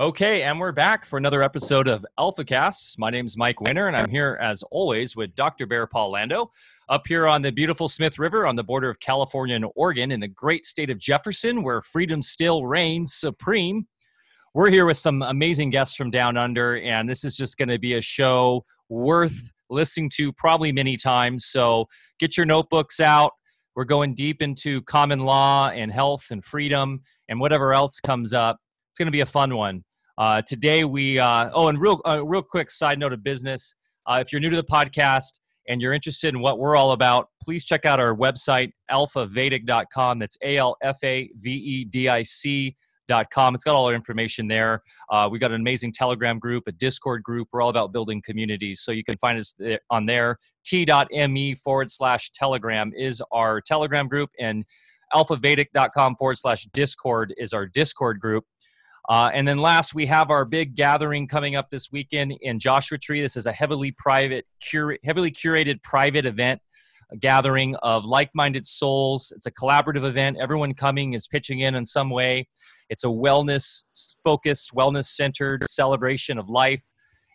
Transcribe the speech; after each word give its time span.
Okay, 0.00 0.44
and 0.44 0.60
we're 0.60 0.70
back 0.70 1.04
for 1.04 1.16
another 1.16 1.42
episode 1.42 1.88
of 1.88 2.06
AlphaCast. 2.20 3.00
My 3.00 3.10
name 3.10 3.26
is 3.26 3.36
Mike 3.36 3.60
Winter, 3.60 3.88
and 3.88 3.96
I'm 3.96 4.08
here 4.08 4.38
as 4.40 4.62
always 4.70 5.16
with 5.16 5.34
Dr. 5.34 5.66
Bear 5.66 5.88
Paul 5.88 6.12
Lando 6.12 6.52
up 6.88 7.08
here 7.08 7.26
on 7.26 7.42
the 7.42 7.50
beautiful 7.50 7.88
Smith 7.88 8.16
River 8.16 8.46
on 8.46 8.54
the 8.54 8.62
border 8.62 8.88
of 8.88 9.00
California 9.00 9.56
and 9.56 9.66
Oregon 9.74 10.12
in 10.12 10.20
the 10.20 10.28
great 10.28 10.66
state 10.66 10.88
of 10.90 11.00
Jefferson, 11.00 11.64
where 11.64 11.80
freedom 11.80 12.22
still 12.22 12.64
reigns 12.64 13.14
supreme. 13.14 13.88
We're 14.54 14.70
here 14.70 14.86
with 14.86 14.98
some 14.98 15.20
amazing 15.22 15.70
guests 15.70 15.96
from 15.96 16.12
down 16.12 16.36
under, 16.36 16.78
and 16.78 17.08
this 17.08 17.24
is 17.24 17.36
just 17.36 17.58
going 17.58 17.68
to 17.68 17.78
be 17.80 17.94
a 17.94 18.00
show 18.00 18.64
worth 18.88 19.52
listening 19.68 20.12
to 20.14 20.32
probably 20.32 20.70
many 20.70 20.96
times. 20.96 21.46
So 21.46 21.88
get 22.20 22.36
your 22.36 22.46
notebooks 22.46 23.00
out. 23.00 23.32
We're 23.74 23.82
going 23.82 24.14
deep 24.14 24.42
into 24.42 24.80
common 24.82 25.24
law 25.24 25.70
and 25.70 25.90
health 25.90 26.26
and 26.30 26.44
freedom 26.44 27.00
and 27.28 27.40
whatever 27.40 27.74
else 27.74 27.98
comes 27.98 28.32
up. 28.32 28.60
It's 28.92 28.98
going 29.00 29.06
to 29.06 29.12
be 29.12 29.22
a 29.22 29.26
fun 29.26 29.56
one. 29.56 29.82
Uh, 30.18 30.42
today 30.42 30.82
we 30.82 31.16
uh, 31.16 31.48
oh, 31.54 31.68
and 31.68 31.80
real 31.80 32.00
uh, 32.04 32.24
real 32.26 32.42
quick 32.42 32.72
side 32.72 32.98
note 32.98 33.12
of 33.12 33.22
business. 33.22 33.76
Uh, 34.04 34.18
if 34.20 34.32
you're 34.32 34.40
new 34.40 34.50
to 34.50 34.56
the 34.56 34.64
podcast 34.64 35.38
and 35.68 35.80
you're 35.80 35.92
interested 35.92 36.34
in 36.34 36.40
what 36.40 36.58
we're 36.58 36.74
all 36.74 36.90
about, 36.90 37.28
please 37.40 37.64
check 37.64 37.86
out 37.86 38.00
our 38.00 38.16
website 38.16 38.72
alphavedic.com. 38.90 40.18
That's 40.18 40.36
a 40.42 40.56
l 40.56 40.76
f 40.82 40.98
a 41.04 41.30
v 41.38 41.52
e 41.52 41.84
d 41.84 42.08
i 42.08 42.22
c. 42.22 42.76
Dot 43.06 43.30
com. 43.30 43.54
It's 43.54 43.64
got 43.64 43.74
all 43.74 43.86
our 43.86 43.94
information 43.94 44.48
there. 44.48 44.82
Uh, 45.08 45.30
we 45.32 45.38
got 45.38 45.50
an 45.50 45.58
amazing 45.62 45.92
Telegram 45.92 46.38
group, 46.38 46.64
a 46.66 46.72
Discord 46.72 47.22
group. 47.22 47.48
We're 47.52 47.62
all 47.62 47.70
about 47.70 47.90
building 47.90 48.20
communities. 48.20 48.82
So 48.82 48.92
you 48.92 49.02
can 49.02 49.16
find 49.16 49.38
us 49.38 49.54
on 49.88 50.04
there. 50.04 50.36
T.me 50.66 51.54
forward 51.54 51.90
slash 51.90 52.30
Telegram 52.32 52.92
is 52.94 53.22
our 53.32 53.62
Telegram 53.62 54.08
group, 54.08 54.28
and 54.38 54.66
alphavedic.com 55.14 56.16
forward 56.16 56.36
slash 56.36 56.66
Discord 56.74 57.34
is 57.38 57.54
our 57.54 57.64
Discord 57.64 58.20
group. 58.20 58.44
Uh, 59.08 59.30
and 59.32 59.48
then 59.48 59.56
last, 59.56 59.94
we 59.94 60.04
have 60.04 60.30
our 60.30 60.44
big 60.44 60.74
gathering 60.74 61.26
coming 61.26 61.56
up 61.56 61.70
this 61.70 61.90
weekend 61.90 62.34
in 62.42 62.58
Joshua 62.58 62.98
Tree. 62.98 63.22
This 63.22 63.38
is 63.38 63.46
a 63.46 63.52
heavily 63.52 63.90
private, 63.92 64.44
cura- 64.60 64.98
heavily 65.02 65.30
curated 65.30 65.82
private 65.82 66.26
event, 66.26 66.60
a 67.10 67.16
gathering 67.16 67.74
of 67.76 68.04
like-minded 68.04 68.66
souls. 68.66 69.32
It's 69.34 69.46
a 69.46 69.50
collaborative 69.50 70.04
event. 70.04 70.36
Everyone 70.38 70.74
coming 70.74 71.14
is 71.14 71.26
pitching 71.26 71.60
in 71.60 71.74
in 71.74 71.86
some 71.86 72.10
way. 72.10 72.48
It's 72.90 73.04
a 73.04 73.08
wellness-focused, 73.08 74.74
wellness-centered 74.74 75.66
celebration 75.66 76.36
of 76.36 76.50
life, 76.50 76.84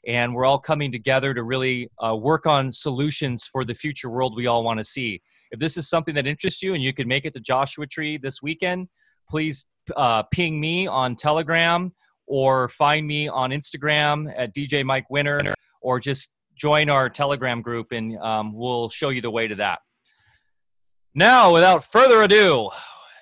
and 0.07 0.35
we're 0.35 0.45
all 0.45 0.59
coming 0.59 0.91
together 0.91 1.33
to 1.33 1.41
really 1.41 1.89
uh, 2.05 2.15
work 2.15 2.45
on 2.45 2.69
solutions 2.69 3.45
for 3.45 3.65
the 3.65 3.73
future 3.73 4.11
world 4.11 4.35
we 4.35 4.45
all 4.45 4.63
want 4.63 4.79
to 4.79 4.83
see. 4.83 5.23
If 5.49 5.59
this 5.59 5.77
is 5.77 5.89
something 5.89 6.13
that 6.15 6.27
interests 6.27 6.61
you 6.61 6.75
and 6.75 6.83
you 6.83 6.93
can 6.93 7.07
make 7.07 7.25
it 7.25 7.33
to 7.33 7.39
Joshua 7.39 7.87
Tree 7.87 8.17
this 8.17 8.43
weekend, 8.43 8.89
please 9.27 9.65
uh, 9.95 10.23
ping 10.23 10.59
me 10.59 10.87
on 10.87 11.15
Telegram 11.15 11.91
or 12.27 12.69
find 12.69 13.05
me 13.05 13.27
on 13.27 13.51
Instagram 13.51 14.33
at 14.37 14.55
DJ 14.55 14.83
Mike 14.83 15.09
Winner 15.09 15.53
or 15.81 15.99
just 15.99 16.29
join 16.55 16.89
our 16.89 17.09
Telegram 17.09 17.61
group 17.61 17.91
and 17.91 18.17
um, 18.19 18.53
we'll 18.53 18.89
show 18.89 19.09
you 19.09 19.21
the 19.21 19.31
way 19.31 19.47
to 19.47 19.55
that. 19.55 19.79
Now, 21.15 21.53
without 21.53 21.83
further 21.83 22.21
ado, 22.23 22.69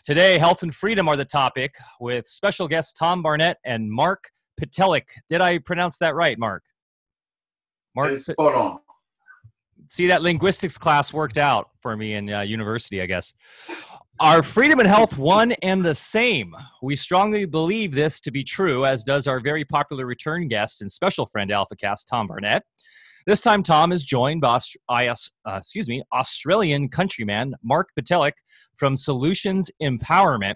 today 0.06 0.38
health 0.38 0.64
and 0.64 0.74
freedom 0.74 1.08
are 1.08 1.18
the 1.18 1.26
topic 1.26 1.76
with 2.00 2.28
special 2.28 2.68
guests 2.68 2.94
Tom 2.94 3.22
Barnett 3.22 3.58
and 3.66 3.92
Mark 3.92 4.30
Pitelik. 4.60 5.04
Did 5.30 5.42
I 5.42 5.58
pronounce 5.58 5.98
that 5.98 6.16
right, 6.16 6.38
Mark? 6.38 6.64
Mark, 7.96 8.12
it's 8.12 8.28
spot 8.28 8.56
on. 8.56 8.80
See 9.90 10.08
that 10.08 10.22
linguistics 10.22 10.78
class 10.78 11.12
worked 11.12 11.38
out 11.38 11.70
for 11.82 11.98
me 11.98 12.14
in 12.14 12.32
uh, 12.32 12.42
university, 12.42 13.02
I 13.02 13.08
guess. 13.08 13.34
Are 14.20 14.44
freedom 14.44 14.80
and 14.80 14.88
health 14.88 15.18
one 15.18 15.54
and 15.64 15.84
the 15.84 15.96
same? 15.96 16.56
We 16.84 16.96
strongly 16.96 17.46
believe 17.46 17.94
this 17.94 18.20
to 18.22 18.32
be 18.32 18.44
true, 18.44 18.86
as 18.86 19.04
does 19.04 19.26
our 19.26 19.40
very 19.40 19.66
popular 19.66 20.06
return 20.06 20.48
guest 20.48 20.82
and 20.82 20.92
special 20.92 21.26
friend 21.26 21.50
AlphaCast, 21.50 22.06
Tom 22.08 22.28
Barnett. 22.28 22.64
This 23.26 23.42
time, 23.42 23.64
Tom 23.64 23.92
is 23.92 24.04
joined 24.04 24.42
by 24.42 24.60
uh, 24.90 25.16
excuse 25.48 25.90
me, 25.90 26.04
Australian 26.14 26.90
countryman 26.90 27.56
Mark 27.64 27.90
Pitelik 28.00 28.34
from 28.76 28.96
Solutions 28.96 29.72
Empowerment. 29.82 30.56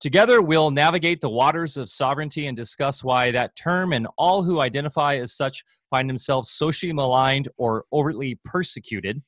Together, 0.00 0.42
we'll 0.42 0.70
navigate 0.70 1.20
the 1.20 1.30
waters 1.30 1.76
of 1.76 1.88
sovereignty 1.88 2.48
and 2.48 2.56
discuss 2.56 3.02
why 3.04 3.30
that 3.30 3.56
term 3.56 3.92
and 3.92 4.06
all 4.18 4.42
who 4.42 4.60
identify 4.60 5.16
as 5.16 5.32
such 5.32 5.64
find 5.90 6.10
themselves 6.10 6.50
socially 6.50 6.92
maligned 6.92 7.48
or 7.56 7.84
overtly 7.92 8.38
persecuted. 8.44 9.22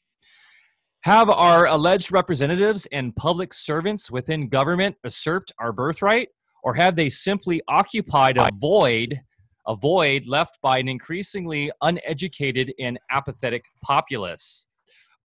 Have 1.03 1.31
our 1.31 1.67
alleged 1.67 2.11
representatives 2.11 2.87
and 2.91 3.15
public 3.15 3.55
servants 3.55 4.11
within 4.11 4.49
government 4.49 4.97
usurped 5.05 5.53
our 5.61 5.73
birthright, 5.73 6.31
or 6.65 6.75
have 6.75 6.97
they 6.97 7.09
simply 7.09 7.63
occupied 7.69 8.37
a 8.37 8.51
void, 8.59 9.21
a 9.69 9.77
void 9.77 10.27
left 10.27 10.59
by 10.61 10.79
an 10.79 10.89
increasingly 10.89 11.71
uneducated 11.83 12.75
and 12.81 12.99
apathetic 13.13 13.65
populace? 13.81 14.67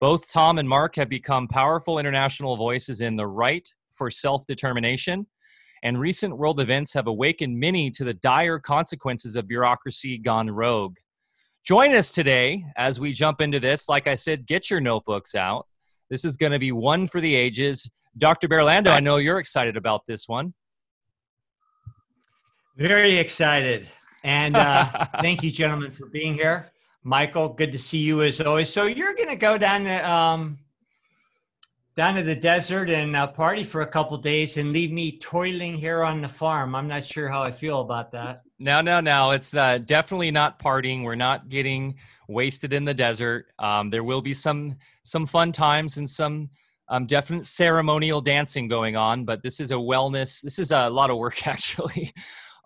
Both 0.00 0.32
Tom 0.32 0.58
and 0.58 0.68
Mark 0.68 0.94
have 0.94 1.08
become 1.08 1.48
powerful 1.48 1.98
international 1.98 2.56
voices 2.56 3.00
in 3.00 3.16
the 3.16 3.26
right 3.26 3.68
for 3.94 4.12
self 4.12 4.46
determination, 4.46 5.26
and 5.82 5.98
recent 5.98 6.38
world 6.38 6.60
events 6.60 6.94
have 6.94 7.08
awakened 7.08 7.58
many 7.58 7.90
to 7.90 8.04
the 8.04 8.14
dire 8.14 8.60
consequences 8.60 9.34
of 9.34 9.48
bureaucracy 9.48 10.18
gone 10.18 10.48
rogue. 10.50 10.98
Join 11.64 11.94
us 11.94 12.12
today 12.12 12.66
as 12.76 13.00
we 13.00 13.14
jump 13.14 13.40
into 13.40 13.58
this. 13.58 13.88
Like 13.88 14.06
I 14.06 14.16
said, 14.16 14.44
get 14.44 14.68
your 14.68 14.80
notebooks 14.80 15.34
out. 15.34 15.66
This 16.10 16.22
is 16.26 16.36
going 16.36 16.52
to 16.52 16.58
be 16.58 16.72
one 16.72 17.06
for 17.06 17.22
the 17.22 17.34
ages. 17.34 17.90
Dr. 18.18 18.48
Berlando, 18.48 18.88
I 18.88 19.00
know 19.00 19.16
you're 19.16 19.38
excited 19.38 19.74
about 19.74 20.02
this 20.06 20.28
one. 20.28 20.52
Very 22.76 23.16
excited. 23.16 23.88
And 24.24 24.58
uh, 24.58 25.06
thank 25.22 25.42
you, 25.42 25.50
gentlemen, 25.50 25.90
for 25.90 26.04
being 26.04 26.34
here. 26.34 26.70
Michael, 27.02 27.48
good 27.48 27.72
to 27.72 27.78
see 27.78 27.98
you 27.98 28.22
as 28.22 28.42
always. 28.42 28.68
So 28.68 28.84
you're 28.84 29.14
going 29.14 29.30
to 29.30 29.36
go 29.36 29.56
down 29.56 29.84
the 29.84 30.06
um, 30.08 30.58
down 31.96 32.14
to 32.16 32.22
the 32.22 32.36
desert 32.36 32.90
and 32.90 33.16
uh, 33.16 33.26
party 33.26 33.64
for 33.64 33.80
a 33.80 33.86
couple 33.86 34.18
days 34.18 34.58
and 34.58 34.70
leave 34.70 34.92
me 34.92 35.18
toiling 35.18 35.74
here 35.74 36.02
on 36.02 36.20
the 36.20 36.28
farm. 36.28 36.74
I'm 36.74 36.88
not 36.88 37.06
sure 37.06 37.30
how 37.30 37.42
I 37.42 37.52
feel 37.52 37.80
about 37.80 38.12
that. 38.12 38.43
No, 38.58 38.80
no, 38.80 39.00
no. 39.00 39.32
It's 39.32 39.54
uh, 39.54 39.78
definitely 39.78 40.30
not 40.30 40.58
partying. 40.60 41.02
We're 41.02 41.16
not 41.16 41.48
getting 41.48 41.96
wasted 42.28 42.72
in 42.72 42.84
the 42.84 42.94
desert. 42.94 43.46
Um, 43.58 43.90
there 43.90 44.04
will 44.04 44.22
be 44.22 44.34
some 44.34 44.76
some 45.02 45.26
fun 45.26 45.52
times 45.52 45.96
and 45.96 46.08
some 46.08 46.50
um, 46.88 47.06
definite 47.06 47.46
ceremonial 47.46 48.20
dancing 48.20 48.68
going 48.68 48.96
on. 48.96 49.24
But 49.24 49.42
this 49.42 49.60
is 49.60 49.70
a 49.70 49.74
wellness. 49.74 50.40
This 50.40 50.58
is 50.58 50.70
a 50.70 50.88
lot 50.88 51.10
of 51.10 51.18
work 51.18 51.46
actually. 51.46 52.12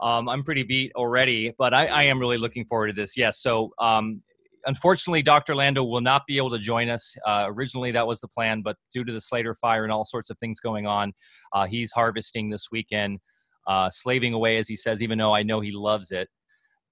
Um, 0.01 0.29
I'm 0.29 0.45
pretty 0.45 0.63
beat 0.63 0.93
already, 0.95 1.55
but 1.59 1.75
I, 1.75 1.87
I, 1.87 2.03
am 2.05 2.21
really 2.21 2.39
looking 2.39 2.65
forward 2.67 2.87
to 2.87 2.93
this. 2.93 3.17
Yes. 3.17 3.41
So 3.41 3.73
um, 3.81 4.23
unfortunately, 4.65 5.23
Dr. 5.23 5.57
Lando 5.57 5.83
will 5.83 6.01
not 6.01 6.23
be 6.27 6.37
able 6.37 6.51
to 6.51 6.59
join 6.59 6.89
us. 6.89 7.17
Uh, 7.27 7.47
originally, 7.49 7.91
that 7.93 8.07
was 8.07 8.21
the 8.21 8.29
plan, 8.29 8.63
but 8.63 8.77
due 8.93 9.05
to 9.05 9.13
the 9.13 9.21
Slater 9.21 9.55
fire 9.55 9.83
and 9.83 9.93
all 9.93 10.05
sorts 10.05 10.31
of 10.31 10.39
things 10.39 10.61
going 10.61 10.87
on, 10.87 11.13
uh, 11.53 11.67
he's 11.67 11.91
harvesting 11.91 12.49
this 12.49 12.69
weekend, 12.71 13.19
uh, 13.69 13.91
slaving 13.91 14.33
away, 14.33 14.57
as 14.57 14.67
he 14.67 14.75
says, 14.75 15.03
even 15.03 15.19
though 15.19 15.35
I 15.35 15.43
know 15.43 15.61
he 15.61 15.71
loves 15.71 16.11
it. 16.11 16.29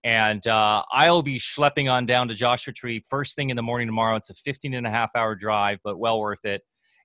And 0.04 0.47
uh, 0.47 0.84
I'll 0.92 1.22
be 1.22 1.38
schlepping 1.38 1.91
on 1.91 2.06
down 2.06 2.28
to 2.28 2.34
Joshua 2.34 2.72
Tree 2.72 3.03
first 3.09 3.34
thing 3.34 3.50
in 3.50 3.56
the 3.56 3.62
morning 3.62 3.88
tomorrow. 3.88 4.14
It's 4.16 4.31
a 4.31 4.34
15 4.34 4.75
and 4.75 4.86
a 4.86 4.91
half 4.91 5.10
hour 5.16 5.34
drive, 5.34 5.78
but 5.82 5.98
well 5.98 6.20
worth 6.20 6.44
it. 6.44 6.62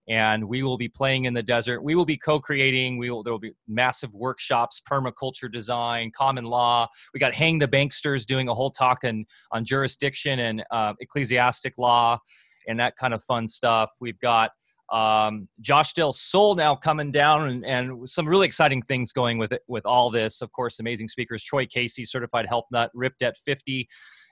And 0.07 0.43
we 0.47 0.61
will 0.61 0.77
be 0.77 0.89
playing 0.89 1.25
in 1.25 1.33
the 1.33 1.41
desert. 1.41 1.81
We 1.81 1.95
will 1.95 2.05
be 2.05 2.17
co-creating. 2.17 2.97
We 2.97 3.09
will 3.09 3.23
there 3.23 3.31
will 3.31 3.39
be 3.39 3.53
massive 3.67 4.13
workshops, 4.13 4.81
permaculture 4.87 5.51
design, 5.51 6.11
common 6.15 6.43
law. 6.43 6.87
We 7.13 7.19
got 7.19 7.33
Hang 7.33 7.59
the 7.59 7.67
Banksters 7.67 8.25
doing 8.25 8.49
a 8.49 8.53
whole 8.53 8.71
talk 8.71 8.99
on, 9.03 9.25
on 9.51 9.63
jurisdiction 9.63 10.39
and 10.39 10.63
uh, 10.69 10.93
ecclesiastic 10.99 11.77
law 11.77 12.19
and 12.67 12.79
that 12.79 12.95
kind 12.97 13.13
of 13.13 13.23
fun 13.23 13.47
stuff. 13.47 13.91
We've 13.99 14.19
got 14.19 14.51
um, 14.91 15.47
Josh 15.61 15.93
Del 15.93 16.11
Sol 16.11 16.55
now 16.55 16.75
coming 16.75 17.11
down 17.11 17.49
and, 17.49 17.65
and 17.65 18.09
some 18.09 18.27
really 18.27 18.45
exciting 18.45 18.81
things 18.81 19.13
going 19.13 19.37
with 19.37 19.53
it 19.53 19.61
with 19.67 19.85
all 19.85 20.11
this. 20.11 20.41
Of 20.41 20.51
course, 20.51 20.79
amazing 20.79 21.07
speakers. 21.07 21.43
Troy 21.43 21.65
Casey, 21.65 22.03
certified 22.03 22.45
health 22.47 22.65
nut, 22.71 22.91
ripped 22.93 23.21
at 23.21 23.37
50, 23.37 23.87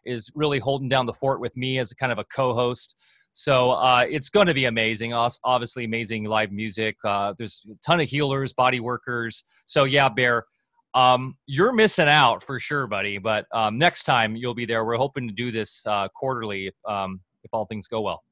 is 0.06 0.30
really 0.36 0.60
holding 0.60 0.90
down 0.90 1.06
the 1.06 1.14
fort 1.14 1.40
with 1.40 1.56
me 1.56 1.80
as 1.80 1.92
a 1.92 1.96
kind 1.96 2.12
of 2.12 2.20
a 2.20 2.26
co-host. 2.26 2.96
So 3.32 3.72
uh, 3.72 4.06
it's 4.10 4.30
going 4.30 4.48
to 4.48 4.54
be 4.54 4.66
amazing. 4.66 5.14
Obviously, 5.14 5.86
amazing 5.86 6.26
live 6.26 6.52
music. 6.52 6.98
Uh, 7.06 7.34
there's 7.38 7.62
a 7.70 7.76
ton 7.86 8.02
of 8.02 8.10
healers, 8.10 8.54
body 8.54 8.80
workers. 8.80 9.44
So 9.66 9.86
yeah, 9.86 10.10
Bear, 10.10 10.46
um, 10.94 11.38
you're 11.46 11.72
missing 11.72 12.08
out 12.10 12.44
for 12.44 12.60
sure, 12.60 12.88
buddy. 12.88 13.18
But 13.18 13.46
um, 13.54 13.78
next 13.78 14.04
time 14.04 14.36
you'll 14.36 14.56
be 14.56 14.66
there. 14.66 14.84
We're 14.84 14.98
hoping 14.98 15.28
to 15.28 15.34
do 15.34 15.52
this 15.52 15.86
uh, 15.86 16.10
quarterly 16.10 16.68
if 16.68 16.76
um, 16.88 17.22
if 17.44 17.52
all 17.54 17.66
things 17.66 17.88
go 17.88 18.02
well. 18.02 18.24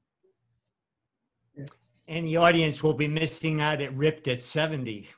And 2.07 2.25
the 2.25 2.37
audience 2.37 2.81
will 2.81 2.93
be 2.93 3.07
missing 3.07 3.61
out 3.61 3.81
at 3.81 3.93
Ripped 3.95 4.27
at 4.27 4.39
70. 4.39 5.09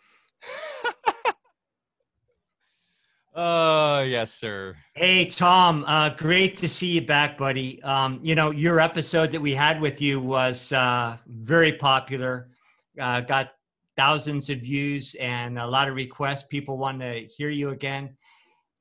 Oh, 3.42 4.00
uh, 4.00 4.02
yes, 4.02 4.34
sir. 4.34 4.76
Hey, 4.96 5.26
Tom, 5.26 5.86
uh, 5.88 6.10
great 6.10 6.58
to 6.58 6.68
see 6.68 6.88
you 6.88 7.02
back, 7.02 7.38
buddy. 7.38 7.82
Um, 7.84 8.20
you 8.22 8.36
know, 8.36 8.52
your 8.52 8.82
episode 8.82 9.32
that 9.32 9.40
we 9.40 9.54
had 9.54 9.80
with 9.80 10.02
you 10.02 10.20
was 10.20 10.74
uh, 10.74 11.16
very 11.26 11.72
popular, 11.72 12.50
uh, 13.00 13.22
got 13.22 13.52
thousands 13.96 14.50
of 14.50 14.60
views 14.60 15.16
and 15.22 15.58
a 15.58 15.66
lot 15.66 15.88
of 15.88 15.96
requests. 15.96 16.44
People 16.50 16.78
want 16.78 17.00
to 17.00 17.26
hear 17.34 17.50
you 17.50 17.70
again. 17.70 18.18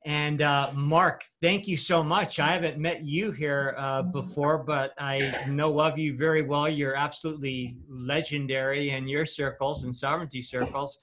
And 0.07 0.43
uh, 0.43 0.71
Mark, 0.75 1.25
thank 1.43 1.67
you 1.67 1.77
so 1.77 2.03
much. 2.03 2.39
I 2.39 2.53
haven't 2.53 2.79
met 2.79 3.05
you 3.05 3.33
here 3.33 3.75
uh, 3.77 4.03
before, 4.13 4.59
but 4.59 4.93
I 4.99 5.47
know 5.49 5.81
of 5.81 5.99
you 5.99 6.17
very 6.17 6.43
well. 6.43 6.69
You're 6.69 6.95
absolutely 6.95 7.77
legendary 7.89 8.91
in 8.91 9.09
your 9.09 9.27
circles 9.27 9.85
and 9.85 9.95
sovereignty 9.95 10.41
circles. 10.41 10.99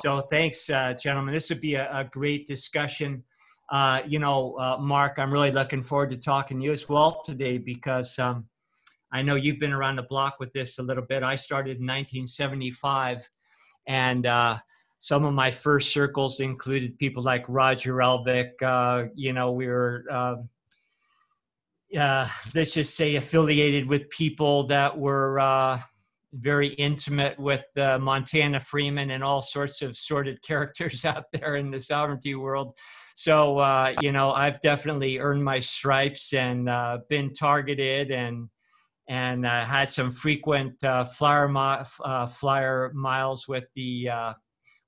So 0.00 0.20
thanks, 0.20 0.68
uh, 0.70 0.94
gentlemen. 0.94 1.32
This 1.32 1.48
would 1.48 1.60
be 1.60 1.74
a, 1.74 1.90
a 2.00 2.04
great 2.04 2.46
discussion. 2.46 3.24
Uh, 3.70 4.02
you 4.06 4.18
know, 4.18 4.54
uh, 4.58 4.76
Mark, 4.78 5.18
I'm 5.18 5.32
really 5.32 5.50
looking 5.50 5.82
forward 5.82 6.10
to 6.10 6.16
talking 6.16 6.58
to 6.58 6.64
you 6.64 6.72
as 6.72 6.88
well 6.88 7.22
today 7.22 7.58
because 7.58 8.18
um, 8.18 8.46
I 9.12 9.22
know 9.22 9.34
you've 9.34 9.58
been 9.58 9.72
around 9.72 9.96
the 9.96 10.02
block 10.02 10.36
with 10.38 10.52
this 10.52 10.78
a 10.78 10.82
little 10.82 11.04
bit. 11.04 11.22
I 11.22 11.36
started 11.36 11.78
in 11.78 11.86
1975, 11.86 13.28
and 13.86 14.26
uh, 14.26 14.58
some 14.98 15.24
of 15.24 15.32
my 15.32 15.50
first 15.50 15.92
circles 15.92 16.40
included 16.40 16.98
people 16.98 17.22
like 17.22 17.44
Roger 17.48 17.94
Elvick. 17.94 18.60
Uh, 18.62 19.08
you 19.14 19.32
know, 19.32 19.52
we 19.52 19.68
were, 19.68 20.04
uh, 20.10 20.36
uh, 21.96 22.28
let's 22.54 22.72
just 22.72 22.96
say, 22.96 23.16
affiliated 23.16 23.88
with 23.88 24.10
people 24.10 24.66
that 24.66 24.96
were 24.96 25.38
uh, 25.38 25.80
very 26.32 26.68
intimate 26.74 27.38
with 27.38 27.64
uh, 27.76 27.98
Montana 27.98 28.58
Freemen 28.58 29.12
and 29.12 29.22
all 29.22 29.40
sorts 29.40 29.82
of 29.82 29.96
sordid 29.96 30.42
characters 30.46 31.04
out 31.04 31.24
there 31.32 31.56
in 31.56 31.70
the 31.70 31.80
sovereignty 31.80 32.34
world. 32.34 32.74
So, 33.14 33.58
uh, 33.58 33.94
you 34.00 34.10
know, 34.10 34.32
I've 34.32 34.60
definitely 34.62 35.18
earned 35.18 35.44
my 35.44 35.60
stripes 35.60 36.32
and 36.32 36.68
been 37.08 37.32
targeted 37.32 38.10
and 38.10 38.48
and 39.10 39.46
had 39.46 39.88
some 39.88 40.10
frequent 40.10 40.74
flyer 41.16 41.48
mi- 41.48 42.26
flyer 42.28 42.92
miles 42.94 43.48
with 43.48 43.64
the 43.74 44.10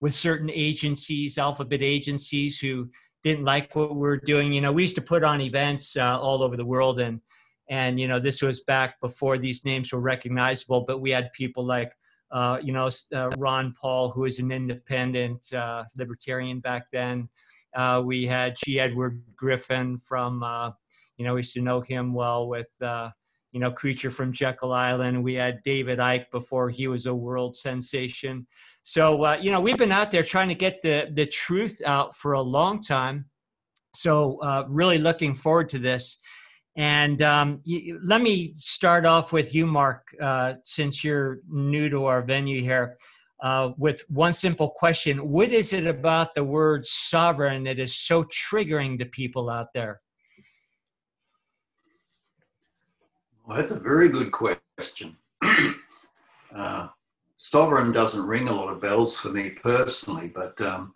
with 0.00 0.14
certain 0.14 0.50
agencies, 0.50 1.38
alphabet 1.38 1.82
agencies, 1.82 2.58
who 2.58 2.88
didn't 3.22 3.44
like 3.44 3.74
what 3.74 3.94
we 3.94 4.08
are 4.08 4.16
doing. 4.16 4.52
You 4.52 4.60
know, 4.60 4.72
we 4.72 4.82
used 4.82 4.96
to 4.96 5.02
put 5.02 5.22
on 5.22 5.40
events 5.40 5.96
uh, 5.96 6.18
all 6.18 6.42
over 6.42 6.56
the 6.56 6.64
world, 6.64 7.00
and 7.00 7.20
and 7.68 8.00
you 8.00 8.08
know, 8.08 8.18
this 8.18 8.42
was 8.42 8.60
back 8.60 9.00
before 9.00 9.38
these 9.38 9.64
names 9.64 9.92
were 9.92 10.00
recognizable. 10.00 10.84
But 10.86 11.00
we 11.00 11.10
had 11.10 11.32
people 11.32 11.64
like, 11.64 11.92
uh, 12.32 12.58
you 12.62 12.72
know, 12.72 12.88
uh, 13.14 13.28
Ron 13.36 13.74
Paul, 13.80 14.10
who 14.10 14.22
was 14.22 14.38
an 14.38 14.50
independent 14.50 15.52
uh, 15.52 15.84
libertarian 15.96 16.60
back 16.60 16.84
then. 16.92 17.28
Uh, 17.76 18.02
we 18.04 18.26
had 18.26 18.56
G. 18.56 18.80
Edward 18.80 19.22
Griffin 19.36 19.98
from, 19.98 20.42
uh, 20.42 20.70
you 21.16 21.24
know, 21.24 21.34
we 21.34 21.40
used 21.40 21.54
to 21.54 21.60
know 21.60 21.80
him 21.80 22.12
well 22.12 22.48
with 22.48 22.66
you 23.52 23.60
know, 23.60 23.70
Creature 23.70 24.10
from 24.10 24.32
Jekyll 24.32 24.72
Island. 24.72 25.22
We 25.22 25.34
had 25.34 25.62
David 25.62 25.98
Icke 25.98 26.30
before 26.30 26.70
he 26.70 26.86
was 26.86 27.06
a 27.06 27.14
world 27.14 27.56
sensation. 27.56 28.46
So, 28.82 29.24
uh, 29.24 29.36
you 29.40 29.50
know, 29.50 29.60
we've 29.60 29.76
been 29.76 29.92
out 29.92 30.10
there 30.10 30.22
trying 30.22 30.48
to 30.48 30.54
get 30.54 30.82
the, 30.82 31.08
the 31.12 31.26
truth 31.26 31.80
out 31.84 32.16
for 32.16 32.32
a 32.32 32.40
long 32.40 32.80
time. 32.80 33.26
So, 33.94 34.40
uh, 34.42 34.64
really 34.68 34.98
looking 34.98 35.34
forward 35.34 35.68
to 35.70 35.78
this. 35.78 36.18
And 36.76 37.20
um, 37.22 37.60
let 38.02 38.22
me 38.22 38.54
start 38.56 39.04
off 39.04 39.32
with 39.32 39.54
you, 39.54 39.66
Mark, 39.66 40.14
uh, 40.22 40.54
since 40.62 41.02
you're 41.02 41.40
new 41.48 41.90
to 41.90 42.04
our 42.04 42.22
venue 42.22 42.62
here, 42.62 42.96
uh, 43.42 43.70
with 43.76 44.04
one 44.08 44.32
simple 44.32 44.70
question 44.70 45.28
What 45.28 45.50
is 45.50 45.72
it 45.72 45.86
about 45.86 46.34
the 46.34 46.44
word 46.44 46.84
sovereign 46.86 47.64
that 47.64 47.78
is 47.78 47.96
so 47.96 48.24
triggering 48.24 48.98
to 48.98 49.04
people 49.06 49.50
out 49.50 49.68
there? 49.74 50.00
Well, 53.50 53.58
that's 53.58 53.72
a 53.72 53.80
very 53.80 54.08
good 54.08 54.30
question. 54.30 55.16
uh, 56.54 56.86
sovereign 57.34 57.90
doesn't 57.90 58.24
ring 58.24 58.46
a 58.46 58.54
lot 58.54 58.72
of 58.72 58.80
bells 58.80 59.18
for 59.18 59.30
me 59.30 59.50
personally, 59.50 60.28
but 60.32 60.60
um, 60.60 60.92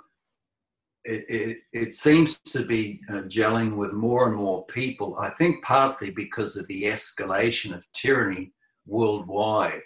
it, 1.02 1.24
it, 1.28 1.56
it, 1.72 1.94
seems 1.94 2.38
to 2.52 2.64
be 2.64 3.00
uh, 3.08 3.22
gelling 3.22 3.74
with 3.74 3.92
more 3.92 4.28
and 4.28 4.36
more 4.36 4.64
people. 4.66 5.18
I 5.18 5.30
think 5.30 5.64
partly 5.64 6.10
because 6.12 6.56
of 6.56 6.68
the 6.68 6.84
escalation 6.84 7.74
of 7.74 7.84
tyranny 7.92 8.52
worldwide. 8.86 9.82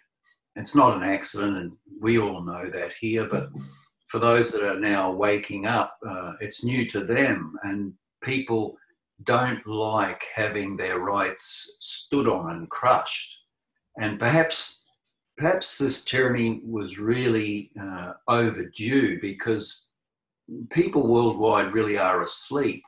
It's 0.55 0.77
not 0.77 0.95
an 0.95 1.05
accident, 1.05 1.57
and 1.57 1.73
we 2.03 2.19
all 2.19 2.43
know 2.43 2.69
that 2.69 2.93
here, 2.93 3.25
but 3.25 3.49
for 4.09 4.19
those 4.19 4.53
that 4.53 4.63
are 4.63 4.79
now 4.79 5.11
waking 5.11 5.65
up, 5.65 5.97
uh, 6.07 6.33
it's 6.43 6.63
new 6.63 6.85
to 6.89 7.03
them, 7.03 7.55
and 7.63 7.95
people 8.21 8.77
don't 9.25 9.67
like 9.67 10.25
having 10.35 10.77
their 10.77 11.01
rights 11.01 11.77
stood 11.81 12.29
on 12.29 12.51
and 12.51 12.71
crushed. 12.71 13.41
And 13.99 14.19
perhaps, 14.19 14.87
perhaps 15.37 15.79
this 15.79 16.05
tyranny 16.05 16.61
was 16.65 16.99
really 16.99 17.71
uh, 17.81 18.13
overdue 18.29 19.21
because 19.21 19.89
people 20.71 21.09
worldwide 21.09 21.73
really 21.75 21.99
are 21.99 22.23
asleep. 22.23 22.83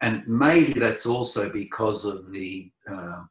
And 0.00 0.26
maybe 0.26 0.72
that's 0.72 1.06
also 1.06 1.48
because 1.48 2.04
of 2.04 2.32
the 2.32 2.70
uh, 2.90 3.22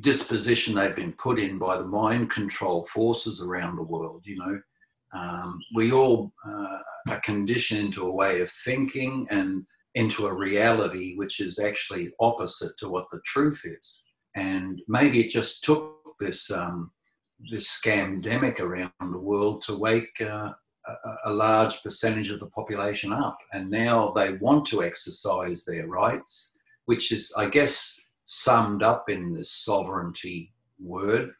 disposition 0.00 0.74
they've 0.74 0.96
been 0.96 1.12
put 1.12 1.38
in 1.38 1.58
by 1.58 1.76
the 1.76 1.84
mind 1.84 2.30
control 2.30 2.86
forces 2.86 3.40
around 3.42 3.76
the 3.76 3.84
world. 3.84 4.22
You 4.24 4.38
know, 4.38 4.60
um, 5.12 5.60
we 5.74 5.92
all 5.92 6.32
uh, 6.46 6.78
are 7.10 7.20
conditioned 7.20 7.80
into 7.80 8.06
a 8.06 8.12
way 8.12 8.40
of 8.40 8.50
thinking 8.50 9.26
and 9.30 9.64
into 9.94 10.26
a 10.26 10.34
reality 10.34 11.16
which 11.16 11.40
is 11.40 11.58
actually 11.58 12.10
opposite 12.20 12.76
to 12.78 12.88
what 12.88 13.06
the 13.10 13.20
truth 13.24 13.62
is. 13.64 14.04
And 14.34 14.80
maybe 14.88 15.20
it 15.20 15.30
just 15.30 15.64
took 15.64 15.96
this 16.20 16.50
um, 16.50 16.90
this 17.50 17.68
scamdemic 17.68 18.60
around 18.60 18.92
the 19.00 19.18
world 19.18 19.62
to 19.62 19.76
wake 19.76 20.20
uh, 20.20 20.50
a, 20.86 21.14
a, 21.26 21.32
large 21.32 21.82
percentage 21.84 22.30
of 22.30 22.40
the 22.40 22.46
population 22.46 23.12
up, 23.12 23.38
and 23.52 23.70
now 23.70 24.10
they 24.10 24.32
want 24.34 24.66
to 24.66 24.82
exercise 24.82 25.64
their 25.64 25.86
rights, 25.86 26.58
which 26.86 27.12
is, 27.12 27.32
I 27.36 27.48
guess, 27.48 28.00
summed 28.24 28.82
up 28.82 29.08
in 29.08 29.32
this 29.32 29.52
sovereignty 29.52 30.52
word. 30.80 31.30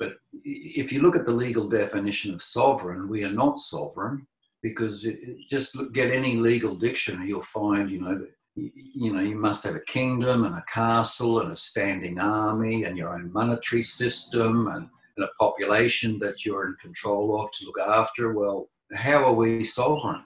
But 0.00 0.14
if 0.44 0.92
you 0.92 1.02
look 1.02 1.14
at 1.14 1.26
the 1.26 1.32
legal 1.32 1.68
definition 1.68 2.32
of 2.34 2.42
sovereign, 2.42 3.08
we 3.08 3.22
are 3.24 3.32
not 3.32 3.58
sovereign 3.58 4.26
because 4.64 5.04
it, 5.04 5.18
just 5.46 5.76
look, 5.76 5.92
get 5.92 6.10
any 6.10 6.36
legal 6.36 6.74
dictionary, 6.74 7.28
you'll 7.28 7.42
find, 7.42 7.90
you 7.90 8.00
know, 8.00 8.18
that 8.18 8.30
you 8.56 9.12
know, 9.12 9.20
you 9.20 9.36
must 9.36 9.62
have 9.64 9.74
a 9.74 9.80
kingdom 9.80 10.44
and 10.44 10.54
a 10.54 10.64
castle 10.72 11.40
and 11.40 11.52
a 11.52 11.56
standing 11.56 12.18
army 12.18 12.84
and 12.84 12.96
your 12.96 13.10
own 13.10 13.30
monetary 13.32 13.82
system 13.82 14.68
and, 14.68 14.88
and, 15.16 15.24
a 15.24 15.28
population 15.38 16.18
that 16.20 16.44
you're 16.44 16.66
in 16.66 16.74
control 16.80 17.40
of 17.40 17.52
to 17.52 17.66
look 17.66 17.78
after. 17.80 18.32
Well, 18.32 18.68
how 18.94 19.24
are 19.24 19.34
we 19.34 19.64
sovereign? 19.64 20.22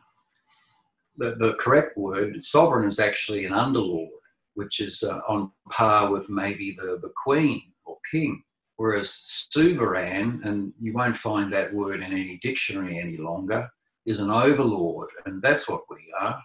The, 1.17 1.35
the 1.37 1.55
correct 1.55 1.97
word, 1.97 2.41
sovereign, 2.43 2.87
is 2.87 3.01
actually 3.01 3.45
an 3.47 3.55
underlord, 3.55 4.09
which 4.55 4.79
is 4.79 5.03
uh, 5.03 5.21
on 5.27 5.51
par 5.73 6.13
with 6.13 6.31
maybe 6.31 6.77
the, 6.79 6.99
the 7.03 7.13
queen 7.17 7.63
or 7.87 7.97
king. 8.11 8.43
Whereas 8.77 9.11
sovereign, 9.51 10.43
and 10.45 10.73
you 10.79 10.93
won't 10.93 11.17
find 11.17 11.53
that 11.53 11.73
word 11.73 12.03
in 12.03 12.13
any 12.13 12.39
dictionary 12.43 12.99
any 13.01 13.17
longer, 13.17 13.69
is 14.09 14.21
an 14.21 14.31
overlord, 14.31 15.11
and 15.27 15.43
that's 15.43 15.69
what 15.69 15.83
we 15.91 16.13
are. 16.19 16.41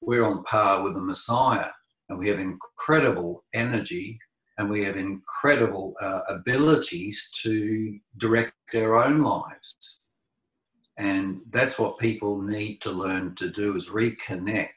We're 0.00 0.26
on 0.26 0.44
par 0.44 0.82
with 0.82 0.94
the 0.94 1.00
Messiah, 1.00 1.70
and 2.08 2.18
we 2.18 2.28
have 2.28 2.38
incredible 2.38 3.44
energy 3.54 4.18
and 4.58 4.68
we 4.68 4.84
have 4.84 4.96
incredible 4.96 5.94
uh, 6.02 6.20
abilities 6.28 7.30
to 7.42 7.96
direct 8.18 8.52
our 8.74 8.96
own 8.96 9.20
lives. 9.20 10.08
And 10.98 11.40
that's 11.50 11.78
what 11.78 11.98
people 11.98 12.42
need 12.42 12.80
to 12.80 12.90
learn 12.90 13.36
to 13.36 13.50
do 13.50 13.76
is 13.76 13.88
reconnect, 13.88 14.68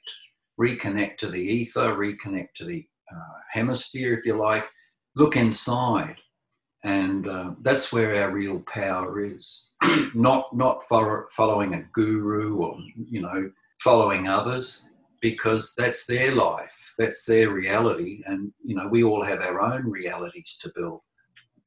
reconnect 0.60 1.18
to 1.18 1.30
the 1.30 1.42
ether, 1.42 1.96
reconnect 1.96 2.50
to 2.58 2.66
the 2.66 2.86
uh, 3.12 3.40
hemisphere, 3.50 4.14
if 4.14 4.26
you 4.26 4.38
like, 4.38 4.70
look 5.16 5.36
inside 5.36 6.16
and 6.84 7.28
uh, 7.28 7.52
that's 7.62 7.94
where 7.94 8.24
our 8.24 8.32
real 8.32 8.60
power 8.62 9.24
is. 9.24 9.72
Not 10.16 10.56
not 10.56 10.84
for 10.84 11.28
following 11.32 11.74
a 11.76 11.84
guru 11.94 12.58
or 12.58 12.78
you 13.10 13.22
know 13.22 13.52
following 13.80 14.28
others 14.28 14.88
because 15.22 15.74
that's 15.78 16.06
their 16.06 16.34
life 16.34 16.94
that's 16.98 17.26
their 17.26 17.52
reality. 17.52 18.24
And 18.26 18.52
you 18.64 18.76
know 18.76 18.88
we 18.88 19.04
all 19.04 19.24
have 19.24 19.42
our 19.42 19.62
own 19.62 19.90
realities 19.90 20.58
to 20.62 20.72
build. 20.76 21.02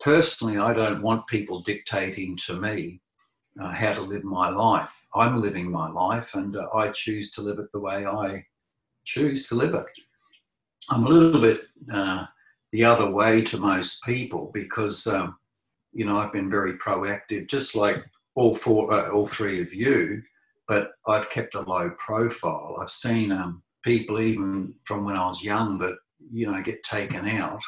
Personally 0.00 0.59
i 0.59 0.73
don't 0.73 1.02
want 1.02 1.26
people 1.28 1.61
dictating 1.61 2.37
to 2.47 2.61
me 2.61 3.00
uh, 3.61 3.71
how 3.71 3.92
to 3.92 4.02
live 4.02 4.25
my 4.25 4.49
life. 4.49 5.06
I'm 5.14 5.40
living 5.40 5.71
my 5.71 5.88
life 5.90 6.35
and 6.35 6.56
uh, 6.56 6.66
i 6.75 6.88
choose 6.90 7.30
to 7.33 7.42
live 7.42 7.59
it 7.59 7.71
the 7.73 7.80
way 7.80 8.04
i 8.06 8.44
choose 9.04 9.47
to 9.49 9.54
live 9.54 9.75
it. 9.75 9.87
I'm 10.90 11.06
a 11.06 11.09
little 11.09 11.40
bit 11.40 11.62
uh, 11.92 12.26
the 12.75 12.85
other 12.85 13.09
way 13.09 13.40
to 13.40 13.57
most 13.57 14.02
people 14.02 14.50
because 14.52 15.07
um, 15.07 15.37
you 15.93 16.04
know 16.04 16.19
I've 16.19 16.33
been 16.33 16.50
very 16.50 16.73
proactive, 16.76 17.49
just 17.49 17.76
like 17.76 18.04
all 18.35 18.52
four, 18.52 18.93
uh, 18.93 19.11
all 19.11 19.26
three 19.26 19.62
of 19.62 19.73
you. 19.73 20.21
But 20.66 20.90
I've 21.07 21.31
kept 21.31 21.54
a 21.54 21.61
low 21.61 21.90
profile. 21.99 22.78
I've 22.83 22.90
seen 22.90 23.31
um, 23.31 23.62
people 23.85 24.21
even 24.21 24.75
from 24.87 25.04
when 25.04 25.14
I 25.14 25.28
was 25.28 25.45
young 25.45 25.78
that 25.78 25.95
you 26.33 26.50
know 26.50 26.61
get 26.62 26.83
taken 26.83 27.28
out, 27.28 27.62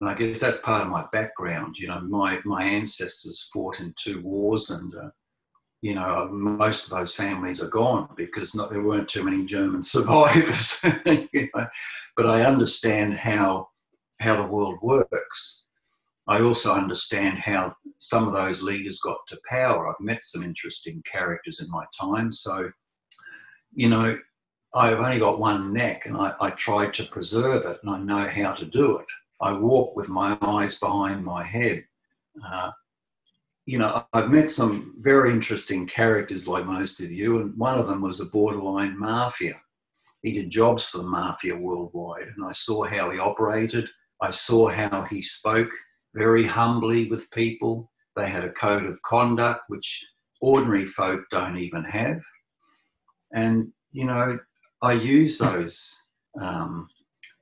and 0.00 0.08
I 0.08 0.14
guess 0.14 0.38
that's 0.38 0.60
part 0.60 0.82
of 0.82 0.88
my 0.88 1.04
background. 1.12 1.76
You 1.76 1.88
know, 1.88 2.00
my 2.02 2.40
my 2.44 2.62
ancestors 2.62 3.50
fought 3.52 3.80
in 3.80 3.92
two 3.96 4.22
wars, 4.22 4.70
and 4.70 4.94
uh, 4.94 5.10
you 5.82 5.94
know, 5.94 6.28
most 6.30 6.84
of 6.84 6.96
those 6.96 7.12
families 7.16 7.60
are 7.60 7.68
gone 7.68 8.08
because 8.16 8.54
not, 8.54 8.70
there 8.70 8.84
weren't 8.84 9.08
too 9.08 9.24
many 9.24 9.46
German 9.46 9.82
survivors. 9.96 10.80
you 11.32 11.48
know? 11.56 11.66
But 12.16 12.26
I 12.26 12.44
understand 12.44 13.14
how 13.14 13.70
how 14.20 14.36
the 14.36 14.48
world 14.48 14.78
works. 14.82 15.66
I 16.26 16.40
also 16.40 16.72
understand 16.72 17.38
how 17.38 17.74
some 17.98 18.26
of 18.26 18.34
those 18.34 18.62
leaders 18.62 19.00
got 19.00 19.18
to 19.28 19.40
power. 19.48 19.88
I've 19.88 20.00
met 20.00 20.24
some 20.24 20.42
interesting 20.42 21.02
characters 21.10 21.60
in 21.60 21.70
my 21.70 21.84
time. 21.98 22.32
So, 22.32 22.70
you 23.72 23.88
know, 23.88 24.16
I've 24.74 24.98
only 24.98 25.18
got 25.18 25.38
one 25.38 25.72
neck 25.72 26.06
and 26.06 26.16
I, 26.16 26.34
I 26.40 26.50
tried 26.50 26.94
to 26.94 27.04
preserve 27.04 27.64
it 27.66 27.78
and 27.82 27.90
I 27.90 27.98
know 27.98 28.26
how 28.28 28.52
to 28.52 28.64
do 28.64 28.98
it. 28.98 29.06
I 29.40 29.52
walk 29.52 29.94
with 29.94 30.08
my 30.08 30.38
eyes 30.40 30.78
behind 30.78 31.24
my 31.24 31.44
head. 31.44 31.84
Uh, 32.44 32.70
you 33.66 33.78
know, 33.78 34.04
I've 34.12 34.30
met 34.30 34.50
some 34.50 34.94
very 34.98 35.30
interesting 35.30 35.86
characters 35.86 36.46
like 36.46 36.66
most 36.66 37.00
of 37.00 37.10
you, 37.10 37.40
and 37.40 37.56
one 37.56 37.78
of 37.78 37.86
them 37.86 38.02
was 38.02 38.20
a 38.20 38.26
borderline 38.26 38.98
mafia. 38.98 39.54
He 40.22 40.32
did 40.32 40.50
jobs 40.50 40.88
for 40.88 40.98
the 40.98 41.04
mafia 41.04 41.56
worldwide, 41.56 42.28
and 42.36 42.44
I 42.44 42.52
saw 42.52 42.84
how 42.84 43.10
he 43.10 43.18
operated. 43.18 43.88
I 44.22 44.30
saw 44.30 44.68
how 44.68 45.02
he 45.02 45.20
spoke 45.22 45.70
very 46.14 46.44
humbly 46.44 47.08
with 47.08 47.30
people. 47.30 47.90
They 48.16 48.28
had 48.28 48.44
a 48.44 48.52
code 48.52 48.84
of 48.84 49.02
conduct 49.02 49.62
which 49.68 50.06
ordinary 50.40 50.84
folk 50.84 51.22
don't 51.30 51.58
even 51.58 51.84
have. 51.84 52.20
And, 53.34 53.72
you 53.92 54.04
know, 54.04 54.38
I 54.82 54.92
use 54.92 55.38
those 55.38 56.02
um, 56.40 56.88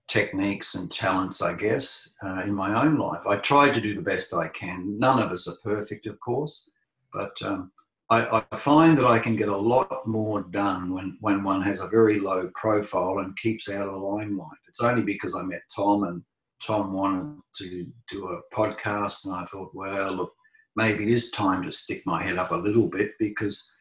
techniques 0.08 0.74
and 0.74 0.90
talents, 0.90 1.42
I 1.42 1.54
guess, 1.54 2.14
uh, 2.24 2.42
in 2.42 2.54
my 2.54 2.82
own 2.82 2.98
life. 2.98 3.26
I 3.26 3.36
try 3.36 3.70
to 3.70 3.80
do 3.80 3.94
the 3.94 4.02
best 4.02 4.34
I 4.34 4.48
can. 4.48 4.98
None 4.98 5.18
of 5.18 5.30
us 5.30 5.48
are 5.48 5.56
perfect, 5.64 6.06
of 6.06 6.18
course, 6.20 6.70
but 7.12 7.36
um, 7.42 7.72
I, 8.10 8.42
I, 8.52 8.56
find 8.56 8.96
that 8.98 9.06
I 9.06 9.18
can 9.18 9.36
get 9.36 9.48
a 9.48 9.56
lot 9.56 10.06
more 10.06 10.42
done 10.42 10.92
when, 10.92 11.16
when 11.20 11.42
one 11.42 11.62
has 11.62 11.80
a 11.80 11.88
very 11.88 12.20
low 12.20 12.50
profile 12.54 13.20
and 13.20 13.36
keeps 13.38 13.70
out 13.70 13.86
of 13.86 13.92
the 13.92 13.98
limelight. 13.98 14.58
It's 14.68 14.82
only 14.82 15.02
because 15.02 15.34
I 15.34 15.42
met 15.42 15.62
Tom 15.74 16.04
and 16.04 16.22
Tom 16.64 16.92
wanted 16.92 17.40
to 17.56 17.86
do 18.08 18.28
a 18.28 18.54
podcast, 18.54 19.24
and 19.24 19.34
I 19.34 19.44
thought, 19.44 19.74
well, 19.74 20.12
look, 20.12 20.32
maybe 20.76 21.04
it 21.04 21.10
is 21.10 21.30
time 21.30 21.62
to 21.64 21.72
stick 21.72 22.02
my 22.06 22.22
head 22.22 22.38
up 22.38 22.52
a 22.52 22.56
little 22.56 22.88
bit 22.88 23.12
because 23.18 23.74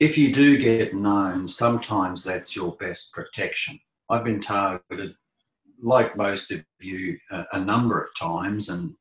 if 0.00 0.18
you 0.18 0.32
do 0.32 0.58
get 0.58 0.94
known, 0.94 1.48
sometimes 1.48 2.22
that's 2.24 2.54
your 2.54 2.76
best 2.76 3.12
protection. 3.12 3.78
I've 4.10 4.24
been 4.24 4.40
targeted 4.40 5.14
like 5.82 6.16
most 6.16 6.50
of 6.52 6.64
you, 6.80 7.18
a, 7.52 7.60
number 7.60 8.00
of 8.00 8.14
times 8.18 8.68
and 8.68 8.94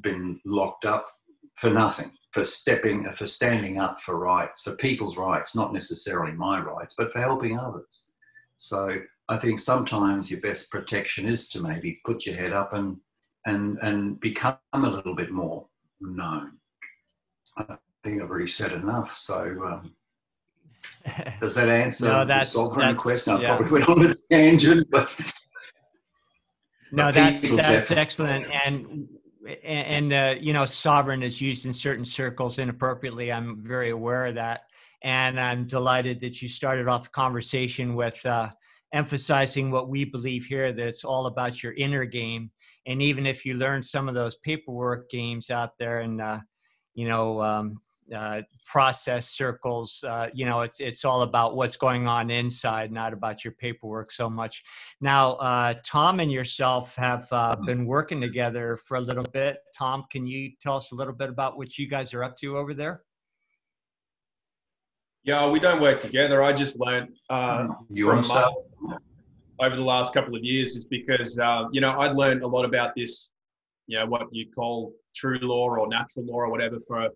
been 0.00 0.40
locked 0.44 0.84
up 0.84 1.08
for 1.56 1.70
nothing, 1.70 2.10
for 2.32 2.44
stepping, 2.44 3.10
for 3.12 3.26
standing 3.26 3.78
up 3.78 4.00
for 4.00 4.18
rights, 4.18 4.62
for 4.62 4.76
people's 4.76 5.16
rights, 5.16 5.54
not 5.54 5.72
necessarily 5.72 6.32
my 6.32 6.60
rights, 6.60 6.94
but 6.96 7.12
for 7.12 7.20
helping 7.20 7.58
others. 7.58 8.10
So 8.56 9.00
I 9.28 9.36
think 9.36 9.58
sometimes 9.58 10.30
your 10.30 10.40
best 10.40 10.70
protection 10.70 11.26
is 11.26 11.48
to 11.50 11.60
maybe 11.60 12.00
put 12.04 12.26
your 12.26 12.36
head 12.36 12.52
up 12.52 12.72
and 12.72 12.98
and 13.46 13.78
and 13.82 14.20
become 14.20 14.58
a 14.72 14.78
little 14.78 15.14
bit 15.14 15.30
more 15.30 15.66
known. 16.00 16.58
I 17.56 17.78
think 18.04 18.22
I've 18.22 18.30
already 18.30 18.48
said 18.48 18.72
enough. 18.72 19.16
So 19.16 19.40
um, 19.66 19.94
does 21.40 21.54
that 21.54 21.68
answer 21.68 22.06
no, 22.06 22.24
the 22.24 22.42
sovereign 22.42 22.96
question? 22.96 23.34
I 23.34 23.46
probably 23.46 23.70
went 23.70 23.88
on 23.88 24.06
a 24.06 24.14
tangent, 24.30 24.88
but 24.90 25.10
no, 26.92 27.10
that's 27.10 27.40
that's 27.40 27.90
excellent, 27.90 28.46
and 28.64 29.08
and 29.64 30.12
uh, 30.12 30.34
you 30.40 30.52
know, 30.52 30.66
sovereign 30.66 31.22
is 31.22 31.40
used 31.40 31.66
in 31.66 31.72
certain 31.72 32.04
circles 32.04 32.58
inappropriately. 32.58 33.32
I'm 33.32 33.60
very 33.60 33.90
aware 33.90 34.26
of 34.26 34.36
that, 34.36 34.62
and 35.02 35.40
I'm 35.40 35.66
delighted 35.66 36.20
that 36.20 36.42
you 36.42 36.48
started 36.48 36.88
off 36.88 37.04
the 37.04 37.10
conversation 37.10 37.94
with 37.94 38.24
uh, 38.24 38.50
emphasizing 38.96 39.70
what 39.70 39.88
we 39.88 40.04
believe 40.04 40.46
here 40.46 40.72
that 40.72 40.88
it's 40.88 41.04
all 41.04 41.26
about 41.26 41.62
your 41.62 41.74
inner 41.74 42.04
game. 42.04 42.50
And 42.86 43.02
even 43.02 43.26
if 43.26 43.44
you 43.44 43.54
learn 43.54 43.82
some 43.82 44.08
of 44.08 44.14
those 44.14 44.36
paperwork 44.36 45.10
games 45.10 45.50
out 45.50 45.72
there, 45.78 46.00
and 46.00 46.20
uh, 46.20 46.40
you 46.94 47.06
know, 47.06 47.42
um, 47.42 47.76
uh, 48.14 48.42
process 48.64 49.30
circles. 49.30 50.04
Uh, 50.06 50.28
you 50.32 50.46
know, 50.46 50.60
it's 50.60 50.80
it's 50.80 51.04
all 51.04 51.22
about 51.22 51.56
what's 51.56 51.76
going 51.76 52.06
on 52.06 52.30
inside, 52.30 52.92
not 52.92 53.12
about 53.12 53.44
your 53.44 53.52
paperwork 53.52 54.12
so 54.12 54.30
much. 54.30 54.62
Now, 55.00 55.32
uh, 55.32 55.74
Tom 55.84 56.20
and 56.20 56.30
yourself 56.30 56.94
have 56.96 57.26
uh, 57.32 57.54
mm-hmm. 57.54 57.66
been 57.66 57.86
working 57.86 58.20
together 58.20 58.78
for 58.86 58.96
a 58.96 59.00
little 59.00 59.24
bit. 59.24 59.58
Tom, 59.76 60.04
can 60.10 60.26
you 60.26 60.52
tell 60.60 60.76
us 60.76 60.92
a 60.92 60.94
little 60.94 61.14
bit 61.14 61.28
about 61.28 61.56
what 61.56 61.76
you 61.78 61.88
guys 61.88 62.14
are 62.14 62.24
up 62.24 62.36
to 62.38 62.56
over 62.56 62.74
there? 62.74 63.02
Yeah, 65.24 65.48
we 65.48 65.58
don't 65.58 65.82
work 65.82 65.98
together. 65.98 66.44
I 66.44 66.52
just 66.52 66.78
learned 66.78 67.08
uh, 67.28 67.66
from 67.66 68.26
Mark 68.28 68.54
over 69.60 69.74
the 69.74 69.82
last 69.82 70.12
couple 70.14 70.34
of 70.34 70.42
years, 70.42 70.76
is 70.76 70.84
because 70.84 71.38
uh, 71.38 71.64
you 71.72 71.80
know 71.80 71.98
I'd 72.00 72.14
learned 72.14 72.42
a 72.42 72.46
lot 72.46 72.64
about 72.64 72.94
this, 72.96 73.32
you 73.86 73.98
know, 73.98 74.06
what 74.06 74.22
you 74.32 74.50
call 74.50 74.92
true 75.14 75.38
law 75.40 75.70
or 75.70 75.88
natural 75.88 76.26
law 76.26 76.36
or 76.36 76.50
whatever 76.50 76.78
for 76.78 77.08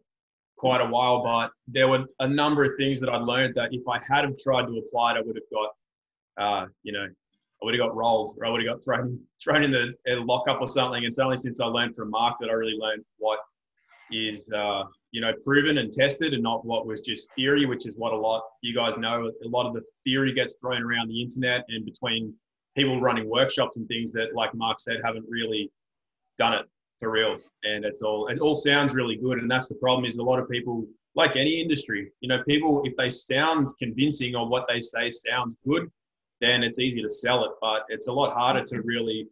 quite 0.61 0.83
a 0.83 0.87
while, 0.87 1.23
but 1.23 1.51
there 1.67 1.89
were 1.89 2.05
a 2.21 2.29
number 2.29 2.65
of 2.65 2.73
things 2.77 3.01
that 3.01 3.09
I'd 3.09 3.23
learned 3.23 3.55
that 3.55 3.71
if 3.73 3.81
I 3.89 3.99
had 4.07 4.27
have 4.27 4.37
tried 4.37 4.67
to 4.67 4.77
apply 4.77 5.13
it, 5.13 5.17
I 5.17 5.23
would 5.23 5.37
have 5.37 5.51
got, 5.51 5.71
uh, 6.37 6.67
you 6.83 6.93
know, 6.93 7.05
I 7.05 7.65
would 7.65 7.75
have 7.75 7.81
got 7.81 7.97
rolled 7.97 8.37
or 8.39 8.45
I 8.45 8.51
would 8.51 8.63
have 8.63 8.75
got 8.75 8.85
thrown 8.85 9.19
thrown 9.43 9.65
in 9.65 9.71
the 9.73 9.95
lockup 10.07 10.61
or 10.61 10.67
something. 10.67 10.99
And 10.99 11.07
It's 11.07 11.19
only 11.19 11.39
since 11.39 11.61
I 11.61 11.67
learned 11.67 11.97
from 11.97 12.11
Mark 12.11 12.37
that 12.41 12.51
I 12.51 12.53
really 12.53 12.77
learned 12.79 13.05
what 13.17 13.39
is, 14.13 14.51
uh, 14.55 14.85
you 15.13 15.21
know, 15.21 15.33
proven 15.45 15.79
and 15.79 15.93
tested 15.93 16.35
and 16.35 16.43
not 16.43 16.65
what 16.65 16.87
was 16.87 17.01
just 17.01 17.33
theory, 17.35 17.67
which 17.67 17.87
is 17.87 17.97
what 17.97 18.13
a 18.13 18.17
lot 18.17 18.43
you 18.63 18.75
guys 18.75 18.97
know. 18.97 19.31
A 19.45 19.49
lot 19.49 19.67
of 19.67 19.75
the 19.75 19.83
theory 20.05 20.33
gets 20.33 20.55
thrown 20.61 20.83
around 20.83 21.09
the 21.09 21.21
internet 21.21 21.65
and 21.69 21.85
between 21.85 22.35
people 22.77 23.01
running 23.01 23.29
workshops 23.29 23.77
and 23.77 23.89
things 23.89 24.13
that, 24.13 24.35
like 24.35 24.55
Mark 24.55 24.79
said, 24.79 25.01
haven't 25.05 25.27
really 25.29 25.71
done 26.39 26.55
it 26.55 26.67
for 26.99 27.11
real. 27.11 27.37
And 27.65 27.85
it's 27.85 28.03
all 28.03 28.29
it 28.29 28.39
all 28.39 28.55
sounds 28.55 28.95
really 28.95 29.17
good. 29.17 29.39
And 29.39 29.51
that's 29.51 29.69
the 29.69 29.75
problem 29.77 30.05
is 30.05 30.19
a 30.19 30.23
lot 30.23 30.39
of 30.39 30.49
people, 30.49 30.87
like 31.15 31.35
any 31.35 31.61
industry, 31.61 32.13
you 32.21 32.29
know, 32.29 32.43
people 32.45 32.83
if 32.85 32.95
they 32.97 33.11
sound 33.11 33.69
convincing 33.79 34.37
or 34.37 34.49
what 34.49 34.67
they 34.69 34.81
say 34.81 35.11
sounds 35.11 35.57
good, 35.67 35.91
then 36.41 36.63
it's 36.63 36.79
easy 36.79 37.03
to 37.03 37.11
sell 37.11 37.45
it. 37.45 37.51
But 37.61 37.83
it's 37.89 38.09
a 38.09 38.13
lot 38.13 38.33
harder 38.35 38.63
to 38.63 38.81
really, 38.83 39.27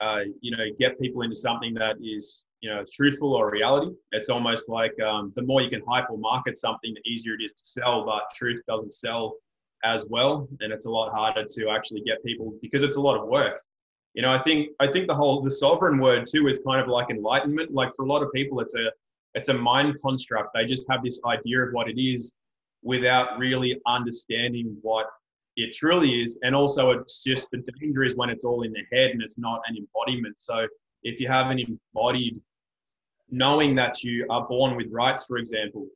uh, 0.00 0.22
you 0.40 0.56
know, 0.56 0.64
get 0.76 1.00
people 1.00 1.22
into 1.22 1.36
something 1.36 1.72
that 1.74 1.96
is 2.02 2.46
you 2.60 2.70
know 2.70 2.84
truthful 2.94 3.34
or 3.34 3.50
reality. 3.50 3.92
It's 4.12 4.28
almost 4.28 4.68
like 4.68 4.98
um, 5.00 5.32
the 5.36 5.42
more 5.42 5.62
you 5.62 5.70
can 5.70 5.82
hype 5.88 6.10
or 6.10 6.18
market 6.18 6.58
something, 6.58 6.94
the 6.94 7.10
easier 7.10 7.34
it 7.34 7.42
is 7.44 7.52
to 7.52 7.64
sell. 7.64 8.04
But 8.04 8.22
truth 8.34 8.60
doesn't 8.66 8.94
sell 8.94 9.34
as 9.82 10.06
well, 10.08 10.48
and 10.60 10.72
it's 10.72 10.86
a 10.86 10.90
lot 10.90 11.10
harder 11.10 11.44
to 11.44 11.70
actually 11.70 12.02
get 12.02 12.22
people 12.24 12.54
because 12.62 12.82
it's 12.82 12.96
a 12.96 13.00
lot 13.00 13.18
of 13.18 13.28
work 13.28 13.60
you 14.14 14.22
know, 14.22 14.32
I 14.32 14.38
think 14.38 14.70
I 14.80 14.90
think 14.90 15.06
the 15.06 15.14
whole 15.14 15.40
the 15.40 15.50
sovereign 15.50 15.98
word 15.98 16.26
too. 16.26 16.48
It's 16.48 16.60
kind 16.60 16.80
of 16.80 16.88
like 16.88 17.10
enlightenment. 17.10 17.72
Like 17.72 17.94
for 17.94 18.04
a 18.04 18.08
lot 18.08 18.22
of 18.22 18.32
people, 18.32 18.60
it's 18.60 18.74
a 18.74 18.90
it's 19.34 19.48
a 19.48 19.54
mind 19.54 19.96
construct. 20.02 20.50
They 20.54 20.64
just 20.64 20.86
have 20.90 21.04
this 21.04 21.20
idea 21.24 21.60
of 21.60 21.72
what 21.72 21.88
it 21.88 22.00
is 22.00 22.34
without 22.82 23.38
really 23.38 23.80
understanding 23.86 24.76
what 24.82 25.06
it 25.56 25.72
truly 25.72 26.22
is. 26.22 26.38
And 26.42 26.56
also, 26.56 26.90
it's 26.90 27.22
just 27.22 27.50
the 27.52 27.62
danger 27.78 28.02
is 28.02 28.16
when 28.16 28.30
it's 28.30 28.44
all 28.44 28.62
in 28.62 28.72
the 28.72 28.82
head 28.92 29.10
and 29.10 29.22
it's 29.22 29.38
not 29.38 29.60
an 29.68 29.76
embodiment. 29.76 30.40
So 30.40 30.66
if 31.04 31.20
you 31.20 31.28
have 31.28 31.50
an 31.50 31.60
embodied 31.60 32.40
knowing 33.30 33.74
that 33.76 34.02
you 34.02 34.26
are 34.30 34.46
born 34.46 34.76
with 34.76 34.88
rights, 34.90 35.24
for 35.24 35.38
example, 35.38 35.86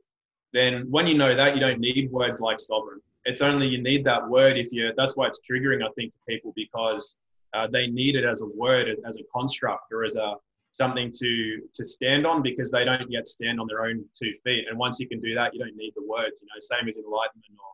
then 0.52 0.86
when 0.90 1.06
you 1.06 1.14
know 1.14 1.34
that, 1.34 1.54
you 1.54 1.60
don't 1.60 1.80
need 1.80 2.10
words 2.10 2.40
like 2.40 2.60
sovereign. 2.60 3.00
It's 3.24 3.42
only 3.42 3.66
you 3.66 3.82
need 3.82 4.04
that 4.04 4.28
word 4.28 4.56
if 4.56 4.72
you. 4.72 4.92
That's 4.96 5.16
why 5.16 5.26
it's 5.26 5.40
triggering, 5.40 5.84
I 5.84 5.90
think, 5.96 6.12
to 6.12 6.18
people 6.28 6.52
because 6.54 7.18
uh, 7.54 7.66
they 7.66 7.86
need 7.86 8.16
it 8.16 8.24
as 8.24 8.42
a 8.42 8.46
word, 8.46 8.88
as 9.06 9.16
a 9.16 9.22
construct, 9.34 9.92
or 9.92 10.04
as 10.04 10.16
a 10.16 10.34
something 10.72 11.10
to 11.12 11.62
to 11.72 11.84
stand 11.84 12.26
on 12.26 12.42
because 12.42 12.70
they 12.70 12.84
don't 12.84 13.10
yet 13.10 13.26
stand 13.26 13.60
on 13.60 13.66
their 13.66 13.86
own 13.86 14.04
two 14.14 14.32
feet. 14.44 14.66
And 14.68 14.78
once 14.78 15.00
you 15.00 15.08
can 15.08 15.20
do 15.20 15.34
that, 15.34 15.54
you 15.54 15.60
don't 15.60 15.76
need 15.76 15.92
the 15.96 16.02
words. 16.06 16.42
You 16.42 16.48
know, 16.48 16.60
same 16.60 16.88
as 16.88 16.96
enlightenment 16.98 17.58
or 17.58 17.72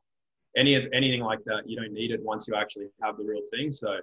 any 0.56 0.74
of 0.76 0.84
anything 0.92 1.22
like 1.22 1.42
that. 1.44 1.62
You 1.66 1.76
don't 1.76 1.92
need 1.92 2.12
it 2.12 2.22
once 2.22 2.46
you 2.46 2.54
actually 2.54 2.88
have 3.02 3.16
the 3.16 3.24
real 3.24 3.42
thing. 3.50 3.72
So 3.72 3.98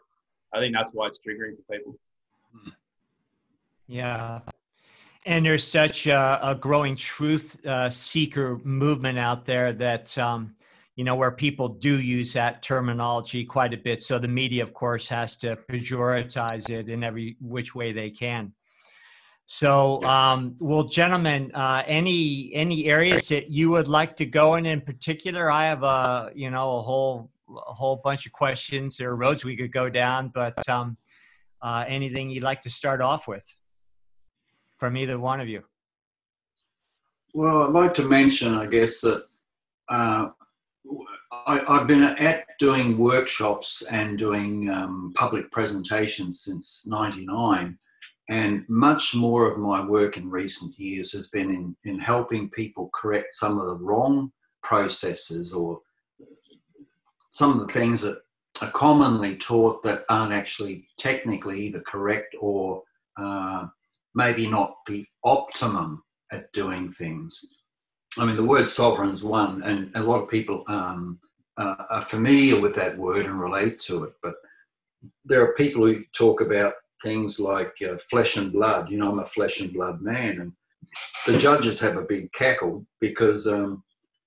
I 0.53 0.59
think 0.59 0.75
that's 0.75 0.93
why 0.93 1.07
it's 1.07 1.19
triggering 1.19 1.55
for 1.55 1.77
people. 1.77 1.95
Yeah. 3.87 4.41
And 5.27 5.45
there's 5.45 5.67
such 5.67 6.07
a, 6.07 6.39
a 6.41 6.55
growing 6.55 6.95
truth 6.95 7.63
uh, 7.65 7.89
seeker 7.89 8.59
movement 8.63 9.19
out 9.19 9.45
there 9.45 9.73
that 9.73 10.17
um, 10.17 10.55
you 10.95 11.03
know, 11.03 11.15
where 11.15 11.31
people 11.31 11.67
do 11.67 11.99
use 12.01 12.33
that 12.33 12.63
terminology 12.63 13.45
quite 13.45 13.73
a 13.73 13.77
bit. 13.77 14.01
So 14.01 14.17
the 14.17 14.27
media, 14.27 14.63
of 14.63 14.73
course, 14.73 15.07
has 15.09 15.35
to 15.37 15.57
pejoratize 15.69 16.69
it 16.71 16.89
in 16.89 17.03
every 17.03 17.35
which 17.39 17.75
way 17.75 17.91
they 17.91 18.09
can. 18.09 18.53
So, 19.45 20.01
um, 20.03 20.55
well, 20.59 20.83
gentlemen, 20.83 21.51
uh, 21.53 21.83
any 21.85 22.49
any 22.53 22.85
areas 22.85 23.27
that 23.27 23.49
you 23.49 23.69
would 23.71 23.87
like 23.87 24.15
to 24.17 24.25
go 24.25 24.55
in 24.55 24.65
in 24.65 24.79
particular? 24.79 25.51
I 25.51 25.65
have 25.65 25.83
a 25.83 26.31
you 26.33 26.49
know 26.49 26.77
a 26.77 26.81
whole 26.81 27.29
a 27.49 27.73
whole 27.73 27.97
bunch 27.97 28.25
of 28.25 28.31
questions 28.31 29.01
or 29.01 29.15
roads 29.15 29.43
we 29.43 29.57
could 29.57 29.73
go 29.73 29.89
down, 29.89 30.29
but 30.33 30.67
um, 30.67 30.97
uh, 31.61 31.83
anything 31.85 32.29
you'd 32.29 32.43
like 32.43 32.61
to 32.61 32.69
start 32.69 33.01
off 33.01 33.27
with 33.27 33.45
from 34.77 34.95
either 34.97 35.19
one 35.19 35.41
of 35.41 35.47
you? 35.47 35.63
Well, 37.33 37.63
I'd 37.63 37.73
like 37.73 37.93
to 37.95 38.05
mention, 38.07 38.55
I 38.55 38.65
guess, 38.65 39.01
that 39.01 39.25
uh, 39.89 40.29
I, 41.45 41.59
have 41.67 41.87
been 41.87 42.03
at 42.03 42.45
doing 42.59 42.97
workshops 42.97 43.83
and 43.91 44.17
doing 44.17 44.69
um, 44.69 45.13
public 45.15 45.51
presentations 45.51 46.41
since 46.41 46.87
99 46.87 47.77
and 48.29 48.65
much 48.67 49.15
more 49.15 49.49
of 49.49 49.57
my 49.57 49.85
work 49.85 50.17
in 50.17 50.29
recent 50.29 50.77
years 50.77 51.13
has 51.13 51.29
been 51.29 51.49
in, 51.49 51.75
in 51.85 51.99
helping 51.99 52.49
people 52.49 52.89
correct 52.93 53.33
some 53.33 53.57
of 53.57 53.67
the 53.67 53.75
wrong 53.75 54.31
processes 54.61 55.53
or 55.53 55.79
some 57.31 57.53
of 57.53 57.65
the 57.65 57.73
things 57.73 58.01
that 58.01 58.19
are 58.61 58.71
commonly 58.71 59.37
taught 59.37 59.81
that 59.83 60.03
aren't 60.09 60.33
actually 60.33 60.87
technically 60.97 61.61
either 61.61 61.81
correct 61.87 62.35
or 62.39 62.83
uh, 63.17 63.67
maybe 64.17 64.47
not 64.49 64.77
the 64.87 65.05
optimum 65.23 66.03
at 66.31 66.51
doing 66.51 66.91
things. 66.91 67.59
I 68.17 68.25
mean, 68.25 68.35
the 68.35 68.43
word 68.43 68.67
sovereign 68.67 69.11
is 69.11 69.23
one, 69.23 69.61
and 69.61 69.95
a 69.95 70.01
lot 70.01 70.23
of 70.23 70.29
people 70.29 70.63
um, 70.67 71.19
uh, 71.57 71.83
are 71.91 72.01
familiar 72.01 72.59
with 72.59 72.73
that 72.75 72.97
word 72.97 73.27
and 73.27 73.39
relate 73.39 73.79
to 73.81 74.05
it. 74.05 74.13
But 74.23 74.33
there 75.23 75.43
are 75.43 75.53
people 75.53 75.85
who 75.85 76.03
talk 76.13 76.41
about 76.41 76.73
things 77.03 77.39
like 77.39 77.73
uh, 77.87 77.97
flesh 78.09 78.37
and 78.37 78.51
blood. 78.51 78.89
You 78.89 78.97
know, 78.97 79.11
I'm 79.11 79.19
a 79.19 79.25
flesh 79.25 79.61
and 79.61 79.71
blood 79.71 80.01
man, 80.01 80.41
and 80.41 80.51
the 81.27 81.37
judges 81.37 81.79
have 81.81 81.97
a 81.97 82.01
big 82.01 82.33
cackle 82.33 82.87
because 82.99 83.45
um, 83.45 83.83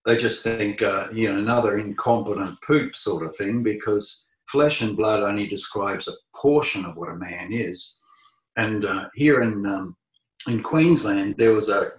they 0.06 0.16
just 0.16 0.44
think, 0.44 0.82
uh, 0.82 1.08
you 1.12 1.32
know, 1.32 1.40
another 1.40 1.78
incompetent 1.78 2.56
poop 2.64 2.94
sort 2.94 3.26
of 3.26 3.34
thing 3.34 3.64
because 3.64 4.28
flesh 4.46 4.82
and 4.82 4.96
blood 4.96 5.24
only 5.24 5.48
describes 5.48 6.06
a 6.06 6.12
portion 6.36 6.84
of 6.84 6.96
what 6.96 7.08
a 7.08 7.16
man 7.16 7.52
is. 7.52 7.99
And 8.56 8.84
uh, 8.84 9.08
here 9.14 9.42
in 9.42 9.64
um, 9.66 9.96
in 10.48 10.62
Queensland, 10.62 11.36
there 11.38 11.54
was 11.54 11.68
a 11.68 11.92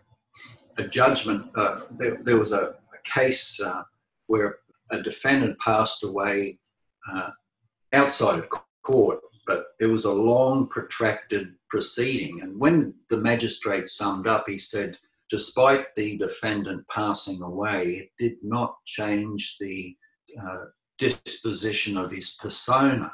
a 0.78 0.88
judgment. 0.88 1.46
Uh, 1.56 1.82
there, 1.92 2.18
there, 2.24 2.38
was 2.38 2.54
a, 2.54 2.62
a 2.94 3.02
case 3.04 3.60
uh, 3.62 3.84
where 4.28 4.60
a 4.92 5.02
defendant 5.02 5.60
passed 5.60 6.04
away 6.04 6.60
uh, 7.12 7.32
outside 7.94 8.40
of 8.40 8.48
court 8.84 9.20
but 9.52 9.66
it 9.80 9.86
was 9.86 10.06
a 10.06 10.14
long, 10.14 10.68
protracted 10.68 11.54
proceeding. 11.70 12.42
And 12.42 12.58
when 12.58 12.94
the 13.10 13.18
magistrate 13.18 13.90
summed 13.90 14.26
up, 14.26 14.46
he 14.48 14.58
said, 14.58 14.98
despite 15.30 15.94
the 15.96 16.18
defendant 16.18 16.86
passing 16.90 17.42
away, 17.42 17.84
it 17.98 18.10
did 18.18 18.38
not 18.44 18.76
change 18.86 19.58
the 19.60 19.94
uh, 20.42 20.66
disposition 20.98 21.98
of 21.98 22.12
his 22.12 22.38
persona. 22.42 23.12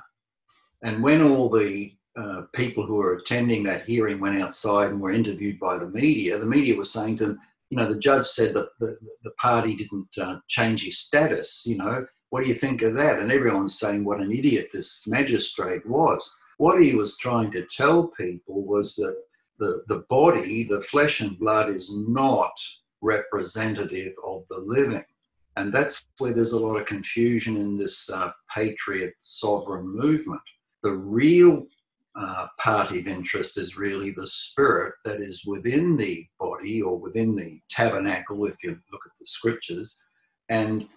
And 0.83 1.01
when 1.01 1.23
all 1.23 1.49
the 1.49 1.96
uh, 2.17 2.41
people 2.53 2.85
who 2.85 2.95
were 2.95 3.15
attending 3.15 3.63
that 3.63 3.85
hearing 3.85 4.19
went 4.19 4.41
outside 4.41 4.89
and 4.89 4.99
were 4.99 5.11
interviewed 5.11 5.59
by 5.59 5.77
the 5.77 5.87
media, 5.87 6.37
the 6.37 6.45
media 6.45 6.75
was 6.75 6.91
saying 6.91 7.17
to 7.17 7.27
them, 7.27 7.39
you 7.69 7.77
know, 7.77 7.91
the 7.91 7.99
judge 7.99 8.25
said 8.25 8.53
that 8.53 8.69
the, 8.79 8.97
the 9.23 9.31
party 9.31 9.75
didn't 9.75 10.07
uh, 10.19 10.39
change 10.47 10.83
his 10.83 10.99
status, 10.99 11.65
you 11.65 11.77
know, 11.77 12.05
what 12.29 12.41
do 12.41 12.47
you 12.47 12.53
think 12.53 12.81
of 12.81 12.93
that? 12.95 13.19
And 13.19 13.31
everyone's 13.31 13.79
saying 13.79 14.03
what 14.03 14.19
an 14.19 14.31
idiot 14.31 14.69
this 14.71 15.05
magistrate 15.07 15.85
was. 15.85 16.41
What 16.57 16.81
he 16.81 16.95
was 16.95 17.17
trying 17.17 17.51
to 17.51 17.65
tell 17.65 18.07
people 18.07 18.65
was 18.65 18.95
that 18.95 19.15
the, 19.59 19.83
the 19.87 20.03
body, 20.09 20.63
the 20.63 20.81
flesh 20.81 21.21
and 21.21 21.39
blood, 21.39 21.69
is 21.69 21.95
not 21.95 22.51
representative 23.01 24.13
of 24.25 24.43
the 24.49 24.57
living. 24.57 25.05
And 25.55 25.73
that's 25.73 26.05
where 26.19 26.33
there's 26.33 26.53
a 26.53 26.59
lot 26.59 26.75
of 26.75 26.85
confusion 26.85 27.57
in 27.57 27.77
this 27.77 28.09
uh, 28.11 28.31
patriot 28.53 29.13
sovereign 29.19 29.87
movement. 29.87 30.41
The 30.83 30.91
real 30.91 31.65
uh, 32.19 32.47
party 32.59 32.99
of 32.99 33.07
interest 33.07 33.57
is 33.57 33.77
really 33.77 34.11
the 34.11 34.27
spirit 34.27 34.95
that 35.05 35.21
is 35.21 35.45
within 35.45 35.95
the 35.95 36.25
body 36.39 36.81
or 36.81 36.97
within 36.97 37.35
the 37.35 37.59
tabernacle, 37.69 38.45
if 38.45 38.55
you 38.63 38.71
look 38.91 39.01
at 39.05 39.17
the 39.19 39.25
scriptures. 39.25 40.01
And 40.49 40.87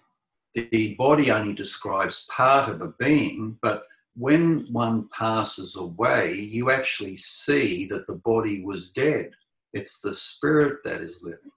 the 0.53 0.95
body 0.95 1.31
only 1.31 1.53
describes 1.53 2.27
part 2.31 2.69
of 2.69 2.81
a 2.81 2.93
being, 2.99 3.57
but 3.61 3.83
when 4.15 4.67
one 4.71 5.07
passes 5.17 5.77
away, 5.77 6.33
you 6.33 6.71
actually 6.71 7.15
see 7.15 7.85
that 7.87 8.07
the 8.07 8.15
body 8.15 8.63
was 8.63 8.91
dead. 8.91 9.31
It's 9.73 10.01
the 10.01 10.13
spirit 10.13 10.79
that 10.83 11.01
is 11.01 11.23
living. 11.23 11.51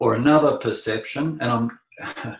Or 0.00 0.14
another 0.14 0.58
perception, 0.58 1.38
and 1.40 1.50
I'm 1.50 1.78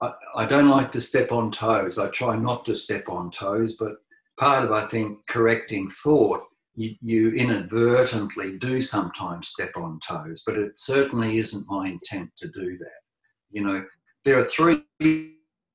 I, 0.00 0.12
I 0.36 0.46
don't 0.46 0.68
like 0.68 0.92
to 0.92 1.00
step 1.00 1.32
on 1.32 1.50
toes. 1.50 1.98
I 1.98 2.08
try 2.08 2.36
not 2.36 2.64
to 2.66 2.74
step 2.74 3.08
on 3.08 3.30
toes, 3.30 3.76
but 3.76 3.96
part 4.36 4.64
of 4.64 4.72
I 4.72 4.84
think 4.86 5.18
correcting 5.26 5.90
thought, 5.90 6.42
you, 6.74 6.94
you 7.00 7.32
inadvertently 7.32 8.58
do 8.58 8.80
sometimes 8.80 9.48
step 9.48 9.72
on 9.76 10.00
toes, 10.06 10.42
but 10.44 10.58
it 10.58 10.78
certainly 10.78 11.38
isn't 11.38 11.68
my 11.68 11.88
intent 11.88 12.30
to 12.38 12.48
do 12.48 12.76
that. 12.78 13.00
You 13.50 13.64
know, 13.64 13.84
there 14.24 14.38
are 14.38 14.44
three 14.44 14.84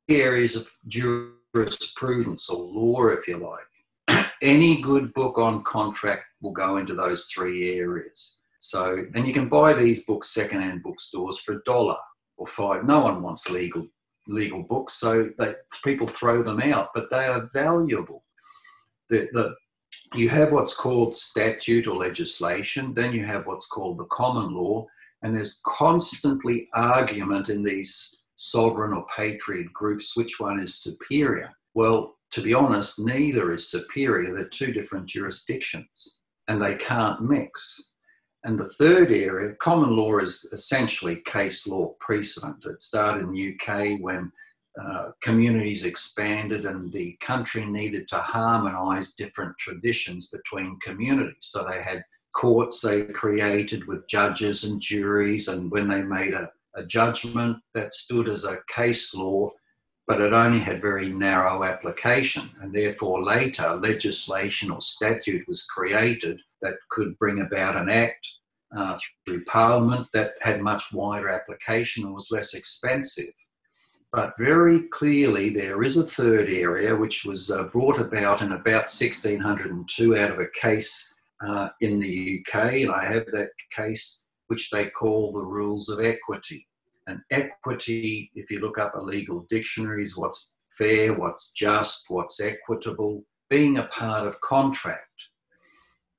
areas 0.10 0.56
of 0.56 0.68
jurisprudence 0.88 2.50
or 2.50 2.66
law, 2.66 3.08
if 3.08 3.28
you 3.28 3.38
like. 3.38 4.26
Any 4.42 4.82
good 4.82 5.14
book 5.14 5.38
on 5.38 5.64
contract 5.64 6.24
will 6.42 6.52
go 6.52 6.78
into 6.78 6.96
those 6.96 7.26
three 7.28 7.78
areas. 7.78 8.40
So, 8.60 8.98
and 9.16 9.26
you 9.26 9.34
can 9.34 9.48
buy 9.48 9.74
these 9.74 10.06
books 10.06 10.34
secondhand 10.34 10.84
bookstores 10.84 11.40
for 11.40 11.54
a 11.54 11.64
dollar 11.64 11.96
or 12.38 12.46
five. 12.46 12.84
No 12.84 13.02
one 13.02 13.22
wants 13.22 13.50
legal 13.50 13.88
legal 14.28 14.62
books, 14.62 14.94
so 14.94 15.30
they, 15.40 15.56
people 15.84 16.06
throw 16.06 16.44
them 16.44 16.62
out, 16.62 16.90
but 16.94 17.10
they 17.10 17.26
are 17.26 17.50
valuable. 17.52 18.24
The, 19.10 19.28
the, 19.34 19.56
you 20.14 20.30
have 20.30 20.52
what's 20.52 20.76
called 20.76 21.16
statute 21.16 21.88
or 21.88 21.98
legislation, 21.98 22.94
then 22.94 23.14
you 23.14 23.26
have 23.26 23.46
what's 23.46 23.68
called 23.68 23.98
the 23.98 24.06
common 24.06 24.54
law, 24.54 24.86
and 25.22 25.36
there's 25.36 25.62
constantly 25.66 26.70
argument 26.74 27.50
in 27.50 27.62
these 27.62 28.24
sovereign 28.36 28.94
or 28.94 29.06
patriot 29.16 29.72
groups, 29.74 30.16
which 30.16 30.40
one 30.40 30.60
is 30.60 30.76
superior? 30.76 31.52
Well, 31.74 32.16
to 32.32 32.42
be 32.42 32.54
honest, 32.54 33.00
neither 33.00 33.52
is 33.52 33.70
superior. 33.70 34.34
They're 34.34 34.48
two 34.48 34.72
different 34.72 35.08
jurisdictions 35.08 36.22
and 36.48 36.62
they 36.62 36.76
can't 36.76 37.22
mix. 37.22 37.92
And 38.46 38.58
the 38.58 38.70
third 38.70 39.12
area, 39.12 39.56
common 39.56 39.96
law 39.96 40.20
is 40.20 40.48
essentially 40.54 41.22
case 41.26 41.68
law 41.68 41.96
precedent. 42.00 42.64
It 42.66 42.82
started 42.82 43.24
in 43.24 43.34
the 43.34 43.54
UK 43.54 44.00
when 44.02 44.32
uh, 44.82 45.12
communities 45.22 45.86
expanded 45.86 46.66
and 46.66 46.92
the 46.92 47.18
country 47.20 47.66
needed 47.66 48.08
to 48.08 48.18
harmonise 48.18 49.16
different 49.16 49.58
traditions 49.58 50.30
between 50.30 50.80
communities. 50.82 51.36
So 51.42 51.66
they 51.66 51.82
had 51.82 52.04
courts 52.34 52.82
they 52.82 53.06
created 53.06 53.88
with 53.88 54.08
judges 54.08 54.64
and 54.64 54.80
juries, 54.80 55.48
and 55.48 55.72
when 55.72 55.88
they 55.88 56.02
made 56.02 56.34
a 56.34 56.50
a 56.76 56.86
judgment 56.86 57.58
that 57.74 57.94
stood 57.94 58.28
as 58.28 58.46
a 58.46 58.60
case 58.68 59.14
law, 59.14 59.52
but 60.08 60.22
it 60.22 60.34
only 60.34 60.60
had 60.60 60.82
very 60.82 61.10
narrow 61.10 61.64
application. 61.64 62.50
And 62.62 62.74
therefore, 62.74 63.24
later, 63.24 63.76
legislation 63.76 64.72
or 64.72 64.82
statute 64.82 65.48
was 65.48 65.66
created 65.66 66.40
that 66.62 66.76
could 66.90 67.18
bring 67.18 67.42
about 67.42 67.76
an 67.76 67.90
act 67.90 68.28
uh, 68.76 68.98
through 69.26 69.46
Parliament 69.46 70.08
that 70.14 70.34
had 70.42 70.62
much 70.62 70.92
wider 70.94 71.30
application 71.30 72.06
and 72.06 72.14
was 72.14 72.32
less 72.32 72.54
expensive. 72.54 73.34
But 74.12 74.34
very 74.40 74.84
clearly, 74.88 75.52
there 75.52 75.84
is 75.84 75.98
a 75.98 76.04
third 76.04 76.50
area 76.50 76.96
which 76.96 77.26
was 77.26 77.52
uh, 77.52 77.64
brought 77.66 78.00
about 78.00 78.42
in 78.42 78.54
about 78.54 78.90
1602 78.90 80.18
out 80.18 80.32
of 80.32 80.40
a 80.40 80.48
case 80.60 81.16
uh, 81.46 81.70
in 81.82 82.00
the 82.00 82.40
UK, 82.40 82.74
and 82.74 82.92
I 82.92 83.06
have 83.06 83.28
that 83.28 83.50
case 83.72 84.26
which 84.48 84.72
they 84.72 84.88
call 84.88 85.32
the 85.32 85.44
rules 85.44 85.90
of 85.90 86.04
equity. 86.04 86.68
And 87.06 87.20
equity, 87.30 88.32
if 88.34 88.50
you 88.50 88.60
look 88.60 88.80
up 88.80 88.96
a 88.96 89.02
legal 89.02 89.46
dictionary, 89.48 90.04
is 90.04 90.18
what's 90.18 90.54
fair, 90.76 91.14
what's 91.14 91.52
just, 91.52 92.06
what's 92.10 92.40
equitable, 92.40 93.24
being 93.48 93.78
a 93.78 93.86
part 93.88 94.28
of 94.28 94.42
contract. 94.42 95.04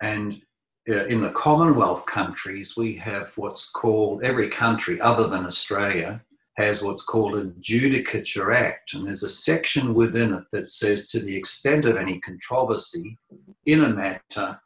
And 0.00 0.40
uh, 0.88 1.07
in 1.07 1.20
the 1.20 1.31
Commonwealth 1.31 2.07
countries, 2.07 2.74
we 2.76 2.94
have 2.96 3.33
what's 3.37 3.68
called, 3.68 4.22
every 4.22 4.48
country 4.48 5.00
other 5.00 5.26
than 5.26 5.44
Australia 5.44 6.22
has 6.61 6.83
what's 6.83 7.03
called 7.03 7.37
a 7.37 7.46
Judicature 7.61 8.55
Act. 8.55 8.92
And 8.92 9.05
there's 9.05 9.23
a 9.23 9.31
section 9.31 9.94
within 9.94 10.35
it 10.35 10.44
that 10.53 10.68
says 10.68 11.09
to 11.09 11.20
the 11.20 11.35
extent 11.35 11.87
of 11.87 11.96
any 11.96 12.20
controversy 12.20 13.16
in 13.64 13.83
a 13.83 13.88
matter, 13.88 14.61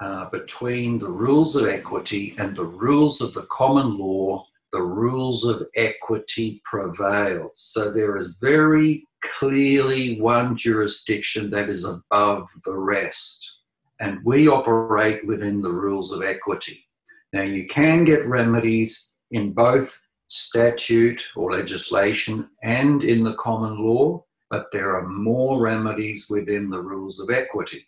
uh, 0.00 0.28
between 0.30 0.98
the 0.98 1.10
rules 1.10 1.56
of 1.56 1.66
equity 1.66 2.34
and 2.38 2.54
the 2.54 2.64
rules 2.64 3.20
of 3.20 3.32
the 3.34 3.46
common 3.50 3.98
law, 3.98 4.44
the 4.72 4.82
rules 4.82 5.44
of 5.44 5.66
equity 5.76 6.60
prevail. 6.64 7.50
So 7.54 7.90
there 7.90 8.16
is 8.16 8.34
very 8.40 9.06
clearly 9.22 10.20
one 10.20 10.56
jurisdiction 10.56 11.50
that 11.50 11.68
is 11.68 11.84
above 11.84 12.48
the 12.64 12.76
rest. 12.76 13.58
And 14.00 14.18
we 14.24 14.48
operate 14.48 15.26
within 15.26 15.60
the 15.60 15.72
rules 15.72 16.12
of 16.12 16.22
equity. 16.22 16.86
Now, 17.32 17.42
you 17.42 17.66
can 17.66 18.04
get 18.04 18.26
remedies 18.26 19.12
in 19.30 19.52
both 19.52 20.00
statute 20.28 21.22
or 21.36 21.52
legislation 21.52 22.48
and 22.62 23.04
in 23.04 23.22
the 23.22 23.34
common 23.34 23.78
law, 23.78 24.24
but 24.50 24.66
there 24.72 24.96
are 24.96 25.08
more 25.08 25.60
remedies 25.60 26.28
within 26.30 26.70
the 26.70 26.80
rules 26.80 27.20
of 27.20 27.30
equity. 27.30 27.86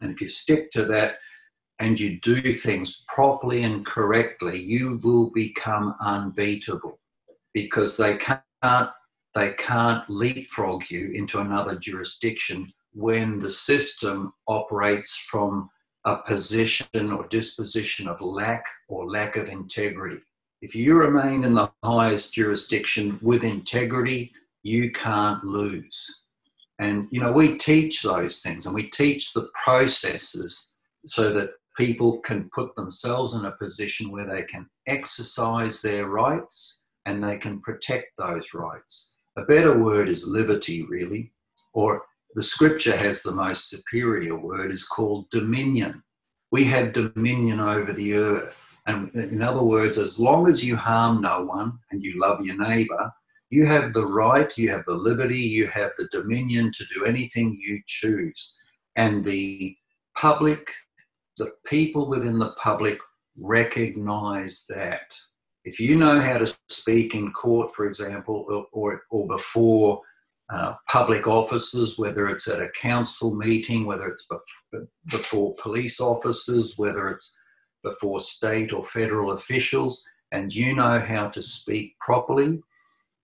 And 0.00 0.12
if 0.12 0.20
you 0.20 0.28
stick 0.28 0.70
to 0.72 0.84
that 0.86 1.16
and 1.78 1.98
you 1.98 2.20
do 2.20 2.52
things 2.52 3.04
properly 3.08 3.62
and 3.62 3.84
correctly, 3.84 4.60
you 4.62 5.00
will 5.02 5.30
become 5.32 5.94
unbeatable. 6.00 6.98
because 7.54 7.96
they 7.96 8.18
can't 8.18 8.90
they 9.34 9.52
can't 9.52 10.08
leapfrog 10.10 10.90
you 10.90 11.10
into 11.12 11.40
another 11.40 11.76
jurisdiction 11.76 12.66
when 12.92 13.38
the 13.38 13.50
system 13.50 14.32
operates 14.46 15.16
from 15.16 15.68
a 16.04 16.16
position 16.16 17.12
or 17.12 17.26
disposition 17.28 18.08
of 18.08 18.20
lack 18.20 18.64
or 18.88 19.06
lack 19.10 19.36
of 19.36 19.48
integrity. 19.48 20.20
If 20.66 20.74
you 20.74 20.96
remain 20.96 21.44
in 21.44 21.54
the 21.54 21.70
highest 21.84 22.34
jurisdiction 22.34 23.20
with 23.22 23.44
integrity, 23.44 24.32
you 24.64 24.90
can't 24.90 25.44
lose. 25.44 26.24
And, 26.80 27.06
you 27.12 27.20
know, 27.20 27.30
we 27.30 27.56
teach 27.56 28.02
those 28.02 28.40
things 28.40 28.66
and 28.66 28.74
we 28.74 28.90
teach 28.90 29.32
the 29.32 29.48
processes 29.54 30.74
so 31.04 31.32
that 31.34 31.50
people 31.76 32.18
can 32.18 32.50
put 32.52 32.74
themselves 32.74 33.34
in 33.34 33.44
a 33.44 33.52
position 33.52 34.10
where 34.10 34.26
they 34.26 34.42
can 34.42 34.68
exercise 34.88 35.82
their 35.82 36.06
rights 36.06 36.88
and 37.04 37.22
they 37.22 37.36
can 37.36 37.60
protect 37.60 38.08
those 38.18 38.52
rights. 38.52 39.14
A 39.36 39.42
better 39.42 39.78
word 39.78 40.08
is 40.08 40.26
liberty, 40.26 40.82
really, 40.82 41.32
or 41.74 42.02
the 42.34 42.42
scripture 42.42 42.96
has 42.96 43.22
the 43.22 43.30
most 43.30 43.70
superior 43.70 44.36
word, 44.36 44.72
is 44.72 44.84
called 44.84 45.30
dominion. 45.30 46.02
We 46.50 46.64
have 46.64 46.92
dominion 46.92 47.60
over 47.60 47.92
the 47.92 48.14
earth. 48.14 48.75
And 48.86 49.12
in 49.14 49.42
other 49.42 49.62
words, 49.62 49.98
as 49.98 50.18
long 50.18 50.48
as 50.48 50.64
you 50.64 50.76
harm 50.76 51.20
no 51.20 51.42
one 51.42 51.78
and 51.90 52.02
you 52.02 52.20
love 52.20 52.44
your 52.44 52.56
neighbor, 52.56 53.12
you 53.50 53.66
have 53.66 53.92
the 53.92 54.06
right, 54.06 54.56
you 54.56 54.70
have 54.70 54.84
the 54.84 54.94
liberty, 54.94 55.38
you 55.38 55.66
have 55.68 55.92
the 55.98 56.08
dominion 56.12 56.72
to 56.72 56.84
do 56.94 57.04
anything 57.04 57.58
you 57.60 57.80
choose. 57.86 58.56
And 58.96 59.24
the 59.24 59.76
public, 60.16 60.70
the 61.36 61.52
people 61.66 62.08
within 62.08 62.38
the 62.38 62.52
public 62.52 62.98
recognize 63.38 64.64
that. 64.68 65.14
If 65.64 65.80
you 65.80 65.96
know 65.96 66.20
how 66.20 66.38
to 66.38 66.56
speak 66.68 67.14
in 67.14 67.32
court, 67.32 67.72
for 67.72 67.86
example, 67.86 68.46
or, 68.48 68.66
or, 68.72 69.02
or 69.10 69.26
before 69.26 70.00
uh, 70.48 70.74
public 70.88 71.26
offices, 71.26 71.98
whether 71.98 72.28
it's 72.28 72.46
at 72.48 72.62
a 72.62 72.70
council 72.70 73.34
meeting, 73.34 73.84
whether 73.84 74.06
it's 74.06 74.28
before 75.10 75.56
police 75.56 76.00
officers, 76.00 76.74
whether 76.76 77.08
it's 77.08 77.36
before 77.86 78.18
state 78.18 78.72
or 78.72 78.82
federal 78.82 79.30
officials, 79.30 80.04
and 80.32 80.52
you 80.52 80.74
know 80.74 80.98
how 80.98 81.28
to 81.28 81.40
speak 81.40 81.96
properly 82.00 82.60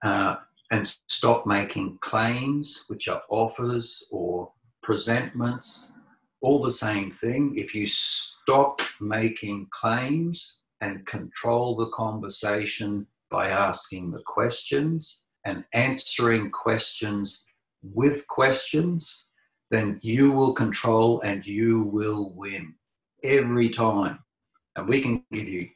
uh, 0.04 0.36
and 0.70 0.94
stop 1.08 1.46
making 1.46 1.98
claims, 2.00 2.84
which 2.86 3.08
are 3.08 3.22
offers 3.28 4.08
or 4.12 4.52
presentments, 4.80 5.96
all 6.42 6.62
the 6.62 6.78
same 6.86 7.10
thing. 7.10 7.54
If 7.56 7.74
you 7.74 7.86
stop 7.86 8.80
making 9.00 9.66
claims 9.70 10.60
and 10.80 11.04
control 11.06 11.74
the 11.74 11.90
conversation 11.90 13.06
by 13.30 13.48
asking 13.48 14.10
the 14.10 14.22
questions 14.26 15.24
and 15.44 15.64
answering 15.72 16.50
questions 16.52 17.44
with 17.82 18.28
questions, 18.28 19.26
then 19.72 19.98
you 20.02 20.30
will 20.30 20.52
control 20.52 21.20
and 21.22 21.44
you 21.44 21.82
will 21.82 22.32
win 22.36 22.74
every 23.24 23.68
time. 23.68 24.18
And 24.76 24.88
we 24.88 25.00
can 25.00 25.24
give 25.30 25.48
you 25.48 25.68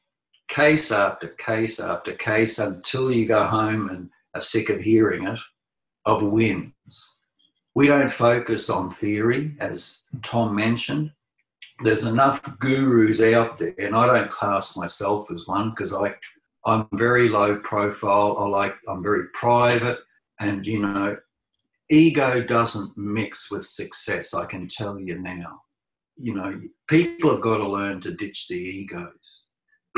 case 0.49 0.91
after 0.91 1.29
case 1.29 1.81
after 1.81 2.13
case 2.13 2.59
until 2.59 3.13
you 3.13 3.27
go 3.27 3.45
home 3.45 3.89
and 3.91 4.11
are 4.35 4.41
sick 4.41 4.69
of 4.69 4.81
hearing 4.81 5.27
it 5.27 5.39
of 6.05 6.23
wins. 6.23 7.21
We 7.75 7.89
don't 7.89 8.11
focus 8.11 8.71
on 8.71 8.91
theory, 8.91 9.55
as 9.61 10.05
Tom 10.23 10.55
mentioned. 10.55 11.11
There's 11.85 12.05
enough 12.05 12.59
gurus 12.59 13.21
out 13.21 13.59
there, 13.59 13.75
and 13.79 13.95
I 13.95 14.07
don't 14.07 14.31
class 14.31 14.79
myself 14.79 15.31
as 15.31 15.47
one 15.47 15.71
because 15.71 15.93
I 15.93 16.15
I'm 16.65 16.89
very 16.93 17.29
low 17.29 17.59
profile. 17.59 18.39
I 18.39 18.47
like 18.47 18.75
I'm 18.89 19.03
very 19.03 19.29
private, 19.35 19.99
and 20.41 20.67
you 20.67 20.81
know, 20.81 21.19
ego 21.91 22.43
doesn't 22.43 22.97
mix 22.97 23.51
with 23.51 23.67
success. 23.67 24.33
I 24.33 24.47
can 24.47 24.69
tell 24.69 24.99
you 24.99 25.19
now. 25.19 25.63
You 26.17 26.35
know, 26.35 26.61
people 26.89 27.31
have 27.31 27.43
got 27.43 27.59
to 27.59 27.69
learn 27.69 28.01
to 28.03 28.15
ditch 28.15 28.49
the 28.49 28.57
egos. 28.57 29.45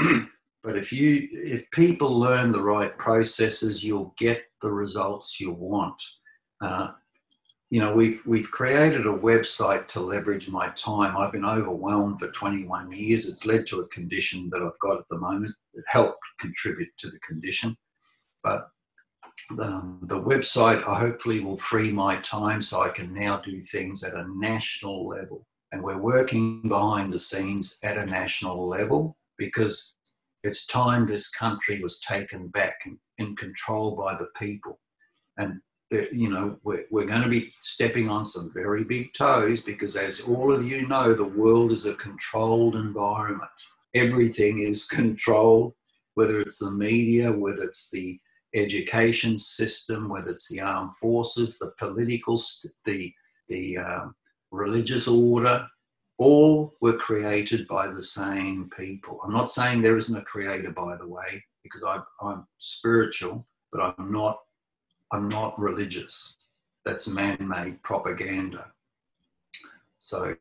but 0.63 0.77
if 0.77 0.93
you 0.93 1.29
if 1.31 1.71
people 1.71 2.19
learn 2.19 2.53
the 2.53 2.63
right 2.63 2.97
processes, 2.99 3.85
you'll 3.85 4.15
get 4.19 4.43
the 4.61 4.71
results 4.71 5.41
you 5.41 5.53
want. 5.53 6.03
Uh, 6.61 6.93
you 7.71 7.81
know, 7.81 7.95
we've 7.95 8.23
we've 8.27 8.51
created 8.51 9.07
a 9.07 9.13
website 9.13 9.89
to 9.89 10.01
leverage 10.01 10.51
my 10.51 10.69
time. 10.71 11.17
I've 11.17 11.33
been 11.33 11.45
overwhelmed 11.45 12.19
for 12.19 12.31
21 12.31 12.93
years. 12.93 13.29
It's 13.29 13.47
led 13.47 13.67
to 13.69 13.81
a 13.81 13.89
condition 13.89 14.49
that 14.51 14.63
I've 14.63 14.79
got 14.81 14.99
at 14.99 15.09
the 15.11 15.19
moment. 15.19 15.53
It 15.75 15.85
helped 15.87 16.19
contribute 16.41 16.91
to 16.99 17.11
the 17.11 17.19
condition, 17.21 17.77
but 18.43 18.69
the, 19.51 19.99
the 20.03 20.21
website 20.21 20.87
I 20.87 20.99
hopefully 20.99 21.41
will 21.41 21.59
free 21.59 21.93
my 21.93 22.17
time 22.21 22.61
so 22.61 22.83
I 22.83 22.89
can 22.89 23.13
now 23.13 23.39
do 23.39 23.61
things 23.61 24.03
at 24.03 24.15
a 24.15 24.27
national 24.39 25.09
level. 25.09 25.47
And 25.73 25.83
we're 25.83 25.99
working 25.99 26.63
behind 26.63 27.13
the 27.13 27.19
scenes 27.19 27.79
at 27.83 27.99
a 27.99 28.07
national 28.07 28.69
level 28.69 29.17
because 29.37 29.97
it's 30.43 30.67
time 30.67 31.05
this 31.05 31.29
country 31.29 31.81
was 31.83 32.01
taken 32.01 32.49
back 32.49 32.77
and 32.85 32.99
in 33.19 33.37
control 33.37 33.97
by 33.97 34.15
the 34.15 34.29
people. 34.37 34.79
And 35.37 35.61
you 35.91 36.29
know, 36.31 36.59
we're, 36.65 36.85
we're 36.91 37.07
going 37.07 37.23
to 37.23 37.29
be 37.29 37.53
stepping 37.61 38.09
on 38.09 38.27
some 38.27 38.51
very 38.53 38.85
big 38.85 39.13
toes 39.15 39.63
because, 39.63 39.97
as 39.97 40.21
all 40.21 40.53
of 40.53 40.67
you 40.67 40.87
know, 40.87 41.15
the 41.15 41.25
world 41.25 41.73
is 41.73 41.87
a 41.87 41.95
controlled 41.95 42.77
environment. 42.77 43.51
Everything 43.95 44.59
is 44.59 44.85
controlled, 44.89 45.73
whether 46.15 46.41
it's 46.41 46.59
the 46.59 46.71
media, 46.71 47.33
whether 47.33 47.63
it's 47.65 47.91
the 47.91 48.21
education 48.55 49.39
system, 49.39 50.09
whether 50.09 50.31
it's 50.31 50.49
the 50.49 50.61
armed 50.61 50.97
forces, 51.01 51.59
the 51.59 51.73
political, 51.79 52.41
the 52.85 53.13
the 53.49 53.79
um, 53.79 54.15
religious 54.51 55.09
order. 55.09 55.67
All 56.19 56.75
were 56.81 56.99
created 56.99 57.69
by 57.69 57.87
the 57.87 58.03
same 58.03 58.69
people. 58.77 59.21
I'm 59.25 59.33
not 59.33 59.53
saying 59.53 59.83
there 59.83 59.97
isn't 59.97 60.19
a 60.19 60.25
creator, 60.25 60.73
by 60.73 60.97
the 60.97 61.07
way, 61.07 61.45
because 61.63 61.83
I, 61.87 62.01
I'm 62.27 62.45
spiritual, 62.59 63.47
but 63.71 63.95
I'm 63.97 64.11
not 64.11 64.41
I'm 65.13 65.29
not 65.29 65.59
religious. 65.59 66.37
That's 66.85 67.09
man-made 67.09 67.83
propaganda. 67.83 68.67
So 69.99 70.35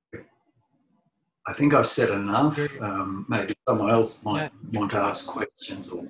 I 1.48 1.54
think 1.54 1.74
I've 1.74 1.88
said 1.88 2.10
enough. 2.10 2.60
Um, 2.82 3.26
maybe 3.30 3.54
someone 3.68 3.90
else 3.90 4.24
might 4.24 4.52
yeah. 4.72 4.80
want 4.80 4.92
to 4.92 4.98
ask 4.98 5.28
questions 5.28 5.90
or 5.90 6.04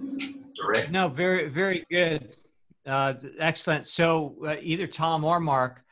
direct. 0.55 0.91
No, 0.91 1.07
very, 1.09 1.49
very 1.49 1.85
good. 1.91 2.35
Uh, 2.85 3.13
excellent. 3.39 3.85
So 3.85 4.35
uh, 4.45 4.55
either 4.61 4.87
Tom 4.87 5.23
or 5.23 5.39
Mark, 5.39 5.83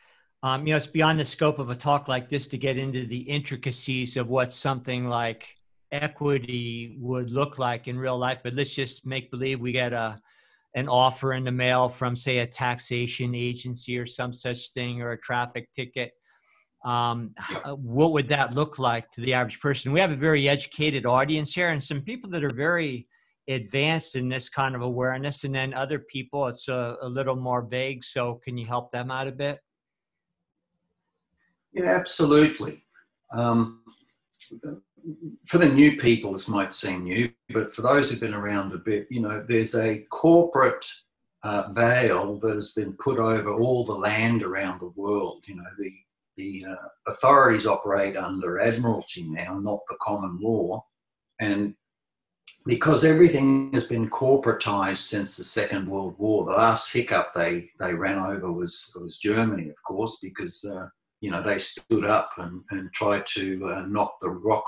um, 0.45 0.67
you 0.67 0.73
know, 0.73 0.77
it's 0.77 0.85
beyond 0.85 1.19
the 1.19 1.25
scope 1.25 1.57
of 1.57 1.71
a 1.71 1.75
talk 1.75 2.07
like 2.07 2.29
this 2.29 2.45
to 2.45 2.55
get 2.55 2.77
into 2.77 3.07
the 3.07 3.21
intricacies 3.21 4.15
of 4.15 4.27
what 4.27 4.53
something 4.53 5.09
like 5.09 5.47
equity 5.91 6.95
would 6.99 7.31
look 7.31 7.57
like 7.57 7.87
in 7.87 7.97
real 7.97 8.15
life. 8.15 8.41
But 8.43 8.53
let's 8.53 8.69
just 8.69 9.07
make 9.07 9.31
believe 9.31 9.59
we 9.59 9.71
get 9.71 9.91
a 9.91 10.21
an 10.75 10.87
offer 10.87 11.33
in 11.33 11.45
the 11.45 11.51
mail 11.51 11.89
from, 11.89 12.15
say, 12.15 12.39
a 12.39 12.45
taxation 12.45 13.33
agency 13.33 13.97
or 13.97 14.05
some 14.05 14.35
such 14.35 14.71
thing, 14.71 15.01
or 15.01 15.13
a 15.13 15.17
traffic 15.19 15.67
ticket. 15.73 16.11
Um, 16.83 17.33
what 17.77 18.11
would 18.11 18.27
that 18.27 18.53
look 18.53 18.77
like 18.77 19.09
to 19.11 19.21
the 19.21 19.33
average 19.33 19.59
person? 19.59 19.93
We 19.93 19.99
have 19.99 20.11
a 20.11 20.15
very 20.15 20.47
educated 20.47 21.07
audience 21.07 21.55
here, 21.55 21.69
and 21.69 21.83
some 21.83 22.01
people 22.01 22.29
that 22.29 22.43
are 22.43 22.53
very 22.53 23.07
advanced 23.47 24.15
in 24.15 24.29
this 24.29 24.47
kind 24.47 24.75
of 24.75 24.83
awareness, 24.83 25.43
and 25.43 25.55
then 25.55 25.73
other 25.73 25.97
people 25.97 26.45
it's 26.45 26.67
a, 26.67 26.97
a 27.01 27.09
little 27.09 27.35
more 27.35 27.63
vague. 27.63 28.03
So, 28.03 28.39
can 28.43 28.59
you 28.59 28.67
help 28.67 28.91
them 28.91 29.09
out 29.09 29.27
a 29.27 29.31
bit? 29.31 29.59
Yeah, 31.75 31.93
absolutely. 31.93 32.81
Um, 33.33 33.81
for 35.45 35.57
the 35.57 35.67
new 35.69 35.97
people, 35.97 36.31
this 36.31 36.47
might 36.47 36.73
seem 36.73 37.03
new, 37.03 37.31
but 37.49 37.75
for 37.75 37.81
those 37.81 38.09
who've 38.09 38.19
been 38.19 38.33
around 38.33 38.73
a 38.73 38.77
bit, 38.77 39.07
you 39.11 39.21
know, 39.21 39.45
there's 39.47 39.75
a 39.75 39.99
corporate 40.09 40.89
uh, 41.43 41.71
veil 41.73 42.39
that 42.39 42.55
has 42.55 42.71
been 42.71 42.93
put 42.93 43.19
over 43.19 43.53
all 43.53 43.83
the 43.83 43.93
land 43.93 44.41
around 44.41 44.79
the 44.79 44.93
world. 44.95 45.43
You 45.47 45.57
know, 45.57 45.63
the 45.77 45.91
the 46.37 46.65
uh, 46.69 46.87
authorities 47.07 47.67
operate 47.67 48.17
under 48.17 48.59
admiralty 48.59 49.23
now, 49.23 49.59
not 49.59 49.79
the 49.87 49.97
common 50.01 50.39
law, 50.41 50.85
and 51.39 51.75
because 52.65 53.05
everything 53.05 53.71
has 53.73 53.85
been 53.85 54.09
corporatized 54.09 54.97
since 54.97 55.37
the 55.37 55.43
Second 55.43 55.87
World 55.87 56.15
War, 56.17 56.45
the 56.45 56.51
last 56.51 56.91
hiccup 56.91 57.33
they 57.35 57.69
they 57.79 57.93
ran 57.93 58.17
over 58.17 58.51
was 58.51 58.95
was 58.99 59.17
Germany, 59.17 59.69
of 59.69 59.81
course, 59.83 60.19
because 60.21 60.63
uh, 60.65 60.87
you 61.21 61.31
know, 61.31 61.41
they 61.41 61.57
stood 61.57 62.05
up 62.05 62.31
and, 62.37 62.61
and 62.71 62.91
tried 62.93 63.25
to 63.27 63.67
uh, 63.69 63.81
knock 63.87 64.17
the 64.21 64.29
rock, 64.29 64.65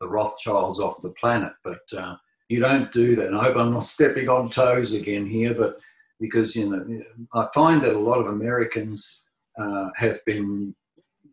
the 0.00 0.08
Rothschilds 0.08 0.80
off 0.80 1.02
the 1.02 1.10
planet. 1.10 1.52
But 1.64 1.80
uh, 1.96 2.16
you 2.48 2.60
don't 2.60 2.90
do 2.92 3.16
that. 3.16 3.28
And 3.28 3.36
I 3.36 3.44
hope 3.44 3.56
I'm 3.56 3.72
not 3.72 3.84
stepping 3.84 4.28
on 4.28 4.50
toes 4.50 4.92
again 4.92 5.26
here, 5.26 5.54
but 5.54 5.78
because, 6.18 6.56
you 6.56 6.70
know, 6.70 7.02
I 7.34 7.48
find 7.54 7.80
that 7.82 7.94
a 7.94 7.98
lot 7.98 8.20
of 8.20 8.26
Americans 8.26 9.22
uh, 9.60 9.88
have 9.96 10.24
been 10.26 10.74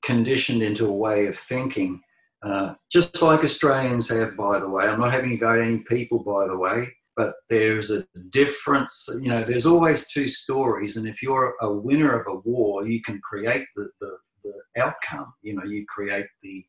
conditioned 0.03 0.61
into 0.61 0.87
a 0.87 0.91
way 0.91 1.27
of 1.27 1.37
thinking, 1.37 2.01
uh, 2.43 2.75
just 2.91 3.21
like 3.21 3.43
Australians 3.43 4.09
have, 4.09 4.37
by 4.37 4.59
the 4.59 4.69
way. 4.69 4.85
I'm 4.85 4.99
not 4.99 5.11
having 5.11 5.31
to 5.31 5.37
go 5.37 5.55
to 5.55 5.61
any 5.61 5.79
people, 5.79 6.19
by 6.19 6.47
the 6.47 6.57
way, 6.57 6.87
but 7.17 7.33
there's 7.49 7.89
a 7.89 8.05
difference. 8.29 9.09
You 9.19 9.29
know, 9.29 9.43
there's 9.43 9.65
always 9.65 10.07
two 10.07 10.27
stories, 10.27 10.95
and 10.95 11.07
if 11.07 11.23
you're 11.23 11.55
a 11.61 11.73
winner 11.73 12.17
of 12.17 12.27
a 12.27 12.39
war, 12.47 12.87
you 12.87 13.01
can 13.01 13.19
create 13.21 13.65
the, 13.75 13.89
the, 13.99 14.17
the 14.43 14.81
outcome. 14.81 15.33
You 15.41 15.55
know, 15.55 15.63
you 15.63 15.83
create 15.89 16.27
the 16.43 16.63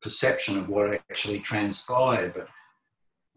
perception 0.00 0.56
of 0.56 0.68
what 0.68 0.94
actually 1.10 1.40
transpired. 1.40 2.32
But 2.34 2.46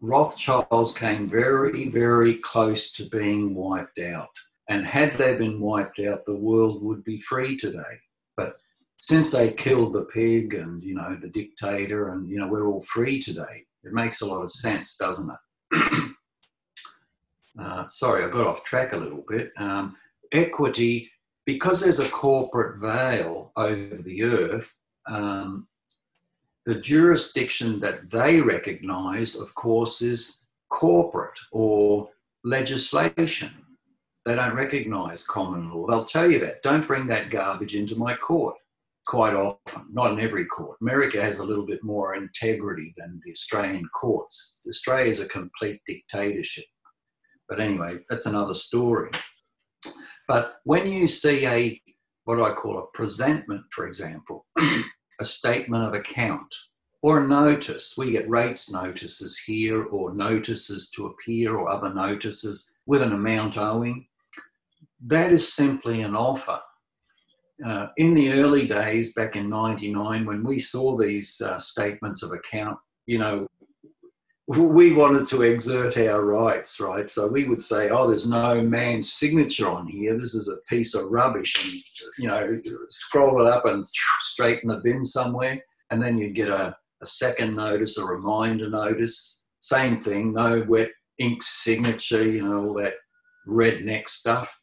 Rothschilds 0.00 0.96
came 0.96 1.28
very, 1.28 1.88
very 1.88 2.36
close 2.36 2.92
to 2.92 3.08
being 3.08 3.56
wiped 3.56 3.98
out. 3.98 4.30
And 4.68 4.86
had 4.86 5.18
they 5.18 5.36
been 5.36 5.60
wiped 5.60 5.98
out, 5.98 6.24
the 6.24 6.36
world 6.36 6.80
would 6.84 7.02
be 7.02 7.20
free 7.20 7.56
today. 7.56 7.98
But 8.36 8.54
since 8.98 9.32
they 9.32 9.52
killed 9.52 9.94
the 9.94 10.04
pig 10.04 10.54
and, 10.54 10.82
you 10.82 10.94
know, 10.94 11.18
the 11.20 11.28
dictator, 11.28 12.10
and, 12.10 12.28
you 12.28 12.38
know, 12.38 12.46
we're 12.46 12.68
all 12.68 12.80
free 12.82 13.20
today, 13.20 13.64
it 13.82 13.92
makes 13.92 14.20
a 14.20 14.26
lot 14.26 14.42
of 14.42 14.50
sense, 14.52 14.96
doesn't 14.96 15.28
it? 15.28 15.36
Uh, 17.58 17.86
sorry, 17.86 18.24
I 18.24 18.28
got 18.28 18.46
off 18.46 18.64
track 18.64 18.92
a 18.92 18.96
little 18.96 19.24
bit. 19.28 19.52
Um, 19.58 19.96
equity, 20.32 21.10
because 21.44 21.80
there's 21.80 22.00
a 22.00 22.08
corporate 22.08 22.80
veil 22.80 23.52
over 23.56 23.96
the 23.96 24.22
earth, 24.22 24.78
um, 25.08 25.66
the 26.64 26.76
jurisdiction 26.76 27.80
that 27.80 28.10
they 28.10 28.40
recognize, 28.40 29.36
of 29.36 29.54
course, 29.54 30.00
is 30.00 30.46
corporate 30.70 31.38
or 31.50 32.08
legislation. 32.44 33.50
They 34.24 34.36
don't 34.36 34.54
recognize 34.54 35.26
common 35.26 35.70
law. 35.70 35.86
They'll 35.88 36.04
tell 36.04 36.30
you 36.30 36.38
that. 36.40 36.62
Don't 36.62 36.86
bring 36.86 37.08
that 37.08 37.30
garbage 37.30 37.74
into 37.74 37.96
my 37.96 38.14
court. 38.14 38.56
Quite 39.04 39.34
often, 39.34 39.86
not 39.92 40.12
in 40.12 40.20
every 40.20 40.44
court. 40.44 40.78
America 40.80 41.20
has 41.20 41.40
a 41.40 41.44
little 41.44 41.66
bit 41.66 41.82
more 41.82 42.14
integrity 42.14 42.94
than 42.96 43.20
the 43.24 43.32
Australian 43.32 43.88
courts. 43.88 44.62
Australia 44.68 45.10
is 45.10 45.18
a 45.18 45.26
complete 45.26 45.80
dictatorship. 45.86 46.64
But 47.52 47.60
anyway, 47.60 47.98
that's 48.08 48.24
another 48.24 48.54
story. 48.54 49.10
But 50.26 50.54
when 50.64 50.90
you 50.90 51.06
see 51.06 51.46
a, 51.46 51.78
what 52.24 52.40
I 52.40 52.54
call 52.54 52.78
a 52.78 52.96
presentment, 52.96 53.64
for 53.72 53.86
example, 53.86 54.46
a 55.20 55.24
statement 55.24 55.84
of 55.84 55.92
account 55.92 56.46
or 57.02 57.20
a 57.20 57.28
notice, 57.28 57.92
we 57.98 58.12
get 58.12 58.26
rates 58.26 58.72
notices 58.72 59.36
here 59.36 59.84
or 59.84 60.14
notices 60.14 60.90
to 60.92 61.08
appear 61.08 61.54
or 61.54 61.68
other 61.68 61.92
notices 61.92 62.72
with 62.86 63.02
an 63.02 63.12
amount 63.12 63.58
owing. 63.58 64.06
That 65.04 65.30
is 65.30 65.52
simply 65.52 66.00
an 66.00 66.16
offer. 66.16 66.58
Uh, 67.62 67.88
in 67.98 68.14
the 68.14 68.32
early 68.32 68.66
days, 68.66 69.12
back 69.12 69.36
in 69.36 69.50
99, 69.50 70.24
when 70.24 70.42
we 70.42 70.58
saw 70.58 70.96
these 70.96 71.38
uh, 71.42 71.58
statements 71.58 72.22
of 72.22 72.32
account, 72.32 72.78
you 73.04 73.18
know, 73.18 73.46
we 74.48 74.92
wanted 74.92 75.26
to 75.28 75.42
exert 75.42 75.96
our 75.96 76.24
rights, 76.24 76.80
right? 76.80 77.08
So 77.08 77.28
we 77.28 77.44
would 77.44 77.62
say, 77.62 77.90
oh, 77.90 78.08
there's 78.08 78.28
no 78.28 78.60
man's 78.60 79.12
signature 79.12 79.68
on 79.68 79.86
here. 79.86 80.18
This 80.18 80.34
is 80.34 80.48
a 80.48 80.60
piece 80.68 80.94
of 80.94 81.10
rubbish. 81.10 81.54
And, 81.64 81.82
you 82.18 82.28
know, 82.28 82.60
scroll 82.88 83.46
it 83.46 83.52
up 83.52 83.66
and 83.66 83.84
straighten 84.20 84.68
the 84.68 84.80
bin 84.82 85.04
somewhere. 85.04 85.62
And 85.90 86.02
then 86.02 86.18
you'd 86.18 86.34
get 86.34 86.48
a, 86.48 86.76
a 87.02 87.06
second 87.06 87.54
notice, 87.54 87.98
a 87.98 88.04
reminder 88.04 88.68
notice. 88.68 89.44
Same 89.60 90.00
thing, 90.00 90.32
no 90.32 90.64
wet 90.66 90.90
ink 91.18 91.42
signature, 91.42 92.24
you 92.28 92.42
know, 92.42 92.64
all 92.64 92.74
that 92.74 92.94
redneck 93.46 94.08
stuff. 94.08 94.58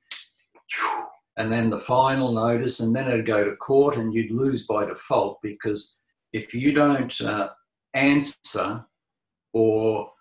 And 1.38 1.50
then 1.50 1.70
the 1.70 1.80
final 1.80 2.34
notice, 2.34 2.82
and 2.82 2.94
then 2.94 3.08
it'd 3.08 3.26
go 3.26 3.46
to 3.46 3.56
court, 3.56 3.96
and 3.96 4.14
you'd 4.14 4.32
lose 4.32 4.68
by 4.68 4.84
default 4.84 5.40
because 5.42 6.02
if 6.34 6.54
you 6.54 6.74
don't 6.74 7.20
uh, 7.22 7.50
answer 7.94 8.86
or 9.54 10.12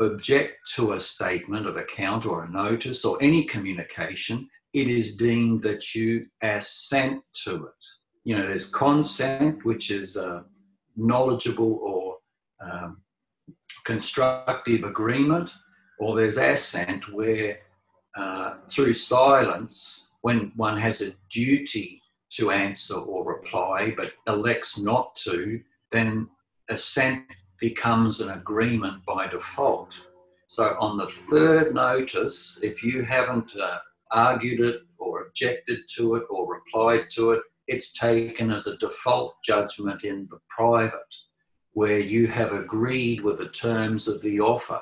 object 0.00 0.56
to 0.74 0.92
a 0.92 1.00
statement 1.00 1.66
of 1.66 1.76
account 1.76 2.26
or 2.26 2.44
a 2.44 2.50
notice 2.50 3.04
or 3.04 3.16
any 3.22 3.44
communication, 3.44 4.48
it 4.72 4.88
is 4.88 5.16
deemed 5.16 5.62
that 5.62 5.94
you 5.94 6.26
assent 6.42 7.22
to 7.44 7.66
it. 7.66 7.86
You 8.24 8.36
know, 8.36 8.46
there's 8.46 8.70
consent, 8.70 9.64
which 9.64 9.90
is 9.90 10.16
a 10.16 10.44
knowledgeable 10.96 11.78
or 11.82 12.16
um, 12.60 13.02
constructive 13.84 14.82
agreement, 14.84 15.52
or 16.00 16.16
there's 16.16 16.38
assent, 16.38 17.12
where 17.12 17.58
uh, 18.16 18.54
through 18.68 18.94
silence, 18.94 20.14
when 20.22 20.52
one 20.56 20.78
has 20.78 21.02
a 21.02 21.12
duty 21.30 22.00
to 22.30 22.50
answer 22.50 22.94
or 22.94 23.24
reply 23.24 23.94
but 23.96 24.12
elects 24.26 24.82
not 24.82 25.14
to, 25.14 25.60
then 25.92 26.28
assent 26.68 27.24
becomes 27.60 28.20
an 28.20 28.30
agreement 28.30 29.04
by 29.04 29.26
default. 29.26 30.08
So 30.46 30.76
on 30.80 30.96
the 30.96 31.06
third 31.06 31.74
notice, 31.74 32.60
if 32.62 32.82
you 32.82 33.02
haven't 33.02 33.56
uh, 33.56 33.78
argued 34.10 34.60
it 34.60 34.82
or 34.98 35.22
objected 35.22 35.78
to 35.96 36.16
it 36.16 36.24
or 36.30 36.54
replied 36.54 37.06
to 37.12 37.32
it, 37.32 37.42
it's 37.66 37.98
taken 37.98 38.50
as 38.50 38.66
a 38.66 38.76
default 38.76 39.34
judgment 39.42 40.04
in 40.04 40.28
the 40.30 40.38
private 40.48 41.14
where 41.72 41.98
you 41.98 42.26
have 42.26 42.52
agreed 42.52 43.20
with 43.20 43.38
the 43.38 43.48
terms 43.48 44.06
of 44.06 44.20
the 44.22 44.40
offer. 44.40 44.80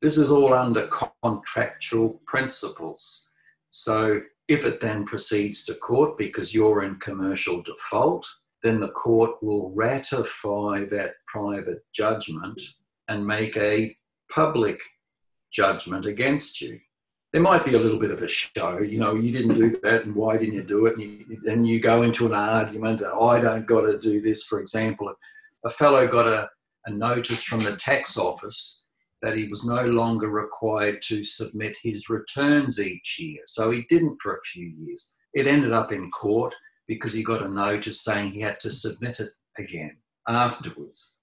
This 0.00 0.16
is 0.16 0.30
all 0.30 0.54
under 0.54 0.88
contractual 1.22 2.20
principles. 2.26 3.30
So 3.70 4.20
if 4.48 4.64
it 4.64 4.80
then 4.80 5.04
proceeds 5.04 5.64
to 5.66 5.74
court 5.74 6.16
because 6.16 6.54
you're 6.54 6.82
in 6.82 6.96
commercial 6.96 7.62
default, 7.62 8.26
then 8.62 8.80
the 8.80 8.90
court 8.90 9.42
will 9.42 9.70
ratify 9.74 10.84
that 10.90 11.12
private 11.26 11.82
judgment 11.94 12.60
and 13.08 13.26
make 13.26 13.56
a 13.56 13.96
public 14.30 14.80
judgment 15.52 16.06
against 16.06 16.60
you. 16.60 16.78
There 17.32 17.42
might 17.42 17.64
be 17.64 17.74
a 17.74 17.78
little 17.78 17.98
bit 17.98 18.10
of 18.10 18.22
a 18.22 18.28
show, 18.28 18.78
you 18.78 18.98
know, 18.98 19.14
you 19.14 19.32
didn't 19.32 19.54
do 19.54 19.78
that 19.82 20.04
and 20.04 20.14
why 20.14 20.38
didn't 20.38 20.54
you 20.54 20.62
do 20.62 20.86
it? 20.86 20.94
And 20.94 21.02
you, 21.02 21.38
then 21.42 21.64
you 21.64 21.78
go 21.78 22.02
into 22.02 22.26
an 22.26 22.32
argument, 22.32 23.02
I 23.02 23.38
don't 23.38 23.66
got 23.66 23.82
to 23.82 23.98
do 23.98 24.20
this, 24.20 24.44
for 24.44 24.60
example. 24.60 25.12
A 25.64 25.70
fellow 25.70 26.06
got 26.08 26.26
a, 26.26 26.48
a 26.86 26.90
notice 26.90 27.42
from 27.42 27.60
the 27.60 27.76
tax 27.76 28.16
office 28.16 28.88
that 29.20 29.36
he 29.36 29.48
was 29.48 29.64
no 29.64 29.84
longer 29.84 30.28
required 30.28 31.02
to 31.02 31.22
submit 31.22 31.76
his 31.82 32.08
returns 32.08 32.80
each 32.80 33.16
year. 33.18 33.42
So 33.46 33.70
he 33.70 33.84
didn't 33.88 34.18
for 34.22 34.36
a 34.36 34.42
few 34.52 34.66
years. 34.66 35.16
It 35.34 35.46
ended 35.46 35.72
up 35.72 35.92
in 35.92 36.10
court 36.10 36.54
because 36.88 37.12
he 37.12 37.22
got 37.22 37.42
a 37.42 37.48
notice 37.48 38.02
saying 38.02 38.32
he 38.32 38.40
had 38.40 38.58
to 38.60 38.72
submit 38.72 39.20
it 39.20 39.30
again 39.58 39.96
afterwards. 40.26 41.20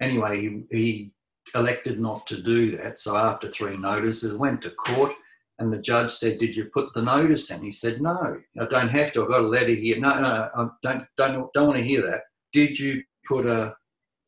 Anyway, 0.00 0.40
he, 0.40 0.64
he 0.70 1.12
elected 1.54 2.00
not 2.00 2.26
to 2.26 2.42
do 2.42 2.76
that. 2.76 2.98
So 2.98 3.16
after 3.16 3.50
three 3.50 3.76
notices, 3.76 4.36
went 4.36 4.62
to 4.62 4.70
court, 4.70 5.12
and 5.58 5.72
the 5.72 5.80
judge 5.80 6.10
said, 6.10 6.38
"Did 6.38 6.56
you 6.56 6.66
put 6.66 6.92
the 6.94 7.02
notice 7.02 7.50
in?" 7.50 7.62
He 7.62 7.72
said, 7.72 8.00
"No, 8.00 8.40
I 8.60 8.64
don't 8.66 8.88
have 8.88 9.12
to. 9.12 9.22
I've 9.22 9.28
got 9.28 9.42
a 9.42 9.46
letter 9.46 9.74
here. 9.74 9.98
No, 9.98 10.18
no, 10.18 10.48
I 10.54 10.68
don't 10.82 11.06
don't 11.16 11.52
don't 11.52 11.66
want 11.68 11.78
to 11.78 11.84
hear 11.84 12.02
that. 12.02 12.22
Did 12.52 12.78
you 12.78 13.02
put 13.26 13.46
a 13.46 13.74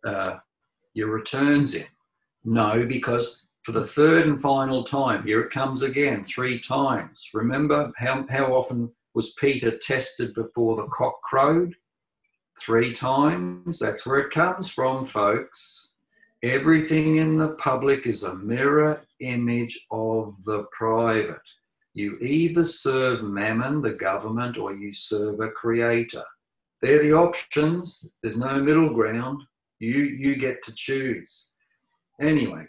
uh, 0.07 0.39
your 0.93 1.09
returns 1.09 1.75
in?" 1.75 1.87
No, 2.45 2.87
because 2.87 3.47
for 3.63 3.73
the 3.73 3.83
third 3.83 4.27
and 4.27 4.41
final 4.41 4.85
time, 4.85 5.27
here 5.27 5.41
it 5.41 5.51
comes 5.51 5.83
again, 5.83 6.23
three 6.23 6.61
times. 6.61 7.31
Remember 7.33 7.91
how 7.97 8.25
how 8.29 8.55
often 8.55 8.93
was 9.15 9.35
Peter 9.35 9.77
tested 9.79 10.35
before 10.35 10.77
the 10.77 10.89
cock 10.89 11.23
crowed? 11.23 11.75
Three 12.61 12.93
times. 12.93 13.79
That's 13.79 14.07
where 14.07 14.19
it 14.19 14.31
comes 14.31 14.71
from, 14.71 15.07
folks. 15.07 15.93
Everything 16.43 17.17
in 17.17 17.39
the 17.39 17.55
public 17.55 18.07
is 18.07 18.23
a 18.23 18.35
mirror 18.35 19.03
image 19.21 19.87
of 19.91 20.43
the 20.45 20.65
private. 20.73 21.49
You 21.95 22.19
either 22.19 22.65
serve 22.65 23.23
mammon, 23.23 23.81
the 23.81 23.93
government, 23.93 24.59
or 24.59 24.75
you 24.75 24.93
serve 24.93 25.41
a 25.41 25.49
creator. 25.51 26.25
They're 26.83 27.03
the 27.03 27.15
options. 27.15 28.13
There's 28.23 28.37
no 28.37 28.61
middle 28.61 28.91
ground. 28.93 29.43
You, 29.79 30.03
you 30.03 30.37
get 30.37 30.63
to 30.65 30.75
choose. 30.75 31.53
Anyway, 32.21 32.67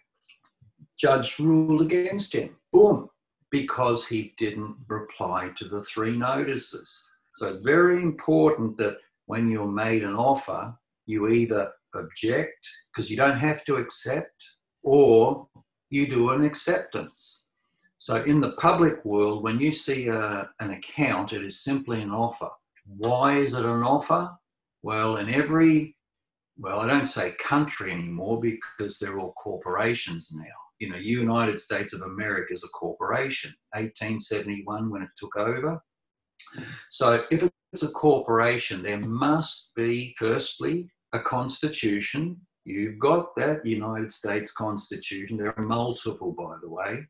judge 0.97 1.37
ruled 1.39 1.81
against 1.81 2.33
him. 2.33 2.55
Boom 2.71 3.09
because 3.51 4.07
he 4.07 4.33
didn't 4.37 4.75
reply 4.87 5.51
to 5.57 5.65
the 5.65 5.81
three 5.83 6.15
notices. 6.15 7.09
So 7.35 7.47
it's 7.47 7.63
very 7.63 8.01
important 8.01 8.77
that 8.77 8.97
when 9.25 9.49
you're 9.49 9.67
made 9.67 10.03
an 10.03 10.15
offer, 10.15 10.73
you 11.05 11.29
either 11.29 11.71
object, 11.93 12.67
because 12.91 13.09
you 13.09 13.17
don't 13.17 13.39
have 13.39 13.63
to 13.65 13.75
accept, 13.77 14.43
or 14.83 15.47
you 15.89 16.07
do 16.07 16.31
an 16.31 16.43
acceptance. 16.43 17.47
So 17.97 18.23
in 18.23 18.39
the 18.39 18.51
public 18.53 19.03
world, 19.05 19.43
when 19.43 19.59
you 19.59 19.71
see 19.71 20.07
a, 20.07 20.49
an 20.59 20.71
account, 20.71 21.33
it 21.33 21.43
is 21.43 21.63
simply 21.63 22.01
an 22.01 22.11
offer. 22.11 22.49
Why 22.85 23.37
is 23.37 23.53
it 23.53 23.65
an 23.65 23.83
offer? 23.83 24.31
Well, 24.83 25.17
in 25.17 25.33
every, 25.33 25.95
well, 26.57 26.79
I 26.79 26.87
don't 26.87 27.07
say 27.07 27.31
country 27.39 27.91
anymore 27.91 28.41
because 28.41 28.99
they're 28.99 29.19
all 29.19 29.33
corporations 29.33 30.31
now 30.33 30.64
you 30.79 30.89
know, 30.89 30.97
United 30.97 31.59
States 31.59 31.93
of 31.93 32.01
America 32.01 32.53
is 32.53 32.63
a 32.63 32.69
corporation, 32.69 33.53
1871 33.73 34.89
when 34.89 35.01
it 35.01 35.09
took 35.17 35.35
over. 35.37 35.79
So 36.91 37.25
if 37.31 37.49
it's 37.73 37.83
a 37.83 37.89
corporation, 37.89 38.81
there 38.81 38.99
must 38.99 39.71
be, 39.75 40.15
firstly, 40.17 40.89
a 41.13 41.19
constitution 41.19 42.41
You've 42.65 42.97
got 42.97 43.35
that 43.35 43.63
United 43.63 44.11
States 44.11 44.51
Constitution. 44.51 45.37
There 45.37 45.57
are 45.57 45.65
multiple, 45.65 46.31
by 46.31 46.55
the 46.61 46.69
way. 46.69 47.05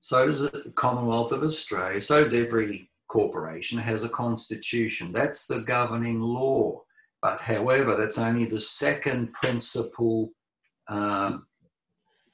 So 0.00 0.26
does 0.26 0.40
the 0.40 0.72
Commonwealth 0.76 1.30
of 1.32 1.42
Australia. 1.42 2.00
So 2.00 2.24
does 2.24 2.32
every 2.32 2.90
corporation 3.08 3.78
has 3.78 4.02
a 4.02 4.08
constitution. 4.08 5.12
That's 5.12 5.46
the 5.46 5.60
governing 5.60 6.20
law. 6.20 6.82
But 7.20 7.40
however, 7.40 7.96
that's 7.96 8.16
only 8.16 8.46
the 8.46 8.60
second 8.60 9.32
principal 9.34 10.30
um, 10.88 11.46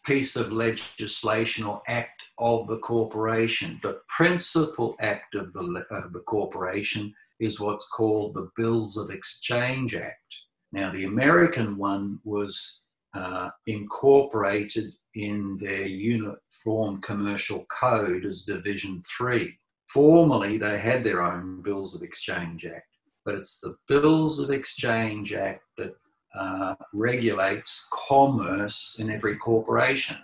piece 0.05 0.37
of 0.37 0.53
legislation 0.53 1.65
or 1.65 1.83
act 1.89 2.23
of 2.39 2.67
the 2.69 2.79
corporation. 2.79 3.79
The 3.83 4.01
principal 4.09 4.97
act 5.01 5.35
of 5.35 5.53
the, 5.53 5.85
uh, 5.91 6.09
the 6.13 6.23
corporation 6.27 7.15
is 7.41 7.61
what's 7.61 7.89
called 7.89 8.35
the 8.35 8.51
Bills 8.57 8.97
of 8.97 9.11
Exchange 9.11 9.95
Act. 9.95 10.41
Now, 10.73 10.91
the 10.91 11.05
American 11.05 11.77
one 11.77 12.19
was 12.25 12.85
uh, 13.15 13.51
incorporated 13.67 14.93
in 15.15 15.57
their 15.59 15.87
Uniform 15.87 17.01
Commercial 17.01 17.65
Code 17.67 18.25
as 18.25 18.43
Division 18.43 19.03
3. 19.19 19.57
Formally, 19.87 20.59
they 20.59 20.79
had 20.79 21.05
their 21.05 21.23
own 21.23 21.63
Bills 21.63 21.95
of 21.95 22.03
Exchange 22.03 22.67
Act, 22.67 22.89
but 23.25 23.37
it's 23.37 23.61
the 23.61 23.77
Bills 23.89 24.41
of 24.41 24.51
Exchange 24.51 25.33
Act 25.35 25.63
that 25.77 25.95
uh, 26.39 26.75
regulates 26.93 27.89
commerce 27.93 28.97
in 28.99 29.11
every 29.11 29.37
corporation. 29.37 30.17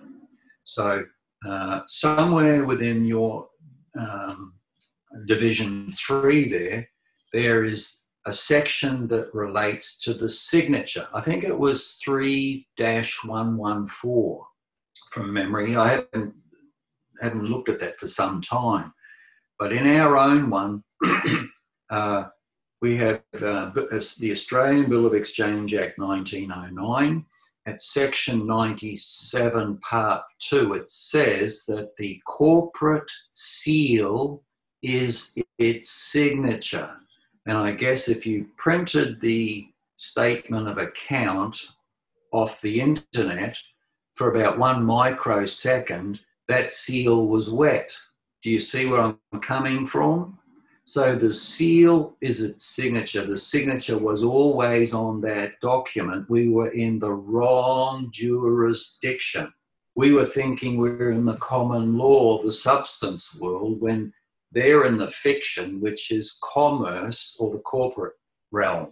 So, 0.64 1.04
uh, 1.46 1.80
somewhere 1.86 2.64
within 2.64 3.04
your 3.04 3.48
um, 3.98 4.54
Division 5.26 5.90
3 5.92 6.50
there, 6.50 6.88
there 7.32 7.64
is 7.64 8.02
a 8.26 8.32
section 8.32 9.08
that 9.08 9.34
relates 9.34 10.00
to 10.00 10.12
the 10.12 10.28
signature. 10.28 11.08
I 11.14 11.20
think 11.20 11.44
it 11.44 11.58
was 11.58 11.98
3 12.04 12.66
114 12.76 14.40
from 15.10 15.32
memory. 15.32 15.76
I 15.76 15.88
haven't, 15.88 16.34
haven't 17.20 17.44
looked 17.44 17.68
at 17.68 17.80
that 17.80 17.98
for 17.98 18.06
some 18.06 18.40
time. 18.40 18.92
But 19.58 19.72
in 19.72 19.86
our 19.86 20.16
own 20.16 20.50
one, 20.50 20.82
uh, 21.90 22.24
we 22.80 22.96
have 22.96 23.22
uh, 23.34 23.70
the 23.74 24.30
Australian 24.30 24.88
Bill 24.88 25.06
of 25.06 25.14
Exchange 25.14 25.74
Act 25.74 25.98
1909. 25.98 27.26
At 27.66 27.82
section 27.82 28.46
97, 28.46 29.76
part 29.78 30.22
2, 30.38 30.72
it 30.72 30.90
says 30.90 31.66
that 31.66 31.94
the 31.98 32.20
corporate 32.26 33.12
seal 33.32 34.42
is 34.82 35.38
its 35.58 35.90
signature. 35.90 36.96
And 37.46 37.58
I 37.58 37.72
guess 37.72 38.08
if 38.08 38.26
you 38.26 38.48
printed 38.56 39.20
the 39.20 39.68
statement 39.96 40.68
of 40.68 40.78
account 40.78 41.72
off 42.32 42.62
the 42.62 42.80
internet 42.80 43.58
for 44.14 44.30
about 44.30 44.58
one 44.58 44.82
microsecond, 44.84 46.20
that 46.48 46.72
seal 46.72 47.28
was 47.28 47.50
wet. 47.50 47.94
Do 48.42 48.50
you 48.50 48.60
see 48.60 48.86
where 48.86 49.02
I'm 49.02 49.40
coming 49.40 49.86
from? 49.86 50.39
So 50.90 51.14
the 51.14 51.32
seal 51.32 52.16
is 52.20 52.42
its 52.42 52.64
signature. 52.64 53.24
The 53.24 53.36
signature 53.36 53.96
was 53.96 54.24
always 54.24 54.92
on 54.92 55.20
that 55.20 55.60
document. 55.60 56.28
We 56.28 56.48
were 56.48 56.70
in 56.70 56.98
the 56.98 57.12
wrong 57.12 58.08
jurisdiction. 58.10 59.52
We 59.94 60.12
were 60.14 60.26
thinking 60.26 60.78
we 60.78 60.90
were 60.90 61.12
in 61.12 61.26
the 61.26 61.36
common 61.36 61.96
law, 61.96 62.42
the 62.42 62.50
substance 62.50 63.36
world, 63.36 63.80
when 63.80 64.12
they're 64.50 64.84
in 64.84 64.98
the 64.98 65.12
fiction, 65.12 65.80
which 65.80 66.10
is 66.10 66.40
commerce 66.42 67.36
or 67.38 67.52
the 67.52 67.60
corporate 67.60 68.14
realm, 68.50 68.88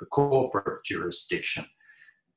the 0.00 0.06
corporate 0.06 0.82
jurisdiction. 0.82 1.66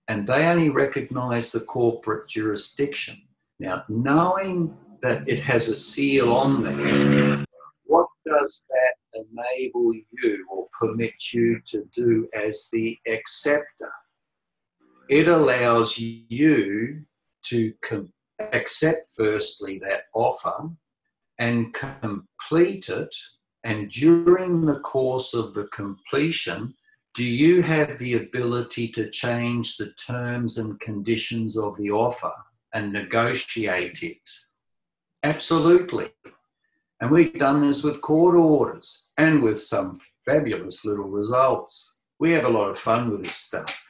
And 0.10 0.28
they 0.28 0.48
only 0.48 0.70
recognize 0.70 1.54
the 1.54 1.62
corporate 1.62 2.28
jurisdiction. 2.28 3.22
Now, 3.58 3.86
knowing 3.88 4.76
that 5.02 5.30
it 5.30 5.39
has 5.39 5.70
a 5.70 5.78
seal 5.78 6.34
on 6.34 6.62
there, 6.62 7.46
does 8.38 8.65
that 8.69 9.23
enable 9.23 9.93
you 9.93 10.45
or 10.50 10.67
permit 10.80 11.34
you 11.34 11.60
to 11.65 11.88
do 11.95 12.28
as 12.36 12.69
the 12.71 12.97
acceptor? 13.08 13.91
It 15.10 15.28
allows 15.28 15.97
you 15.97 17.04
to 17.45 17.73
com- 17.82 18.13
accept, 18.39 19.12
firstly, 19.15 19.80
that 19.80 20.04
offer 20.13 20.69
and 21.39 21.73
complete 21.73 22.89
it. 22.89 23.15
And 23.63 23.89
during 23.89 24.65
the 24.65 24.80
course 24.80 25.34
of 25.34 25.54
the 25.54 25.67
completion, 25.67 26.73
do 27.13 27.23
you 27.23 27.62
have 27.63 27.97
the 27.97 28.15
ability 28.15 28.89
to 28.89 29.10
change 29.10 29.78
the 29.78 29.91
terms 29.93 30.58
and 30.58 30.80
conditions 30.80 31.58
of 31.58 31.76
the 31.78 31.91
offer 31.91 32.34
and 32.73 32.93
negotiate 32.93 34.04
it? 34.04 34.30
Absolutely. 35.23 36.10
And 36.99 37.12
we've 37.12 37.38
done 37.38 37.62
this 37.62 37.83
with 37.83 38.01
court 38.01 38.36
orders 38.36 39.12
and 39.17 39.43
with 39.43 39.62
some 39.62 39.99
fabulous 40.25 40.83
little 40.83 41.10
results. 41.10 42.01
We 42.19 42.31
have 42.31 42.45
a 42.45 42.49
lot 42.49 42.69
of 42.69 42.79
fun 42.79 43.12
with 43.12 43.23
this 43.23 43.36
stuff 43.36 43.83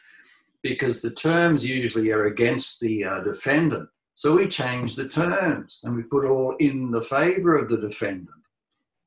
because 0.62 1.02
the 1.02 1.12
terms 1.12 1.67
usually 1.67 2.12
are 2.12 2.26
against 2.26 2.82
the 2.82 3.06
uh, 3.06 3.20
defendant. 3.22 3.88
So 4.15 4.36
we 4.36 4.48
change 4.48 4.96
the 4.96 5.08
terms 5.08 5.82
and 5.84 5.96
we 5.96 6.04
put 6.04 6.26
all 6.26 6.56
in 6.60 6.91
the 6.91 7.02
favour 7.02 7.56
of 7.56 7.70
the 7.70 7.78
defendant. 7.78 8.30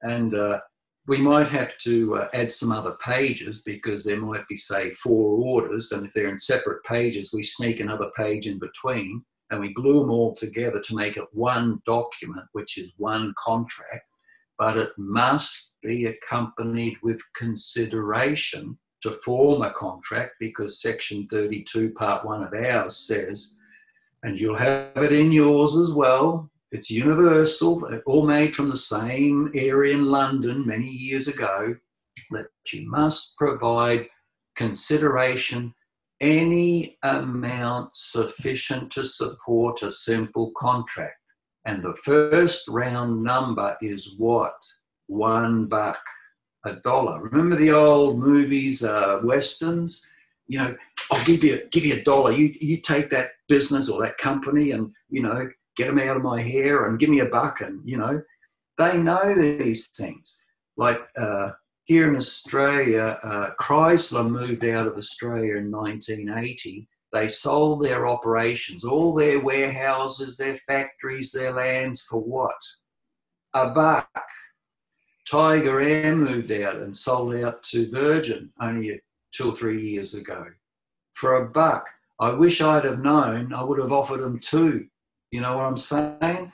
And 0.02 0.34
uh, 0.34 0.60
we 1.06 1.18
might 1.18 1.48
have 1.48 1.76
to 1.78 2.16
uh, 2.16 2.28
add 2.32 2.50
some 2.52 2.72
other 2.72 2.96
pages 3.04 3.60
because 3.62 4.04
there 4.04 4.20
might 4.20 4.46
be, 4.48 4.56
say, 4.56 4.92
four 4.92 5.38
orders. 5.44 5.92
And 5.92 6.06
if 6.06 6.12
they're 6.14 6.28
in 6.28 6.38
separate 6.38 6.82
pages, 6.84 7.32
we 7.34 7.42
sneak 7.42 7.80
another 7.80 8.10
page 8.16 8.46
in 8.46 8.58
between 8.58 9.24
and 9.50 9.60
we 9.60 9.72
glue 9.72 10.00
them 10.00 10.10
all 10.10 10.34
together 10.34 10.80
to 10.80 10.96
make 10.96 11.16
it 11.16 11.26
one 11.32 11.80
document, 11.86 12.46
which 12.52 12.78
is 12.78 12.94
one 12.96 13.34
contract. 13.42 14.04
But 14.58 14.76
it 14.76 14.90
must 14.96 15.74
be 15.82 16.06
accompanied 16.06 16.96
with 17.02 17.20
consideration 17.34 18.78
to 19.02 19.10
form 19.10 19.62
a 19.62 19.72
contract 19.72 20.32
because 20.38 20.82
Section 20.82 21.26
32, 21.28 21.92
Part 21.94 22.24
1 22.24 22.42
of 22.44 22.52
ours 22.54 22.98
says 22.98 23.56
and 24.22 24.38
you'll 24.38 24.56
have 24.56 24.96
it 24.96 25.12
in 25.12 25.32
yours 25.32 25.76
as 25.76 25.92
well. 25.92 26.50
It's 26.72 26.90
universal, 26.90 27.82
all 28.06 28.26
made 28.26 28.54
from 28.54 28.68
the 28.68 28.76
same 28.76 29.50
area 29.54 29.94
in 29.94 30.04
London 30.04 30.66
many 30.66 30.86
years 30.86 31.26
ago, 31.26 31.74
that 32.30 32.46
you 32.72 32.88
must 32.88 33.36
provide 33.38 34.06
consideration 34.56 35.74
any 36.20 36.98
amount 37.02 37.96
sufficient 37.96 38.90
to 38.92 39.04
support 39.04 39.82
a 39.82 39.90
simple 39.90 40.52
contract. 40.56 41.16
And 41.64 41.82
the 41.82 41.94
first 42.04 42.68
round 42.68 43.22
number 43.22 43.76
is 43.82 44.14
what? 44.18 44.54
One 45.06 45.66
buck, 45.66 46.00
a 46.64 46.74
dollar. 46.74 47.20
Remember 47.22 47.56
the 47.56 47.72
old 47.72 48.18
movies, 48.18 48.84
uh, 48.84 49.20
westerns? 49.22 50.06
You 50.46 50.58
know, 50.58 50.76
I'll 51.10 51.24
give 51.24 51.44
you 51.44 51.60
give 51.70 51.84
you 51.84 51.94
a 51.94 52.02
dollar. 52.02 52.32
You 52.32 52.54
you 52.60 52.78
take 52.78 53.10
that 53.10 53.30
business 53.48 53.88
or 53.88 54.02
that 54.02 54.18
company 54.18 54.72
and, 54.72 54.92
you 55.08 55.22
know, 55.22 55.48
get 55.76 55.88
them 55.88 55.98
out 55.98 56.16
of 56.16 56.22
my 56.22 56.40
hair 56.40 56.86
and 56.86 56.98
give 56.98 57.10
me 57.10 57.20
a 57.20 57.26
buck. 57.26 57.60
And, 57.60 57.80
you 57.88 57.96
know, 57.96 58.22
they 58.78 58.98
know 58.98 59.34
these 59.34 59.88
things. 59.88 60.42
Like 60.76 61.00
uh, 61.20 61.50
here 61.90 62.08
in 62.08 62.14
Australia, 62.14 63.18
uh, 63.24 63.50
Chrysler 63.60 64.30
moved 64.30 64.64
out 64.64 64.86
of 64.86 64.96
Australia 64.96 65.56
in 65.56 65.72
1980. 65.72 66.86
They 67.12 67.26
sold 67.26 67.82
their 67.82 68.06
operations, 68.06 68.84
all 68.84 69.12
their 69.12 69.40
warehouses, 69.40 70.36
their 70.36 70.56
factories, 70.68 71.32
their 71.32 71.52
lands 71.52 72.02
for 72.02 72.20
what? 72.20 72.54
A 73.54 73.70
buck. 73.70 74.06
Tiger 75.28 75.80
Air 75.80 76.14
moved 76.14 76.52
out 76.52 76.76
and 76.76 76.96
sold 76.96 77.34
out 77.34 77.64
to 77.64 77.90
Virgin 77.90 78.52
only 78.60 79.00
two 79.32 79.48
or 79.48 79.52
three 79.52 79.82
years 79.90 80.14
ago 80.14 80.44
for 81.14 81.38
a 81.38 81.48
buck. 81.48 81.88
I 82.20 82.30
wish 82.30 82.60
I'd 82.60 82.84
have 82.84 83.02
known, 83.02 83.52
I 83.52 83.64
would 83.64 83.80
have 83.80 83.90
offered 83.90 84.20
them 84.20 84.38
two. 84.38 84.86
You 85.32 85.40
know 85.40 85.56
what 85.56 85.66
I'm 85.66 85.76
saying? 85.76 86.52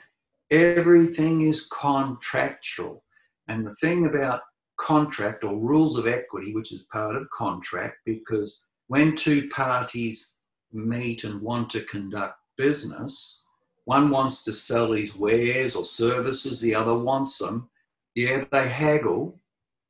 Everything 0.49 1.41
is 1.41 1.67
contractual. 1.67 3.03
And 3.47 3.67
the 3.67 3.75
thing 3.75 4.07
about 4.07 4.41
contract 4.77 5.43
or 5.43 5.57
rules 5.57 5.97
of 5.97 6.07
equity, 6.07 6.53
which 6.53 6.71
is 6.71 6.83
part 6.91 7.15
of 7.15 7.29
contract, 7.31 7.97
because 8.05 8.65
when 8.87 9.15
two 9.15 9.49
parties 9.49 10.35
meet 10.71 11.23
and 11.23 11.41
want 11.41 11.69
to 11.71 11.81
conduct 11.81 12.35
business, 12.57 13.47
one 13.85 14.09
wants 14.09 14.43
to 14.43 14.53
sell 14.53 14.91
his 14.91 15.15
wares 15.15 15.75
or 15.75 15.85
services, 15.85 16.59
the 16.59 16.75
other 16.75 16.97
wants 16.97 17.37
them. 17.37 17.69
Yeah, 18.15 18.45
they 18.51 18.67
haggle, 18.67 19.39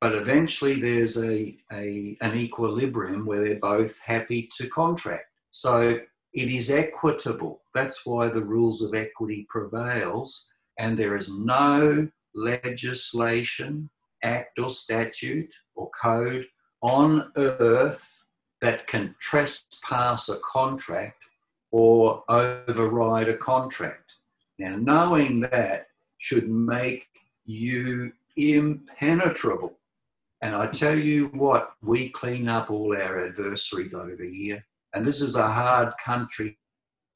but 0.00 0.14
eventually 0.14 0.80
there's 0.80 1.16
a, 1.16 1.56
a 1.72 2.16
an 2.20 2.36
equilibrium 2.36 3.26
where 3.26 3.44
they're 3.44 3.58
both 3.58 4.00
happy 4.02 4.48
to 4.58 4.68
contract. 4.68 5.24
So 5.50 5.98
it 6.32 6.48
is 6.48 6.70
equitable. 6.70 7.62
That's 7.74 8.06
why 8.06 8.28
the 8.28 8.44
rules 8.44 8.82
of 8.82 8.94
equity 8.94 9.46
prevails, 9.48 10.52
and 10.78 10.96
there 10.96 11.16
is 11.16 11.36
no 11.40 12.06
legislation, 12.34 13.90
act 14.22 14.58
or 14.58 14.70
statute 14.70 15.50
or 15.74 15.90
code 16.00 16.46
on 16.82 17.30
earth 17.36 18.24
that 18.60 18.86
can 18.86 19.14
trespass 19.20 20.28
a 20.28 20.38
contract 20.40 21.24
or 21.70 22.24
override 22.28 23.28
a 23.28 23.36
contract. 23.36 24.12
Now, 24.58 24.76
knowing 24.76 25.40
that 25.40 25.86
should 26.18 26.48
make 26.48 27.06
you 27.44 28.12
impenetrable. 28.36 29.78
And 30.42 30.54
I 30.54 30.68
tell 30.68 30.96
you 30.96 31.26
what, 31.28 31.72
we 31.82 32.10
clean 32.10 32.48
up 32.48 32.70
all 32.70 32.96
our 32.96 33.26
adversaries 33.26 33.94
over 33.94 34.22
here. 34.22 34.64
And 34.94 35.04
this 35.04 35.20
is 35.20 35.36
a 35.36 35.48
hard 35.48 35.92
country 36.04 36.58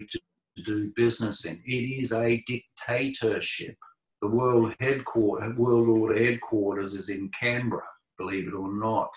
to 0.01 0.21
do 0.65 0.93
business 0.95 1.45
in. 1.45 1.63
It 1.65 2.01
is 2.03 2.13
a 2.13 2.43
dictatorship. 2.47 3.77
The 4.23 4.29
world 4.29 4.73
headquarters, 4.79 5.57
world 5.57 5.89
order 5.89 6.25
headquarters 6.25 6.95
is 6.95 7.11
in 7.11 7.29
Canberra, 7.39 7.83
believe 8.17 8.49
it 8.49 8.55
or 8.55 8.73
not. 8.73 9.11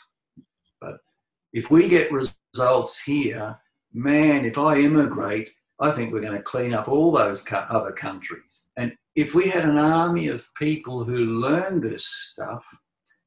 But 0.81 0.97
if 1.53 1.69
we 1.69 1.87
get 1.87 2.11
results 2.11 3.01
here, 3.01 3.57
man, 3.93 4.45
if 4.45 4.57
I 4.57 4.79
immigrate, 4.79 5.51
I 5.79 5.91
think 5.91 6.11
we're 6.11 6.21
going 6.21 6.33
to 6.33 6.41
clean 6.41 6.73
up 6.73 6.87
all 6.87 7.11
those 7.11 7.45
other 7.51 7.91
countries. 7.91 8.67
And 8.77 8.97
if 9.15 9.35
we 9.35 9.47
had 9.47 9.65
an 9.65 9.77
army 9.77 10.27
of 10.27 10.49
people 10.55 11.03
who 11.03 11.17
learn 11.17 11.81
this 11.81 12.07
stuff 12.07 12.65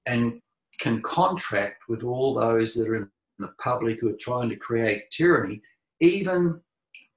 and 0.04 0.40
can 0.80 1.00
contract 1.02 1.84
with 1.88 2.02
all 2.02 2.34
those 2.34 2.74
that 2.74 2.88
are 2.88 2.96
in 2.96 3.10
the 3.38 3.52
public 3.62 4.00
who 4.00 4.08
are 4.08 4.18
trying 4.18 4.48
to 4.48 4.56
create 4.56 5.10
tyranny, 5.12 5.60
even 6.00 6.60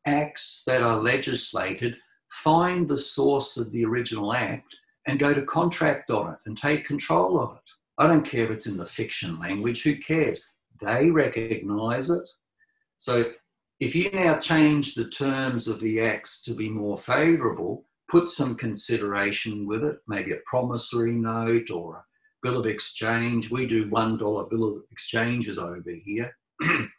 acts 0.06 0.64
that 0.68 0.84
are 0.84 0.98
legislated, 0.98 1.98
find 2.32 2.88
the 2.88 2.98
source 2.98 3.58
of 3.58 3.72
the 3.72 3.86
original 3.86 4.34
act 4.34 4.76
and 5.08 5.20
go 5.20 5.34
to 5.34 5.42
contract 5.44 6.10
on 6.10 6.34
it 6.34 6.40
and 6.46 6.58
take 6.58 6.86
control 6.86 7.40
of 7.40 7.56
it. 7.56 7.72
I 7.98 8.08
don't 8.08 8.26
care 8.26 8.46
if 8.46 8.52
it's 8.52 8.68
in 8.68 8.78
the 8.78 8.86
fiction 8.86 9.40
language, 9.40 9.84
who 9.84 9.96
cares? 9.98 10.54
They 10.82 11.10
recognize 11.10 12.10
it. 12.10 12.28
So 12.98 13.32
if 13.80 13.96
you 13.96 14.10
now 14.12 14.40
change 14.40 14.96
the 14.96 15.10
terms 15.10 15.68
of 15.68 15.80
the 15.80 16.02
acts 16.02 16.42
to 16.44 16.54
be 16.54 16.70
more 16.70 16.98
favorable, 16.98 17.86
put 18.10 18.30
some 18.30 18.56
consideration 18.56 19.68
with 19.68 19.84
it, 19.84 19.98
maybe 20.08 20.32
a 20.32 20.40
promissory 20.46 21.14
note 21.14 21.70
or 21.70 21.96
a 21.96 22.04
bill 22.42 22.60
of 22.60 22.66
exchange. 22.66 23.52
We 23.52 23.66
do 23.66 23.90
$1 23.90 24.50
bill 24.50 24.64
of 24.66 24.84
exchanges 24.92 25.58
over 25.58 25.92
here. 26.06 26.36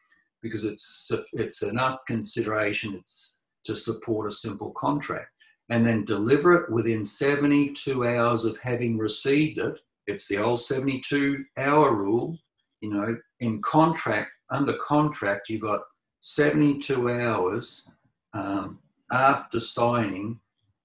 because 0.43 0.65
it's 0.65 1.11
it's 1.33 1.63
enough 1.63 2.01
consideration 2.07 2.95
it's 2.95 3.42
to 3.65 3.77
support 3.77 4.27
a 4.27 4.35
simple 4.35 4.71
contract 4.73 5.31
and 5.69 5.87
then 5.87 6.05
deliver 6.05 6.55
it 6.55 6.71
within 6.71 7.05
72 7.05 8.07
hours 8.07 8.45
of 8.45 8.59
having 8.59 8.99
received 8.99 9.59
it 9.59 9.79
it's 10.07 10.29
the 10.29 10.39
old 10.39 10.61
72 10.61 11.45
hour 11.57 11.95
rule 11.95 12.39
you 12.81 12.91
know 12.93 13.17
in 13.41 13.63
contract 13.63 14.31
under 14.51 14.75
contract 14.79 15.49
you've 15.49 15.63
got 15.63 15.81
72 16.21 17.11
hours 17.11 17.91
um, 18.35 18.79
after 19.11 19.61
signing 19.61 20.39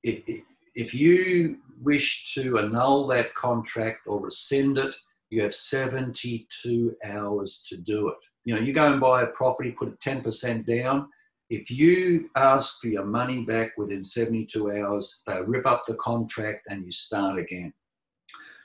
if 0.03 0.93
you 0.93 1.57
wish 1.81 2.33
to 2.33 2.59
annul 2.59 3.07
that 3.07 3.33
contract 3.35 4.01
or 4.07 4.21
rescind 4.21 4.77
it 4.77 4.95
you 5.29 5.41
have 5.41 5.53
72 5.53 6.95
hours 7.03 7.63
to 7.67 7.77
do 7.77 8.09
it 8.09 8.17
you 8.47 8.55
know, 8.55 8.61
you 8.61 8.71
go 8.71 8.89
and 8.89 9.01
buy 9.01 9.23
a 9.23 9.27
property, 9.27 9.71
put 9.71 9.99
10% 9.99 10.65
down. 10.65 11.09
If 11.49 11.71
you 11.71 12.29
ask 12.35 12.81
for 12.81 12.87
your 12.87 13.05
money 13.05 13.41
back 13.41 13.77
within 13.77 14.03
72 14.03 14.71
hours, 14.71 15.23
they 15.25 15.41
rip 15.41 15.65
up 15.65 15.85
the 15.85 15.95
contract 15.95 16.67
and 16.69 16.83
you 16.83 16.91
start 16.91 17.39
again. 17.39 17.73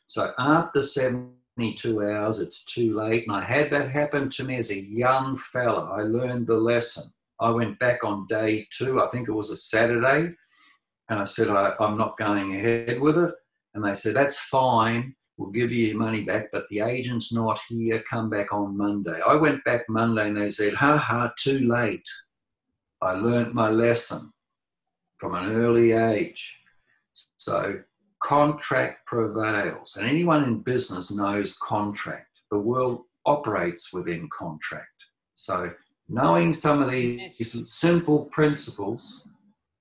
So 0.07 0.33
after 0.39 0.83
72 0.83 2.03
hours, 2.03 2.41
it's 2.41 2.65
too 2.65 2.95
late. 2.95 3.27
And 3.27 3.37
I 3.37 3.43
had 3.43 3.71
that 3.71 3.91
happen 3.91 4.29
to 4.31 4.45
me 4.45 4.57
as 4.57 4.71
a 4.71 4.81
young 4.81 5.37
fella. 5.37 5.91
I 5.91 6.03
learned 6.03 6.47
the 6.47 6.57
lesson. 6.57 7.13
I 7.41 7.51
went 7.51 7.79
back 7.79 8.05
on 8.05 8.27
day 8.27 8.67
two, 8.71 9.01
I 9.01 9.09
think 9.09 9.29
it 9.29 9.33
was 9.33 9.51
a 9.51 9.57
Saturday, 9.57 10.33
and 11.09 11.19
I 11.19 11.25
said, 11.25 11.49
I, 11.49 11.75
am 11.81 11.99
not 11.99 12.17
going 12.17 12.55
ahead 12.55 13.01
with 13.01 13.19
it. 13.19 13.35
And 13.75 13.85
they 13.85 13.95
said, 13.95 14.15
That's 14.15 14.39
fine 14.39 15.17
we'll 15.37 15.51
give 15.51 15.73
you 15.73 15.89
your 15.89 15.99
money 15.99 16.23
back, 16.23 16.51
but 16.53 16.69
the 16.71 16.81
agent's 16.81 17.33
not 17.33 17.61
here, 17.69 18.03
come 18.09 18.31
back 18.31 18.53
on 18.53 18.77
Monday. 18.77 19.21
I 19.27 19.35
went 19.35 19.65
back 19.65 19.83
Monday 19.89 20.29
and 20.29 20.37
they 20.37 20.51
said, 20.51 20.75
ha 20.75 20.97
ha, 20.97 21.33
too 21.39 21.61
late. 21.61 22.07
I 23.03 23.15
learnt 23.15 23.53
my 23.53 23.69
lesson 23.69 24.33
from 25.19 25.35
an 25.35 25.53
early 25.53 25.93
age. 25.93 26.63
So 27.37 27.81
contract 28.23 29.07
prevails. 29.07 29.97
And 29.97 30.09
anyone 30.09 30.45
in 30.45 30.61
business 30.61 31.15
knows 31.15 31.57
contract. 31.59 32.29
The 32.51 32.59
world 32.59 33.03
operates 33.27 33.93
within 33.93 34.29
contract. 34.37 34.87
So 35.35 35.73
knowing 36.09 36.53
some 36.53 36.81
of 36.81 36.91
these 36.91 37.71
simple 37.71 38.27
principles, 38.27 39.29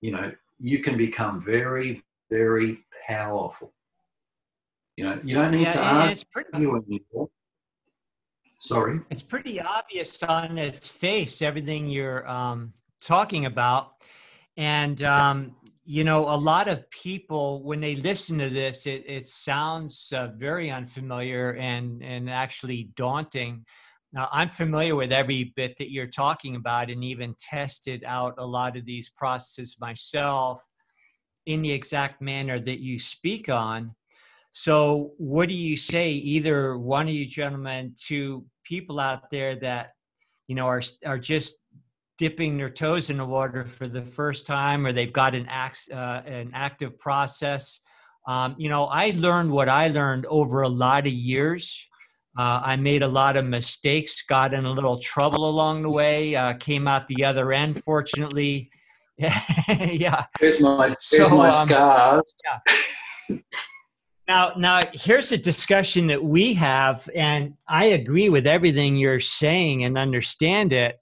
you 0.01 0.11
know, 0.11 0.32
you 0.59 0.80
can 0.80 0.97
become 0.97 1.43
very, 1.43 2.03
very 2.30 2.80
powerful. 3.07 3.74
You 4.97 5.05
know, 5.05 5.19
you 5.24 5.36
don't 5.36 5.51
need 5.51 5.61
yeah, 5.61 5.72
to 5.72 5.84
argue 5.84 6.24
pretty, 6.32 6.49
anymore. 6.53 7.30
Sorry. 8.59 8.99
It's 9.09 9.24
pretty 9.24 9.59
obvious 9.59 10.22
on 10.24 10.57
its 10.57 10.88
face 10.88 11.41
everything 11.41 11.88
you're 11.89 12.28
um, 12.28 12.74
talking 13.02 13.45
about, 13.45 13.93
and 14.58 15.02
um, 15.04 15.56
you 15.84 16.04
know, 16.04 16.30
a 16.30 16.38
lot 16.38 16.68
of 16.68 16.89
people 16.89 17.64
when 17.64 17.82
they 17.82 17.95
listen 17.95 18.38
to 18.38 18.49
this, 18.49 18.86
it, 18.86 19.04
it 19.08 19.28
sounds 19.28 20.12
uh, 20.16 20.30
very 20.38 20.70
unfamiliar 20.70 21.56
and 21.56 22.04
and 22.04 22.30
actually 22.30 22.91
daunting. 22.95 23.66
Now, 24.14 24.28
I'm 24.32 24.49
familiar 24.49 24.95
with 24.95 25.12
every 25.14 25.54
bit 25.56 25.78
that 25.78 25.91
you're 25.91 26.06
talking 26.08 26.56
about, 26.56 26.89
and 26.89 27.04
even 27.04 27.36
tested 27.39 28.04
out 28.06 28.36
a 28.38 28.45
lot 28.45 28.78
of 28.78 28.86
these 28.86 29.10
processes 29.10 29.78
myself 29.80 30.66
in 31.45 31.62
the 31.62 31.72
exact 31.72 32.22
manner 32.22 32.60
that 32.60 32.80
you 32.80 32.99
speak 32.99 33.49
on. 33.49 33.95
So, 34.52 35.14
what 35.18 35.47
do 35.47 35.56
you 35.56 35.78
say, 35.78 36.12
either 36.12 36.78
one 36.78 37.08
of 37.08 37.14
you 37.14 37.26
gentlemen, 37.26 37.95
to 38.08 38.45
people 38.66 38.99
out 38.99 39.32
there 39.32 39.56
that 39.62 39.91
you 40.47 40.56
know 40.56 40.68
are 40.68 40.84
are 41.06 41.18
just 41.18 41.61
dipping 42.22 42.55
their 42.55 42.69
toes 42.69 43.09
in 43.09 43.17
the 43.17 43.26
water 43.26 43.65
for 43.65 43.88
the 43.88 44.03
first 44.03 44.45
time, 44.45 44.86
or 44.86 44.91
they've 44.91 45.11
got 45.11 45.34
an 45.34 45.43
act, 45.49 45.89
uh, 45.91 46.22
an 46.28 46.51
active 46.53 46.99
process? 46.99 47.80
Um, 48.28 48.53
you 48.59 48.69
know, 48.69 48.86
I 48.86 49.11
learned 49.15 49.49
what 49.49 49.67
I 49.67 49.88
learned 49.88 50.28
over 50.28 50.61
a 50.61 50.69
lot 50.69 51.07
of 51.07 51.13
years. 51.13 51.76
Uh, 52.38 52.61
I 52.63 52.76
made 52.76 53.01
a 53.01 53.07
lot 53.07 53.38
of 53.38 53.45
mistakes, 53.45 54.22
got 54.22 54.53
in 54.53 54.65
a 54.65 54.72
little 54.72 54.99
trouble 54.99 55.49
along 55.49 55.82
the 55.82 55.89
way, 55.89 56.36
uh, 56.36 56.53
came 56.53 56.88
out 56.88 57.07
the 57.07 57.26
other 57.26 57.51
end, 57.53 57.84
fortunately. 57.84 58.69
yeah. 59.17 60.26
Here's 60.39 60.61
my, 60.61 60.89
here's 60.89 61.30
so, 61.30 61.36
my 61.36 61.47
um, 61.47 61.65
scars. 61.65 62.22
Yeah. 62.45 63.38
Now, 64.28 64.53
now 64.55 64.84
here's 64.93 65.32
a 65.32 65.39
discussion 65.39 66.05
that 66.07 66.24
we 66.24 66.53
have, 66.53 67.09
and 67.15 67.55
I 67.67 67.86
agree 67.86 68.30
with 68.30 68.45
everything 68.45 68.95
you're 68.95 69.19
saying 69.19 69.86
and 69.86 69.97
understand 69.97 70.72
it. 70.72 71.01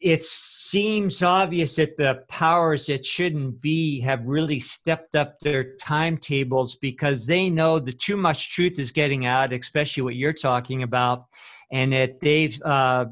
It 0.00 0.22
seems 0.22 1.22
obvious 1.22 1.76
that 1.76 1.96
the 1.96 2.22
powers 2.28 2.86
that 2.86 3.04
shouldn't 3.04 3.62
be 3.62 3.98
have 4.00 4.28
really 4.28 4.60
stepped 4.60 5.14
up 5.14 5.40
their 5.40 5.74
timetables 5.76 6.76
because 6.76 7.26
they 7.26 7.48
know 7.48 7.78
that 7.78 7.98
too 7.98 8.18
much 8.18 8.50
truth 8.50 8.78
is 8.78 8.90
getting 8.90 9.24
out, 9.24 9.54
especially 9.54 10.02
what 10.02 10.16
you're 10.16 10.34
talking 10.34 10.82
about, 10.82 11.24
and 11.72 11.92
that 11.94 12.20
they've 12.20 12.60
uh, 12.62 13.06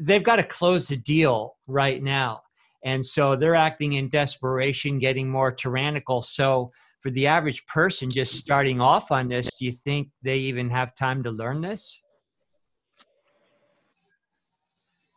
they've 0.00 0.22
got 0.22 0.36
to 0.36 0.42
close 0.42 0.88
the 0.88 0.96
deal 0.96 1.56
right 1.66 2.02
now, 2.02 2.42
and 2.84 3.04
so 3.04 3.34
they're 3.34 3.54
acting 3.54 3.94
in 3.94 4.10
desperation, 4.10 4.98
getting 4.98 5.28
more 5.28 5.52
tyrannical. 5.52 6.20
So 6.20 6.70
for 7.00 7.10
the 7.10 7.26
average 7.26 7.64
person 7.66 8.10
just 8.10 8.34
starting 8.34 8.78
off 8.78 9.10
on 9.10 9.28
this, 9.28 9.54
do 9.58 9.64
you 9.64 9.72
think 9.72 10.08
they 10.22 10.36
even 10.36 10.68
have 10.68 10.94
time 10.94 11.22
to 11.22 11.30
learn 11.30 11.62
this? 11.62 11.98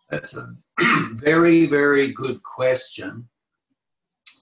That's 0.09 0.35
a 0.37 0.55
very, 1.13 1.65
very 1.65 2.11
good 2.11 2.41
question. 2.43 3.27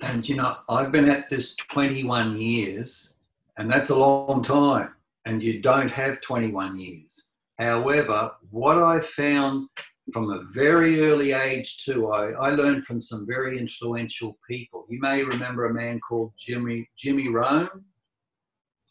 And 0.03 0.27
you 0.27 0.35
know, 0.35 0.55
I've 0.69 0.91
been 0.91 1.09
at 1.09 1.29
this 1.29 1.55
21 1.55 2.37
years, 2.37 3.13
and 3.57 3.69
that's 3.69 3.89
a 3.89 3.97
long 3.97 4.43
time, 4.43 4.89
and 5.25 5.41
you 5.41 5.61
don't 5.61 5.89
have 5.89 6.21
21 6.21 6.79
years. 6.79 7.29
However, 7.57 8.31
what 8.49 8.77
I 8.77 8.99
found 8.99 9.69
from 10.11 10.29
a 10.31 10.43
very 10.53 11.01
early 11.01 11.31
age 11.31 11.83
too. 11.83 12.11
I, 12.11 12.31
I 12.31 12.49
learned 12.51 12.85
from 12.85 13.01
some 13.01 13.25
very 13.25 13.57
influential 13.57 14.37
people. 14.47 14.85
You 14.89 14.99
may 14.99 15.23
remember 15.23 15.65
a 15.65 15.73
man 15.73 15.99
called 15.99 16.33
Jimmy 16.37 16.89
Jimmy 16.95 17.29
Rohn. 17.29 17.69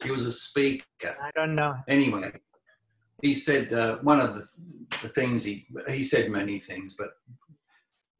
He 0.03 0.11
was 0.11 0.27
a 0.27 0.33
speaker. 0.33 0.85
I 1.03 1.31
don't 1.35 1.55
know. 1.55 1.75
Anyway, 1.89 2.33
he 3.25 3.33
said 3.33 3.73
uh, 3.73 3.97
one 4.03 4.21
of 4.21 4.35
the, 4.35 4.47
the 5.03 5.09
things 5.09 5.43
he 5.45 5.67
he 5.89 6.03
said 6.03 6.31
many 6.31 6.61
things, 6.61 6.95
but 6.97 7.15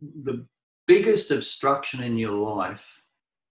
the 0.01 0.47
biggest 0.87 1.31
obstruction 1.31 2.03
in 2.03 2.17
your 2.17 2.33
life 2.33 3.03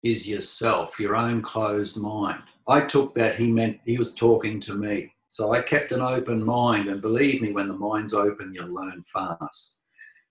is 0.01 0.27
yourself, 0.27 0.99
your 0.99 1.15
own 1.15 1.41
closed 1.41 2.01
mind. 2.01 2.41
I 2.67 2.81
took 2.81 3.13
that 3.13 3.35
he 3.35 3.51
meant 3.51 3.79
he 3.85 3.97
was 3.99 4.15
talking 4.15 4.59
to 4.61 4.75
me. 4.75 5.13
So 5.27 5.53
I 5.53 5.61
kept 5.61 5.91
an 5.91 6.01
open 6.01 6.43
mind, 6.43 6.89
and 6.89 7.01
believe 7.01 7.41
me, 7.41 7.51
when 7.51 7.67
the 7.67 7.73
mind's 7.73 8.13
open, 8.13 8.53
you'll 8.53 8.73
learn 8.73 9.03
fast. 9.03 9.81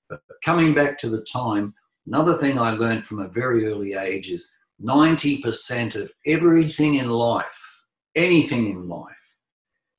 But 0.08 0.20
coming 0.44 0.74
back 0.74 0.98
to 0.98 1.08
the 1.08 1.24
time, 1.32 1.74
another 2.06 2.34
thing 2.34 2.58
I 2.58 2.72
learned 2.72 3.06
from 3.06 3.20
a 3.20 3.28
very 3.28 3.66
early 3.66 3.94
age 3.94 4.30
is 4.30 4.56
90% 4.84 5.94
of 5.94 6.10
everything 6.26 6.94
in 6.94 7.08
life, 7.08 7.84
anything 8.14 8.70
in 8.70 8.88
life, 8.88 9.21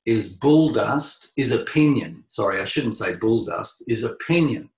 is 0.06 0.28
bull 0.28 0.72
dust, 0.72 1.30
is 1.36 1.52
opinion. 1.52 2.24
Sorry, 2.26 2.60
I 2.60 2.64
shouldn't 2.64 2.94
say 2.94 3.14
bull 3.14 3.44
dust, 3.44 3.84
is 3.88 4.04
opinion. 4.04 4.68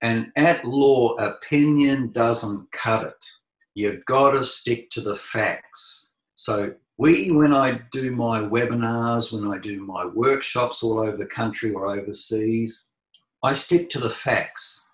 And 0.00 0.32
at 0.36 0.64
law, 0.64 1.14
opinion 1.14 2.12
doesn't 2.12 2.70
cut 2.72 3.04
it. 3.04 3.26
You've 3.74 4.04
got 4.06 4.32
to 4.32 4.44
stick 4.44 4.90
to 4.92 5.00
the 5.00 5.16
facts. 5.16 6.14
So, 6.36 6.74
we, 6.96 7.30
when 7.30 7.54
I 7.54 7.80
do 7.92 8.10
my 8.10 8.40
webinars, 8.40 9.32
when 9.32 9.52
I 9.52 9.58
do 9.58 9.80
my 9.84 10.04
workshops 10.04 10.82
all 10.82 10.98
over 10.98 11.16
the 11.16 11.26
country 11.26 11.72
or 11.72 11.86
overseas, 11.86 12.86
I 13.42 13.52
stick 13.52 13.88
to 13.90 14.00
the 14.00 14.10
facts. 14.10 14.88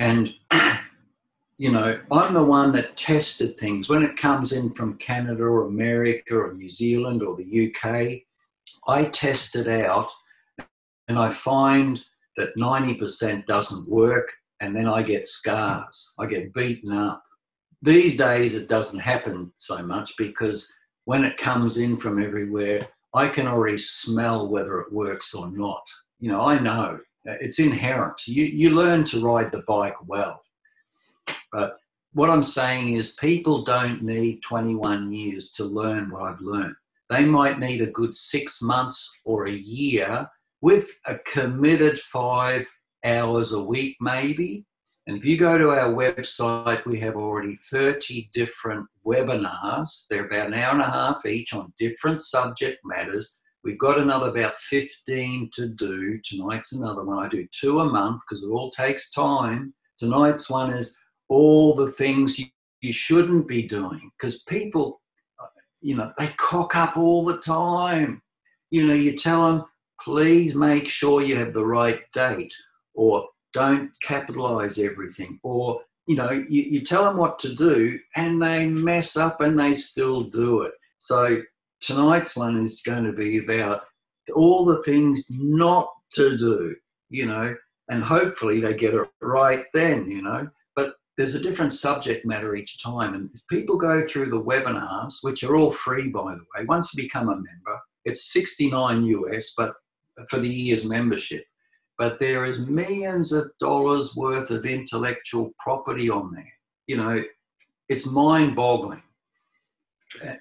And, 0.00 0.34
you 1.58 1.70
know, 1.70 2.00
I'm 2.10 2.34
the 2.34 2.42
one 2.42 2.72
that 2.72 2.96
tested 2.96 3.58
things. 3.58 3.88
When 3.88 4.02
it 4.02 4.16
comes 4.16 4.52
in 4.52 4.72
from 4.72 4.98
Canada 4.98 5.44
or 5.44 5.66
America 5.66 6.34
or 6.34 6.52
New 6.52 6.70
Zealand 6.70 7.22
or 7.22 7.36
the 7.36 7.70
UK, 7.72 8.22
I 8.90 9.04
test 9.04 9.54
it 9.54 9.68
out 9.68 10.10
and 11.06 11.16
I 11.16 11.28
find 11.28 12.04
that 12.36 12.56
90% 12.56 13.46
doesn't 13.46 13.88
work 13.88 14.32
and 14.58 14.76
then 14.76 14.88
I 14.88 15.04
get 15.04 15.28
scars. 15.28 16.12
I 16.18 16.26
get 16.26 16.52
beaten 16.52 16.92
up. 16.92 17.22
These 17.82 18.16
days 18.16 18.56
it 18.56 18.68
doesn't 18.68 18.98
happen 18.98 19.52
so 19.54 19.80
much 19.84 20.16
because 20.18 20.74
when 21.04 21.24
it 21.24 21.38
comes 21.38 21.78
in 21.78 21.98
from 21.98 22.20
everywhere, 22.20 22.88
I 23.14 23.28
can 23.28 23.46
already 23.46 23.78
smell 23.78 24.48
whether 24.48 24.80
it 24.80 24.92
works 24.92 25.34
or 25.34 25.52
not. 25.52 25.82
You 26.18 26.32
know, 26.32 26.42
I 26.42 26.58
know 26.58 26.98
it's 27.24 27.60
inherent. 27.60 28.26
You, 28.26 28.44
you 28.44 28.70
learn 28.70 29.04
to 29.04 29.24
ride 29.24 29.52
the 29.52 29.62
bike 29.68 29.96
well. 30.04 30.42
But 31.52 31.76
what 32.12 32.28
I'm 32.28 32.42
saying 32.42 32.94
is, 32.94 33.14
people 33.14 33.62
don't 33.62 34.02
need 34.02 34.40
21 34.42 35.12
years 35.12 35.52
to 35.52 35.64
learn 35.64 36.10
what 36.10 36.22
I've 36.22 36.40
learned. 36.40 36.74
They 37.10 37.24
might 37.24 37.58
need 37.58 37.82
a 37.82 37.90
good 37.90 38.14
six 38.14 38.62
months 38.62 39.10
or 39.24 39.46
a 39.46 39.52
year 39.52 40.28
with 40.62 40.88
a 41.06 41.18
committed 41.18 41.98
five 41.98 42.66
hours 43.04 43.52
a 43.52 43.62
week, 43.62 43.96
maybe. 44.00 44.64
And 45.06 45.16
if 45.16 45.24
you 45.24 45.36
go 45.36 45.58
to 45.58 45.70
our 45.70 45.92
website, 45.92 46.86
we 46.86 47.00
have 47.00 47.16
already 47.16 47.56
30 47.72 48.30
different 48.32 48.86
webinars. 49.04 50.06
They're 50.08 50.26
about 50.26 50.48
an 50.48 50.54
hour 50.54 50.72
and 50.72 50.82
a 50.82 50.90
half 50.90 51.26
each 51.26 51.52
on 51.52 51.72
different 51.78 52.22
subject 52.22 52.78
matters. 52.84 53.40
We've 53.64 53.78
got 53.78 53.98
another 53.98 54.28
about 54.28 54.56
15 54.58 55.50
to 55.54 55.68
do. 55.68 56.20
Tonight's 56.24 56.72
another 56.74 57.02
one. 57.02 57.24
I 57.24 57.28
do 57.28 57.46
two 57.50 57.80
a 57.80 57.84
month 57.84 58.22
because 58.22 58.44
it 58.44 58.50
all 58.50 58.70
takes 58.70 59.10
time. 59.10 59.74
Tonight's 59.98 60.48
one 60.48 60.72
is 60.72 60.96
all 61.28 61.74
the 61.74 61.90
things 61.90 62.38
you, 62.38 62.46
you 62.80 62.92
shouldn't 62.92 63.48
be 63.48 63.62
doing 63.62 64.10
because 64.18 64.42
people, 64.44 64.99
you 65.80 65.96
know, 65.96 66.12
they 66.18 66.28
cock 66.36 66.76
up 66.76 66.96
all 66.96 67.24
the 67.24 67.38
time. 67.38 68.22
You 68.70 68.86
know, 68.86 68.94
you 68.94 69.16
tell 69.16 69.50
them, 69.50 69.64
please 70.00 70.54
make 70.54 70.86
sure 70.86 71.22
you 71.22 71.36
have 71.36 71.52
the 71.52 71.64
right 71.64 72.00
date 72.12 72.54
or 72.94 73.28
don't 73.52 73.90
capitalize 74.02 74.78
everything 74.78 75.38
or 75.42 75.80
you 76.06 76.16
know 76.16 76.30
you, 76.30 76.62
you 76.62 76.80
tell 76.80 77.04
them 77.04 77.16
what 77.16 77.38
to 77.38 77.54
do 77.54 77.98
and 78.16 78.42
they 78.42 78.66
mess 78.66 79.16
up 79.16 79.40
and 79.40 79.58
they 79.58 79.74
still 79.74 80.22
do 80.22 80.62
it 80.62 80.72
so 80.98 81.40
tonight's 81.80 82.36
one 82.36 82.58
is 82.58 82.82
going 82.84 83.04
to 83.04 83.12
be 83.12 83.38
about 83.38 83.82
all 84.34 84.64
the 84.64 84.82
things 84.82 85.26
not 85.30 85.90
to 86.12 86.36
do 86.36 86.74
you 87.08 87.26
know 87.26 87.54
and 87.88 88.02
hopefully 88.02 88.60
they 88.60 88.74
get 88.74 88.94
it 88.94 89.08
right 89.20 89.64
then 89.74 90.10
you 90.10 90.22
know 90.22 90.48
there's 91.20 91.34
a 91.34 91.42
different 91.42 91.72
subject 91.72 92.24
matter 92.24 92.56
each 92.56 92.82
time 92.82 93.14
and 93.14 93.30
if 93.34 93.46
people 93.48 93.76
go 93.76 94.00
through 94.02 94.30
the 94.30 94.42
webinars 94.42 95.18
which 95.22 95.44
are 95.44 95.56
all 95.56 95.70
free 95.70 96.08
by 96.08 96.34
the 96.34 96.44
way 96.56 96.64
once 96.66 96.94
you 96.94 97.02
become 97.02 97.28
a 97.28 97.36
member 97.36 97.78
it's 98.04 98.32
69 98.32 99.04
us 99.04 99.52
but 99.56 99.74
for 100.28 100.38
the 100.38 100.48
year's 100.48 100.84
membership 100.84 101.44
but 102.00 102.18
there 102.18 102.46
is 102.46 102.60
millions 102.60 103.30
of 103.30 103.50
dollars 103.60 104.16
worth 104.16 104.50
of 104.50 104.64
intellectual 104.64 105.52
property 105.58 106.08
on 106.08 106.32
there. 106.32 106.52
You 106.86 106.96
know, 106.96 107.22
it's 107.90 108.10
mind 108.10 108.56
boggling. 108.56 109.02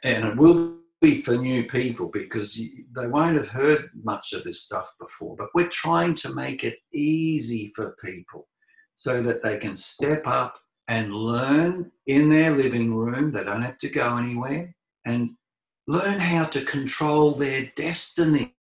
And 0.05 0.23
it 0.23 0.38
will 0.38 0.77
be 1.01 1.21
for 1.21 1.36
new 1.36 1.65
people 1.65 2.07
because 2.07 2.55
they 2.95 3.07
won't 3.07 3.36
have 3.36 3.49
heard 3.49 3.89
much 4.01 4.32
of 4.32 4.45
this 4.45 4.61
stuff 4.61 4.89
before. 5.01 5.36
But 5.38 5.49
we're 5.53 5.67
trying 5.67 6.15
to 6.15 6.34
make 6.34 6.63
it 6.63 6.77
easy 6.93 7.73
for 7.75 7.97
people 8.01 8.47
so 8.95 9.21
that 9.21 9.43
they 9.43 9.57
can 9.57 9.75
step 9.75 10.27
up 10.27 10.55
and 10.89 11.13
learn 11.13 11.91
in 12.07 12.27
their 12.27 12.51
living 12.51 12.93
room. 12.93 13.31
They 13.31 13.43
don't 13.43 13.61
have 13.61 13.77
to 13.77 13.89
go 13.89 14.17
anywhere 14.17 14.75
and 15.05 15.29
learn 15.87 16.19
how 16.19 16.45
to 16.45 16.65
control 16.65 17.31
their 17.31 17.71
destiny 17.77 18.55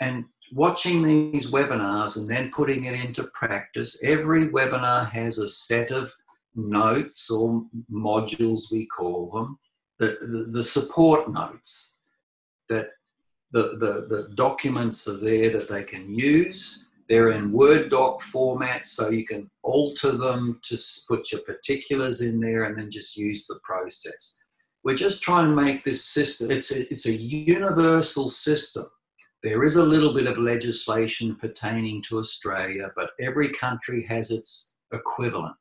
and 0.00 0.24
watching 0.52 1.02
these 1.02 1.50
webinars 1.50 2.16
and 2.16 2.28
then 2.28 2.50
putting 2.50 2.84
it 2.84 3.04
into 3.04 3.24
practice, 3.34 4.02
every 4.04 4.48
webinar 4.48 5.10
has 5.10 5.38
a 5.38 5.48
set 5.48 5.90
of 5.90 6.12
notes 6.54 7.30
or 7.30 7.64
modules, 7.90 8.70
we 8.70 8.86
call 8.86 9.30
them, 9.30 9.58
the, 9.98 10.18
the, 10.20 10.50
the 10.50 10.62
support 10.62 11.30
notes 11.30 12.00
that 12.68 12.90
the, 13.52 13.76
the, 13.78 14.06
the 14.08 14.28
documents 14.34 15.08
are 15.08 15.16
there 15.16 15.50
that 15.50 15.68
they 15.68 15.82
can 15.82 16.12
use. 16.12 16.88
They're 17.08 17.32
in 17.32 17.52
Word 17.52 17.90
doc 17.90 18.22
format, 18.22 18.86
so 18.86 19.10
you 19.10 19.26
can 19.26 19.50
alter 19.62 20.12
them 20.12 20.60
to 20.62 20.78
put 21.08 21.32
your 21.32 21.42
particulars 21.42 22.22
in 22.22 22.40
there 22.40 22.64
and 22.64 22.78
then 22.78 22.90
just 22.90 23.16
use 23.16 23.46
the 23.46 23.60
process. 23.62 24.38
We're 24.84 24.96
just 24.96 25.22
trying 25.22 25.46
to 25.46 25.62
make 25.62 25.84
this 25.84 26.04
system, 26.04 26.50
it's 26.50 26.72
a, 26.72 26.90
it's 26.92 27.06
a 27.06 27.12
universal 27.12 28.28
system 28.28 28.86
there 29.42 29.64
is 29.64 29.74
a 29.74 29.84
little 29.84 30.14
bit 30.14 30.28
of 30.28 30.38
legislation 30.38 31.34
pertaining 31.34 32.00
to 32.02 32.18
Australia, 32.18 32.92
but 32.94 33.10
every 33.20 33.48
country 33.48 34.04
has 34.04 34.30
its 34.30 34.74
equivalent. 34.92 35.56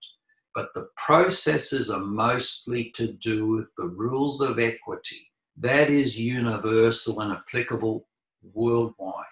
But 0.54 0.70
the 0.76 0.88
processes 0.98 1.90
are 1.90 2.04
mostly 2.04 2.92
to 2.96 3.14
do 3.14 3.48
with 3.48 3.74
the 3.78 3.88
rules 3.88 4.40
of 4.40 4.60
equity. 4.60 5.32
That 5.58 5.90
is 5.90 6.20
universal 6.20 7.22
and 7.22 7.34
applicable 7.34 8.08
worldwide. 8.54 9.26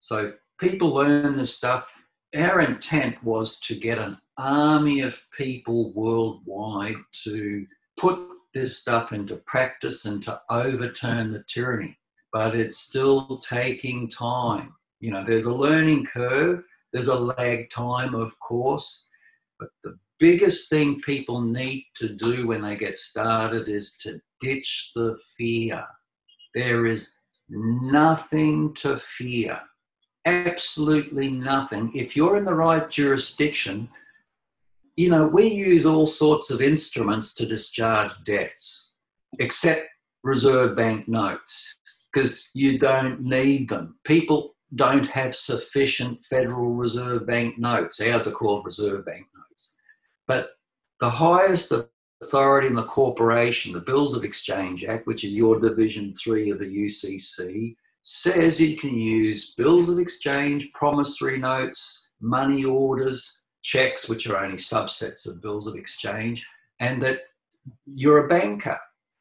So 0.00 0.32
people 0.58 0.88
learn 0.88 1.36
this 1.36 1.56
stuff. 1.56 1.92
Our 2.34 2.60
intent 2.60 3.22
was 3.22 3.60
to 3.60 3.74
get 3.74 3.98
an 3.98 4.18
army 4.36 5.00
of 5.00 5.20
people 5.36 5.92
worldwide 5.92 6.96
to 7.24 7.66
put 7.96 8.18
this 8.52 8.78
stuff 8.78 9.12
into 9.12 9.36
practice 9.36 10.04
and 10.04 10.22
to 10.24 10.40
overturn 10.50 11.32
the 11.32 11.44
tyranny 11.46 11.98
but 12.34 12.56
it's 12.56 12.78
still 12.78 13.38
taking 13.48 14.08
time. 14.08 14.74
You 14.98 15.12
know, 15.12 15.22
there's 15.22 15.44
a 15.44 15.54
learning 15.54 16.06
curve, 16.06 16.64
there's 16.92 17.06
a 17.06 17.14
lag 17.14 17.70
time, 17.70 18.12
of 18.16 18.38
course, 18.40 19.08
but 19.60 19.68
the 19.84 19.96
biggest 20.18 20.68
thing 20.68 21.00
people 21.00 21.40
need 21.40 21.86
to 21.94 22.08
do 22.08 22.48
when 22.48 22.60
they 22.60 22.76
get 22.76 22.98
started 22.98 23.68
is 23.68 23.96
to 23.98 24.20
ditch 24.40 24.90
the 24.96 25.16
fear. 25.38 25.84
There 26.56 26.86
is 26.86 27.20
nothing 27.48 28.74
to 28.74 28.96
fear, 28.96 29.60
absolutely 30.24 31.30
nothing. 31.30 31.90
If 31.94 32.16
you're 32.16 32.36
in 32.36 32.44
the 32.44 32.54
right 32.54 32.88
jurisdiction, 32.88 33.88
you 34.96 35.10
know, 35.10 35.26
we 35.26 35.48
use 35.48 35.86
all 35.86 36.06
sorts 36.06 36.50
of 36.50 36.60
instruments 36.60 37.34
to 37.34 37.46
discharge 37.46 38.12
debts, 38.24 38.94
except 39.38 39.88
Reserve 40.22 40.76
Bank 40.76 41.08
notes 41.08 41.78
because 42.12 42.50
you 42.54 42.78
don't 42.78 43.20
need 43.20 43.68
them. 43.68 43.96
People 44.04 44.54
don't 44.74 45.06
have 45.06 45.34
sufficient 45.34 46.24
Federal 46.24 46.72
Reserve 46.72 47.26
Bank 47.26 47.58
notes. 47.58 48.00
Ours 48.00 48.26
are 48.26 48.32
called 48.32 48.64
Reserve 48.64 49.04
Bank 49.04 49.26
notes. 49.36 49.76
But 50.26 50.50
the 51.00 51.10
highest 51.10 51.72
authority 52.22 52.68
in 52.68 52.74
the 52.74 52.84
corporation, 52.84 53.72
the 53.72 53.80
Bills 53.80 54.16
of 54.16 54.24
Exchange 54.24 54.84
Act, 54.84 55.06
which 55.06 55.24
is 55.24 55.36
your 55.36 55.60
Division 55.60 56.14
3 56.14 56.50
of 56.50 56.58
the 56.60 56.84
UCC, 56.84 57.76
says 58.04 58.60
you 58.60 58.76
can 58.76 58.96
use 58.96 59.54
bills 59.54 59.88
of 59.88 59.98
exchange, 59.98 60.70
promissory 60.72 61.38
notes, 61.38 62.12
money 62.20 62.64
orders, 62.64 63.44
checks, 63.62 64.08
which 64.08 64.28
are 64.28 64.44
only 64.44 64.58
subsets 64.58 65.26
of 65.26 65.42
bills 65.42 65.66
of 65.66 65.74
exchange, 65.74 66.46
and 66.80 67.02
that 67.02 67.20
you're 67.86 68.26
a 68.26 68.28
banker. 68.28 68.78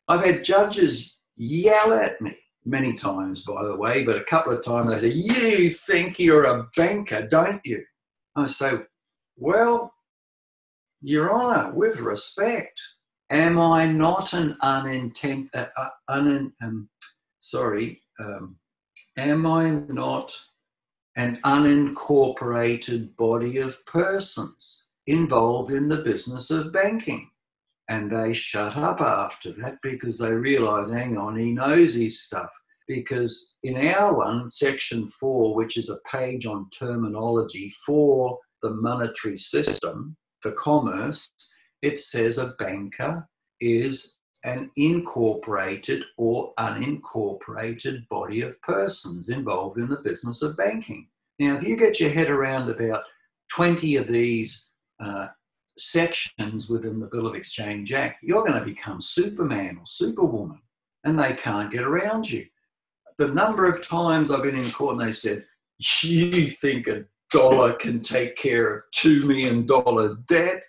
I've 0.10 0.26
had 0.26 0.44
judges 0.44 1.18
yell 1.38 1.94
at 1.94 2.20
me 2.22 2.36
many 2.66 2.94
times, 2.94 3.44
by 3.44 3.64
the 3.64 3.76
way, 3.76 4.04
but 4.04 4.18
a 4.18 4.26
couple 4.26 4.52
of 4.52 4.64
times 4.64 4.90
they 4.90 5.12
say, 5.12 5.16
You 5.16 5.70
think 5.70 6.20
you're 6.20 6.44
a 6.44 6.68
banker, 6.76 7.26
don't 7.26 7.62
you? 7.64 7.84
I 8.36 8.48
say, 8.48 8.74
Well, 9.38 9.94
Your 11.02 11.34
Honour, 11.34 11.74
with 11.74 12.02
respect, 12.02 12.82
am 13.30 13.58
I 13.58 13.86
not 13.86 14.34
an 14.34 14.58
unintent, 14.62 15.50
uh, 15.54 15.68
uh, 15.78 15.90
un, 16.10 16.52
um, 16.62 16.90
sorry, 17.40 18.02
um, 18.20 18.58
am 19.18 19.46
I 19.46 19.70
not 19.70 20.34
an 21.16 21.40
unincorporated 21.44 23.16
body 23.16 23.58
of 23.58 23.86
persons 23.86 24.88
involved 25.06 25.72
in 25.72 25.88
the 25.88 26.02
business 26.02 26.50
of 26.52 26.74
banking? 26.74 27.30
And 27.90 28.12
they 28.12 28.34
shut 28.34 28.78
up 28.78 29.02
after 29.02 29.52
that 29.54 29.76
because 29.84 30.18
they 30.18 30.32
realize, 30.32 30.92
hang 30.92 31.18
on, 31.18 31.38
he 31.38 31.52
knows 31.52 31.96
his 31.96 32.22
stuff. 32.22 32.50
Because 32.88 33.56
in 33.64 33.88
our 33.88 34.14
one, 34.14 34.50
section 34.50 35.10
four, 35.10 35.56
which 35.56 35.78
is 35.78 35.90
a 35.90 36.00
page 36.10 36.46
on 36.46 36.70
terminology 36.78 37.74
for 37.86 38.40
the 38.62 38.72
monetary 38.72 39.38
system 39.38 40.16
for 40.42 40.52
commerce, 40.52 41.34
it 41.82 42.00
says 42.00 42.38
a 42.38 42.54
banker 42.60 43.28
is 43.60 44.20
an 44.44 44.70
incorporated 44.76 46.04
or 46.18 46.54
unincorporated 46.60 48.08
body 48.10 48.42
of 48.42 48.62
persons 48.62 49.30
involved 49.30 49.78
in 49.78 49.88
the 49.88 50.02
business 50.04 50.42
of 50.44 50.58
banking. 50.58 51.08
Now, 51.40 51.56
if 51.56 51.64
you 51.64 51.78
get 51.78 52.00
your 52.00 52.10
head 52.10 52.30
around 52.30 52.70
about 52.70 53.04
20 53.52 53.96
of 53.96 54.08
these 54.08 54.70
uh, 55.00 55.28
sections 55.78 56.70
within 56.70 57.00
the 57.00 57.08
Bill 57.08 57.28
of 57.28 57.36
Exchange 57.36 57.94
Act, 57.94 58.18
you're 58.22 58.46
going 58.46 58.60
to 58.60 58.66
become 58.66 59.02
Superman 59.02 59.78
or 59.80 59.86
Superwoman, 59.86 60.62
and 61.04 61.18
they 61.18 61.34
can't 61.34 61.72
get 61.72 61.84
around 61.84 62.30
you. 62.30 62.46
The 63.18 63.30
number 63.30 63.66
of 63.66 63.88
times 63.88 64.32
I've 64.32 64.44
been 64.44 64.58
in 64.58 64.72
court 64.72 64.98
and 64.98 65.08
they 65.08 65.12
said, 65.12 65.46
You 66.02 66.48
think 66.48 66.88
a 66.88 67.06
dollar 67.32 67.74
can 67.74 68.02
take 68.02 68.36
care 68.36 68.74
of 68.74 68.82
$2 68.96 69.24
million 69.24 69.68
debt? 70.28 70.64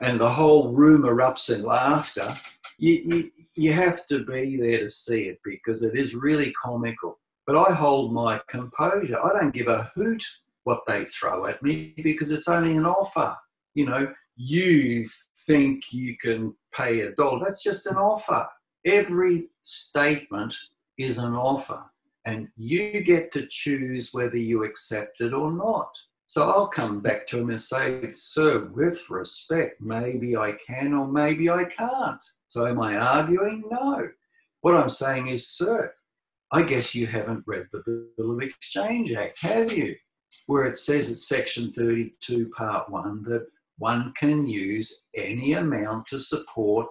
And 0.00 0.20
the 0.20 0.28
whole 0.28 0.72
room 0.72 1.02
erupts 1.02 1.54
in 1.54 1.62
laughter 1.62 2.34
you, 2.78 3.30
you, 3.56 3.72
have 3.72 4.06
to 4.06 4.24
be 4.24 4.56
there 4.56 4.78
to 4.78 4.88
see 4.88 5.24
it 5.24 5.38
because 5.44 5.82
it 5.82 5.96
is 5.96 6.14
really 6.14 6.52
comical. 6.52 7.18
But 7.46 7.56
I 7.56 7.72
hold 7.72 8.12
my 8.12 8.40
composure. 8.48 9.18
I 9.20 9.38
don't 9.38 9.54
give 9.54 9.68
a 9.68 9.90
hoot 9.94 10.24
what 10.64 10.82
they 10.86 11.04
throw 11.04 11.46
at 11.46 11.62
me 11.62 11.94
because 12.02 12.30
it's 12.30 12.48
only 12.48 12.76
an 12.76 12.86
offer. 12.86 13.36
You 13.74 13.86
know, 13.86 14.14
you 14.36 15.06
think 15.46 15.92
you 15.92 16.16
can 16.16 16.54
pay 16.72 17.00
a 17.00 17.12
dollar. 17.12 17.44
That's 17.44 17.62
just 17.62 17.86
an 17.86 17.96
offer. 17.96 18.46
Every 18.84 19.48
statement 19.62 20.54
is 20.98 21.18
an 21.18 21.34
offer, 21.34 21.82
and 22.24 22.48
you 22.56 23.00
get 23.00 23.32
to 23.32 23.46
choose 23.50 24.10
whether 24.12 24.36
you 24.36 24.64
accept 24.64 25.20
it 25.20 25.32
or 25.32 25.52
not. 25.52 25.90
So 26.28 26.42
I'll 26.42 26.68
come 26.68 27.00
back 27.00 27.26
to 27.28 27.38
him 27.38 27.48
and 27.48 27.60
say, 27.60 28.12
Sir, 28.12 28.66
with 28.74 29.08
respect, 29.08 29.80
maybe 29.80 30.36
I 30.36 30.52
can 30.52 30.92
or 30.92 31.08
maybe 31.08 31.48
I 31.48 31.64
can't. 31.64 32.22
So 32.48 32.66
am 32.66 32.82
I 32.82 32.98
arguing? 32.98 33.64
No. 33.70 34.10
What 34.60 34.74
I'm 34.74 34.90
saying 34.90 35.28
is, 35.28 35.48
Sir, 35.48 35.90
I 36.52 36.62
guess 36.64 36.94
you 36.94 37.06
haven't 37.06 37.44
read 37.46 37.68
the 37.72 38.10
Bill 38.18 38.32
of 38.32 38.42
Exchange 38.42 39.10
Act, 39.12 39.38
have 39.40 39.72
you? 39.72 39.96
Where 40.44 40.66
it 40.66 40.76
says 40.76 41.10
at 41.10 41.16
section 41.16 41.72
32, 41.72 42.50
part 42.50 42.90
1, 42.90 43.22
that 43.22 43.46
one 43.78 44.12
can 44.14 44.46
use 44.46 45.06
any 45.16 45.54
amount 45.54 46.08
to 46.08 46.18
support 46.18 46.88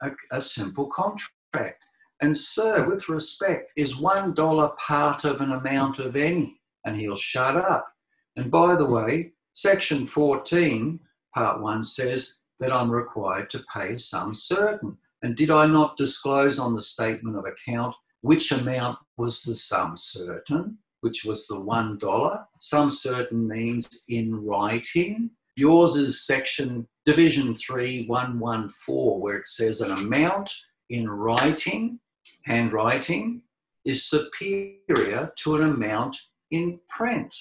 a, 0.00 0.12
a 0.30 0.40
simple 0.40 0.86
contract. 0.86 1.84
And, 2.22 2.34
sir, 2.34 2.88
with 2.88 3.10
respect, 3.10 3.70
is 3.76 4.00
$1 4.00 4.78
part 4.78 5.24
of 5.26 5.42
an 5.42 5.52
amount 5.52 5.98
of 5.98 6.16
any? 6.16 6.58
And 6.86 6.96
he'll 6.96 7.16
shut 7.16 7.56
up. 7.56 7.91
And 8.36 8.50
by 8.50 8.76
the 8.76 8.86
way, 8.86 9.32
section 9.52 10.06
14, 10.06 10.98
part 11.34 11.60
1 11.60 11.84
says 11.84 12.40
that 12.58 12.72
I'm 12.72 12.90
required 12.90 13.50
to 13.50 13.64
pay 13.72 13.96
some 13.96 14.32
certain. 14.32 14.96
And 15.22 15.36
did 15.36 15.50
I 15.50 15.66
not 15.66 15.96
disclose 15.96 16.58
on 16.58 16.74
the 16.74 16.82
statement 16.82 17.36
of 17.36 17.44
account 17.44 17.94
which 18.22 18.52
amount 18.52 18.98
was 19.16 19.42
the 19.42 19.54
sum 19.54 19.96
certain, 19.96 20.78
which 21.00 21.24
was 21.24 21.46
the 21.46 21.56
$1? 21.56 22.44
Some 22.60 22.90
certain 22.90 23.46
means 23.46 24.04
in 24.08 24.34
writing. 24.34 25.30
Yours 25.56 25.96
is 25.96 26.26
section 26.26 26.88
division 27.04 27.54
3114, 27.54 29.20
where 29.20 29.36
it 29.36 29.48
says 29.48 29.80
an 29.80 29.90
amount 29.90 30.54
in 30.88 31.08
writing, 31.08 32.00
handwriting, 32.44 33.42
is 33.84 34.08
superior 34.08 35.32
to 35.36 35.56
an 35.56 35.62
amount 35.62 36.16
in 36.50 36.78
print 36.88 37.34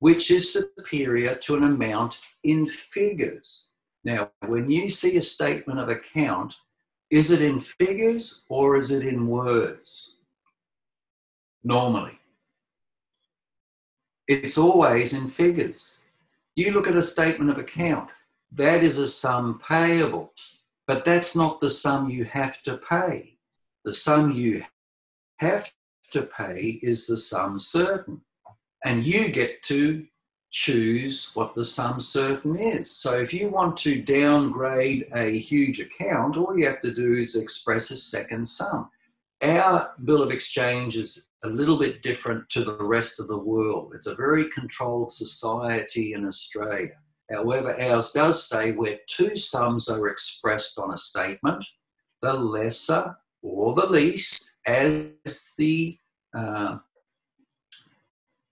which 0.00 0.30
is 0.30 0.52
superior 0.52 1.34
to 1.36 1.56
an 1.56 1.62
amount 1.62 2.20
in 2.42 2.66
figures. 2.66 3.68
Now, 4.02 4.30
when 4.46 4.70
you 4.70 4.88
see 4.88 5.16
a 5.16 5.22
statement 5.22 5.78
of 5.78 5.88
account, 5.88 6.56
is 7.10 7.30
it 7.30 7.42
in 7.42 7.58
figures 7.58 8.44
or 8.48 8.76
is 8.76 8.90
it 8.90 9.06
in 9.06 9.28
words? 9.28 10.16
Normally. 11.62 12.18
It's 14.26 14.56
always 14.56 15.12
in 15.12 15.28
figures. 15.28 16.00
You 16.56 16.72
look 16.72 16.88
at 16.88 16.96
a 16.96 17.02
statement 17.02 17.50
of 17.50 17.58
account, 17.58 18.10
that 18.52 18.82
is 18.82 18.96
a 18.96 19.08
sum 19.08 19.60
payable, 19.66 20.32
but 20.86 21.04
that's 21.04 21.36
not 21.36 21.60
the 21.60 21.70
sum 21.70 22.08
you 22.08 22.24
have 22.24 22.62
to 22.62 22.78
pay. 22.78 23.36
The 23.84 23.92
sum 23.92 24.32
you 24.32 24.64
have 25.36 25.72
to 26.12 26.22
pay 26.22 26.80
is 26.82 27.06
the 27.06 27.16
sum 27.16 27.58
certain 27.58 28.22
and 28.84 29.04
you 29.04 29.28
get 29.28 29.62
to 29.64 30.06
choose 30.50 31.30
what 31.34 31.54
the 31.54 31.64
sum 31.64 32.00
certain 32.00 32.56
is. 32.56 32.96
So 32.96 33.18
if 33.18 33.32
you 33.32 33.48
want 33.48 33.76
to 33.78 34.02
downgrade 34.02 35.06
a 35.14 35.38
huge 35.38 35.80
account, 35.80 36.36
all 36.36 36.58
you 36.58 36.66
have 36.66 36.80
to 36.82 36.92
do 36.92 37.14
is 37.14 37.36
express 37.36 37.90
a 37.90 37.96
second 37.96 38.46
sum. 38.46 38.90
Our 39.42 39.92
bill 40.04 40.22
of 40.22 40.30
exchange 40.30 40.96
is 40.96 41.26
a 41.44 41.48
little 41.48 41.78
bit 41.78 42.02
different 42.02 42.48
to 42.50 42.64
the 42.64 42.82
rest 42.82 43.20
of 43.20 43.28
the 43.28 43.38
world. 43.38 43.92
It's 43.94 44.06
a 44.06 44.14
very 44.14 44.50
controlled 44.50 45.12
society 45.12 46.12
in 46.12 46.26
Australia. 46.26 46.96
However, 47.30 47.80
ours 47.80 48.12
does 48.12 48.46
say 48.48 48.72
where 48.72 48.98
two 49.06 49.36
sums 49.36 49.88
are 49.88 50.08
expressed 50.08 50.78
on 50.78 50.92
a 50.92 50.98
statement, 50.98 51.64
the 52.20 52.34
lesser 52.34 53.16
or 53.42 53.74
the 53.74 53.86
least 53.86 54.56
as 54.66 55.54
the 55.56 55.96
uh, 56.36 56.78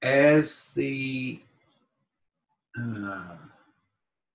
as 0.03 0.73
the 0.75 1.41
uh, 2.79 3.37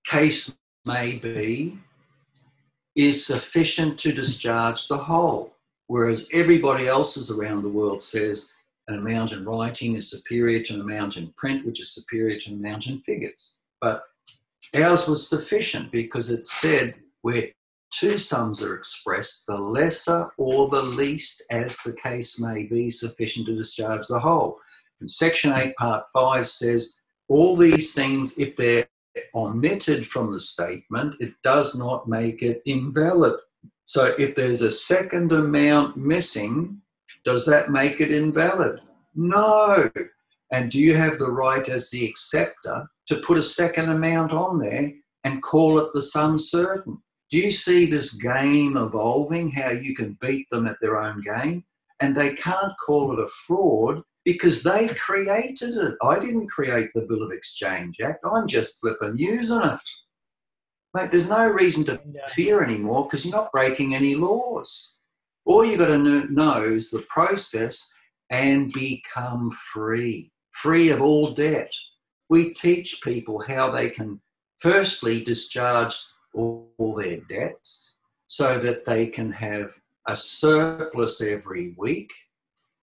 case 0.06 0.56
may 0.86 1.16
be, 1.16 1.78
is 2.94 3.26
sufficient 3.26 3.98
to 3.98 4.12
discharge 4.12 4.86
the 4.86 4.96
whole. 4.96 5.54
Whereas 5.86 6.28
everybody 6.32 6.86
else's 6.86 7.30
around 7.30 7.62
the 7.62 7.68
world 7.68 8.00
says 8.00 8.54
an 8.88 8.98
amount 8.98 9.32
in 9.32 9.44
writing 9.44 9.96
is 9.96 10.10
superior 10.10 10.62
to 10.62 10.74
an 10.74 10.80
amount 10.80 11.16
in 11.16 11.32
print, 11.36 11.66
which 11.66 11.80
is 11.80 11.94
superior 11.94 12.38
to 12.40 12.52
an 12.52 12.58
amount 12.58 12.86
in 12.86 13.00
figures. 13.00 13.58
But 13.80 14.02
ours 14.74 15.08
was 15.08 15.28
sufficient 15.28 15.90
because 15.90 16.30
it 16.30 16.46
said 16.46 16.94
where 17.22 17.48
two 17.90 18.18
sums 18.18 18.62
are 18.62 18.74
expressed, 18.74 19.46
the 19.46 19.56
lesser 19.56 20.30
or 20.36 20.68
the 20.68 20.82
least, 20.82 21.42
as 21.50 21.78
the 21.78 21.94
case 21.94 22.40
may 22.40 22.64
be, 22.64 22.90
sufficient 22.90 23.46
to 23.46 23.56
discharge 23.56 24.06
the 24.06 24.20
whole. 24.20 24.58
And 25.00 25.10
Section 25.10 25.52
8, 25.52 25.74
Part 25.76 26.04
5 26.12 26.48
says 26.48 27.00
all 27.28 27.56
these 27.56 27.94
things, 27.94 28.38
if 28.38 28.56
they're 28.56 28.86
omitted 29.34 30.06
from 30.06 30.32
the 30.32 30.40
statement, 30.40 31.16
it 31.20 31.34
does 31.42 31.76
not 31.76 32.08
make 32.08 32.42
it 32.42 32.62
invalid. 32.66 33.34
So 33.84 34.14
if 34.18 34.34
there's 34.34 34.62
a 34.62 34.70
second 34.70 35.32
amount 35.32 35.96
missing, 35.96 36.80
does 37.24 37.44
that 37.46 37.70
make 37.70 38.00
it 38.00 38.10
invalid? 38.10 38.80
No. 39.14 39.90
And 40.52 40.70
do 40.70 40.78
you 40.78 40.94
have 40.96 41.18
the 41.18 41.30
right 41.30 41.68
as 41.68 41.90
the 41.90 42.06
acceptor 42.06 42.86
to 43.08 43.16
put 43.16 43.38
a 43.38 43.42
second 43.42 43.90
amount 43.90 44.32
on 44.32 44.58
there 44.58 44.92
and 45.24 45.42
call 45.42 45.78
it 45.78 45.92
the 45.92 46.02
sum 46.02 46.38
certain? 46.38 46.98
Do 47.30 47.38
you 47.38 47.50
see 47.50 47.86
this 47.86 48.14
game 48.14 48.76
evolving, 48.76 49.50
how 49.50 49.70
you 49.70 49.94
can 49.94 50.16
beat 50.20 50.48
them 50.50 50.66
at 50.66 50.76
their 50.80 51.00
own 51.00 51.22
game? 51.22 51.64
And 52.00 52.14
they 52.14 52.34
can't 52.34 52.72
call 52.84 53.12
it 53.12 53.18
a 53.18 53.28
fraud 53.28 54.02
because 54.24 54.62
they 54.62 54.88
created 54.88 55.76
it. 55.76 55.94
I 56.02 56.18
didn't 56.18 56.48
create 56.48 56.90
the 56.94 57.02
Bill 57.02 57.22
of 57.22 57.32
Exchange 57.32 58.00
Act. 58.00 58.24
I'm 58.24 58.46
just 58.46 58.80
flipping 58.80 59.18
using 59.18 59.62
it. 59.62 59.90
Mate, 60.94 61.10
there's 61.10 61.28
no 61.28 61.46
reason 61.46 61.84
to 61.84 62.00
fear 62.28 62.62
anymore 62.62 63.04
because 63.04 63.24
you're 63.24 63.36
not 63.36 63.52
breaking 63.52 63.94
any 63.94 64.14
laws. 64.14 64.96
All 65.44 65.64
you've 65.64 65.80
got 65.80 65.88
to 65.88 66.32
know 66.32 66.62
is 66.62 66.90
the 66.90 67.04
process 67.08 67.92
and 68.30 68.72
become 68.72 69.50
free, 69.50 70.30
free 70.52 70.90
of 70.90 71.02
all 71.02 71.32
debt. 71.32 71.72
We 72.30 72.54
teach 72.54 73.00
people 73.02 73.42
how 73.46 73.70
they 73.70 73.90
can 73.90 74.20
firstly 74.58 75.22
discharge 75.22 75.94
all, 76.32 76.72
all 76.78 76.94
their 76.94 77.20
debts 77.28 77.98
so 78.26 78.58
that 78.60 78.84
they 78.84 79.06
can 79.06 79.30
have 79.32 79.74
a 80.06 80.16
surplus 80.16 81.20
every 81.20 81.74
week 81.76 82.10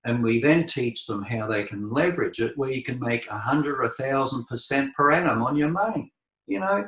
and 0.05 0.23
we 0.23 0.39
then 0.39 0.65
teach 0.65 1.05
them 1.05 1.23
how 1.23 1.47
they 1.47 1.63
can 1.63 1.89
leverage 1.89 2.41
it 2.41 2.57
where 2.57 2.71
you 2.71 2.83
can 2.83 2.99
make 2.99 3.29
a 3.29 3.37
hundred 3.37 3.77
or 3.79 3.83
a 3.83 3.89
thousand 3.89 4.45
percent 4.45 4.93
per 4.95 5.11
annum 5.11 5.41
on 5.41 5.55
your 5.55 5.69
money 5.69 6.11
you 6.47 6.59
know 6.59 6.87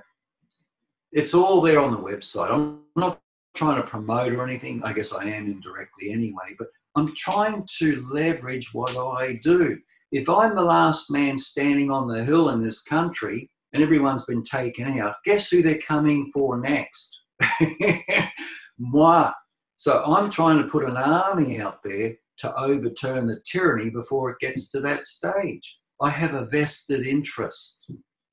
it's 1.12 1.34
all 1.34 1.62
there 1.62 1.80
on 1.80 1.92
the 1.92 1.98
website 1.98 2.52
i'm 2.52 2.80
not 2.96 3.20
trying 3.56 3.76
to 3.76 3.88
promote 3.88 4.34
or 4.34 4.48
anything 4.48 4.84
i 4.84 4.92
guess 4.92 5.14
i 5.14 5.24
am 5.24 5.46
indirectly 5.46 6.12
anyway 6.12 6.56
but 6.58 6.68
I'm 6.96 7.14
trying 7.16 7.68
to 7.80 8.06
leverage 8.12 8.74
what 8.74 8.96
I 8.96 9.40
do. 9.42 9.78
If 10.12 10.30
I'm 10.30 10.56
the 10.56 10.64
last 10.64 11.12
man 11.12 11.38
standing 11.40 11.90
on 11.90 12.08
the 12.08 12.24
hill 12.24 12.50
in 12.50 12.62
this 12.62 12.84
country 12.84 13.50
and 13.74 13.82
everyone's 13.82 14.26
been 14.26 14.44
taken 14.44 15.00
out, 15.00 15.16
guess 15.26 15.50
who 15.50 15.64
they're 15.64 15.80
coming 15.80 16.30
for 16.32 16.60
next? 16.60 17.24
Moi. 18.78 19.32
So 19.76 20.04
I'm 20.06 20.30
trying 20.30 20.60
to 20.60 20.70
put 20.70 20.86
an 20.86 20.98
army 20.98 21.60
out 21.60 21.82
there 21.84 22.16
to 22.40 22.54
overturn 22.56 23.28
the 23.28 23.40
tyranny 23.46 23.90
before 23.90 24.32
it 24.32 24.40
gets 24.40 24.72
to 24.72 24.80
that 24.82 25.06
stage. 25.06 25.80
I 26.02 26.10
have 26.10 26.34
a 26.34 26.46
vested 26.48 27.06
interest. 27.06 27.90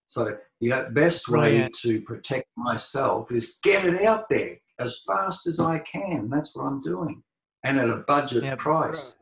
So 0.06 0.36
the 0.60 0.88
best 0.92 1.28
way 1.28 1.68
to 1.82 2.00
protect 2.02 2.48
myself 2.56 3.30
is 3.30 3.58
get 3.62 3.84
it 3.86 4.02
out 4.02 4.28
there 4.28 4.56
as 4.80 5.02
fast 5.06 5.46
as 5.46 5.60
I 5.60 5.78
can. 5.80 6.28
That's 6.28 6.56
what 6.56 6.64
I'm 6.64 6.82
doing, 6.82 7.22
and 7.64 7.78
at 7.78 7.88
a 7.88 7.98
budget 7.98 8.42
yeah, 8.42 8.56
price. 8.56 9.14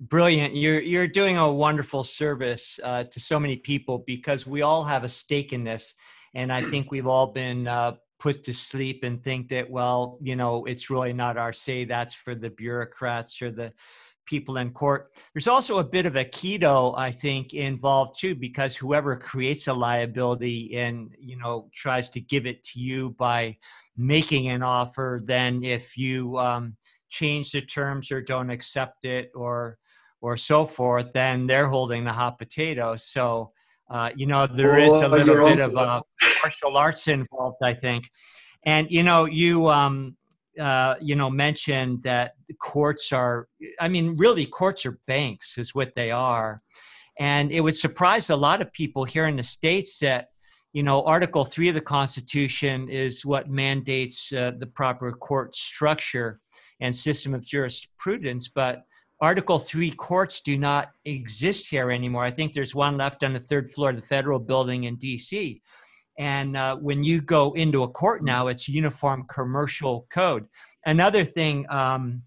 Brilliant! 0.00 0.56
You're 0.56 0.80
you're 0.80 1.08
doing 1.08 1.36
a 1.36 1.52
wonderful 1.52 2.04
service 2.04 2.80
uh, 2.82 3.04
to 3.04 3.20
so 3.20 3.38
many 3.38 3.56
people 3.56 4.02
because 4.06 4.46
we 4.46 4.62
all 4.62 4.82
have 4.84 5.04
a 5.04 5.08
stake 5.08 5.52
in 5.52 5.62
this, 5.62 5.94
and 6.34 6.50
I 6.50 6.70
think 6.70 6.90
we've 6.90 7.06
all 7.06 7.26
been 7.26 7.68
uh, 7.68 7.96
put 8.20 8.44
to 8.44 8.54
sleep 8.54 9.02
and 9.02 9.24
think 9.24 9.48
that 9.48 9.68
well 9.68 10.18
you 10.20 10.36
know 10.36 10.64
it's 10.66 10.90
really 10.90 11.12
not 11.12 11.36
our 11.36 11.52
say 11.52 11.84
that's 11.84 12.14
for 12.14 12.34
the 12.34 12.50
bureaucrats 12.50 13.42
or 13.42 13.50
the 13.50 13.72
people 14.26 14.58
in 14.58 14.70
court. 14.70 15.08
There's 15.34 15.48
also 15.48 15.78
a 15.78 15.84
bit 15.84 16.06
of 16.06 16.14
aikido 16.14 16.96
i 16.96 17.10
think 17.10 17.52
involved 17.52 18.20
too 18.20 18.34
because 18.36 18.76
whoever 18.76 19.16
creates 19.16 19.66
a 19.66 19.74
liability 19.74 20.76
and 20.76 21.16
you 21.18 21.36
know 21.36 21.68
tries 21.74 22.08
to 22.10 22.20
give 22.20 22.46
it 22.46 22.62
to 22.64 22.78
you 22.78 23.10
by 23.18 23.56
making 23.96 24.48
an 24.48 24.62
offer 24.62 25.20
then 25.24 25.64
if 25.64 25.96
you 25.96 26.38
um, 26.38 26.76
change 27.08 27.50
the 27.50 27.60
terms 27.60 28.12
or 28.12 28.20
don't 28.20 28.50
accept 28.50 29.04
it 29.04 29.32
or 29.34 29.78
or 30.20 30.36
so 30.36 30.64
forth 30.64 31.12
then 31.12 31.46
they're 31.48 31.68
holding 31.68 32.04
the 32.04 32.12
hot 32.12 32.38
potato. 32.38 32.94
So 32.96 33.52
uh, 33.90 34.10
you 34.14 34.26
know, 34.26 34.46
there 34.46 34.78
is 34.78 34.92
a 34.92 35.08
little 35.08 35.44
bit 35.44 35.58
of 35.58 35.76
uh, 35.76 36.00
martial 36.42 36.76
arts 36.76 37.08
involved, 37.08 37.58
I 37.62 37.74
think. 37.74 38.08
And 38.64 38.90
you 38.90 39.02
know, 39.02 39.24
you 39.24 39.68
um, 39.68 40.16
uh, 40.58 40.94
you 41.00 41.16
know 41.16 41.30
mentioned 41.30 42.02
that 42.02 42.32
courts 42.60 43.12
are. 43.12 43.48
I 43.80 43.88
mean, 43.88 44.16
really, 44.16 44.46
courts 44.46 44.84
are 44.86 44.98
banks, 45.06 45.58
is 45.58 45.74
what 45.74 45.92
they 45.94 46.10
are. 46.10 46.58
And 47.18 47.52
it 47.52 47.60
would 47.60 47.76
surprise 47.76 48.30
a 48.30 48.36
lot 48.36 48.62
of 48.62 48.72
people 48.72 49.04
here 49.04 49.26
in 49.26 49.36
the 49.36 49.42
states 49.42 49.98
that 50.00 50.28
you 50.72 50.82
know 50.82 51.02
Article 51.04 51.44
Three 51.44 51.68
of 51.68 51.74
the 51.74 51.80
Constitution 51.80 52.88
is 52.88 53.24
what 53.24 53.48
mandates 53.48 54.32
uh, 54.32 54.52
the 54.58 54.66
proper 54.66 55.12
court 55.12 55.56
structure 55.56 56.38
and 56.80 56.94
system 56.94 57.34
of 57.34 57.44
jurisprudence, 57.44 58.48
but 58.48 58.84
Article 59.20 59.58
3 59.58 59.90
courts 59.92 60.40
do 60.40 60.56
not 60.56 60.92
exist 61.04 61.68
here 61.68 61.90
anymore. 61.90 62.24
I 62.24 62.30
think 62.30 62.54
there's 62.54 62.74
one 62.74 62.96
left 62.96 63.22
on 63.22 63.34
the 63.34 63.40
third 63.40 63.70
floor 63.70 63.90
of 63.90 63.96
the 63.96 64.02
federal 64.02 64.38
building 64.38 64.84
in 64.84 64.96
DC. 64.96 65.60
And 66.20 66.54
uh, 66.54 66.76
when 66.76 67.02
you 67.02 67.22
go 67.22 67.54
into 67.54 67.82
a 67.82 67.88
court 67.88 68.22
now, 68.22 68.48
it's 68.48 68.68
uniform 68.68 69.24
commercial 69.26 70.06
code. 70.12 70.46
Another 70.84 71.24
thing, 71.24 71.64
um, 71.70 72.20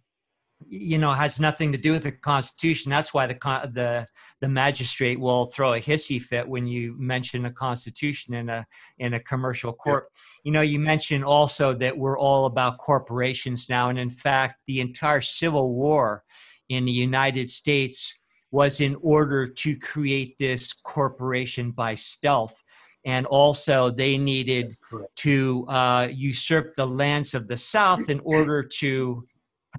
you 0.67 0.97
know, 0.97 1.13
has 1.13 1.39
nothing 1.39 1.71
to 1.73 1.77
do 1.77 1.91
with 1.91 2.01
the 2.01 2.11
Constitution. 2.11 2.89
That's 2.89 3.13
why 3.13 3.27
the 3.27 3.35
the 3.71 4.07
the 4.41 4.49
magistrate 4.49 5.19
will 5.19 5.45
throw 5.45 5.73
a 5.73 5.79
hissy 5.79 6.19
fit 6.19 6.47
when 6.47 6.65
you 6.65 6.95
mention 6.97 7.43
the 7.43 7.51
Constitution 7.51 8.33
in 8.33 8.49
a 8.49 8.65
in 8.97 9.13
a 9.13 9.19
commercial 9.19 9.71
court. 9.71 10.07
You 10.43 10.51
know, 10.53 10.61
you 10.61 10.79
mentioned 10.79 11.23
also 11.23 11.71
that 11.75 11.95
we're 11.95 12.17
all 12.17 12.47
about 12.47 12.79
corporations 12.79 13.69
now, 13.69 13.89
and 13.89 13.99
in 13.99 14.09
fact, 14.09 14.61
the 14.65 14.81
entire 14.81 15.21
Civil 15.21 15.71
War 15.71 16.23
in 16.67 16.85
the 16.85 16.91
United 16.91 17.47
States 17.47 18.11
was 18.49 18.81
in 18.81 18.95
order 19.03 19.45
to 19.45 19.77
create 19.77 20.35
this 20.39 20.73
corporation 20.73 21.69
by 21.69 21.93
stealth. 21.93 22.63
And 23.05 23.25
also, 23.25 23.89
they 23.89 24.17
needed 24.17 24.77
to 25.17 25.65
uh, 25.67 26.07
usurp 26.11 26.75
the 26.75 26.87
lands 26.87 27.33
of 27.33 27.47
the 27.47 27.57
South 27.57 28.09
in 28.09 28.19
order 28.21 28.63
to 28.63 29.27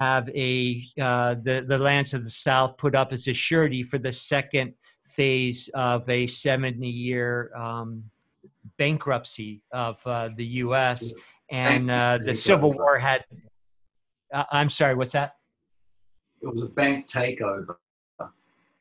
have 0.00 0.28
a 0.30 0.82
uh, 1.00 1.36
the 1.42 1.64
the 1.66 1.78
lands 1.78 2.12
of 2.12 2.24
the 2.24 2.30
South 2.30 2.76
put 2.76 2.94
up 2.94 3.12
as 3.12 3.26
a 3.28 3.32
surety 3.32 3.82
for 3.82 3.98
the 3.98 4.12
second 4.12 4.74
phase 5.08 5.70
of 5.74 6.08
a 6.10 6.26
70 6.26 6.86
year 6.86 7.50
um, 7.56 8.04
bankruptcy 8.76 9.62
of 9.72 10.04
uh, 10.06 10.28
the 10.36 10.44
U.S. 10.66 11.14
And 11.50 11.90
uh, 11.90 12.18
the 12.24 12.34
Civil 12.34 12.72
War 12.72 12.98
had. 12.98 13.24
Uh, 14.32 14.44
I'm 14.50 14.68
sorry, 14.68 14.96
what's 14.96 15.12
that? 15.12 15.34
it 16.44 16.52
was 16.54 16.62
a 16.62 16.68
bank 16.68 17.08
takeover. 17.08 17.76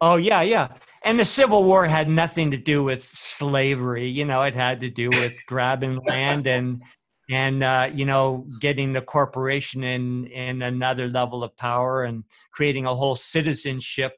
Oh 0.05 0.17
yeah, 0.17 0.41
yeah. 0.41 0.67
And 1.05 1.17
the 1.17 1.23
Civil 1.23 1.63
War 1.63 1.85
had 1.85 2.09
nothing 2.09 2.51
to 2.51 2.57
do 2.57 2.83
with 2.83 3.03
slavery. 3.03 4.09
You 4.09 4.25
know, 4.25 4.41
it 4.41 4.53
had 4.53 4.81
to 4.81 4.89
do 4.89 5.09
with 5.09 5.33
grabbing 5.47 5.95
land 6.05 6.45
and 6.45 6.83
and 7.29 7.63
uh, 7.63 7.89
you 7.93 8.03
know 8.05 8.45
getting 8.59 8.91
the 8.91 9.01
corporation 9.01 9.81
in 9.85 10.27
in 10.27 10.61
another 10.61 11.09
level 11.09 11.41
of 11.41 11.55
power 11.55 12.03
and 12.03 12.25
creating 12.51 12.85
a 12.85 12.93
whole 12.93 13.15
citizenship 13.15 14.11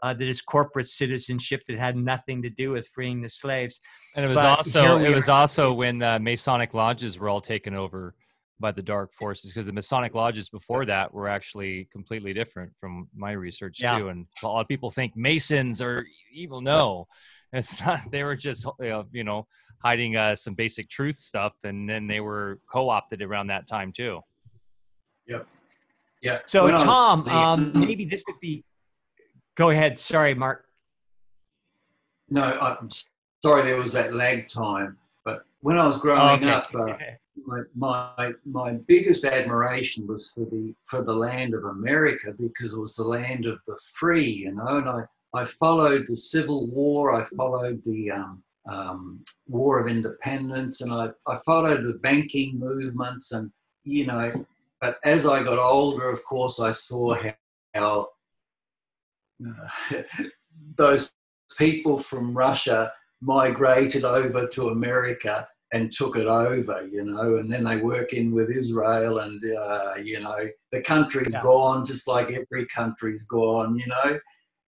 uh, 0.00 0.14
that 0.14 0.28
is 0.28 0.40
corporate 0.40 0.88
citizenship 0.88 1.64
that 1.66 1.76
had 1.76 1.96
nothing 1.96 2.40
to 2.42 2.50
do 2.50 2.70
with 2.70 2.86
freeing 2.94 3.20
the 3.20 3.28
slaves. 3.28 3.80
And 4.14 4.24
it 4.24 4.28
was 4.28 4.36
but 4.36 4.46
also 4.46 4.98
it 4.98 5.12
was 5.12 5.28
also 5.28 5.72
when 5.72 6.04
uh, 6.04 6.20
Masonic 6.20 6.72
lodges 6.72 7.18
were 7.18 7.28
all 7.28 7.40
taken 7.40 7.74
over 7.74 8.14
by 8.58 8.72
the 8.72 8.82
dark 8.82 9.12
forces 9.12 9.52
because 9.52 9.66
the 9.66 9.72
Masonic 9.72 10.14
lodges 10.14 10.48
before 10.48 10.86
that 10.86 11.12
were 11.12 11.28
actually 11.28 11.88
completely 11.92 12.32
different 12.32 12.72
from 12.80 13.08
my 13.14 13.32
research 13.32 13.78
yeah. 13.80 13.98
too. 13.98 14.08
And 14.08 14.26
a 14.42 14.46
lot 14.46 14.60
of 14.60 14.68
people 14.68 14.90
think 14.90 15.16
Masons 15.16 15.82
are 15.82 16.06
evil. 16.32 16.60
No, 16.60 17.06
it's 17.52 17.80
not. 17.86 18.10
They 18.10 18.22
were 18.24 18.36
just 18.36 18.66
you 19.12 19.24
know 19.24 19.46
hiding 19.82 20.16
uh, 20.16 20.36
some 20.36 20.54
basic 20.54 20.88
truth 20.88 21.16
stuff, 21.16 21.54
and 21.64 21.88
then 21.88 22.06
they 22.06 22.20
were 22.20 22.58
co-opted 22.70 23.22
around 23.22 23.48
that 23.48 23.66
time 23.66 23.92
too. 23.92 24.20
Yep. 25.26 25.46
Yeah. 26.22 26.38
So 26.46 26.70
Tom, 26.70 27.28
um, 27.28 27.72
maybe 27.74 28.04
this 28.04 28.22
would 28.26 28.40
be. 28.40 28.64
Go 29.56 29.70
ahead. 29.70 29.98
Sorry, 29.98 30.34
Mark. 30.34 30.64
No, 32.28 32.42
I'm 32.42 32.88
sorry. 33.44 33.62
There 33.62 33.80
was 33.80 33.92
that 33.92 34.14
lag 34.14 34.48
time, 34.48 34.96
but 35.24 35.44
when 35.60 35.78
I 35.78 35.86
was 35.86 36.00
growing 36.00 36.42
okay. 36.42 36.50
up. 36.50 36.74
Uh, 36.74 36.94
my, 37.44 37.62
my, 37.74 38.32
my 38.44 38.72
biggest 38.86 39.24
admiration 39.24 40.06
was 40.06 40.30
for 40.30 40.44
the 40.46 40.74
for 40.86 41.02
the 41.02 41.12
land 41.12 41.54
of 41.54 41.64
America 41.64 42.32
because 42.38 42.72
it 42.72 42.80
was 42.80 42.96
the 42.96 43.04
land 43.04 43.46
of 43.46 43.58
the 43.66 43.78
free, 43.94 44.30
you 44.30 44.52
know. 44.52 44.78
And 44.78 44.88
I, 44.88 45.04
I 45.34 45.44
followed 45.44 46.06
the 46.06 46.16
Civil 46.16 46.70
War, 46.70 47.12
I 47.12 47.24
followed 47.24 47.82
the 47.84 48.10
um, 48.10 48.42
um, 48.68 49.24
War 49.48 49.80
of 49.80 49.88
Independence, 49.88 50.80
and 50.80 50.92
I, 50.92 51.10
I 51.26 51.36
followed 51.44 51.84
the 51.84 51.98
banking 52.02 52.58
movements, 52.58 53.32
and 53.32 53.50
you 53.84 54.06
know. 54.06 54.46
But 54.80 54.96
as 55.04 55.26
I 55.26 55.42
got 55.42 55.58
older, 55.58 56.08
of 56.08 56.24
course, 56.24 56.60
I 56.60 56.70
saw 56.70 57.14
how, 57.14 57.34
how 57.74 58.08
uh, 59.46 60.02
those 60.76 61.12
people 61.56 61.98
from 61.98 62.36
Russia 62.36 62.92
migrated 63.22 64.04
over 64.04 64.46
to 64.46 64.68
America 64.68 65.48
and 65.72 65.92
took 65.92 66.16
it 66.16 66.26
over, 66.26 66.86
you 66.86 67.04
know, 67.04 67.36
and 67.36 67.52
then 67.52 67.64
they 67.64 67.78
work 67.78 68.12
in 68.12 68.32
with 68.32 68.50
Israel, 68.50 69.18
and 69.18 69.42
uh, 69.58 69.94
you 70.02 70.20
know, 70.20 70.48
the 70.72 70.80
country's 70.80 71.34
yeah. 71.34 71.42
gone, 71.42 71.84
just 71.84 72.06
like 72.06 72.30
every 72.32 72.66
country's 72.66 73.24
gone, 73.24 73.76
you 73.78 73.86
know. 73.86 74.18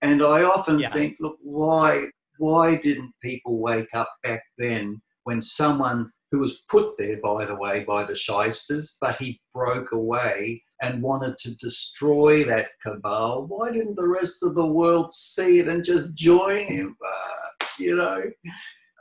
And 0.03 0.22
I 0.22 0.42
often 0.42 0.78
yeah. 0.78 0.90
think, 0.90 1.16
look, 1.20 1.38
why 1.42 2.07
why 2.38 2.76
didn't 2.76 3.12
people 3.22 3.61
wake 3.61 3.94
up 3.94 4.11
back 4.22 4.42
then 4.59 5.01
when 5.24 5.42
someone 5.42 6.11
who 6.30 6.40
was 6.40 6.62
put 6.68 6.96
there, 6.99 7.18
by 7.22 7.44
the 7.44 7.55
way, 7.55 7.84
by 7.84 8.05
the 8.05 8.14
shysters, 8.14 8.96
but 9.01 9.16
he 9.16 9.40
broke 9.53 9.92
away 9.92 10.62
and 10.82 11.03
wanted 11.03 11.38
to 11.38 11.57
destroy 11.57 12.44
that 12.44 12.66
cabal? 12.82 13.46
Why 13.46 13.70
didn't 13.72 13.96
the 13.96 14.09
rest 14.09 14.42
of 14.42 14.55
the 14.55 14.66
world 14.66 15.12
see 15.12 15.61
it 15.61 15.68
and 15.68 15.84
just 15.84 16.14
join 16.16 16.66
him? 16.66 16.96
Uh, 17.05 17.66
you 17.78 17.96
know. 17.96 18.22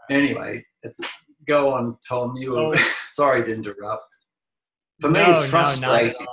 Anyway, 0.09 0.63
it's 0.83 0.99
go 1.47 1.73
on, 1.73 1.97
Tom. 2.07 2.35
You 2.37 2.47
so, 2.47 2.69
were 2.69 2.75
sorry 3.07 3.43
to 3.45 3.53
interrupt. 3.53 4.15
For 4.99 5.09
me, 5.09 5.19
no, 5.19 5.39
it's 5.39 5.49
frustrating. 5.49 6.25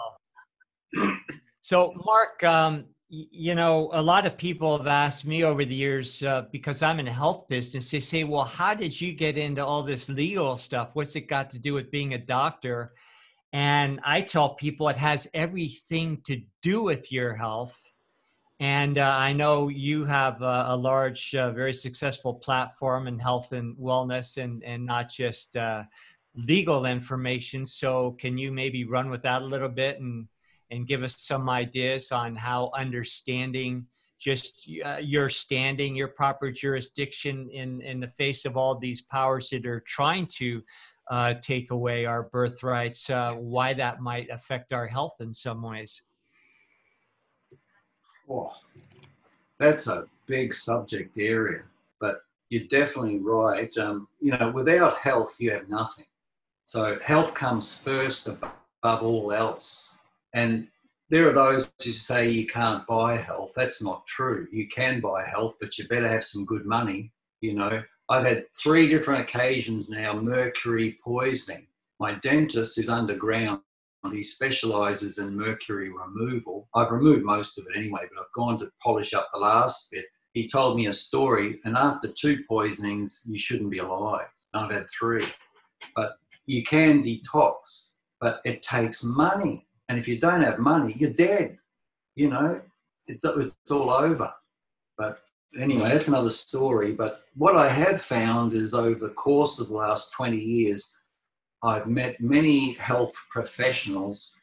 No, 0.94 1.16
so, 1.60 1.92
Mark, 2.04 2.42
um, 2.44 2.86
you 3.08 3.54
know, 3.54 3.90
a 3.92 4.02
lot 4.02 4.26
of 4.26 4.36
people 4.36 4.76
have 4.76 4.86
asked 4.86 5.24
me 5.24 5.44
over 5.44 5.64
the 5.64 5.74
years 5.74 6.22
uh, 6.22 6.44
because 6.50 6.82
I'm 6.82 6.98
in 6.98 7.06
the 7.06 7.12
health 7.12 7.46
business. 7.48 7.90
They 7.90 8.00
say, 8.00 8.24
"Well, 8.24 8.44
how 8.44 8.74
did 8.74 8.98
you 9.00 9.12
get 9.12 9.38
into 9.38 9.64
all 9.64 9.82
this 9.82 10.08
legal 10.08 10.56
stuff? 10.56 10.90
What's 10.94 11.16
it 11.16 11.28
got 11.28 11.50
to 11.52 11.58
do 11.58 11.74
with 11.74 11.90
being 11.90 12.14
a 12.14 12.18
doctor?" 12.18 12.92
And 13.52 14.00
I 14.04 14.20
tell 14.20 14.54
people 14.54 14.88
it 14.88 14.96
has 14.96 15.28
everything 15.32 16.20
to 16.26 16.40
do 16.62 16.82
with 16.82 17.12
your 17.12 17.34
health 17.34 17.80
and 18.60 18.98
uh, 18.98 19.10
I 19.10 19.32
know 19.32 19.68
you 19.68 20.04
have 20.04 20.40
a, 20.40 20.66
a 20.68 20.76
large, 20.76 21.34
uh, 21.34 21.50
very 21.50 21.74
successful 21.74 22.34
platform 22.34 23.08
in 23.08 23.18
health 23.18 23.52
and 23.52 23.76
wellness 23.76 24.36
and, 24.36 24.62
and 24.62 24.86
not 24.86 25.10
just 25.10 25.56
uh, 25.56 25.82
legal 26.36 26.86
information. 26.86 27.66
So, 27.66 28.12
can 28.12 28.38
you 28.38 28.52
maybe 28.52 28.84
run 28.84 29.10
with 29.10 29.22
that 29.22 29.42
a 29.42 29.44
little 29.44 29.68
bit 29.68 29.98
and, 29.98 30.28
and 30.70 30.86
give 30.86 31.02
us 31.02 31.16
some 31.18 31.50
ideas 31.50 32.12
on 32.12 32.36
how 32.36 32.70
understanding 32.76 33.86
just 34.20 34.70
uh, 34.84 34.96
your 34.96 35.28
standing, 35.28 35.96
your 35.96 36.08
proper 36.08 36.50
jurisdiction 36.50 37.48
in, 37.50 37.80
in 37.82 38.00
the 38.00 38.08
face 38.08 38.44
of 38.44 38.56
all 38.56 38.78
these 38.78 39.02
powers 39.02 39.50
that 39.50 39.66
are 39.66 39.80
trying 39.80 40.26
to 40.26 40.62
uh, 41.10 41.34
take 41.42 41.70
away 41.72 42.06
our 42.06 42.22
birthrights, 42.22 43.10
uh, 43.10 43.32
why 43.32 43.74
that 43.74 44.00
might 44.00 44.30
affect 44.30 44.72
our 44.72 44.86
health 44.86 45.16
in 45.20 45.32
some 45.34 45.62
ways. 45.62 46.00
Oh, 48.28 48.54
that's 49.58 49.86
a 49.86 50.06
big 50.26 50.54
subject 50.54 51.16
area, 51.18 51.62
but 52.00 52.22
you're 52.48 52.64
definitely 52.64 53.18
right. 53.18 53.76
Um, 53.78 54.08
you 54.20 54.36
know, 54.36 54.50
without 54.50 54.98
health, 54.98 55.36
you 55.40 55.50
have 55.52 55.68
nothing. 55.68 56.06
So 56.64 56.98
health 57.04 57.34
comes 57.34 57.78
first 57.78 58.26
above 58.26 59.02
all 59.02 59.32
else. 59.32 59.98
And 60.32 60.68
there 61.10 61.28
are 61.28 61.32
those 61.32 61.70
who 61.82 61.92
say 61.92 62.30
you 62.30 62.46
can't 62.46 62.86
buy 62.86 63.16
health. 63.18 63.52
That's 63.54 63.82
not 63.82 64.06
true. 64.06 64.48
You 64.50 64.68
can 64.68 65.00
buy 65.00 65.24
health, 65.24 65.58
but 65.60 65.78
you 65.78 65.86
better 65.86 66.08
have 66.08 66.24
some 66.24 66.44
good 66.44 66.64
money. 66.64 67.12
You 67.40 67.54
know, 67.54 67.82
I've 68.08 68.24
had 68.24 68.46
three 68.52 68.88
different 68.88 69.22
occasions 69.22 69.90
now 69.90 70.14
mercury 70.14 70.98
poisoning. 71.04 71.66
My 72.00 72.14
dentist 72.14 72.78
is 72.78 72.88
underground. 72.88 73.60
He 74.12 74.22
specializes 74.22 75.18
in 75.18 75.36
mercury 75.36 75.90
removal. 75.90 76.68
I've 76.74 76.90
removed 76.90 77.24
most 77.24 77.58
of 77.58 77.66
it 77.66 77.76
anyway, 77.76 78.02
but 78.12 78.20
I've 78.20 78.32
gone 78.34 78.58
to 78.58 78.70
polish 78.82 79.14
up 79.14 79.30
the 79.32 79.40
last 79.40 79.90
bit. 79.90 80.04
He 80.34 80.48
told 80.48 80.76
me 80.76 80.86
a 80.86 80.92
story, 80.92 81.60
and 81.64 81.76
after 81.76 82.08
two 82.08 82.44
poisonings, 82.48 83.22
you 83.26 83.38
shouldn't 83.38 83.70
be 83.70 83.78
alive. 83.78 84.28
I've 84.52 84.70
had 84.70 84.86
three. 84.90 85.24
But 85.96 86.16
you 86.46 86.62
can 86.64 87.02
detox, 87.02 87.94
but 88.20 88.40
it 88.44 88.62
takes 88.62 89.02
money. 89.04 89.66
And 89.88 89.98
if 89.98 90.08
you 90.08 90.18
don't 90.18 90.42
have 90.42 90.58
money, 90.58 90.94
you're 90.96 91.10
dead. 91.10 91.58
You 92.16 92.30
know, 92.30 92.60
it's, 93.06 93.24
it's 93.24 93.70
all 93.70 93.90
over. 93.90 94.32
But 94.96 95.20
anyway, 95.58 95.88
that's 95.88 96.08
another 96.08 96.30
story. 96.30 96.92
But 96.92 97.22
what 97.36 97.56
I 97.56 97.68
have 97.68 98.00
found 98.00 98.54
is 98.54 98.74
over 98.74 99.06
the 99.06 99.14
course 99.14 99.60
of 99.60 99.68
the 99.68 99.74
last 99.74 100.12
20 100.12 100.36
years, 100.36 100.98
I've 101.64 101.86
met 101.86 102.20
many 102.20 102.74
health 102.74 103.14
professionals 103.30 104.36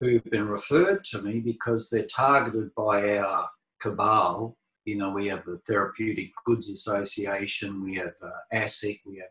who've 0.00 0.24
been 0.24 0.46
referred 0.46 1.04
to 1.04 1.22
me 1.22 1.40
because 1.40 1.88
they're 1.88 2.06
targeted 2.06 2.74
by 2.74 3.16
our 3.18 3.48
cabal. 3.80 4.58
You 4.84 4.98
know, 4.98 5.10
we 5.10 5.26
have 5.28 5.44
the 5.44 5.58
Therapeutic 5.66 6.32
Goods 6.44 6.68
Association, 6.68 7.82
we 7.82 7.94
have 7.96 8.14
uh, 8.22 8.28
ASIC, 8.54 9.00
we 9.06 9.16
have, 9.16 9.30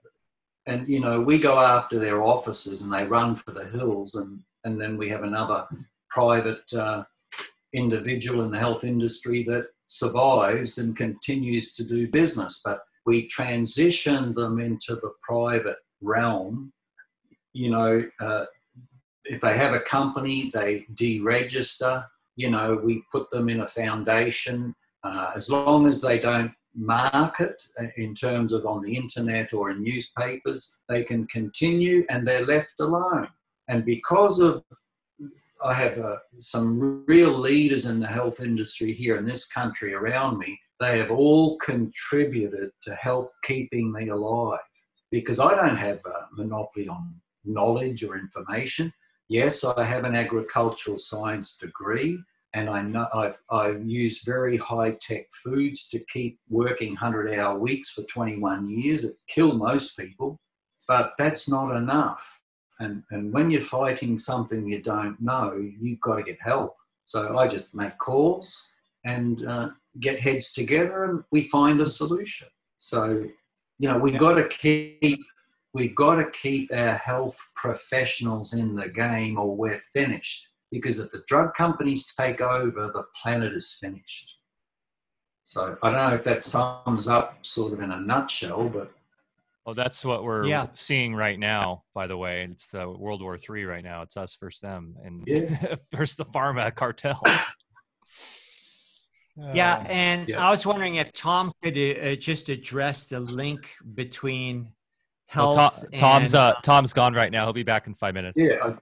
and 0.65 0.87
you 0.87 0.99
know, 0.99 1.21
we 1.21 1.37
go 1.37 1.59
after 1.59 1.99
their 1.99 2.23
offices 2.23 2.81
and 2.81 2.91
they 2.91 3.05
run 3.05 3.35
for 3.35 3.51
the 3.51 3.65
hills 3.65 4.15
and 4.15 4.39
and 4.63 4.81
then 4.81 4.97
we 4.97 5.07
have 5.09 5.21
another 5.21 5.67
private 6.09 6.73
uh, 6.73 7.03
individual 7.73 8.43
in 8.43 8.49
the 8.49 8.57
health 8.57 8.83
industry 8.83 9.43
that 9.43 9.67
survives 9.85 10.79
and 10.79 10.97
continues 10.97 11.75
to 11.75 11.83
do 11.83 12.07
business. 12.07 12.61
But 12.65 12.79
we 13.05 13.27
transition 13.27 14.33
them 14.33 14.59
into 14.59 14.95
the 14.95 15.11
private 15.21 15.77
realm. 16.01 16.73
You 17.55 17.69
know, 17.69 18.03
uh, 18.19 18.45
if 19.23 19.39
they 19.39 19.57
have 19.57 19.73
a 19.73 19.79
company, 19.79 20.51
they 20.53 20.85
deregister. 20.93 22.05
You 22.35 22.51
know, 22.51 22.75
we 22.75 23.03
put 23.13 23.29
them 23.29 23.47
in 23.47 23.61
a 23.61 23.67
foundation. 23.67 24.75
Uh, 25.05 25.31
as 25.35 25.49
long 25.49 25.87
as 25.87 26.01
they 26.01 26.19
don't 26.19 26.51
market 26.75 27.63
uh, 27.79 27.85
in 27.95 28.13
terms 28.13 28.51
of 28.51 28.65
on 28.65 28.81
the 28.81 28.93
internet 28.93 29.53
or 29.53 29.69
in 29.69 29.81
newspapers, 29.81 30.79
they 30.89 31.01
can 31.01 31.25
continue 31.27 32.05
and 32.09 32.27
they're 32.27 32.45
left 32.45 32.73
alone. 32.81 33.29
And 33.69 33.85
because 33.85 34.41
of, 34.41 34.61
I 35.63 35.73
have 35.73 35.97
uh, 35.97 36.17
some 36.39 37.05
real 37.07 37.31
leaders 37.31 37.85
in 37.85 38.01
the 38.01 38.07
health 38.07 38.41
industry 38.41 38.91
here 38.91 39.15
in 39.15 39.23
this 39.23 39.47
country 39.47 39.93
around 39.93 40.39
me, 40.39 40.59
they 40.81 40.99
have 40.99 41.09
all 41.09 41.57
contributed 41.59 42.71
to 42.81 42.95
help 42.95 43.31
keeping 43.45 43.93
me 43.93 44.09
alive 44.09 44.59
because 45.09 45.39
I 45.39 45.55
don't 45.55 45.77
have 45.77 45.99
a 46.05 46.27
monopoly 46.33 46.89
on 46.89 47.15
knowledge 47.45 48.03
or 48.03 48.17
information. 48.17 48.93
Yes, 49.27 49.63
I 49.63 49.83
have 49.83 50.03
an 50.03 50.15
agricultural 50.15 50.97
science 50.97 51.57
degree, 51.57 52.19
and 52.53 52.69
I 52.69 52.81
know 52.81 53.07
I've, 53.13 53.39
I've 53.49 53.85
used 53.85 54.25
very 54.25 54.57
high 54.57 54.97
tech 55.01 55.25
foods 55.43 55.87
to 55.89 55.99
keep 56.11 56.39
working 56.49 56.89
100 56.91 57.33
hour 57.33 57.57
weeks 57.57 57.91
for 57.91 58.03
21 58.03 58.69
years. 58.69 59.03
It 59.03 59.15
killed 59.27 59.57
most 59.57 59.97
people, 59.97 60.39
but 60.87 61.13
that's 61.17 61.49
not 61.49 61.75
enough. 61.75 62.41
And, 62.79 63.03
and 63.11 63.33
when 63.33 63.49
you're 63.49 63.61
fighting 63.61 64.17
something 64.17 64.67
you 64.67 64.81
don't 64.81 65.19
know, 65.21 65.69
you've 65.79 66.01
got 66.01 66.15
to 66.15 66.23
get 66.23 66.37
help. 66.41 66.75
So 67.05 67.37
I 67.37 67.47
just 67.47 67.75
make 67.75 67.97
calls 67.97 68.71
and 69.05 69.45
uh, 69.47 69.69
get 69.99 70.19
heads 70.19 70.51
together 70.51 71.05
and 71.05 71.23
we 71.31 71.43
find 71.43 71.79
a 71.79 71.85
solution. 71.85 72.47
So, 72.77 73.25
you 73.79 73.89
know, 73.89 73.97
we've 73.97 74.17
got 74.17 74.35
to 74.35 74.47
keep 74.47 75.19
we've 75.75 75.93
got 75.93 76.15
to 76.15 76.31
keep 76.31 76.71
our 76.73 76.95
health 76.95 77.37
professionals 77.53 78.53
in 78.53 78.75
the 78.75 78.87
game 78.87 79.37
or 79.37 79.53
we're 79.53 79.81
finished. 79.91 80.47
Because 80.71 80.99
if 80.99 81.11
the 81.11 81.21
drug 81.27 81.53
companies 81.53 82.11
take 82.17 82.39
over, 82.39 82.91
the 82.93 83.03
planet 83.21 83.53
is 83.53 83.77
finished. 83.79 84.39
So 85.43 85.77
I 85.83 85.91
don't 85.91 86.09
know 86.09 86.15
if 86.15 86.23
that 86.23 86.45
sums 86.45 87.09
up 87.09 87.45
sort 87.45 87.73
of 87.73 87.81
in 87.81 87.91
a 87.91 87.99
nutshell, 87.99 88.69
but 88.69 88.91
well, 89.65 89.75
that's 89.75 90.05
what 90.05 90.23
we're 90.23 90.45
yeah. 90.45 90.67
seeing 90.73 91.13
right 91.13 91.37
now. 91.37 91.83
By 91.93 92.07
the 92.07 92.17
way, 92.17 92.47
it's 92.49 92.67
the 92.67 92.89
World 92.89 93.21
War 93.21 93.37
Three 93.37 93.65
right 93.65 93.83
now. 93.83 94.01
It's 94.01 94.15
us 94.15 94.37
versus 94.39 94.61
them, 94.61 94.95
and 95.03 95.23
yeah. 95.25 95.75
versus 95.91 96.15
the 96.15 96.25
pharma 96.25 96.73
cartel. 96.73 97.21
yeah, 99.53 99.77
um, 99.77 99.87
and 99.87 100.29
yeah. 100.29 100.47
I 100.47 100.51
was 100.51 100.65
wondering 100.65 100.95
if 100.95 101.13
Tom 101.13 101.51
could 101.63 101.77
uh, 101.77 102.15
just 102.15 102.49
address 102.49 103.05
the 103.05 103.19
link 103.19 103.69
between 103.95 104.69
health. 105.35 105.55
Well, 105.55 105.69
Tom, 105.71 105.89
Tom's 105.95 106.33
and, 106.33 106.41
uh, 106.41 106.55
Tom's 106.63 106.93
gone 106.93 107.13
right 107.13 107.31
now. 107.31 107.45
He'll 107.45 107.53
be 107.53 107.63
back 107.63 107.87
in 107.87 107.93
five 107.93 108.13
minutes. 108.13 108.39
Yeah. 108.39 108.75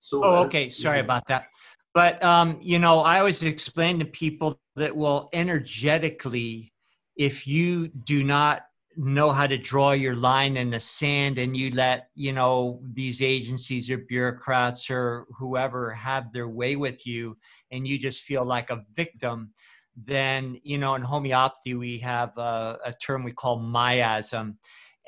So 0.00 0.24
oh, 0.24 0.36
okay. 0.44 0.68
Sorry 0.68 0.98
yeah. 0.98 1.04
about 1.04 1.26
that. 1.28 1.46
But 1.94 2.22
um, 2.22 2.58
you 2.62 2.78
know, 2.78 3.00
I 3.00 3.18
always 3.18 3.42
explain 3.42 3.98
to 3.98 4.04
people 4.04 4.58
that 4.76 4.96
well, 4.96 5.28
energetically, 5.32 6.72
if 7.16 7.46
you 7.46 7.88
do 7.88 8.24
not 8.24 8.62
know 8.96 9.30
how 9.30 9.46
to 9.46 9.56
draw 9.56 9.92
your 9.92 10.14
line 10.14 10.56
in 10.56 10.70
the 10.70 10.80
sand 10.80 11.38
and 11.38 11.56
you 11.56 11.70
let 11.70 12.08
you 12.14 12.32
know 12.32 12.80
these 12.92 13.22
agencies 13.22 13.90
or 13.90 13.98
bureaucrats 13.98 14.90
or 14.90 15.26
whoever 15.38 15.90
have 15.92 16.32
their 16.32 16.48
way 16.48 16.76
with 16.76 17.06
you 17.06 17.36
and 17.70 17.88
you 17.88 17.98
just 17.98 18.22
feel 18.22 18.44
like 18.44 18.68
a 18.70 18.84
victim 18.94 19.50
then 19.96 20.58
you 20.62 20.76
know 20.76 20.94
in 20.94 21.02
homeopathy 21.02 21.74
we 21.74 21.98
have 21.98 22.36
a, 22.36 22.78
a 22.84 22.92
term 23.00 23.24
we 23.24 23.32
call 23.32 23.58
miasm 23.58 24.56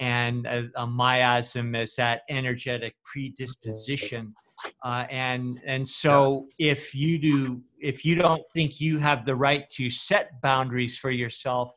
and 0.01 0.47
a, 0.47 0.69
a, 0.77 0.87
miasm 0.87 1.81
is 1.81 1.95
that 1.97 2.23
energetic 2.29 2.97
predisposition. 3.05 4.35
Uh, 4.83 5.05
and 5.11 5.61
and 5.65 5.87
so 5.87 6.49
if 6.59 6.95
you 6.95 7.19
do 7.19 7.63
if 7.81 8.05
you 8.05 8.17
don't 8.17 8.43
think 8.53 8.81
you 8.81 8.99
have 8.99 9.25
the 9.25 9.35
right 9.35 9.69
to 9.71 9.91
set 9.91 10.41
boundaries 10.43 10.99
for 10.99 11.11
yourself 11.11 11.73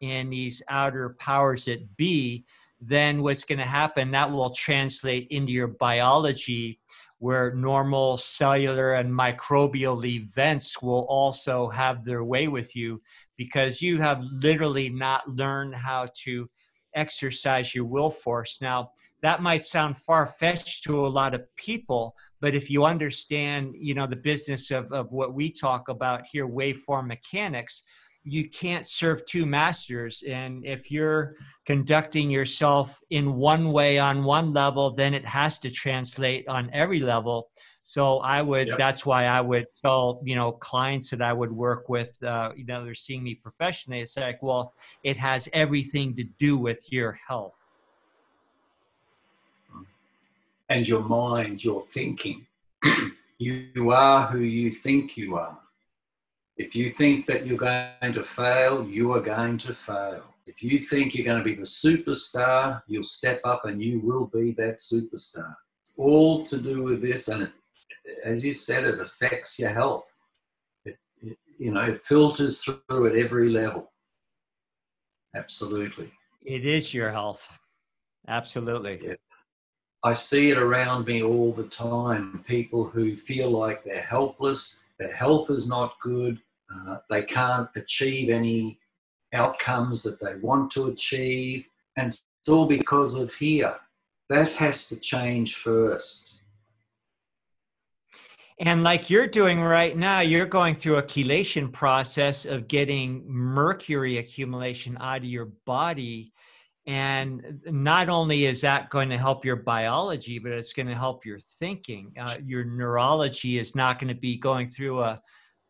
in 0.00 0.30
these 0.30 0.62
outer 0.68 1.16
powers 1.18 1.66
that 1.66 1.96
be, 1.96 2.44
then 2.80 3.22
what's 3.22 3.44
going 3.44 3.58
to 3.58 3.64
happen, 3.64 4.10
that 4.10 4.30
will 4.30 4.50
translate 4.50 5.28
into 5.30 5.52
your 5.52 5.68
biology 5.68 6.80
where 7.18 7.54
normal 7.54 8.16
cellular 8.16 8.94
and 8.94 9.12
microbial 9.12 10.02
events 10.06 10.80
will 10.80 11.04
also 11.10 11.68
have 11.68 12.02
their 12.02 12.24
way 12.24 12.48
with 12.48 12.74
you 12.74 13.00
because 13.36 13.82
you 13.82 14.00
have 14.00 14.24
literally 14.32 14.88
not 14.88 15.28
learned 15.28 15.74
how 15.74 16.06
to 16.14 16.48
exercise 16.94 17.74
your 17.74 17.84
will 17.84 18.10
force. 18.10 18.58
Now, 18.60 18.92
that 19.22 19.42
might 19.42 19.64
sound 19.64 19.98
far 19.98 20.26
fetched 20.38 20.84
to 20.84 21.06
a 21.06 21.08
lot 21.08 21.34
of 21.34 21.44
people, 21.56 22.14
but 22.40 22.54
if 22.54 22.70
you 22.70 22.84
understand, 22.84 23.74
you 23.78 23.94
know, 23.94 24.06
the 24.06 24.16
business 24.16 24.70
of, 24.70 24.90
of 24.92 25.12
what 25.12 25.34
we 25.34 25.52
talk 25.52 25.88
about 25.88 26.22
here, 26.30 26.48
waveform 26.48 27.06
mechanics, 27.06 27.82
you 28.24 28.48
can't 28.48 28.86
serve 28.86 29.24
two 29.24 29.46
masters 29.46 30.22
and 30.28 30.64
if 30.66 30.90
you're 30.90 31.34
conducting 31.64 32.30
yourself 32.30 33.00
in 33.10 33.34
one 33.34 33.72
way 33.72 33.98
on 33.98 34.24
one 34.24 34.52
level 34.52 34.94
then 34.94 35.14
it 35.14 35.24
has 35.24 35.58
to 35.58 35.70
translate 35.70 36.46
on 36.46 36.68
every 36.72 37.00
level 37.00 37.48
so 37.82 38.18
i 38.18 38.42
would 38.42 38.68
yep. 38.68 38.78
that's 38.78 39.06
why 39.06 39.26
i 39.26 39.40
would 39.40 39.66
tell 39.82 40.20
you 40.24 40.34
know 40.34 40.52
clients 40.52 41.10
that 41.10 41.22
i 41.22 41.32
would 41.32 41.52
work 41.52 41.88
with 41.88 42.22
uh, 42.22 42.50
you 42.54 42.64
know 42.64 42.84
they're 42.84 42.94
seeing 42.94 43.22
me 43.22 43.34
professionally 43.34 44.00
it's 44.00 44.16
like 44.16 44.42
well 44.42 44.74
it 45.02 45.16
has 45.16 45.48
everything 45.52 46.14
to 46.14 46.24
do 46.38 46.58
with 46.58 46.92
your 46.92 47.12
health 47.12 47.58
and 50.68 50.86
your 50.86 51.02
mind 51.02 51.62
your 51.64 51.82
thinking 51.82 52.46
you 53.38 53.90
are 53.90 54.26
who 54.26 54.40
you 54.40 54.70
think 54.70 55.16
you 55.16 55.36
are 55.36 55.58
if 56.60 56.76
you 56.76 56.90
think 56.90 57.26
that 57.26 57.46
you're 57.46 57.56
going 57.56 58.12
to 58.12 58.22
fail, 58.22 58.86
you 58.86 59.12
are 59.12 59.20
going 59.22 59.56
to 59.56 59.72
fail. 59.72 60.24
If 60.46 60.62
you 60.62 60.78
think 60.78 61.14
you're 61.14 61.24
going 61.24 61.38
to 61.38 61.44
be 61.44 61.54
the 61.54 61.62
superstar, 61.62 62.82
you'll 62.86 63.02
step 63.02 63.40
up 63.44 63.64
and 63.64 63.82
you 63.82 63.98
will 64.00 64.26
be 64.26 64.52
that 64.58 64.76
superstar. 64.76 65.54
It's 65.80 65.94
all 65.96 66.44
to 66.44 66.58
do 66.58 66.82
with 66.82 67.00
this, 67.00 67.28
and 67.28 67.44
it, 67.44 67.52
as 68.24 68.44
you 68.44 68.52
said, 68.52 68.84
it 68.84 69.00
affects 69.00 69.58
your 69.58 69.70
health. 69.70 70.08
It, 70.84 70.98
it, 71.22 71.38
you 71.58 71.72
know, 71.72 71.82
it 71.82 71.98
filters 71.98 72.62
through 72.62 73.06
at 73.06 73.16
every 73.16 73.50
level. 73.50 73.92
Absolutely. 75.34 76.10
It 76.44 76.66
is 76.66 76.92
your 76.92 77.10
health. 77.10 77.58
Absolutely. 78.28 79.00
Yeah. 79.02 79.14
I 80.02 80.14
see 80.14 80.50
it 80.50 80.58
around 80.58 81.06
me 81.06 81.22
all 81.22 81.52
the 81.52 81.68
time. 81.68 82.42
People 82.48 82.84
who 82.84 83.16
feel 83.16 83.50
like 83.50 83.84
they're 83.84 84.00
helpless, 84.00 84.84
their 84.98 85.12
health 85.12 85.50
is 85.50 85.68
not 85.68 85.94
good, 86.00 86.40
uh, 86.74 86.98
they 87.10 87.22
can't 87.22 87.68
achieve 87.76 88.30
any 88.30 88.78
outcomes 89.32 90.02
that 90.02 90.20
they 90.20 90.36
want 90.36 90.70
to 90.72 90.86
achieve, 90.86 91.66
and 91.96 92.08
it's 92.08 92.48
all 92.48 92.66
because 92.66 93.16
of 93.16 93.34
here. 93.34 93.76
That 94.28 94.50
has 94.52 94.88
to 94.88 94.96
change 94.96 95.56
first. 95.56 96.39
And 98.60 98.82
like 98.82 99.08
you're 99.08 99.26
doing 99.26 99.62
right 99.62 99.96
now, 99.96 100.20
you're 100.20 100.44
going 100.44 100.74
through 100.74 100.98
a 100.98 101.02
chelation 101.02 101.72
process 101.72 102.44
of 102.44 102.68
getting 102.68 103.24
mercury 103.26 104.18
accumulation 104.18 104.98
out 105.00 105.18
of 105.18 105.24
your 105.24 105.46
body. 105.64 106.34
And 106.86 107.62
not 107.64 108.10
only 108.10 108.44
is 108.44 108.60
that 108.60 108.90
going 108.90 109.08
to 109.08 109.16
help 109.16 109.46
your 109.46 109.56
biology, 109.56 110.38
but 110.38 110.52
it's 110.52 110.74
going 110.74 110.88
to 110.88 110.94
help 110.94 111.24
your 111.24 111.38
thinking. 111.58 112.12
Uh, 112.20 112.36
your 112.44 112.64
neurology 112.64 113.58
is 113.58 113.74
not 113.74 113.98
going 113.98 114.08
to 114.08 114.20
be 114.20 114.36
going 114.36 114.68
through 114.68 115.00
a, 115.00 115.22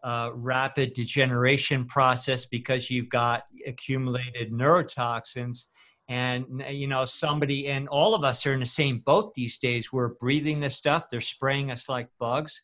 a 0.02 0.30
rapid 0.34 0.92
degeneration 0.92 1.84
process 1.84 2.44
because 2.46 2.90
you've 2.90 3.08
got 3.08 3.44
accumulated 3.68 4.52
neurotoxins 4.52 5.68
and 6.10 6.64
you 6.68 6.88
know 6.88 7.04
somebody 7.04 7.68
and 7.68 7.88
all 7.88 8.16
of 8.16 8.24
us 8.24 8.44
are 8.44 8.52
in 8.52 8.60
the 8.60 8.66
same 8.66 8.98
boat 8.98 9.32
these 9.34 9.58
days. 9.58 9.92
We're 9.92 10.08
breathing 10.08 10.58
this 10.58 10.76
stuff. 10.76 11.04
They're 11.08 11.20
spraying 11.20 11.70
us 11.70 11.88
like 11.88 12.08
bugs. 12.18 12.62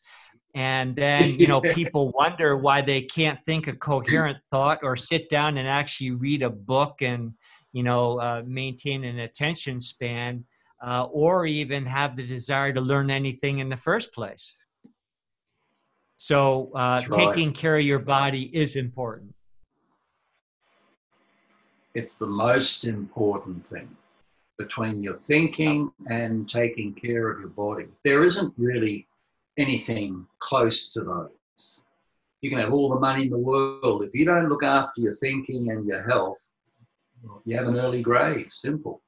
And 0.53 0.95
then 0.95 1.39
you 1.39 1.47
know 1.47 1.61
people 1.79 2.11
wonder 2.11 2.57
why 2.57 2.81
they 2.81 3.01
can't 3.01 3.39
think 3.45 3.67
a 3.67 3.73
coherent 3.73 4.37
thought 4.51 4.79
or 4.83 4.97
sit 4.97 5.29
down 5.29 5.57
and 5.57 5.67
actually 5.67 6.11
read 6.11 6.43
a 6.43 6.49
book 6.49 7.01
and 7.01 7.33
you 7.71 7.83
know 7.83 8.19
uh, 8.19 8.43
maintain 8.45 9.05
an 9.05 9.19
attention 9.19 9.79
span 9.79 10.43
uh, 10.85 11.05
or 11.05 11.45
even 11.45 11.85
have 11.85 12.17
the 12.17 12.27
desire 12.27 12.73
to 12.73 12.81
learn 12.81 13.09
anything 13.09 13.59
in 13.59 13.69
the 13.69 13.77
first 13.77 14.13
place. 14.13 14.57
So 16.17 16.71
uh, 16.75 16.99
taking 16.99 17.53
care 17.53 17.77
of 17.77 17.83
your 17.83 17.99
body 17.99 18.53
is 18.53 18.75
important 18.75 19.36
it's 21.97 22.15
the 22.15 22.27
most 22.27 22.85
important 22.85 23.65
thing 23.65 23.89
between 24.59 25.01
your 25.01 25.17
thinking 25.17 25.91
and 26.09 26.47
taking 26.47 26.93
care 26.93 27.29
of 27.31 27.39
your 27.39 27.49
body. 27.49 27.87
There 28.03 28.23
isn't 28.23 28.53
really 28.55 29.07
anything 29.57 30.27
close 30.37 30.93
to 30.93 31.01
those. 31.01 31.81
You 32.41 32.51
can 32.51 32.59
have 32.59 32.71
all 32.71 32.89
the 32.89 32.99
money 32.99 33.23
in 33.23 33.31
the 33.31 33.37
world. 33.39 34.03
If 34.03 34.13
you 34.13 34.25
don't 34.25 34.47
look 34.47 34.63
after 34.63 35.01
your 35.01 35.15
thinking 35.15 35.71
and 35.71 35.87
your 35.87 36.07
health, 36.07 36.51
you 37.45 37.57
have 37.57 37.67
an 37.67 37.79
early 37.79 38.03
grave. 38.03 38.51
Simple. 38.51 39.01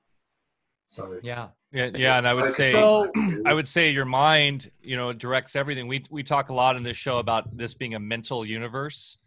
So 0.87 1.19
yeah, 1.21 1.49
yeah, 1.71 1.91
yeah. 1.95 2.17
And 2.17 2.27
I 2.27 2.33
would 2.33 2.49
say, 2.49 2.71
so, 2.71 3.11
I 3.45 3.53
would 3.53 3.67
say 3.67 3.91
your 3.91 4.05
mind, 4.05 4.71
you 4.81 4.97
know, 4.97 5.13
directs 5.13 5.55
everything. 5.55 5.87
We 5.87 6.03
we 6.09 6.23
talk 6.23 6.49
a 6.49 6.53
lot 6.55 6.75
in 6.75 6.81
this 6.81 6.97
show 6.97 7.19
about 7.19 7.55
this 7.55 7.75
being 7.75 7.93
a 7.93 7.99
mental 7.99 8.47
universe, 8.47 9.19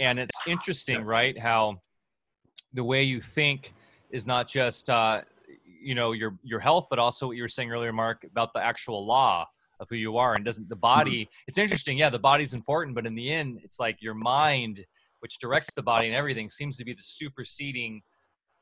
and 0.00 0.18
it's 0.18 0.36
interesting, 0.48 1.04
right? 1.04 1.38
How 1.38 1.80
the 2.76 2.84
way 2.84 3.02
you 3.02 3.20
think 3.20 3.72
is 4.10 4.26
not 4.26 4.46
just 4.46 4.88
uh, 4.88 5.22
you 5.66 5.94
know 5.94 6.12
your 6.12 6.38
your 6.42 6.60
health, 6.60 6.86
but 6.88 6.98
also 6.98 7.26
what 7.26 7.36
you 7.36 7.42
were 7.42 7.48
saying 7.48 7.72
earlier, 7.72 7.92
Mark, 7.92 8.24
about 8.24 8.52
the 8.52 8.62
actual 8.62 9.04
law 9.04 9.48
of 9.80 9.88
who 9.90 9.96
you 9.96 10.16
are. 10.16 10.34
And 10.34 10.44
doesn't 10.44 10.68
the 10.68 10.76
body? 10.76 11.24
Mm-hmm. 11.24 11.44
It's 11.48 11.58
interesting. 11.58 11.98
Yeah, 11.98 12.10
the 12.10 12.18
body's 12.18 12.54
important, 12.54 12.94
but 12.94 13.06
in 13.06 13.14
the 13.14 13.32
end, 13.32 13.60
it's 13.64 13.80
like 13.80 14.00
your 14.00 14.14
mind, 14.14 14.84
which 15.20 15.38
directs 15.38 15.72
the 15.74 15.82
body 15.82 16.06
and 16.06 16.14
everything, 16.14 16.48
seems 16.48 16.76
to 16.78 16.84
be 16.84 16.92
the 16.92 17.02
superseding, 17.02 18.02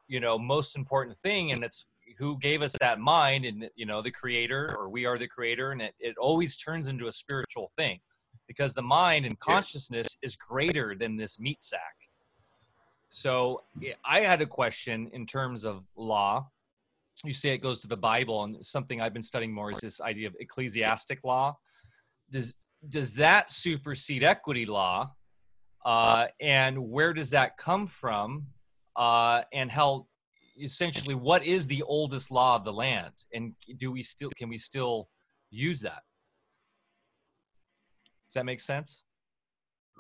you 0.09 0.21
know, 0.21 0.39
most 0.39 0.77
important 0.77 1.19
thing. 1.19 1.53
And 1.53 1.63
it's 1.63 1.87
who 2.19 2.39
gave 2.39 2.63
us 2.63 2.75
that 2.81 3.01
mind, 3.01 3.45
and 3.45 3.69
you 3.75 3.87
know, 3.87 4.01
the 4.01 4.11
creator, 4.11 4.75
or 4.79 4.89
we 4.89 5.05
are 5.05 5.19
the 5.19 5.29
creator, 5.29 5.73
and 5.73 5.83
it 5.83 5.95
it 5.99 6.17
always 6.19 6.57
turns 6.57 6.89
into 6.89 7.09
a 7.09 7.13
spiritual 7.13 7.71
thing 7.77 8.01
because 8.47 8.75
the 8.75 8.83
mind 8.83 9.25
and 9.27 9.39
consciousness 9.39 10.17
is 10.23 10.37
greater 10.37 10.95
than 10.95 11.17
this 11.17 11.39
meat 11.39 11.63
sack 11.63 12.04
so 13.15 13.63
I 14.05 14.23
had 14.23 14.43
a 14.43 14.47
question 14.47 15.09
in 15.13 15.25
terms 15.25 15.65
of 15.65 15.85
law. 15.95 16.51
You 17.23 17.33
say 17.33 17.51
it 17.51 17.59
goes 17.59 17.81
to 17.83 17.87
the 17.87 17.97
Bible, 17.97 18.43
and 18.43 18.67
something 18.67 19.01
I've 19.01 19.13
been 19.13 19.23
studying 19.23 19.53
more 19.53 19.71
is 19.71 19.79
this 19.79 20.01
idea 20.01 20.27
of 20.27 20.35
ecclesiastic 20.41 21.23
law. 21.23 21.57
Does 22.33 22.59
does 22.89 23.15
that 23.15 23.53
supersede 23.53 24.25
equity 24.25 24.67
law? 24.67 25.13
Uh, 25.87 26.27
and 26.41 26.77
where 26.91 27.13
does 27.13 27.31
that 27.31 27.57
come 27.57 27.87
from? 27.87 28.49
Uh, 28.97 29.43
and 29.53 29.71
how 29.71 30.09
essentially 30.61 31.15
what 31.15 31.45
is 31.45 31.69
the 31.69 31.85
oldest 31.85 32.33
law 32.33 32.57
of 32.57 32.65
the 32.65 32.73
land? 32.73 33.13
And 33.33 33.55
do 33.77 33.93
we 33.93 34.03
still 34.03 34.31
can 34.37 34.49
we 34.49 34.59
still 34.59 35.09
use 35.51 35.81
that? 35.83 36.03
Does 38.27 38.35
that 38.35 38.45
make 38.45 38.59
sense? 38.59 39.05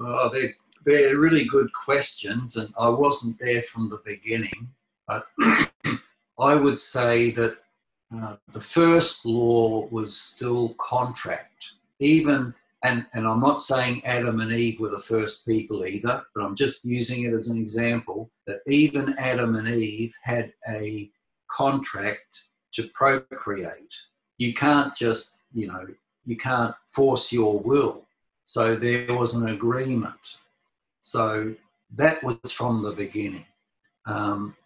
Uh, 0.05 0.29
they 0.31 0.49
they're 0.85 1.18
really 1.18 1.45
good 1.45 1.72
questions, 1.72 2.57
and 2.57 2.72
I 2.78 2.89
wasn't 2.89 3.39
there 3.39 3.62
from 3.62 3.91
the 3.91 4.01
beginning. 4.05 4.68
But 5.07 5.26
I 6.39 6.55
would 6.55 6.78
say 6.78 7.30
that 7.32 7.59
uh, 8.14 8.37
the 8.53 8.61
first 8.61 9.26
law 9.26 9.87
was 9.91 10.16
still 10.16 10.74
contract. 10.74 11.72
Even, 12.01 12.55
and, 12.82 13.07
and 13.14 13.26
I'm 13.26 13.41
not 13.41 13.62
saying 13.62 14.05
Adam 14.05 14.41
and 14.41 14.53
Eve 14.53 14.80
were 14.80 14.91
the 14.91 14.99
first 14.99 15.47
people 15.47 15.87
either, 15.87 16.22
but 16.35 16.45
I'm 16.45 16.57
just 16.57 16.85
using 16.85 17.24
it 17.24 17.32
as 17.32 17.49
an 17.49 17.59
example 17.59 18.30
that 18.47 18.61
even 18.66 19.14
Adam 19.18 19.57
and 19.57 19.68
Eve 19.68 20.14
had 20.22 20.53
a 20.68 21.11
contract 21.49 22.45
to 22.72 22.89
procreate. 22.95 23.95
You 24.39 24.53
can't 24.53 24.95
just, 24.97 25.39
you 25.53 25.68
know, 25.68 25.87
you 26.26 26.37
can't 26.37 26.74
force 26.91 27.32
your 27.32 27.61
will. 27.61 28.07
So 28.45 28.76
there 28.76 29.14
was 29.14 29.35
an 29.35 29.49
agreement. 29.49 30.39
So 31.05 31.55
that 31.97 32.25
was 32.25 32.51
from 32.51 32.81
the 32.81 32.93
beginning. 32.93 33.45
Um, 34.07 34.57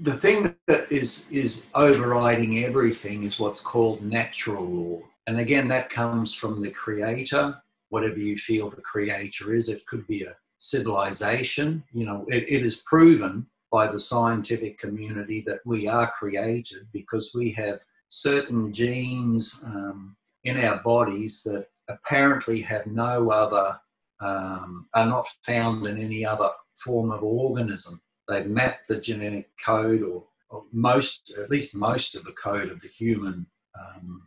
the 0.00 0.14
thing 0.14 0.56
that 0.66 0.90
is 0.90 1.30
is 1.30 1.66
overriding 1.74 2.64
everything 2.64 3.22
is 3.24 3.38
what's 3.38 3.60
called 3.60 4.00
natural 4.00 4.64
law, 4.64 5.02
and 5.26 5.38
again 5.38 5.68
that 5.68 5.90
comes 5.90 6.32
from 6.32 6.62
the 6.62 6.70
creator. 6.70 7.60
Whatever 7.90 8.18
you 8.18 8.38
feel 8.38 8.70
the 8.70 8.80
creator 8.80 9.52
is, 9.52 9.68
it 9.68 9.84
could 9.84 10.06
be 10.06 10.22
a 10.22 10.34
civilization. 10.56 11.84
You 11.92 12.06
know, 12.06 12.24
it, 12.28 12.44
it 12.48 12.62
is 12.62 12.82
proven 12.86 13.46
by 13.70 13.88
the 13.88 14.00
scientific 14.00 14.78
community 14.78 15.44
that 15.46 15.60
we 15.66 15.86
are 15.86 16.10
created 16.18 16.88
because 16.94 17.32
we 17.34 17.50
have 17.50 17.84
certain 18.08 18.72
genes 18.72 19.62
um, 19.66 20.16
in 20.44 20.64
our 20.64 20.78
bodies 20.82 21.42
that 21.42 21.66
apparently 21.88 22.60
have 22.62 22.86
no 22.86 23.30
other, 23.30 23.78
um, 24.20 24.86
are 24.94 25.06
not 25.06 25.26
found 25.42 25.86
in 25.86 25.98
any 25.98 26.24
other 26.24 26.48
form 26.76 27.10
of 27.10 27.22
organism. 27.22 28.00
They've 28.28 28.46
mapped 28.46 28.88
the 28.88 29.00
genetic 29.00 29.50
code, 29.64 30.02
or, 30.02 30.24
or 30.50 30.64
most, 30.72 31.34
at 31.38 31.50
least 31.50 31.76
most 31.76 32.14
of 32.14 32.24
the 32.24 32.32
code 32.32 32.70
of 32.70 32.80
the 32.80 32.88
human 32.88 33.46
um, 33.78 34.26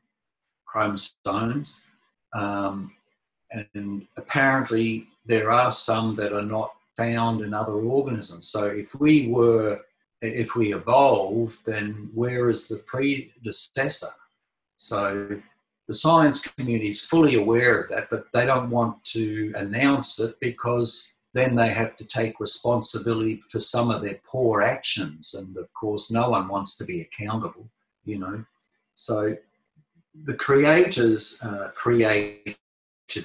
chromosomes. 0.65 1.81
Um, 2.33 2.93
and 3.51 4.05
apparently, 4.17 5.07
there 5.25 5.51
are 5.51 5.71
some 5.71 6.15
that 6.15 6.33
are 6.33 6.41
not 6.41 6.73
found 6.95 7.41
in 7.41 7.53
other 7.53 7.73
organisms. 7.73 8.49
So, 8.49 8.65
if 8.65 8.93
we 8.95 9.27
were, 9.27 9.81
if 10.21 10.55
we 10.55 10.73
evolved, 10.73 11.65
then 11.65 12.09
where 12.13 12.49
is 12.49 12.67
the 12.67 12.77
predecessor? 12.85 14.13
So, 14.75 15.41
the 15.87 15.93
science 15.93 16.45
community 16.45 16.89
is 16.89 17.01
fully 17.01 17.35
aware 17.35 17.79
of 17.79 17.89
that, 17.89 18.09
but 18.09 18.25
they 18.33 18.45
don't 18.45 18.69
want 18.69 19.03
to 19.05 19.53
announce 19.55 20.19
it 20.19 20.35
because 20.41 21.13
then 21.33 21.55
they 21.55 21.69
have 21.69 21.95
to 21.95 22.05
take 22.05 22.39
responsibility 22.39 23.41
for 23.49 23.59
some 23.59 23.89
of 23.89 24.01
their 24.01 24.19
poor 24.25 24.61
actions. 24.61 25.33
And 25.33 25.55
of 25.57 25.71
course, 25.73 26.11
no 26.11 26.29
one 26.29 26.47
wants 26.47 26.77
to 26.77 26.85
be 26.85 27.01
accountable, 27.01 27.69
you 28.05 28.19
know. 28.19 28.43
So 28.95 29.37
the 30.25 30.33
creators 30.33 31.39
uh, 31.41 31.69
created 31.73 32.55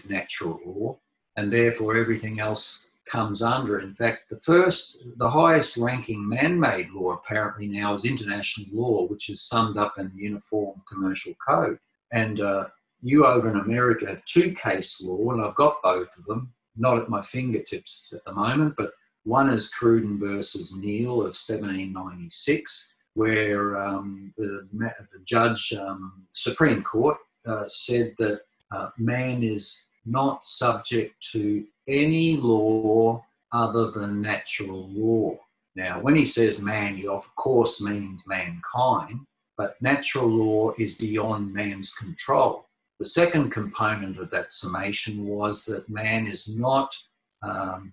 natural 0.09 0.61
law, 0.65 0.99
and 1.37 1.51
therefore 1.51 1.97
everything 1.97 2.39
else 2.39 2.91
comes 3.11 3.43
under. 3.43 3.81
In 3.81 3.95
fact, 3.95 4.31
the 4.31 4.41
first, 4.41 4.99
the 5.17 5.31
highest 5.31 5.77
ranking 5.77 6.27
man 6.29 6.61
made 6.61 6.91
law 6.91 7.13
apparently 7.13 7.67
now 7.67 7.93
is 7.95 8.05
international 8.05 8.69
law, 8.73 9.07
which 9.09 9.29
is 9.29 9.43
summed 9.43 9.77
up 9.77 9.99
in 9.99 10.13
the 10.15 10.23
Uniform 10.23 10.81
Commercial 10.89 11.35
Code. 11.47 11.79
And 12.13 12.41
uh, 12.41 12.67
you 13.03 13.27
over 13.27 13.51
in 13.51 13.57
America 13.57 14.07
have 14.07 14.25
two 14.25 14.55
case 14.55 15.03
law, 15.03 15.33
and 15.33 15.43
I've 15.43 15.57
got 15.57 15.83
both 15.83 16.17
of 16.19 16.25
them, 16.27 16.53
not 16.77 16.99
at 16.99 17.09
my 17.09 17.23
fingertips 17.23 18.13
at 18.17 18.25
the 18.25 18.33
moment, 18.33 18.75
but 18.77 18.93
one 19.25 19.49
is 19.49 19.71
Cruden 19.71 20.19
versus 20.19 20.77
Neale 20.77 21.21
of 21.21 21.37
1796, 21.37 22.95
where 23.15 23.77
um, 23.77 24.33
the, 24.37 24.69
the, 24.73 25.19
judge, 25.25 25.73
um, 25.75 26.25
Supreme 26.33 26.83
Court, 26.83 27.19
uh, 27.47 27.65
said 27.67 28.15
that 28.19 28.41
uh, 28.71 28.91
man 28.99 29.43
is 29.43 29.87
not 30.05 30.47
subject 30.47 31.15
to 31.33 31.65
any 31.87 32.37
law 32.37 33.25
other 33.53 33.91
than 33.91 34.21
natural 34.21 34.89
law. 34.91 35.39
Now, 35.75 36.01
when 36.01 36.15
he 36.15 36.25
says 36.25 36.61
man, 36.61 36.97
he 36.97 37.07
of 37.07 37.35
course 37.37 37.81
means 37.81 38.27
mankind, 38.27 39.21
but 39.57 39.81
natural 39.81 40.29
law 40.29 40.73
is 40.79 40.97
beyond 40.97 41.53
man's 41.53 41.95
control. 41.95 42.69
The 42.99 43.07
second 43.07 43.51
component 43.51 44.19
of 44.19 44.31
that 44.31 44.53
summation 44.53 45.25
was 45.27 45.65
that 45.67 45.89
man 45.89 46.27
is 46.27 46.57
not 46.57 46.95
um, 47.43 47.93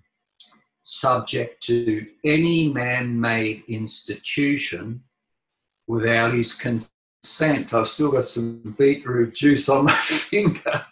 subject 0.84 1.64
to 1.64 2.06
any 2.24 2.70
man 2.70 3.20
made 3.20 3.64
institution 3.68 5.04
without 5.88 6.34
his 6.34 6.54
consent. 6.54 7.74
I've 7.74 7.88
still 7.88 8.12
got 8.12 8.24
some 8.24 8.76
beetroot 8.78 9.36
juice 9.36 9.70
on 9.70 9.86
my 9.86 9.94
finger. 9.96 10.86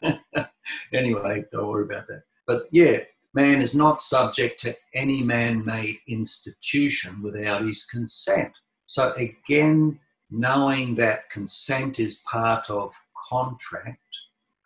anyway, 0.94 1.46
don't 1.52 1.68
worry 1.68 1.86
about 1.86 2.08
that. 2.08 2.24
But 2.46 2.64
yeah, 2.72 3.00
man 3.34 3.62
is 3.62 3.76
not 3.76 4.02
subject 4.02 4.60
to 4.62 4.76
any 4.94 5.22
man 5.22 5.64
made 5.66 5.98
institution 6.08 7.22
without 7.22 7.62
his 7.64 7.86
consent. 7.86 8.52
So 8.88 9.14
again, 9.14 10.00
knowing 10.30 10.96
that 10.96 11.30
consent 11.30 12.00
is 12.00 12.22
part 12.30 12.70
of 12.70 12.94
contract, 13.30 14.00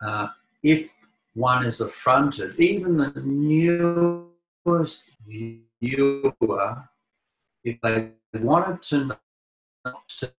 uh, 0.02 0.28
if 0.62 0.92
one 1.34 1.64
is 1.64 1.80
affronted, 1.80 2.58
even 2.60 2.96
the 2.96 3.12
newest 3.24 5.10
viewer, 5.26 6.88
if 7.64 7.80
they 7.80 8.10
wanted 8.34 8.82
to 8.82 9.18
not 9.84 10.08
to 10.18 10.32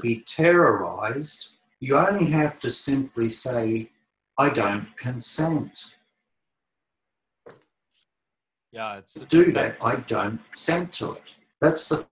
be 0.00 0.20
terrorized, 0.20 1.50
you 1.80 1.96
only 1.96 2.26
have 2.26 2.58
to 2.60 2.70
simply 2.70 3.28
say, 3.28 3.90
I 4.38 4.48
don't 4.48 4.96
consent. 4.96 5.94
Yeah, 8.72 8.96
it's 8.96 9.14
do 9.14 9.52
that. 9.52 9.76
I 9.80 9.96
don't 9.96 10.40
consent 10.46 10.92
to 10.94 11.12
it. 11.12 11.34
That's 11.60 11.88
the 11.88 12.06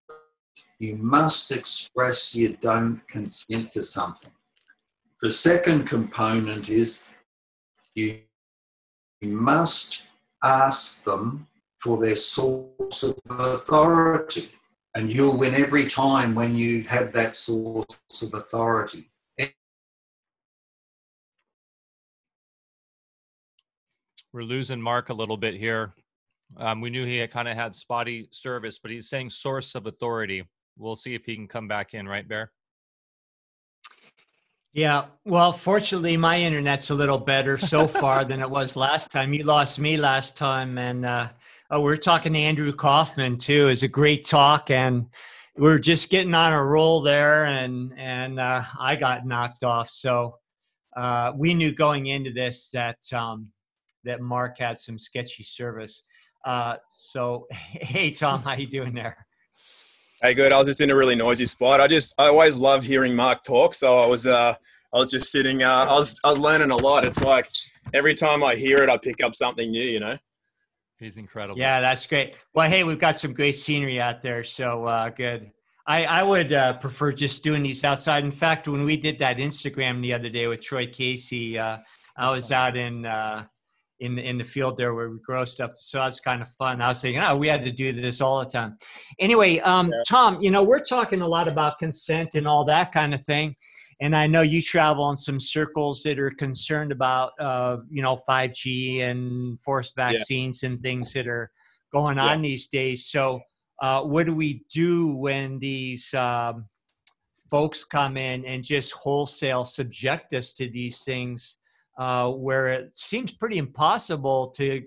you 0.83 0.97
must 0.97 1.53
express 1.53 2.35
you 2.35 2.57
don't 2.61 3.01
consent 3.09 3.71
to 3.71 3.85
something. 3.85 4.33
The 5.21 5.31
second 5.31 5.87
component 5.87 6.71
is 6.71 7.09
you 7.95 8.19
must 9.23 10.07
ask 10.43 11.05
them 11.05 11.47
for 11.79 11.99
their 11.99 12.17
source 12.17 13.05
of 13.05 13.17
authority. 13.29 14.49
And 14.97 15.09
you'll 15.09 15.37
win 15.37 15.55
every 15.55 15.87
time 15.87 16.35
when 16.35 16.57
you 16.57 16.83
have 16.83 17.13
that 17.13 17.37
source 17.37 18.21
of 18.21 18.35
authority. 18.35 19.09
We're 24.33 24.43
losing 24.43 24.83
Mark 24.83 25.11
a 25.11 25.15
little 25.15 25.37
bit 25.37 25.55
here. 25.55 25.93
Um, 26.57 26.81
we 26.81 26.91
knew 26.91 27.07
he 27.07 27.25
kind 27.29 27.47
of 27.47 27.55
had 27.55 27.77
spotty 27.77 28.29
service, 28.33 28.81
but 28.81 28.91
he's 28.91 29.09
saying 29.09 29.31
source 29.31 29.77
of 29.77 29.87
authority. 29.87 30.45
We'll 30.77 30.97
see 30.97 31.15
if 31.15 31.25
he 31.25 31.35
can 31.35 31.49
come 31.49 31.69
back 31.69 31.95
in, 31.95 32.09
right, 32.09 32.27
Bear? 32.27 32.53
Yeah, 34.75 35.05
well, 35.27 35.53
fortunately, 35.53 36.17
my 36.17 36.39
internet's 36.39 36.89
a 36.89 36.95
little 36.95 37.19
better 37.19 37.59
so 37.59 37.87
far 38.03 38.25
than 38.25 38.41
it 38.41 38.49
was 38.49 38.75
last 38.75 39.11
time. 39.11 39.35
You 39.35 39.45
lost 39.45 39.79
me 39.79 39.99
last 39.99 40.37
time, 40.37 40.79
and 40.79 41.05
uh, 41.05 41.29
oh, 41.71 41.81
we 41.83 41.93
are 41.93 41.97
talking 41.97 42.33
to 42.33 42.39
Andrew 42.39 42.73
Kaufman 42.73 43.37
too. 43.37 43.69
It's 43.69 43.83
a 43.83 43.89
great 43.89 44.25
talk, 44.25 44.71
and 44.71 45.07
we 45.57 45.69
are 45.69 45.79
just 45.79 46.09
getting 46.09 46.35
on 46.35 46.55
a 46.55 46.65
roll 46.65 47.03
there, 47.03 47.45
and 47.45 47.93
and 47.99 48.41
uh, 48.41 48.63
I 48.81 48.97
got 48.97 49.27
knocked 49.27 49.63
off. 49.63 49.91
So 49.91 50.37
uh, 50.97 51.33
we 51.37 51.53
knew 51.53 51.73
going 51.75 52.07
into 52.07 52.33
this 52.33 52.71
that 52.71 52.97
um, 53.13 53.49
that 54.05 54.23
Mark 54.23 54.59
had 54.59 54.79
some 54.79 54.99
sketchy 54.99 55.43
service. 55.43 56.05
Uh, 56.45 56.77
so, 56.97 57.47
hey, 57.53 58.11
Tom, 58.11 58.43
how 58.43 58.55
you 58.55 58.67
doing 58.67 58.95
there? 58.95 59.22
Hey, 60.25 60.35
good. 60.35 60.53
I 60.53 60.59
was 60.59 60.69
just 60.69 60.81
in 60.81 60.89
a 60.89 60.95
really 60.95 61.17
noisy 61.17 61.47
spot. 61.47 61.81
I 61.81 61.89
just, 61.89 62.15
I 62.17 62.29
always 62.29 62.55
love 62.55 62.85
hearing 62.85 63.13
Mark 63.13 63.43
talk. 63.43 63.75
So 63.75 63.99
I 63.99 64.07
was, 64.07 64.25
uh, 64.25 64.55
I 64.93 64.97
was 64.97 65.11
just 65.11 65.33
sitting. 65.33 65.65
Uh, 65.65 65.87
I 65.89 65.95
was, 65.95 66.21
I 66.23 66.31
was 66.31 66.39
learning 66.39 66.71
a 66.71 66.77
lot. 66.77 67.05
It's 67.05 67.25
like 67.25 67.49
every 67.93 68.15
time 68.15 68.45
I 68.45 68.55
hear 68.55 68.85
it, 68.85 68.89
I 68.89 68.99
pick 68.99 69.21
up 69.21 69.35
something 69.35 69.69
new. 69.69 69.83
You 69.83 69.99
know. 69.99 70.19
He's 71.01 71.17
incredible. 71.17 71.59
Yeah, 71.59 71.81
that's 71.81 72.07
great. 72.07 72.37
Well, 72.55 72.71
hey, 72.71 72.85
we've 72.85 73.01
got 73.01 73.19
some 73.19 73.35
great 73.35 73.57
scenery 73.57 74.01
out 74.01 74.23
there, 74.23 74.45
so 74.45 74.87
uh, 74.87 75.09
good. 75.09 75.51
I, 75.89 76.05
I 76.05 76.23
would 76.23 76.53
uh, 76.53 76.75
prefer 76.75 77.11
just 77.11 77.43
doing 77.43 77.65
these 77.65 77.83
outside. 77.83 78.23
In 78.23 78.31
fact, 78.31 78.69
when 78.69 78.85
we 78.85 78.97
did 78.97 79.19
that 79.19 79.39
Instagram 79.39 80.01
the 80.03 80.13
other 80.13 80.29
day 80.29 80.47
with 80.47 80.61
Troy 80.61 80.87
Casey, 80.87 81.59
uh, 81.59 81.79
I 82.17 82.33
was 82.33 82.53
out 82.53 82.77
in 82.77 83.07
uh, 83.07 83.47
in 84.03 84.17
the 84.17 84.29
in 84.29 84.37
the 84.37 84.45
field 84.45 84.77
there 84.77 84.95
where 84.95 85.11
we 85.11 85.19
grow 85.21 85.45
stuff. 85.45 85.73
So 85.75 85.99
that's 85.99 86.21
kind 86.21 86.43
of 86.43 86.49
fun. 86.59 86.83
I 86.83 86.89
was 86.89 87.01
thinking, 87.01 87.23
oh, 87.23 87.37
we 87.37 87.47
had 87.47 87.65
to 87.65 87.71
do 87.71 87.93
this 87.93 88.21
all 88.21 88.41
the 88.41 88.51
time. 88.51 88.77
Anyway, 89.21 89.61
um, 89.61 89.91
yeah. 89.91 90.03
Tom, 90.09 90.41
you 90.41 90.51
know, 90.51 90.65
we're 90.65 90.81
talking 90.81 91.21
a 91.23 91.27
lot 91.27 91.47
about 91.47 91.79
consent 91.79 92.35
and 92.35 92.47
all 92.47 92.65
that 92.65 92.93
kind 92.93 93.15
of 93.15 93.25
thing. 93.25 93.55
And 94.01 94.17
I 94.17 94.27
know 94.27 94.43
you 94.43 94.61
travel 94.61 95.09
in 95.11 95.17
some 95.17 95.39
circles 95.39 96.03
that 96.03 96.19
are 96.19 96.33
concerned 96.33 96.91
about, 96.91 97.33
uh, 97.39 97.77
you 97.89 98.03
know, 98.03 98.19
5G 98.29 99.03
and 99.03 99.61
forced 99.61 99.95
vaccines 99.95 100.63
yeah. 100.63 100.71
and 100.71 100.83
things 100.83 101.13
that 101.13 101.29
are 101.29 101.53
going 101.93 102.19
on 102.19 102.43
yeah. 102.43 102.49
these 102.49 102.67
days. 102.67 103.07
So, 103.07 103.41
uh, 103.81 104.03
what 104.03 104.27
do 104.27 104.35
we 104.35 104.65
do 104.73 105.15
when 105.15 105.61
these 105.61 106.13
um, 106.15 106.67
folks 107.51 107.85
come 107.85 108.17
in 108.17 108.45
and 108.45 108.65
just 108.65 108.93
wholesale 108.93 109.65
subject 109.65 110.35
us 110.35 110.53
to 110.55 110.69
these 110.69 111.05
things? 111.05 111.59
Uh, 111.99 112.31
where 112.31 112.69
it 112.69 112.91
seems 112.95 113.33
pretty 113.33 113.59
impossible 113.59 114.49
to 114.49 114.83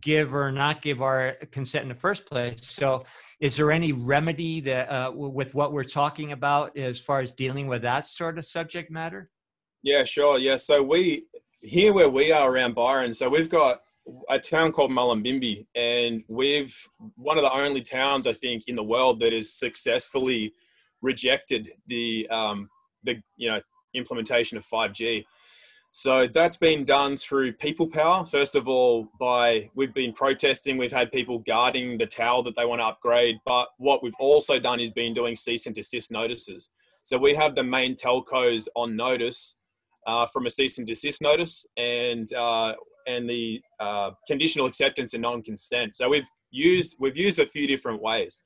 give 0.00 0.34
or 0.34 0.52
not 0.52 0.82
give 0.82 1.00
our 1.00 1.36
consent 1.50 1.82
in 1.82 1.88
the 1.88 1.94
first 1.94 2.26
place. 2.26 2.66
So, 2.66 3.04
is 3.40 3.56
there 3.56 3.72
any 3.72 3.92
remedy 3.92 4.60
that 4.60 4.90
uh, 4.90 5.12
with 5.14 5.54
what 5.54 5.72
we're 5.72 5.84
talking 5.84 6.32
about 6.32 6.76
as 6.76 7.00
far 7.00 7.20
as 7.20 7.32
dealing 7.32 7.66
with 7.66 7.82
that 7.82 8.06
sort 8.06 8.38
of 8.38 8.44
subject 8.44 8.90
matter? 8.90 9.30
Yeah, 9.82 10.04
sure. 10.04 10.38
Yeah, 10.38 10.56
so 10.56 10.82
we 10.82 11.26
here 11.60 11.92
where 11.92 12.08
we 12.08 12.32
are 12.32 12.50
around 12.50 12.74
Byron, 12.74 13.12
so 13.12 13.28
we've 13.28 13.48
got 13.48 13.80
a 14.28 14.38
town 14.38 14.72
called 14.72 14.90
Mullumbimby, 14.90 15.66
and 15.74 16.22
we've 16.28 16.76
one 17.16 17.38
of 17.38 17.44
the 17.44 17.52
only 17.52 17.82
towns 17.82 18.26
I 18.26 18.32
think 18.32 18.64
in 18.66 18.76
the 18.76 18.84
world 18.84 19.20
that 19.20 19.32
has 19.32 19.52
successfully 19.52 20.52
rejected 21.00 21.72
the 21.86 22.28
um, 22.28 22.68
the 23.02 23.22
you 23.36 23.50
know 23.50 23.60
implementation 23.94 24.58
of 24.58 24.64
5G. 24.64 25.24
So 25.96 26.26
that's 26.26 26.56
been 26.56 26.82
done 26.82 27.16
through 27.16 27.52
people 27.52 27.86
power. 27.86 28.24
First 28.24 28.56
of 28.56 28.66
all, 28.66 29.12
by 29.20 29.70
we've 29.76 29.94
been 29.94 30.12
protesting, 30.12 30.76
we've 30.76 30.90
had 30.90 31.12
people 31.12 31.38
guarding 31.38 31.98
the 31.98 32.06
tower 32.06 32.42
that 32.42 32.56
they 32.56 32.64
want 32.64 32.80
to 32.80 32.86
upgrade. 32.86 33.36
But 33.46 33.68
what 33.78 34.02
we've 34.02 34.16
also 34.18 34.58
done 34.58 34.80
is 34.80 34.90
been 34.90 35.12
doing 35.12 35.36
cease 35.36 35.66
and 35.66 35.74
desist 35.74 36.10
notices. 36.10 36.68
So 37.04 37.16
we 37.16 37.36
have 37.36 37.54
the 37.54 37.62
main 37.62 37.94
telcos 37.94 38.66
on 38.74 38.96
notice 38.96 39.54
uh, 40.04 40.26
from 40.26 40.46
a 40.46 40.50
cease 40.50 40.78
and 40.78 40.86
desist 40.86 41.22
notice 41.22 41.64
and 41.76 42.26
uh, 42.34 42.74
and 43.06 43.30
the 43.30 43.62
uh, 43.78 44.10
conditional 44.26 44.66
acceptance 44.66 45.14
and 45.14 45.22
non-consent. 45.22 45.94
So 45.94 46.08
we've 46.08 46.26
used 46.50 46.96
we've 46.98 47.16
used 47.16 47.38
a 47.38 47.46
few 47.46 47.68
different 47.68 48.02
ways. 48.02 48.42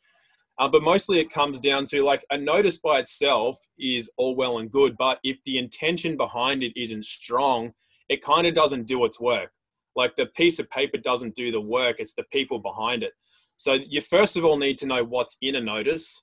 Uh, 0.59 0.69
but 0.69 0.83
mostly 0.83 1.21
it 1.21 1.31
comes 1.31 1.61
down 1.61 1.85
to 1.85 2.03
like 2.03 2.25
a 2.31 2.37
notice 2.37 2.79
by 2.79 2.99
itself 2.99 3.59
is 3.79 4.11
all 4.17 4.35
well 4.35 4.59
and 4.59 4.71
good, 4.71 4.97
but 4.99 5.21
if 5.23 5.39
the 5.45 5.57
intention 5.57 6.17
behind 6.17 6.63
it 6.63 6.73
isn't 6.81 7.05
strong, 7.05 7.73
it 8.09 8.23
kind 8.23 8.47
of 8.47 8.55
doesn't 8.55 8.87
do 8.87 9.05
its 9.05 9.21
work. 9.21 9.51
Like 9.95 10.17
the 10.17 10.27
piece 10.27 10.59
of 10.59 10.69
paper 10.71 10.99
doesn't 10.99 11.35
do 11.35 11.53
the 11.53 11.61
work, 11.61 11.97
it's 12.01 12.15
the 12.15 12.25
people 12.25 12.59
behind 12.59 13.03
it. 13.03 13.13
So 13.57 13.75
you 13.75 14.01
first 14.01 14.37
of 14.37 14.45
all 14.45 14.59
need 14.59 14.79
to 14.79 14.87
know 14.87 15.05
what's 15.05 15.37
in 15.41 15.57
a 15.57 15.61
notice. 15.61 16.23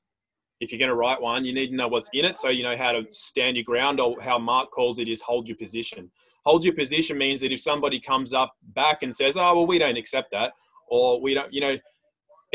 If 0.62 0.72
you're 0.72 0.80
going 0.80 0.90
to 0.90 0.96
write 0.96 1.22
one, 1.22 1.44
you 1.44 1.54
need 1.54 1.70
to 1.70 1.76
know 1.76 1.90
what's 1.90 2.10
in 2.14 2.24
it 2.24 2.38
so 2.38 2.50
you 2.50 2.64
know 2.64 2.78
how 2.78 2.94
to 2.94 3.06
stand 3.12 3.58
your 3.58 3.66
ground, 3.66 4.00
or 4.00 4.22
how 4.22 4.40
Mark 4.40 4.72
calls 4.72 5.00
it 5.00 5.10
is 5.10 5.22
hold 5.22 5.48
your 5.48 5.58
position. 5.58 6.12
Hold 6.46 6.64
your 6.64 6.74
position 6.74 7.18
means 7.18 7.42
that 7.42 7.52
if 7.52 7.60
somebody 7.60 8.00
comes 8.00 8.34
up 8.34 8.54
back 8.74 9.04
and 9.04 9.14
says, 9.14 9.36
"Oh, 9.36 9.54
well, 9.54 9.68
we 9.68 9.80
don't 9.80 9.98
accept 9.98 10.32
that," 10.32 10.54
or 10.88 11.20
we 11.20 11.34
don't, 11.34 11.52
you 11.52 11.60
know, 11.60 11.78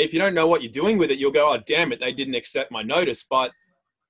if 0.00 0.12
you 0.12 0.18
don't 0.18 0.34
know 0.34 0.46
what 0.46 0.62
you're 0.62 0.72
doing 0.72 0.98
with 0.98 1.10
it, 1.10 1.18
you'll 1.18 1.30
go, 1.30 1.52
oh, 1.52 1.58
damn 1.66 1.92
it, 1.92 2.00
they 2.00 2.12
didn't 2.12 2.34
accept 2.34 2.72
my 2.72 2.82
notice. 2.82 3.22
But 3.22 3.52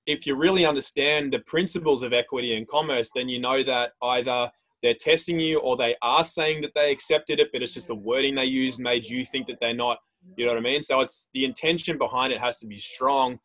if 0.07 0.27
you 0.27 0.35
really 0.37 0.65
understand 0.65 1.33
the 1.33 1.39
principles 1.41 2.03
of 2.03 2.13
equity 2.13 2.57
and 2.57 2.67
commerce, 2.67 3.11
then 3.15 3.29
you 3.29 3.39
know 3.39 3.63
that 3.63 3.93
either 4.03 4.51
they're 4.83 4.95
testing 4.95 5.41
you 5.41 5.59
or 5.59 5.77
they 5.77 5.97
are 6.03 6.25
saying 6.25 6.63
that 6.63 6.75
they 6.75 6.91
accepted 6.91 7.39
it, 7.39 7.51
but 7.53 7.63
it's 7.63 7.75
just 7.75 7.89
the 7.89 7.95
wording 7.95 8.35
they 8.35 8.45
used 8.45 8.81
made 8.81 9.07
you 9.07 9.25
think 9.25 9.47
that 9.47 9.61
they're 9.61 9.75
not. 9.75 9.99
You 10.37 10.47
know 10.47 10.53
what 10.53 10.59
I 10.59 10.63
mean? 10.63 10.83
So 10.83 11.01
it's 11.01 11.29
the 11.33 11.45
intention 11.45 11.99
behind 11.99 12.33
it 12.33 12.41
has 12.41 12.59
to 12.59 12.67
be 12.67 12.79
strong. 12.79 13.41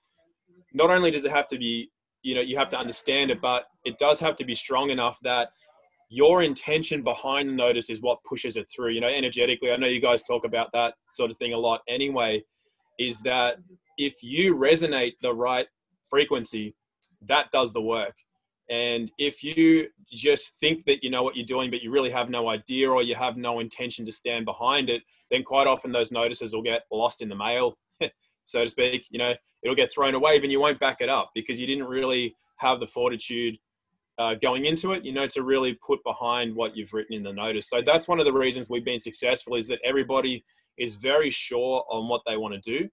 Not 0.73 0.89
only 0.89 1.11
does 1.11 1.25
it 1.25 1.31
have 1.31 1.47
to 1.49 1.57
be, 1.57 1.89
you 2.21 2.35
know, 2.35 2.41
you 2.41 2.57
have 2.57 2.69
to 2.69 2.77
understand 2.77 3.31
it, 3.31 3.41
but 3.41 3.65
it 3.85 3.97
does 3.97 4.19
have 4.19 4.35
to 4.37 4.45
be 4.45 4.55
strong 4.55 4.89
enough 4.89 5.19
that 5.21 5.49
your 6.09 6.43
intention 6.43 7.03
behind 7.03 7.49
the 7.49 7.53
notice 7.53 7.89
is 7.89 8.01
what 8.01 8.23
pushes 8.23 8.57
it 8.57 8.69
through 8.73 8.89
you 8.89 9.01
know 9.01 9.07
energetically 9.07 9.71
i 9.71 9.75
know 9.75 9.87
you 9.87 10.01
guys 10.01 10.21
talk 10.21 10.45
about 10.45 10.71
that 10.71 10.93
sort 11.13 11.31
of 11.31 11.37
thing 11.37 11.53
a 11.53 11.57
lot 11.57 11.81
anyway 11.87 12.43
is 12.99 13.21
that 13.21 13.57
if 13.97 14.21
you 14.21 14.55
resonate 14.55 15.13
the 15.21 15.33
right 15.33 15.67
frequency, 16.05 16.75
that 17.21 17.51
does 17.51 17.73
the 17.73 17.81
work. 17.81 18.15
And 18.69 19.11
if 19.17 19.43
you 19.43 19.89
just 20.11 20.59
think 20.59 20.85
that 20.85 21.03
you 21.03 21.09
know 21.09 21.23
what 21.23 21.35
you're 21.35 21.45
doing, 21.45 21.69
but 21.69 21.83
you 21.83 21.91
really 21.91 22.09
have 22.09 22.29
no 22.29 22.49
idea 22.49 22.89
or 22.89 23.03
you 23.03 23.15
have 23.15 23.37
no 23.37 23.59
intention 23.59 24.05
to 24.05 24.11
stand 24.11 24.45
behind 24.45 24.89
it, 24.89 25.03
then 25.29 25.43
quite 25.43 25.67
often 25.67 25.91
those 25.91 26.11
notices 26.11 26.53
will 26.53 26.63
get 26.63 26.83
lost 26.91 27.21
in 27.21 27.29
the 27.29 27.35
mail, 27.35 27.77
so 28.45 28.63
to 28.63 28.69
speak. 28.69 29.05
You 29.11 29.19
know, 29.19 29.35
it'll 29.61 29.75
get 29.75 29.91
thrown 29.91 30.15
away, 30.15 30.37
and 30.37 30.51
you 30.51 30.59
won't 30.59 30.79
back 30.79 31.01
it 31.01 31.09
up 31.09 31.31
because 31.35 31.59
you 31.59 31.67
didn't 31.67 31.85
really 31.85 32.35
have 32.57 32.79
the 32.79 32.87
fortitude 32.87 33.57
uh, 34.17 34.35
going 34.35 34.65
into 34.65 34.91
it, 34.93 35.03
you 35.03 35.11
know, 35.11 35.27
to 35.27 35.43
really 35.43 35.73
put 35.73 36.03
behind 36.03 36.55
what 36.55 36.75
you've 36.75 36.93
written 36.93 37.15
in 37.15 37.23
the 37.23 37.33
notice. 37.33 37.67
So 37.67 37.81
that's 37.81 38.07
one 38.07 38.19
of 38.19 38.25
the 38.25 38.33
reasons 38.33 38.69
we've 38.69 38.85
been 38.85 38.99
successful 38.99 39.55
is 39.55 39.67
that 39.67 39.79
everybody 39.83 40.43
is 40.77 40.95
very 40.95 41.29
sure 41.29 41.83
on 41.89 42.07
what 42.07 42.21
they 42.25 42.37
want 42.37 42.53
to 42.53 42.59
do 42.59 42.89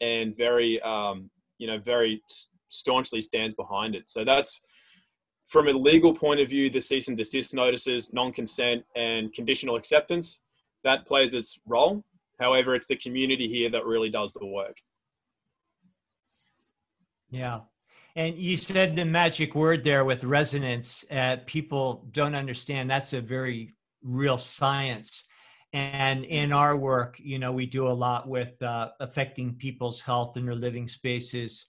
and 0.00 0.36
very, 0.36 0.80
um, 0.82 1.30
you 1.58 1.66
know, 1.66 1.78
very 1.78 2.22
staunchly 2.68 3.20
stands 3.20 3.54
behind 3.54 3.94
it. 3.94 4.10
So 4.10 4.24
that's 4.24 4.60
from 5.46 5.68
a 5.68 5.72
legal 5.72 6.12
point 6.12 6.40
of 6.40 6.48
view, 6.48 6.68
the 6.68 6.80
cease 6.80 7.08
and 7.08 7.16
desist 7.16 7.54
notices, 7.54 8.12
non-consent 8.12 8.84
and 8.94 9.32
conditional 9.32 9.76
acceptance, 9.76 10.40
that 10.84 11.06
plays 11.06 11.34
its 11.34 11.58
role. 11.66 12.04
However, 12.38 12.74
it's 12.74 12.86
the 12.86 12.96
community 12.96 13.48
here 13.48 13.70
that 13.70 13.86
really 13.86 14.10
does 14.10 14.32
the 14.32 14.44
work. 14.44 14.78
Yeah. 17.30 17.60
And 18.16 18.38
you 18.38 18.56
said 18.56 18.96
the 18.96 19.04
magic 19.04 19.54
word 19.54 19.84
there 19.84 20.06
with 20.06 20.24
resonance. 20.24 21.04
Uh, 21.10 21.36
people 21.44 22.08
don't 22.12 22.34
understand 22.34 22.90
that's 22.90 23.12
a 23.12 23.20
very 23.20 23.74
real 24.02 24.38
science. 24.38 25.24
And 25.74 26.24
in 26.24 26.50
our 26.50 26.78
work, 26.78 27.18
you 27.18 27.38
know, 27.38 27.52
we 27.52 27.66
do 27.66 27.88
a 27.88 27.92
lot 27.92 28.26
with 28.26 28.60
uh, 28.62 28.88
affecting 29.00 29.56
people's 29.56 30.00
health 30.00 30.38
in 30.38 30.46
their 30.46 30.54
living 30.54 30.88
spaces, 30.88 31.66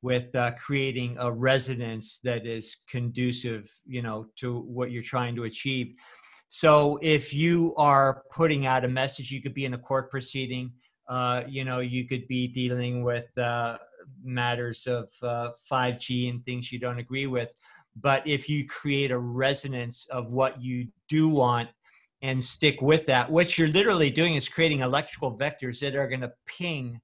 with 0.00 0.34
uh, 0.34 0.52
creating 0.52 1.18
a 1.18 1.30
resonance 1.30 2.18
that 2.24 2.46
is 2.46 2.78
conducive, 2.88 3.70
you 3.84 4.00
know, 4.00 4.24
to 4.36 4.60
what 4.60 4.90
you're 4.90 5.02
trying 5.02 5.36
to 5.36 5.44
achieve. 5.44 5.94
So 6.48 6.98
if 7.02 7.34
you 7.34 7.74
are 7.76 8.22
putting 8.32 8.64
out 8.64 8.86
a 8.86 8.88
message, 8.88 9.30
you 9.30 9.42
could 9.42 9.52
be 9.52 9.66
in 9.66 9.74
a 9.74 9.78
court 9.78 10.10
proceeding. 10.10 10.72
Uh, 11.10 11.42
you 11.46 11.66
know, 11.66 11.80
you 11.80 12.08
could 12.08 12.26
be 12.26 12.46
dealing 12.46 13.04
with 13.04 13.36
uh, 13.36 13.76
matters 14.22 14.86
of 14.86 15.08
uh, 15.22 15.50
5G 15.70 16.30
and 16.30 16.44
things 16.44 16.72
you 16.72 16.78
don't 16.78 16.98
agree 16.98 17.26
with. 17.26 17.52
But 17.96 18.26
if 18.26 18.48
you 18.48 18.66
create 18.66 19.10
a 19.10 19.18
resonance 19.18 20.06
of 20.10 20.30
what 20.30 20.60
you 20.62 20.88
do 21.08 21.28
want 21.28 21.68
and 22.22 22.42
stick 22.42 22.80
with 22.80 23.06
that, 23.06 23.30
what 23.30 23.58
you're 23.58 23.68
literally 23.68 24.10
doing 24.10 24.34
is 24.34 24.48
creating 24.48 24.80
electrical 24.80 25.36
vectors 25.36 25.80
that 25.80 25.96
are 25.96 26.08
going 26.08 26.20
to 26.20 26.32
ping 26.46 27.00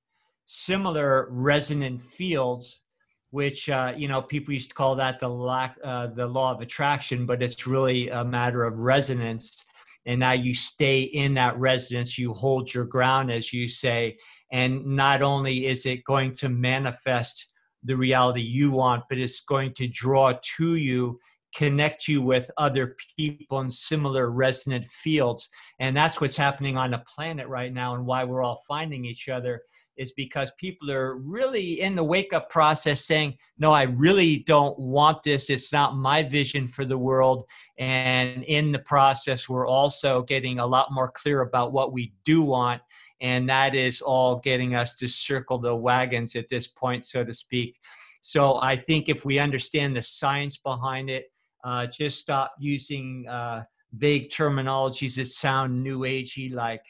similar 0.46 1.28
resonant 1.30 2.02
fields 2.02 2.82
which 3.30 3.68
uh, 3.68 3.92
you 3.96 4.08
know 4.08 4.22
people 4.22 4.54
used 4.54 4.70
to 4.70 4.74
call 4.74 4.94
that 4.94 5.18
the 5.20 5.28
lack 5.28 5.76
uh, 5.84 6.06
the 6.06 6.26
law 6.26 6.52
of 6.52 6.60
attraction 6.60 7.26
but 7.26 7.42
it's 7.42 7.66
really 7.66 8.08
a 8.08 8.24
matter 8.24 8.64
of 8.64 8.78
resonance 8.78 9.64
and 10.06 10.20
now 10.20 10.32
you 10.32 10.54
stay 10.54 11.02
in 11.02 11.34
that 11.34 11.58
residence 11.58 12.16
you 12.16 12.32
hold 12.32 12.72
your 12.72 12.84
ground 12.84 13.30
as 13.30 13.52
you 13.52 13.66
say 13.68 14.16
and 14.52 14.84
not 14.84 15.22
only 15.22 15.66
is 15.66 15.86
it 15.86 16.04
going 16.04 16.32
to 16.32 16.48
manifest 16.48 17.52
the 17.84 17.96
reality 17.96 18.40
you 18.40 18.70
want 18.70 19.04
but 19.08 19.18
it's 19.18 19.40
going 19.42 19.72
to 19.74 19.86
draw 19.88 20.32
to 20.42 20.76
you 20.76 21.18
connect 21.54 22.06
you 22.06 22.20
with 22.20 22.50
other 22.58 22.96
people 23.16 23.60
in 23.60 23.70
similar 23.70 24.30
resonant 24.30 24.84
fields 24.86 25.48
and 25.80 25.96
that's 25.96 26.20
what's 26.20 26.36
happening 26.36 26.76
on 26.76 26.90
the 26.90 27.02
planet 27.14 27.46
right 27.48 27.72
now 27.72 27.94
and 27.94 28.04
why 28.04 28.24
we're 28.24 28.42
all 28.42 28.62
finding 28.68 29.04
each 29.04 29.28
other 29.28 29.62
is 29.96 30.12
because 30.12 30.52
people 30.58 30.90
are 30.90 31.16
really 31.16 31.80
in 31.80 31.94
the 31.94 32.04
wake 32.04 32.32
up 32.32 32.50
process 32.50 33.04
saying, 33.04 33.36
No, 33.58 33.72
I 33.72 33.82
really 33.82 34.38
don't 34.38 34.78
want 34.78 35.22
this. 35.22 35.50
It's 35.50 35.72
not 35.72 35.96
my 35.96 36.22
vision 36.22 36.68
for 36.68 36.84
the 36.84 36.98
world. 36.98 37.44
And 37.78 38.44
in 38.44 38.72
the 38.72 38.78
process, 38.80 39.48
we're 39.48 39.66
also 39.66 40.22
getting 40.22 40.58
a 40.58 40.66
lot 40.66 40.92
more 40.92 41.10
clear 41.10 41.40
about 41.42 41.72
what 41.72 41.92
we 41.92 42.12
do 42.24 42.42
want. 42.42 42.82
And 43.20 43.48
that 43.48 43.74
is 43.74 44.00
all 44.00 44.36
getting 44.36 44.74
us 44.74 44.94
to 44.96 45.08
circle 45.08 45.58
the 45.58 45.74
wagons 45.74 46.36
at 46.36 46.48
this 46.50 46.66
point, 46.66 47.04
so 47.04 47.24
to 47.24 47.32
speak. 47.32 47.78
So 48.20 48.60
I 48.60 48.76
think 48.76 49.08
if 49.08 49.24
we 49.24 49.38
understand 49.38 49.96
the 49.96 50.02
science 50.02 50.56
behind 50.56 51.10
it, 51.10 51.26
uh, 51.64 51.86
just 51.86 52.20
stop 52.20 52.54
using 52.58 53.26
uh, 53.28 53.62
vague 53.92 54.30
terminologies 54.30 55.16
that 55.16 55.28
sound 55.28 55.82
new 55.82 56.00
agey 56.00 56.52
like 56.52 56.84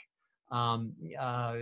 um, 0.51 0.93
uh, 1.19 1.57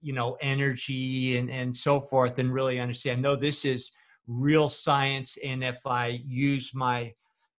you 0.00 0.12
know 0.12 0.36
energy 0.40 1.38
and 1.38 1.50
and 1.50 1.74
so 1.74 2.00
forth 2.00 2.38
and 2.38 2.52
really 2.52 2.78
understand 2.78 3.22
no 3.22 3.34
this 3.34 3.64
is 3.64 3.90
real 4.26 4.68
science 4.68 5.38
and 5.42 5.64
if 5.64 5.86
i 5.86 6.20
use 6.26 6.72
my 6.74 7.12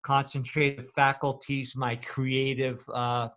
concentrated 0.04 0.88
faculties 0.92 1.76
my 1.76 1.96
creative 1.96 2.88
uh, 2.94 3.28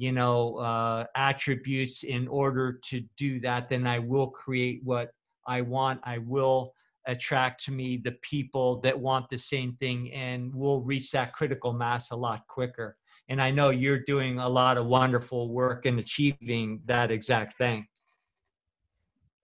you 0.00 0.12
know 0.12 0.56
uh, 0.56 1.04
attributes 1.14 2.04
in 2.04 2.26
order 2.26 2.80
to 2.82 3.02
do 3.18 3.38
that 3.38 3.68
then 3.68 3.86
i 3.86 3.98
will 3.98 4.28
create 4.28 4.80
what 4.82 5.10
i 5.46 5.60
want 5.60 6.00
i 6.04 6.16
will 6.18 6.72
attract 7.06 7.62
to 7.62 7.70
me 7.70 7.98
the 8.02 8.16
people 8.22 8.80
that 8.80 8.98
want 8.98 9.28
the 9.28 9.36
same 9.36 9.74
thing 9.74 10.10
and 10.12 10.54
we'll 10.54 10.80
reach 10.82 11.10
that 11.10 11.34
critical 11.34 11.74
mass 11.74 12.12
a 12.12 12.16
lot 12.16 12.46
quicker 12.48 12.96
and 13.28 13.42
i 13.42 13.50
know 13.50 13.68
you're 13.68 14.04
doing 14.04 14.38
a 14.38 14.48
lot 14.48 14.78
of 14.78 14.86
wonderful 14.86 15.50
work 15.50 15.84
in 15.84 15.98
achieving 15.98 16.80
that 16.86 17.10
exact 17.10 17.56
thing 17.58 17.86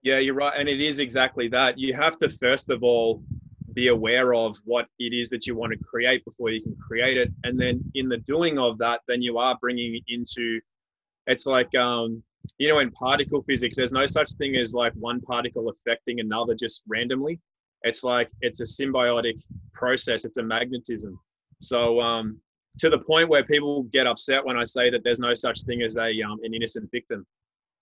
yeah, 0.03 0.19
you're 0.19 0.35
right. 0.35 0.53
And 0.57 0.69
it 0.69 0.79
is 0.79 0.99
exactly 0.99 1.49
that. 1.49 1.77
You 1.77 1.93
have 1.95 2.17
to, 2.19 2.29
first 2.29 2.69
of 2.69 2.81
all, 2.81 3.21
be 3.77 3.89
aware 3.89 4.33
of 4.33 4.57
what 4.65 4.87
it 4.97 5.13
is 5.13 5.29
that 5.29 5.45
you 5.45 5.55
want 5.55 5.71
to 5.71 5.77
create 5.77 6.25
before 6.25 6.49
you 6.49 6.59
can 6.59 6.75
create 6.75 7.15
it. 7.15 7.31
And 7.43 7.61
then 7.61 7.79
in 7.93 8.09
the 8.09 8.17
doing 8.17 8.57
of 8.57 8.79
that, 8.79 9.01
then 9.07 9.21
you 9.21 9.37
are 9.37 9.55
bringing 9.61 10.01
into 10.07 10.59
it's 11.27 11.45
like, 11.45 11.73
um, 11.75 12.23
you 12.57 12.69
know, 12.69 12.79
in 12.79 12.89
particle 12.89 13.43
physics, 13.43 13.77
there's 13.77 13.91
no 13.91 14.07
such 14.07 14.31
thing 14.39 14.55
as 14.55 14.73
like 14.73 14.93
one 14.93 15.21
particle 15.21 15.69
affecting 15.69 16.19
another 16.19 16.55
just 16.55 16.81
randomly. 16.87 17.39
It's 17.83 18.03
like 18.03 18.29
it's 18.41 18.61
a 18.61 18.63
symbiotic 18.63 19.39
process, 19.73 20.25
it's 20.25 20.39
a 20.39 20.43
magnetism. 20.43 21.19
So, 21.61 22.01
um, 22.01 22.39
to 22.79 22.89
the 22.89 22.97
point 22.97 23.29
where 23.29 23.43
people 23.43 23.83
get 23.83 24.07
upset 24.07 24.43
when 24.43 24.57
I 24.57 24.63
say 24.63 24.89
that 24.89 25.01
there's 25.03 25.19
no 25.19 25.35
such 25.35 25.61
thing 25.61 25.83
as 25.83 25.97
a 25.97 26.09
um, 26.23 26.39
an 26.41 26.55
innocent 26.55 26.89
victim 26.91 27.27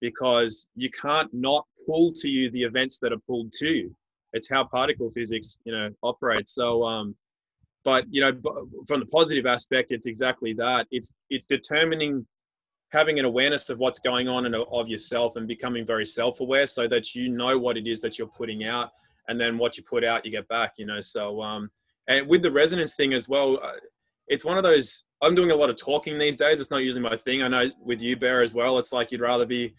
because 0.02 0.68
you 0.76 0.90
can't 0.92 1.34
not 1.34 1.66
pull 1.86 2.12
to 2.18 2.28
you 2.28 2.52
the 2.52 2.64
events 2.64 2.98
that 3.00 3.14
are 3.14 3.24
pulled 3.28 3.54
to 3.54 3.68
you. 3.68 3.96
It's 4.36 4.49
how 4.49 4.66
particle 4.66 5.10
physics, 5.10 5.57
you 5.66 5.72
know, 5.72 5.90
operates. 6.03 6.53
So, 6.53 6.84
um, 6.84 7.16
but 7.84 8.06
you 8.10 8.22
know, 8.22 8.34
from 8.88 8.99
the 8.99 9.06
positive 9.07 9.45
aspect, 9.45 9.91
it's 9.91 10.06
exactly 10.06 10.53
that. 10.53 10.88
It's 10.91 11.12
it's 11.30 11.48
determining 11.48 12.26
having 12.90 13.20
an 13.20 13.26
awareness 13.26 13.70
of 13.70 13.78
what's 13.78 13.99
going 13.99 14.28
on 14.28 14.45
and 14.45 14.56
of 14.56 14.88
yourself 14.88 15.36
and 15.36 15.48
becoming 15.48 15.86
very 15.86 16.06
self-aware 16.06 16.68
so 16.68 16.88
that 16.88 17.16
you 17.16 17.30
know 17.30 17.57
what 17.57 17.78
it 17.78 17.88
is 17.88 17.99
that 18.02 18.18
you're 18.18 18.28
putting 18.28 18.64
out 18.64 18.91
and 19.28 19.40
then 19.40 19.57
what 19.57 19.78
you 19.78 19.84
put 19.84 20.03
out 20.03 20.24
you 20.24 20.32
get 20.32 20.48
back 20.48 20.74
you 20.78 20.86
know 20.86 21.02
so 21.02 21.41
um 21.41 21.70
and 22.07 22.28
with 22.28 22.41
the 22.41 22.52
resonance 22.52 22.95
thing 22.95 23.14
as 23.14 23.28
well 23.28 23.60
uh, 23.62 23.72
it's 24.28 24.45
one 24.45 24.57
of 24.57 24.64
those 24.64 25.03
i'm 25.22 25.36
doing 25.36 25.52
a 25.52 25.56
lot 25.56 25.70
of 25.70 25.76
talking 25.76 26.18
these 26.18 26.38
days 26.38 26.62
it's 26.62 26.72
not 26.72 26.84
usually 26.84 27.02
my 27.02 27.16
thing 27.16 27.41
i 27.41 27.48
know 27.48 27.70
with 27.84 28.02
you 28.02 28.16
bear 28.16 28.41
as 28.41 28.53
well 28.53 28.78
it's 28.78 28.94
like 28.94 29.12
you'd 29.12 29.22
rather 29.22 29.45
be 29.45 29.74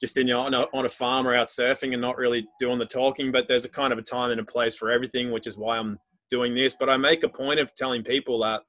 just 0.00 0.16
in 0.16 0.26
your 0.26 0.44
on 0.44 0.54
a, 0.54 0.66
on 0.72 0.86
a 0.86 0.88
farm 0.88 1.26
or 1.26 1.34
out 1.34 1.46
surfing 1.46 1.92
and 1.92 2.00
not 2.00 2.16
really 2.16 2.46
doing 2.58 2.78
the 2.78 2.86
talking. 2.86 3.32
But 3.32 3.48
there's 3.48 3.64
a 3.64 3.70
kind 3.70 3.92
of 3.92 3.98
a 3.98 4.02
time 4.02 4.30
and 4.30 4.40
a 4.40 4.44
place 4.44 4.74
for 4.74 4.90
everything, 4.90 5.30
which 5.30 5.46
is 5.46 5.56
why 5.56 5.78
I'm 5.78 5.98
doing 6.30 6.54
this. 6.54 6.76
But 6.78 6.90
I 6.90 6.96
make 6.96 7.22
a 7.22 7.28
point 7.28 7.60
of 7.60 7.74
telling 7.74 8.02
people 8.02 8.40
that 8.40 8.62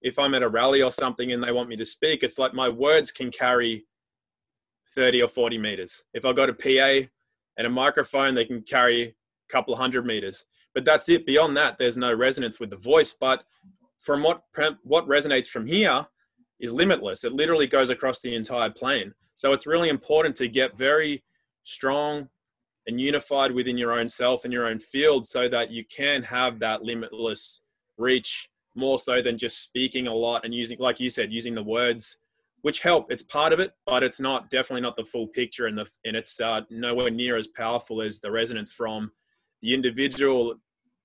if 0.00 0.18
I'm 0.18 0.34
at 0.34 0.42
a 0.42 0.48
rally 0.48 0.82
or 0.82 0.90
something 0.90 1.32
and 1.32 1.42
they 1.42 1.52
want 1.52 1.68
me 1.68 1.76
to 1.76 1.84
speak, 1.84 2.22
it's 2.22 2.38
like 2.38 2.54
my 2.54 2.68
words 2.68 3.10
can 3.10 3.30
carry 3.30 3.84
30 4.94 5.22
or 5.22 5.28
40 5.28 5.58
meters. 5.58 6.04
If 6.14 6.24
I 6.24 6.32
got 6.32 6.48
a 6.48 6.54
PA 6.54 7.08
and 7.56 7.66
a 7.66 7.70
microphone, 7.70 8.34
they 8.34 8.44
can 8.44 8.62
carry 8.62 9.02
a 9.02 9.14
couple 9.48 9.74
of 9.74 9.80
hundred 9.80 10.06
meters. 10.06 10.46
But 10.74 10.84
that's 10.84 11.08
it. 11.08 11.26
Beyond 11.26 11.56
that, 11.56 11.78
there's 11.78 11.96
no 11.96 12.14
resonance 12.14 12.60
with 12.60 12.70
the 12.70 12.76
voice. 12.76 13.12
But 13.12 13.44
from 14.00 14.22
what 14.22 14.42
what 14.84 15.06
resonates 15.08 15.48
from 15.48 15.66
here 15.66 16.06
is 16.60 16.72
limitless. 16.72 17.24
It 17.24 17.32
literally 17.32 17.66
goes 17.66 17.90
across 17.90 18.20
the 18.20 18.34
entire 18.34 18.70
plane. 18.70 19.14
So 19.38 19.52
it's 19.52 19.68
really 19.68 19.88
important 19.88 20.34
to 20.38 20.48
get 20.48 20.76
very 20.76 21.22
strong 21.62 22.28
and 22.88 23.00
unified 23.00 23.52
within 23.52 23.78
your 23.78 23.92
own 23.92 24.08
self 24.08 24.42
and 24.42 24.52
your 24.52 24.66
own 24.66 24.80
field 24.80 25.24
so 25.26 25.48
that 25.48 25.70
you 25.70 25.84
can 25.84 26.24
have 26.24 26.58
that 26.58 26.82
limitless 26.82 27.60
reach 27.98 28.48
more 28.74 28.98
so 28.98 29.22
than 29.22 29.38
just 29.38 29.62
speaking 29.62 30.08
a 30.08 30.12
lot 30.12 30.44
and 30.44 30.52
using 30.52 30.76
like 30.80 30.98
you 30.98 31.08
said 31.08 31.32
using 31.32 31.54
the 31.54 31.62
words 31.62 32.18
which 32.62 32.80
help. 32.80 33.12
It's 33.12 33.22
part 33.22 33.52
of 33.52 33.60
it 33.60 33.74
but 33.86 34.02
it's 34.02 34.18
not 34.18 34.50
definitely 34.50 34.80
not 34.80 34.96
the 34.96 35.04
full 35.04 35.28
picture 35.28 35.66
and 35.66 35.78
the 35.78 35.86
and 36.04 36.16
it's 36.16 36.40
uh, 36.40 36.62
nowhere 36.68 37.08
near 37.08 37.36
as 37.36 37.46
powerful 37.46 38.02
as 38.02 38.18
the 38.18 38.32
resonance 38.32 38.72
from 38.72 39.12
the 39.62 39.72
individual 39.72 40.56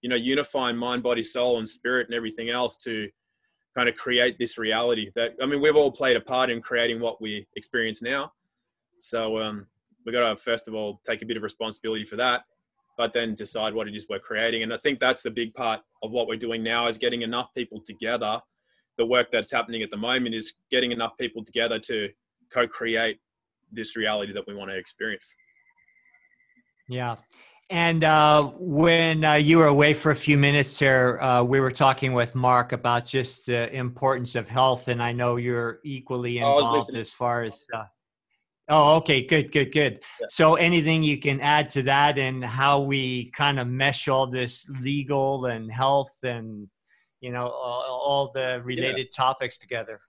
you 0.01 0.10
know 0.10 0.15
unifying 0.15 0.76
mind 0.76 1.03
body 1.03 1.22
soul 1.22 1.60
and 1.60 1.69
spirit 1.69 2.07
and 2.07 2.15
everything 2.15 2.49
else 2.49 2.77
to 2.77 3.10
kind 3.76 3.90
of 3.90 3.95
create 3.95 4.38
this 4.38 4.58
reality 4.58 5.12
that 5.16 5.32
I 5.41 5.45
mean 5.45 5.62
we've 5.62 5.76
all 5.76 5.91
played 5.91 6.16
a 6.16 6.22
part 6.22 6.50
in 6.50 6.62
creating 6.62 7.00
what 7.00 7.22
we 7.22 7.48
experience 7.56 8.02
now. 8.02 8.32
So 9.00 9.40
um, 9.40 9.68
we 10.06 10.12
got 10.12 10.30
to 10.30 10.36
first 10.36 10.68
of 10.68 10.74
all 10.74 11.02
take 11.08 11.22
a 11.22 11.26
bit 11.26 11.38
of 11.38 11.44
responsibility 11.44 12.06
for 12.06 12.16
that, 12.18 12.44
but 12.98 13.14
then 13.14 13.34
decide 13.34 13.74
what 13.74 13.88
it 13.88 13.95
is 13.95 14.08
we're 14.10 14.20
creating. 14.20 14.64
And 14.64 14.74
I 14.74 14.78
think 14.78 15.00
that's 15.00 15.24
the 15.24 15.32
big 15.32 15.54
part 15.54 15.82
of 16.04 16.12
what 16.12 16.28
we're 16.28 16.38
doing 16.38 16.64
now 16.64 16.88
is 16.88 16.98
getting 16.98 17.22
enough 17.22 17.54
people 17.56 17.82
together. 17.86 18.40
The 18.98 19.06
work 19.06 19.32
that's 19.32 19.52
happening 19.52 19.82
at 19.82 19.90
the 19.90 19.98
moment 19.98 20.36
is 20.36 20.54
getting 20.70 20.91
enough 20.91 21.18
people 21.20 21.44
together 21.44 21.80
to 21.80 22.10
co-create 22.54 23.20
this 23.72 23.95
reality 23.95 24.34
that 24.34 24.45
we 24.48 24.54
want 24.54 24.70
to 24.70 24.78
experience. 24.78 25.36
Yeah. 26.88 27.16
And 27.69 28.03
uh, 28.03 28.44
when 28.57 29.23
uh, 29.23 29.34
you 29.34 29.57
were 29.57 29.68
away 29.68 29.94
for 29.94 30.11
a 30.11 30.15
few 30.15 30.38
minutes 30.38 30.77
there, 30.77 31.22
uh, 31.23 31.44
we 31.44 31.60
were 31.60 31.72
talking 31.72 32.14
with 32.14 32.35
Mark 32.35 32.72
about 32.72 33.06
just 33.06 33.48
the 33.48 33.73
importance 33.73 34.35
of 34.35 34.48
health, 34.48 34.90
and 34.90 35.02
I 35.02 35.11
know 35.11 35.38
you're 35.38 35.80
equally 35.84 36.38
involved 36.38 36.95
as 36.95 37.11
far 37.11 37.44
as. 37.44 37.65
Uh, 37.73 37.85
oh, 38.69 38.95
okay, 38.98 39.26
good, 39.26 39.52
good, 39.52 39.72
good. 39.72 40.02
Yeah. 40.19 40.27
So, 40.30 40.56
anything 40.56 41.03
you 41.03 41.18
can 41.19 41.40
add 41.40 41.69
to 41.72 41.84
that, 41.84 42.19
and 42.19 42.44
how 42.44 42.81
we 42.81 43.31
kind 43.31 43.60
of 43.60 43.68
mesh 43.68 44.07
all 44.07 44.27
this 44.27 44.68
legal 44.81 45.45
and 45.45 45.72
health, 45.72 46.15
and 46.23 46.68
you 47.22 47.31
know, 47.31 47.48
all, 47.48 47.81
all 48.06 48.31
the 48.34 48.61
related 48.64 49.07
yeah. 49.11 49.15
topics 49.26 49.57
together. 49.57 50.02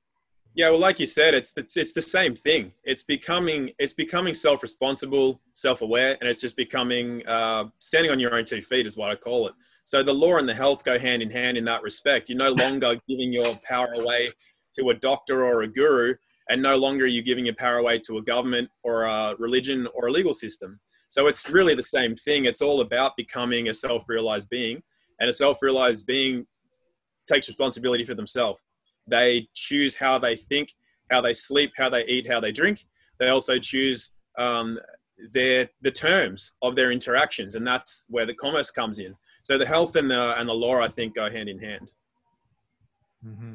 Yeah, 0.57 0.71
well, 0.71 0.79
like 0.79 1.01
you 1.01 1.07
said, 1.07 1.35
it's 1.35 1.53
the, 1.53 1.67
it's 1.75 1.93
the 1.93 2.01
same 2.01 2.37
thing. 2.37 2.73
It's 2.85 3.03
becoming 3.03 3.71
it's 3.77 3.93
becoming 3.93 4.35
self 4.35 4.63
responsible, 4.63 5.41
self 5.53 5.83
aware, 5.83 6.17
and 6.21 6.31
it's 6.31 6.41
just 6.41 6.57
becoming 6.57 7.27
uh, 7.27 7.65
standing 7.81 8.13
on 8.13 8.21
your 8.21 8.37
own 8.37 8.45
two 8.45 8.63
feet 8.63 8.87
is 8.87 8.97
what 8.97 9.11
I 9.11 9.17
call 9.17 9.49
it. 9.49 9.55
So 9.85 10.05
the 10.05 10.15
law 10.15 10.37
and 10.37 10.49
the 10.49 10.55
health 10.55 10.85
go 10.85 10.97
hand 10.97 11.23
in 11.23 11.31
hand 11.31 11.59
in 11.59 11.65
that 11.65 11.83
respect. 11.83 12.29
You're 12.29 12.39
no 12.39 12.53
longer 12.53 12.97
giving 13.09 13.33
your 13.33 13.59
power 13.69 13.89
away 13.95 14.29
to 14.79 14.91
a 14.91 14.95
doctor 14.95 15.45
or 15.45 15.63
a 15.63 15.67
guru, 15.67 16.15
and 16.49 16.63
no 16.63 16.77
longer 16.77 17.05
are 17.05 17.09
you 17.09 17.23
giving 17.23 17.47
your 17.47 17.57
power 17.57 17.79
away 17.79 17.99
to 18.07 18.19
a 18.19 18.23
government 18.23 18.71
or 18.85 19.03
a 19.05 19.35
religion 19.41 19.89
or 19.93 20.07
a 20.07 20.13
legal 20.13 20.35
system. 20.35 20.79
So 21.09 21.27
it's 21.27 21.51
really 21.51 21.75
the 21.75 21.83
same 21.83 22.15
thing. 22.15 22.45
It's 22.45 22.63
all 22.63 22.81
about 22.81 23.17
becoming 23.17 23.71
a 23.71 23.75
self 23.75 24.09
realized 24.09 24.49
being, 24.51 24.85
and 25.19 25.29
a 25.29 25.33
self 25.33 25.63
realized 25.63 26.07
being 26.07 26.47
takes 27.27 27.49
responsibility 27.49 28.05
for 28.05 28.15
themselves 28.15 28.61
they 29.07 29.49
choose 29.55 29.97
how 29.97 30.19
they 30.19 30.37
think, 30.37 30.75
how 31.11 31.21
they 31.21 31.33
sleep, 31.33 31.73
how 31.77 31.89
they 31.89 32.05
eat, 32.07 32.31
how 32.31 32.41
they 32.41 32.53
drink. 32.53 32.87
They 33.19 33.29
also 33.29 33.59
choose 33.59 34.11
um, 34.39 34.79
their 35.33 35.69
the 35.83 35.91
terms 35.91 36.53
of 36.63 36.75
their 36.75 36.91
interactions, 36.91 37.55
and 37.55 37.67
that's 37.67 38.07
where 38.09 38.27
the 38.27 38.35
commerce 38.35 38.71
comes 38.71 38.99
in. 38.99 39.15
So 39.43 39.59
the 39.59 39.67
health 39.67 39.97
and 39.97 40.11
the 40.11 40.35
and 40.39 40.49
the 40.49 40.55
law, 40.55 40.81
I 40.81 40.89
think, 40.89 41.15
go 41.15 41.31
hand 41.31 41.49
in 41.49 41.59
hand. 41.59 41.93
Mm-hmm. 43.27 43.55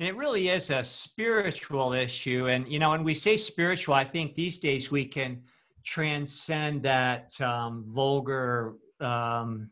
And 0.00 0.08
it 0.08 0.16
really 0.16 0.48
is 0.48 0.70
a 0.70 0.84
spiritual 0.84 1.92
issue, 1.92 2.48
and 2.48 2.66
you 2.68 2.78
know, 2.78 2.90
when 2.90 3.04
we 3.04 3.14
say 3.14 3.36
spiritual, 3.36 3.94
I 3.94 4.04
think 4.04 4.34
these 4.34 4.58
days 4.58 4.90
we 4.90 5.04
can 5.04 5.42
transcend 5.84 6.82
that 6.82 7.40
um, 7.40 7.84
vulgar 7.88 8.74
um, 9.00 9.70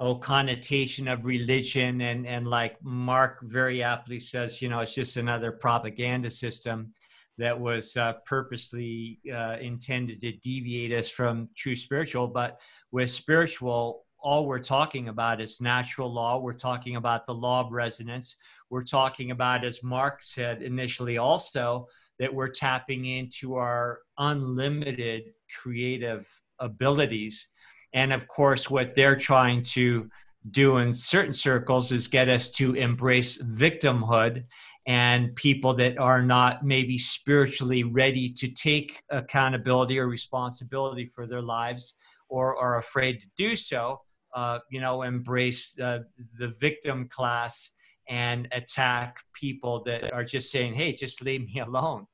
oh 0.00 0.14
connotation 0.14 1.08
of 1.08 1.24
religion 1.24 2.00
and 2.02 2.26
and 2.26 2.46
like 2.46 2.76
mark 2.82 3.40
very 3.42 3.82
aptly 3.82 4.20
says 4.20 4.62
you 4.62 4.68
know 4.68 4.80
it's 4.80 4.94
just 4.94 5.16
another 5.16 5.52
propaganda 5.52 6.30
system 6.30 6.92
that 7.38 7.58
was 7.58 7.96
uh, 7.96 8.14
purposely 8.26 9.20
uh, 9.32 9.56
intended 9.60 10.20
to 10.20 10.32
deviate 10.32 10.92
us 10.92 11.08
from 11.08 11.48
true 11.56 11.76
spiritual. 11.76 12.26
But 12.26 12.60
with 12.90 13.10
spiritual 13.10 14.04
all 14.20 14.46
we're 14.46 14.58
talking 14.58 15.08
about 15.08 15.40
is 15.40 15.60
natural 15.60 16.12
law. 16.12 16.38
We're 16.38 16.52
talking 16.52 16.96
about 16.96 17.24
the 17.24 17.34
law 17.34 17.64
of 17.64 17.70
resonance. 17.70 18.34
We're 18.68 18.82
talking 18.82 19.30
about 19.30 19.64
as 19.64 19.82
mark 19.84 20.22
said 20.22 20.60
initially 20.60 21.18
also 21.18 21.86
that 22.18 22.34
we're 22.34 22.48
tapping 22.48 23.04
into 23.04 23.54
our 23.54 24.00
unlimited 24.18 25.34
creative 25.62 26.28
abilities 26.58 27.46
and 27.92 28.12
of 28.12 28.28
course, 28.28 28.68
what 28.68 28.94
they're 28.94 29.16
trying 29.16 29.62
to 29.62 30.08
do 30.50 30.78
in 30.78 30.92
certain 30.92 31.32
circles 31.32 31.92
is 31.92 32.08
get 32.08 32.28
us 32.28 32.48
to 32.50 32.74
embrace 32.74 33.42
victimhood 33.42 34.44
and 34.86 35.34
people 35.36 35.74
that 35.74 35.98
are 35.98 36.22
not 36.22 36.64
maybe 36.64 36.96
spiritually 36.96 37.84
ready 37.84 38.32
to 38.32 38.48
take 38.48 39.02
accountability 39.10 39.98
or 39.98 40.06
responsibility 40.06 41.06
for 41.06 41.26
their 41.26 41.42
lives 41.42 41.94
or 42.28 42.56
are 42.56 42.78
afraid 42.78 43.20
to 43.20 43.26
do 43.36 43.54
so, 43.56 44.00
uh, 44.34 44.58
you 44.70 44.80
know, 44.80 45.02
embrace 45.02 45.78
uh, 45.80 45.98
the 46.38 46.54
victim 46.60 47.08
class 47.08 47.70
and 48.08 48.48
attack 48.52 49.16
people 49.34 49.82
that 49.84 50.12
are 50.12 50.24
just 50.24 50.50
saying, 50.50 50.72
hey, 50.72 50.92
just 50.92 51.22
leave 51.22 51.42
me 51.42 51.60
alone. 51.66 52.06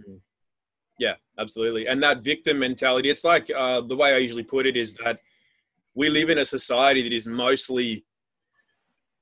Mm-hmm. 0.00 0.16
Yeah, 1.00 1.14
absolutely. 1.38 1.88
And 1.88 2.02
that 2.02 2.22
victim 2.22 2.58
mentality, 2.58 3.08
it's 3.08 3.24
like 3.24 3.50
uh, 3.50 3.80
the 3.80 3.96
way 3.96 4.12
I 4.12 4.18
usually 4.18 4.42
put 4.42 4.66
it 4.66 4.76
is 4.76 4.92
that 5.02 5.18
we 5.94 6.10
live 6.10 6.28
in 6.28 6.38
a 6.38 6.44
society 6.44 7.02
that 7.02 7.12
is 7.12 7.26
mostly 7.26 8.04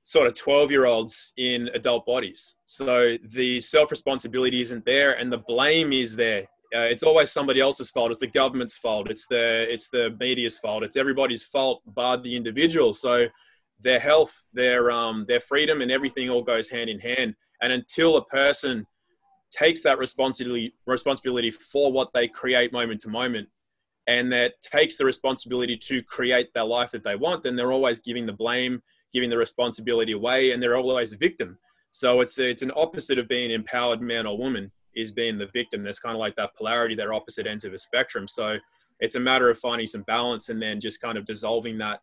sort 0.03 0.27
of 0.27 0.35
12 0.35 0.73
year 0.73 0.87
olds 0.87 1.33
in 1.37 1.71
adult 1.75 2.05
bodies. 2.05 2.57
So 2.67 3.17
the 3.23 3.61
self 3.61 3.93
responsibility 3.93 4.61
isn't 4.61 4.85
there 4.85 5.13
and 5.13 5.33
the 5.33 5.39
blame 5.39 5.93
is 5.93 6.17
there. 6.17 6.49
Uh, 6.75 6.81
it's 6.81 7.05
always 7.05 7.31
somebody 7.31 7.61
else's 7.61 7.91
fault. 7.91 8.11
It's 8.11 8.21
the 8.21 8.27
government's 8.27 8.77
fault. 8.77 9.09
It's 9.09 9.29
the 9.29 9.73
it's 9.73 9.89
the 9.89 10.17
media's 10.19 10.59
fault. 10.59 10.83
It's 10.83 10.97
everybody's 10.97 11.45
fault, 11.45 11.83
but 11.87 12.25
the 12.25 12.35
individual. 12.35 12.93
So 12.93 13.29
their 13.81 14.01
health, 14.01 14.49
their 14.53 14.91
um, 14.91 15.27
their 15.29 15.41
freedom, 15.41 15.81
and 15.81 15.93
everything 15.93 16.29
all 16.29 16.43
goes 16.43 16.69
hand 16.69 16.91
in 16.91 16.99
hand. 16.99 17.37
And 17.63 17.73
until 17.73 18.17
a 18.17 18.25
person 18.25 18.85
takes 19.51 19.83
that 19.83 19.99
responsibility 19.99 20.75
responsibility 20.87 21.51
for 21.51 21.93
what 21.93 22.13
they 22.13 22.29
create 22.29 22.73
moment 22.73 23.01
to 23.01 23.09
moment 23.09 23.49
and 24.07 24.33
that 24.33 24.61
takes 24.63 24.97
the 24.97 25.05
responsibility 25.05 25.77
to 25.77 26.03
create 26.03 26.53
their 26.55 26.65
life 26.65 26.91
that 26.91 27.03
they 27.03 27.17
want 27.17 27.43
then 27.43 27.57
they're 27.57 27.73
always 27.73 27.99
giving 27.99 28.27
the 28.27 28.33
blame 28.33 28.83
giving 29.13 29.31
the 29.31 29.37
responsibility 29.37 30.13
away 30.13 30.53
and 30.53 30.63
they're 30.63 30.77
always 30.77 31.13
a 31.13 31.17
victim. 31.17 31.59
So 31.91 32.21
it's 32.21 32.39
it's 32.39 32.63
an 32.63 32.73
opposite 32.77 33.19
of 33.19 33.29
being 33.29 33.47
an 33.47 33.53
empowered 33.53 34.01
man 34.01 34.27
or 34.27 34.37
woman 34.37 34.71
is 34.95 35.13
being 35.13 35.39
the 35.39 35.47
victim. 35.47 35.83
There's 35.83 36.01
kind 36.01 36.15
of 36.15 36.21
like 36.21 36.37
that 36.37 36.55
polarity 36.55 36.95
they're 36.95 37.15
opposite 37.15 37.47
ends 37.47 37.65
of 37.65 37.73
a 37.73 37.79
spectrum. 37.79 38.29
So 38.29 38.59
it's 39.01 39.15
a 39.15 39.21
matter 39.21 39.49
of 39.49 39.59
finding 39.59 39.87
some 39.87 40.03
balance 40.03 40.49
and 40.49 40.61
then 40.61 40.81
just 40.81 41.01
kind 41.01 41.17
of 41.17 41.25
dissolving 41.25 41.79
that 41.79 42.01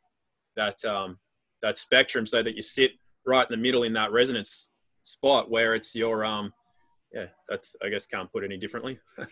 that 0.56 0.84
um, 0.86 1.20
that 1.62 1.78
spectrum 1.78 2.26
so 2.26 2.42
that 2.42 2.56
you 2.56 2.62
sit 2.62 2.92
right 3.26 3.48
in 3.50 3.60
the 3.60 3.62
middle 3.62 3.84
in 3.84 3.94
that 3.94 4.12
resonance 4.12 4.70
spot 5.04 5.52
where 5.52 5.76
it's 5.76 5.96
your 5.96 6.26
um 6.26 6.52
yeah, 7.16 7.28
that's 7.48 7.76
I 7.84 7.90
guess 7.90 8.06
can't 8.06 8.32
put 8.32 8.44
any 8.44 8.58
differently. 8.58 9.00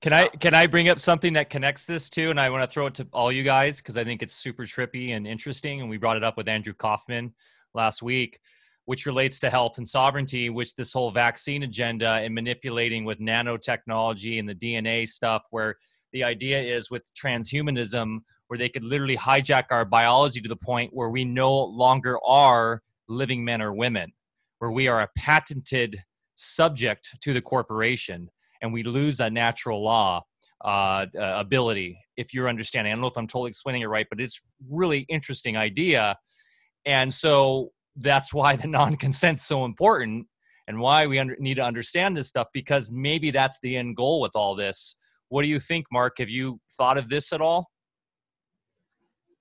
can 0.00 0.12
I 0.12 0.28
can 0.40 0.54
I 0.54 0.66
bring 0.66 0.88
up 0.88 0.98
something 0.98 1.34
that 1.34 1.50
connects 1.50 1.84
this 1.84 2.08
to, 2.10 2.30
and 2.30 2.40
I 2.40 2.48
want 2.48 2.68
to 2.68 2.72
throw 2.72 2.86
it 2.86 2.94
to 2.94 3.06
all 3.12 3.30
you 3.30 3.42
guys 3.42 3.78
because 3.78 3.96
I 3.96 4.04
think 4.04 4.22
it's 4.22 4.32
super 4.32 4.64
trippy 4.64 5.10
and 5.10 5.26
interesting, 5.26 5.82
and 5.82 5.90
we 5.90 5.98
brought 5.98 6.16
it 6.16 6.24
up 6.24 6.36
with 6.38 6.48
Andrew 6.48 6.72
Kaufman 6.72 7.34
last 7.74 8.02
week, 8.02 8.40
which 8.86 9.04
relates 9.04 9.38
to 9.40 9.50
health 9.50 9.76
and 9.76 9.86
sovereignty, 9.86 10.48
which 10.48 10.74
this 10.74 10.92
whole 10.92 11.10
vaccine 11.10 11.64
agenda 11.64 12.08
and 12.08 12.34
manipulating 12.34 13.04
with 13.04 13.20
nanotechnology 13.20 14.38
and 14.38 14.48
the 14.48 14.54
DNA 14.54 15.06
stuff, 15.06 15.42
where 15.50 15.76
the 16.12 16.24
idea 16.24 16.60
is 16.60 16.90
with 16.90 17.02
transhumanism, 17.14 18.20
where 18.48 18.58
they 18.58 18.70
could 18.70 18.84
literally 18.84 19.18
hijack 19.18 19.64
our 19.70 19.84
biology 19.84 20.40
to 20.40 20.48
the 20.48 20.56
point 20.56 20.94
where 20.94 21.10
we 21.10 21.26
no 21.26 21.52
longer 21.52 22.18
are 22.24 22.80
living 23.06 23.44
men 23.44 23.60
or 23.60 23.74
women, 23.74 24.10
where 24.60 24.70
we 24.70 24.88
are 24.88 25.02
a 25.02 25.08
patented 25.18 25.98
subject 26.34 27.14
to 27.22 27.32
the 27.32 27.40
corporation 27.40 28.28
and 28.62 28.72
we 28.72 28.82
lose 28.82 29.16
that 29.18 29.32
natural 29.32 29.82
law 29.82 30.22
uh, 30.64 31.06
uh, 31.18 31.34
ability 31.36 31.98
if 32.16 32.32
you're 32.32 32.48
understanding. 32.48 32.92
I 32.92 32.94
don't 32.94 33.02
know 33.02 33.08
if 33.08 33.18
i'm 33.18 33.26
totally 33.26 33.48
explaining 33.48 33.82
it 33.82 33.86
right 33.86 34.06
but 34.08 34.20
it's 34.20 34.40
really 34.68 35.00
interesting 35.08 35.56
idea. 35.56 36.16
And 36.86 37.12
so 37.12 37.70
that's 37.96 38.32
why 38.32 38.56
the 38.56 38.68
non-consent's 38.78 39.44
so 39.44 39.64
important 39.64 40.26
and 40.66 40.80
why 40.80 41.06
we 41.06 41.18
under, 41.18 41.36
need 41.38 41.54
to 41.54 41.64
understand 41.64 42.16
this 42.16 42.28
stuff 42.28 42.48
because 42.54 42.90
maybe 42.90 43.30
that's 43.30 43.58
the 43.62 43.76
end 43.76 43.96
goal 43.96 44.20
with 44.20 44.32
all 44.34 44.54
this. 44.54 44.96
What 45.28 45.42
do 45.42 45.48
you 45.48 45.60
think 45.60 45.86
mark? 45.92 46.14
Have 46.18 46.30
you 46.30 46.58
thought 46.76 46.96
of 46.96 47.08
this 47.08 47.32
at 47.32 47.40
all? 47.40 47.68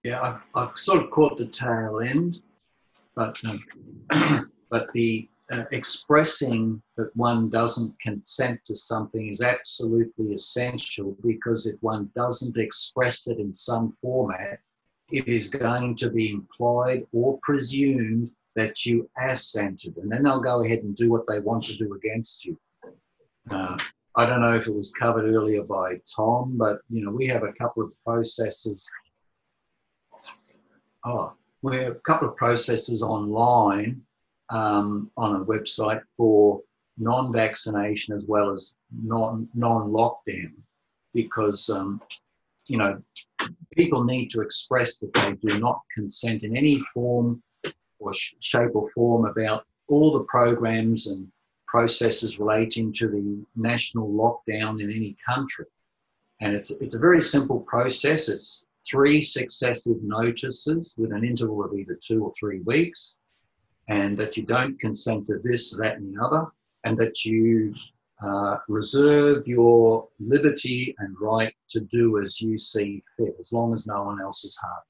Yeah 0.04 0.22
i've, 0.22 0.42
I've 0.54 0.78
sort 0.78 1.04
of 1.04 1.10
caught 1.12 1.38
the 1.38 1.46
tail 1.46 2.02
end 2.02 2.42
but 3.16 3.40
um, 3.46 3.64
but 4.70 4.92
the 4.94 5.30
uh, 5.54 5.66
expressing 5.72 6.82
that 6.98 7.16
one 7.16 7.50
doesn't 7.50 8.00
consent 8.00 8.60
to 8.66 8.76
something 8.76 9.30
is 9.30 9.42
absolutely 9.42 10.34
essential 10.34 11.16
because 11.24 11.68
if 11.68 11.82
one 11.82 12.10
doesn't 12.16 12.58
express 12.58 13.28
it 13.28 13.38
in 13.38 13.54
some 13.54 13.92
format, 14.02 14.60
it 15.12 15.28
is 15.28 15.50
going 15.50 15.96
to 15.98 16.10
be 16.10 16.32
implied 16.32 17.06
or 17.12 17.40
presumed 17.44 18.32
that 18.56 18.86
you 18.86 19.10
assented, 19.24 19.98
and 19.98 20.12
then 20.12 20.24
they'll 20.24 20.42
go 20.42 20.64
ahead 20.64 20.80
and 20.80 20.96
do 20.96 21.12
what 21.12 21.28
they 21.28 21.40
want 21.40 21.64
to 21.66 21.76
do 21.76 21.94
against 21.94 22.46
you. 22.46 22.58
Uh, 23.50 23.78
I 24.16 24.26
don't 24.26 24.42
know 24.42 24.56
if 24.56 24.68
it 24.68 24.76
was 24.76 24.92
covered 24.92 25.26
earlier 25.26 25.64
by 25.64 26.00
Tom, 26.16 26.56
but 26.58 26.80
you 26.90 27.04
know 27.04 27.12
we 27.12 27.28
have 27.28 27.44
a 27.44 27.54
couple 27.54 27.84
of 27.84 27.92
processes. 28.04 28.90
Oh, 31.04 31.34
we 31.62 31.78
have 31.78 31.94
a 31.94 32.00
couple 32.00 32.30
of 32.30 32.36
processes 32.36 33.02
online 33.02 34.02
um, 34.50 35.10
on 35.18 35.36
a 35.36 35.46
website 35.46 36.02
for 36.18 36.62
non-vaccination 36.98 38.16
as 38.16 38.26
well 38.28 38.52
as 38.52 38.76
non 39.04 39.48
non-lockdown, 39.54 40.54
because 41.14 41.70
um, 41.70 42.02
you 42.68 42.78
know 42.78 43.02
people 43.76 44.04
need 44.04 44.30
to 44.30 44.42
express 44.42 45.00
that 45.00 45.14
they 45.14 45.34
do 45.48 45.60
not 45.60 45.82
consent 45.96 46.44
in 46.44 46.56
any 46.56 46.80
form 46.94 47.42
or 48.00 48.14
sh- 48.14 48.36
shape 48.40 48.72
or 48.76 48.88
form 48.90 49.26
about 49.26 49.66
all 49.88 50.12
the 50.14 50.26
programs 50.26 51.08
and 51.08 51.28
processes 51.68 52.40
relating 52.40 52.94
to 52.94 53.08
the 53.08 53.44
national 53.56 54.08
lockdown 54.10 54.82
in 54.82 54.92
any 54.92 55.18
country. 55.28 55.66
And 56.40 56.54
it's, 56.54 56.70
it's 56.70 56.94
a 56.94 57.00
very 57.00 57.22
simple 57.22 57.62
process. 57.62 58.30
It's 58.30 58.68
three 58.88 59.22
successive 59.22 59.98
notices 60.04 60.94
with 60.98 61.12
an 61.14 61.24
interval 61.24 61.64
of 61.64 61.74
either 61.74 61.98
two 62.02 62.24
or 62.24 62.32
three 62.40 62.60
weeks, 62.60 63.18
and 63.88 64.18
that 64.18 64.38
you 64.38 64.44
don't 64.44 64.80
consent 64.80 65.28
to 65.28 65.40
this, 65.44 65.76
that, 65.78 65.98
and 65.98 66.16
the 66.16 66.24
other, 66.24 66.48
and 66.84 66.98
that 66.98 67.26
you 67.26 67.74
uh, 68.24 68.58
reserve 68.68 69.48
your 69.48 70.08
liberty 70.20 70.96
and 71.00 71.16
right 71.20 71.54
to 71.70 71.82
do 71.82 72.22
as 72.22 72.40
you 72.40 72.58
see 72.58 73.04
fit, 73.18 73.36
as 73.40 73.52
long 73.52 73.74
as 73.74 73.88
no 73.88 74.04
one 74.04 74.22
else 74.22 74.44
is 74.46 74.58
harmed. 74.58 74.84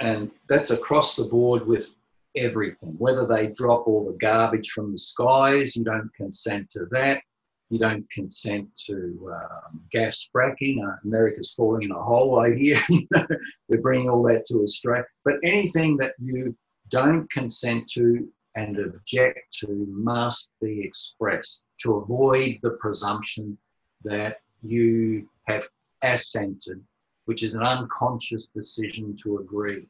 And 0.00 0.30
that's 0.48 0.70
across 0.70 1.16
the 1.16 1.24
board 1.24 1.66
with 1.66 1.94
everything. 2.34 2.94
Whether 2.98 3.26
they 3.26 3.52
drop 3.52 3.86
all 3.86 4.06
the 4.06 4.16
garbage 4.18 4.70
from 4.70 4.92
the 4.92 4.98
skies, 4.98 5.76
you 5.76 5.84
don't 5.84 6.10
consent 6.16 6.70
to 6.72 6.86
that. 6.92 7.22
You 7.68 7.78
don't 7.78 8.08
consent 8.10 8.68
to 8.86 9.32
um, 9.34 9.80
gas 9.90 10.28
fracking. 10.34 10.86
Uh, 10.86 10.96
America's 11.04 11.54
falling 11.54 11.84
in 11.84 11.90
a 11.90 12.02
hole, 12.02 12.38
I 12.38 12.54
hear. 12.54 12.80
We're 13.68 13.80
bringing 13.80 14.10
all 14.10 14.22
that 14.24 14.44
to 14.46 14.60
Australia. 14.62 15.04
But 15.24 15.36
anything 15.42 15.96
that 15.98 16.12
you 16.18 16.56
don't 16.92 17.28
consent 17.32 17.88
to 17.88 18.28
and 18.54 18.78
object 18.78 19.52
to 19.60 19.86
must 19.88 20.50
be 20.60 20.82
expressed 20.84 21.64
to 21.80 21.96
avoid 21.96 22.58
the 22.62 22.72
presumption 22.72 23.56
that 24.04 24.40
you 24.62 25.28
have 25.48 25.66
assented, 26.02 26.80
which 27.24 27.42
is 27.42 27.54
an 27.54 27.62
unconscious 27.62 28.48
decision 28.48 29.16
to 29.22 29.38
agree. 29.38 29.86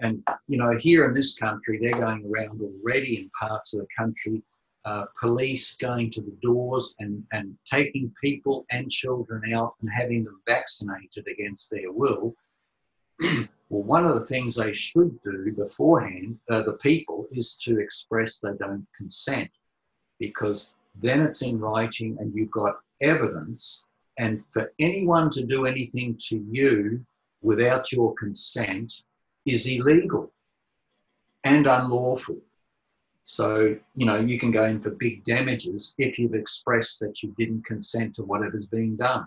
And, 0.00 0.22
you 0.48 0.56
know, 0.56 0.72
here 0.78 1.04
in 1.04 1.12
this 1.12 1.38
country, 1.38 1.78
they're 1.78 2.00
going 2.00 2.24
around 2.24 2.60
already 2.62 3.18
in 3.18 3.30
parts 3.38 3.74
of 3.74 3.80
the 3.80 3.86
country, 3.96 4.42
uh, 4.86 5.04
police 5.20 5.76
going 5.76 6.10
to 6.12 6.22
the 6.22 6.36
doors 6.42 6.94
and, 7.00 7.22
and 7.32 7.54
taking 7.66 8.10
people 8.22 8.64
and 8.70 8.90
children 8.90 9.52
out 9.52 9.74
and 9.82 9.90
having 9.92 10.24
them 10.24 10.40
vaccinated 10.46 11.28
against 11.28 11.70
their 11.70 11.92
will. 11.92 12.34
well, 13.70 13.82
one 13.84 14.04
of 14.04 14.18
the 14.18 14.26
things 14.26 14.56
they 14.56 14.72
should 14.72 15.22
do 15.22 15.52
beforehand, 15.56 16.38
uh, 16.50 16.62
the 16.62 16.72
people, 16.72 17.26
is 17.30 17.56
to 17.64 17.78
express 17.78 18.40
they 18.40 18.52
don't 18.58 18.86
consent 18.96 19.48
because 20.18 20.74
then 21.00 21.20
it's 21.20 21.42
in 21.42 21.60
writing 21.60 22.16
and 22.18 22.34
you've 22.34 22.50
got 22.50 22.80
evidence. 23.00 23.86
And 24.18 24.42
for 24.52 24.72
anyone 24.80 25.30
to 25.30 25.44
do 25.46 25.66
anything 25.66 26.18
to 26.28 26.44
you 26.50 27.06
without 27.42 27.92
your 27.92 28.12
consent 28.14 29.04
is 29.46 29.66
illegal 29.66 30.32
and 31.44 31.68
unlawful. 31.68 32.38
So, 33.22 33.76
you 33.94 34.04
know, 34.04 34.18
you 34.18 34.38
can 34.40 34.50
go 34.50 34.64
in 34.64 34.82
for 34.82 34.90
big 34.90 35.24
damages 35.24 35.94
if 35.96 36.18
you've 36.18 36.34
expressed 36.34 36.98
that 37.00 37.22
you 37.22 37.32
didn't 37.38 37.64
consent 37.64 38.16
to 38.16 38.24
whatever's 38.24 38.66
being 38.66 38.96
done. 38.96 39.26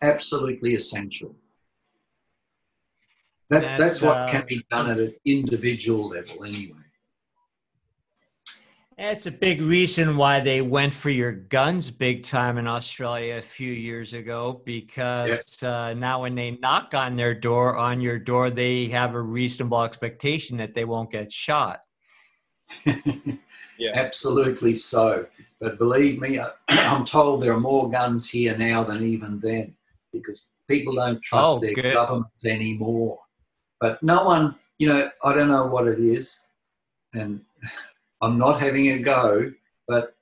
Absolutely 0.00 0.74
essential. 0.74 1.34
That's, 3.50 3.66
that's, 3.66 3.78
that's 3.78 4.02
what 4.02 4.16
uh, 4.16 4.30
can 4.30 4.46
be 4.46 4.64
done 4.70 4.88
at 4.88 4.98
an 4.98 5.14
individual 5.24 6.08
level, 6.08 6.44
anyway. 6.44 6.76
That's 8.96 9.26
a 9.26 9.30
big 9.30 9.62
reason 9.62 10.16
why 10.16 10.40
they 10.40 10.60
went 10.60 10.92
for 10.92 11.08
your 11.08 11.32
guns 11.32 11.90
big 11.90 12.22
time 12.22 12.58
in 12.58 12.66
Australia 12.66 13.36
a 13.36 13.42
few 13.42 13.72
years 13.72 14.12
ago 14.12 14.60
because 14.66 15.62
uh, 15.62 15.94
now 15.94 16.20
when 16.20 16.34
they 16.34 16.58
knock 16.60 16.92
on 16.92 17.16
their 17.16 17.34
door, 17.34 17.78
on 17.78 18.02
your 18.02 18.18
door, 18.18 18.50
they 18.50 18.88
have 18.88 19.14
a 19.14 19.20
reasonable 19.20 19.82
expectation 19.82 20.58
that 20.58 20.74
they 20.74 20.84
won't 20.84 21.10
get 21.10 21.32
shot. 21.32 21.80
yeah. 22.86 23.92
Absolutely 23.94 24.74
so. 24.74 25.26
But 25.60 25.78
believe 25.78 26.20
me, 26.20 26.38
I'm 26.68 27.06
told 27.06 27.42
there 27.42 27.54
are 27.54 27.60
more 27.60 27.90
guns 27.90 28.28
here 28.28 28.56
now 28.56 28.84
than 28.84 29.02
even 29.02 29.40
then 29.40 29.74
because 30.12 30.48
people 30.68 30.96
don't 30.96 31.22
trust 31.22 31.48
oh, 31.48 31.58
their 31.58 31.74
good. 31.74 31.94
governments 31.94 32.44
anymore. 32.44 33.18
But 33.80 34.02
no 34.02 34.24
one, 34.24 34.56
you 34.78 34.88
know, 34.88 35.10
I 35.24 35.32
don't 35.32 35.48
know 35.48 35.66
what 35.66 35.88
it 35.88 35.98
is. 35.98 36.48
And 37.14 37.40
I'm 38.22 38.38
not 38.38 38.60
having 38.60 38.88
a 38.88 38.98
go, 38.98 39.52
but 39.88 40.14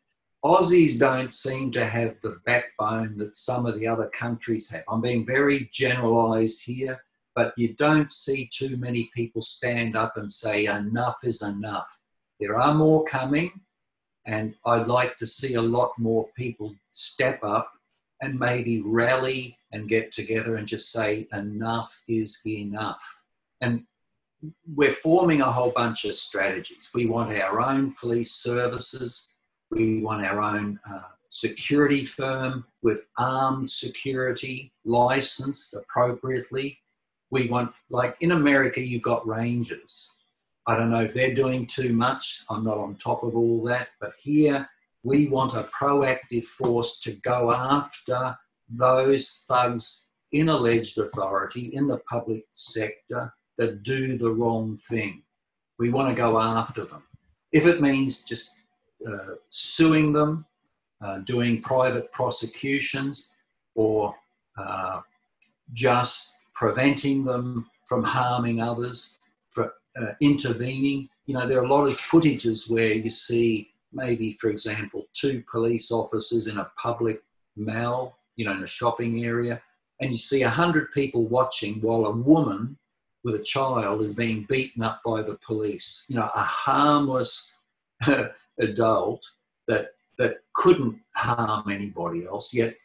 Aussies 0.44 1.01
don't 1.01 1.32
seem 1.32 1.72
to 1.72 1.85
have 1.85 2.14
the 2.22 2.40
backbone 2.47 3.16
that 3.18 3.36
some 3.36 3.66
of 3.66 3.78
the 3.78 3.89
other 3.89 4.09
countries 4.09 4.70
have. 4.70 4.85
I'm 4.89 5.01
being 5.01 5.26
very 5.26 5.68
generalized 5.72 6.64
here, 6.64 7.02
but 7.35 7.55
you 7.56 7.74
don't 7.74 8.12
see 8.12 8.48
too 8.52 8.76
many 8.76 9.10
people 9.14 9.43
stand 9.43 9.97
up 9.97 10.16
and 10.16 10.30
say, 10.30 10.66
enough 10.66 11.16
is 11.24 11.43
enough. 11.43 12.01
There 12.39 12.56
are 12.56 12.72
more 12.72 13.05
coming, 13.05 13.51
and 14.26 14.55
I'd 14.64 14.86
like 14.86 15.16
to 15.16 15.26
see 15.26 15.55
a 15.55 15.62
lot 15.62 15.90
more 15.98 16.28
people 16.36 16.76
step 16.93 17.43
up 17.43 17.72
and 18.20 18.39
maybe 18.39 18.80
rally 18.80 19.59
and 19.72 19.89
get 19.89 20.12
together 20.12 20.56
and 20.56 20.68
just 20.68 20.93
say, 20.93 21.26
enough 21.32 22.01
is 22.06 22.40
enough. 22.47 23.17
And 23.60 23.85
we're 24.74 24.90
forming 24.90 25.40
a 25.40 25.52
whole 25.52 25.72
bunch 25.74 26.05
of 26.05 26.14
strategies. 26.14 26.90
We 26.94 27.06
want 27.06 27.36
our 27.36 27.60
own 27.60 27.94
police 28.01 28.32
services. 28.32 29.35
We 29.70 30.02
want 30.02 30.24
our 30.24 30.40
own 30.40 30.78
uh, 30.89 31.01
security 31.28 32.05
firm 32.05 32.64
with 32.82 33.06
armed 33.18 33.70
security 33.70 34.72
licensed 34.85 35.74
appropriately. 35.74 36.78
We 37.30 37.48
want, 37.48 37.72
like 37.90 38.16
in 38.20 38.32
America, 38.32 38.80
you've 38.80 39.02
got 39.02 39.26
rangers. 39.26 40.14
I 40.66 40.76
don't 40.76 40.90
know 40.90 41.02
if 41.02 41.14
they're 41.14 41.35
doing 41.35 41.66
too 41.66 41.93
much. 41.93 42.44
I'm 42.48 42.64
not 42.64 42.78
on 42.78 42.97
top 42.97 43.22
of 43.22 43.36
all 43.36 43.62
that. 43.64 43.89
But 44.01 44.12
here, 44.18 44.68
we 45.02 45.28
want 45.28 45.55
a 45.55 45.64
proactive 45.64 46.44
force 46.44 47.01
to 47.01 47.12
go 47.12 47.52
after 47.52 48.36
those 48.68 49.44
thugs 49.48 50.10
in 50.32 50.48
alleged 50.48 50.98
authority 50.98 51.70
in 51.74 51.86
the 51.86 51.98
public 52.09 52.44
sector 52.52 53.32
that 53.59 53.82
do 53.82 54.16
the 54.16 54.30
wrong 54.30 54.76
thing. 54.76 55.22
We 55.78 55.90
want 55.90 56.09
to 56.09 56.14
go 56.14 56.40
after 56.40 56.85
them. 56.85 57.02
If 57.52 57.66
it 57.66 57.80
means 57.80 58.24
just 58.24 58.55
uh, 59.06 59.35
suing 59.51 60.12
them, 60.12 60.47
uh, 61.01 61.18
doing 61.18 61.62
private 61.62 62.10
prosecutions, 62.12 63.32
or 63.74 64.14
uh, 64.56 65.01
just 65.72 66.39
preventing 66.55 67.24
them 67.24 67.70
from 67.86 68.02
harming 68.02 68.60
others, 68.60 69.18
for 69.51 69.74
uh, 70.01 70.12
intervening. 70.20 71.09
You 71.26 71.35
know, 71.35 71.47
there 71.47 71.59
are 71.59 71.64
a 71.64 71.68
lot 71.68 71.86
of 71.86 71.97
footages 71.97 72.70
where 72.70 72.93
you 72.93 73.10
see 73.10 73.70
maybe, 73.93 74.32
for 74.32 74.51
example, 74.51 75.06
two 75.14 75.43
police 75.51 75.90
officers 75.90 76.47
in 76.47 76.59
a 76.59 76.70
public 76.76 77.22
mall, 77.56 78.18
you 78.36 78.44
know, 78.44 78.52
in 78.52 78.62
a 78.62 78.66
shopping 78.66 79.24
area, 79.24 79.60
and 80.01 80.10
you 80.10 80.18
see 80.18 80.43
a 80.43 80.51
hundred 80.51 80.93
people 80.93 81.26
watching 81.26 81.80
while 81.80 82.06
a 82.06 82.16
woman 82.16 82.76
with 83.24 83.34
a 83.34 83.44
child 83.44 84.00
is 84.00 84.14
being 84.14 84.46
beaten 84.48 84.82
up 84.82 85.00
by 85.04 85.22
the 85.22 85.38
police. 85.46 86.06
You 86.08 86.16
know, 86.16 86.30
a 86.34 86.42
harmless 86.42 87.52
adult 88.60 89.26
that 89.66 89.88
that 90.18 90.38
couldn't 90.54 90.98
harm 91.14 91.70
anybody 91.70 92.26
else. 92.26 92.52
Yet 92.52 92.76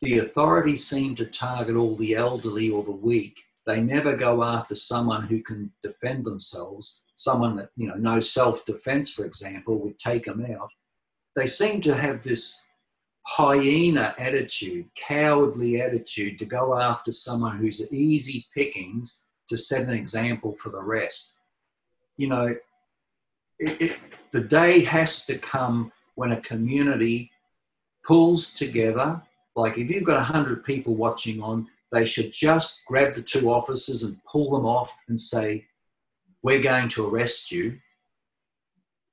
the 0.00 0.18
authorities 0.18 0.86
seem 0.86 1.14
to 1.16 1.26
target 1.26 1.76
all 1.76 1.96
the 1.96 2.14
elderly 2.14 2.70
or 2.70 2.82
the 2.82 2.90
weak. 2.90 3.38
They 3.66 3.80
never 3.80 4.16
go 4.16 4.42
after 4.42 4.74
someone 4.74 5.22
who 5.22 5.42
can 5.42 5.72
defend 5.82 6.24
themselves. 6.24 7.04
Someone 7.14 7.54
that 7.56 7.70
you 7.76 7.86
know, 7.86 7.94
no 7.94 8.18
self-defense, 8.18 9.12
for 9.12 9.24
example, 9.24 9.80
would 9.80 9.98
take 9.98 10.24
them 10.24 10.44
out. 10.58 10.70
They 11.36 11.46
seem 11.46 11.80
to 11.82 11.94
have 11.94 12.22
this 12.22 12.60
hyena 13.24 14.14
attitude, 14.18 14.86
cowardly 14.96 15.80
attitude 15.80 16.38
to 16.40 16.44
go 16.44 16.78
after 16.78 17.12
someone 17.12 17.58
who's 17.58 17.92
easy 17.92 18.44
pickings 18.54 19.22
to 19.52 19.58
set 19.58 19.86
an 19.86 19.92
example 19.92 20.54
for 20.54 20.70
the 20.70 20.80
rest. 20.80 21.38
You 22.16 22.28
know, 22.28 22.56
it, 23.58 23.82
it, 23.82 23.96
the 24.30 24.40
day 24.40 24.80
has 24.80 25.26
to 25.26 25.36
come 25.36 25.92
when 26.14 26.32
a 26.32 26.40
community 26.40 27.30
pulls 28.02 28.54
together. 28.54 29.20
Like 29.54 29.76
if 29.76 29.90
you've 29.90 30.04
got 30.04 30.16
100 30.16 30.64
people 30.64 30.94
watching 30.94 31.42
on, 31.42 31.68
they 31.92 32.06
should 32.06 32.32
just 32.32 32.86
grab 32.86 33.12
the 33.12 33.20
two 33.20 33.52
officers 33.52 34.04
and 34.04 34.16
pull 34.24 34.50
them 34.50 34.64
off 34.64 34.98
and 35.08 35.20
say, 35.20 35.66
We're 36.42 36.62
going 36.62 36.88
to 36.90 37.06
arrest 37.06 37.52
you. 37.52 37.78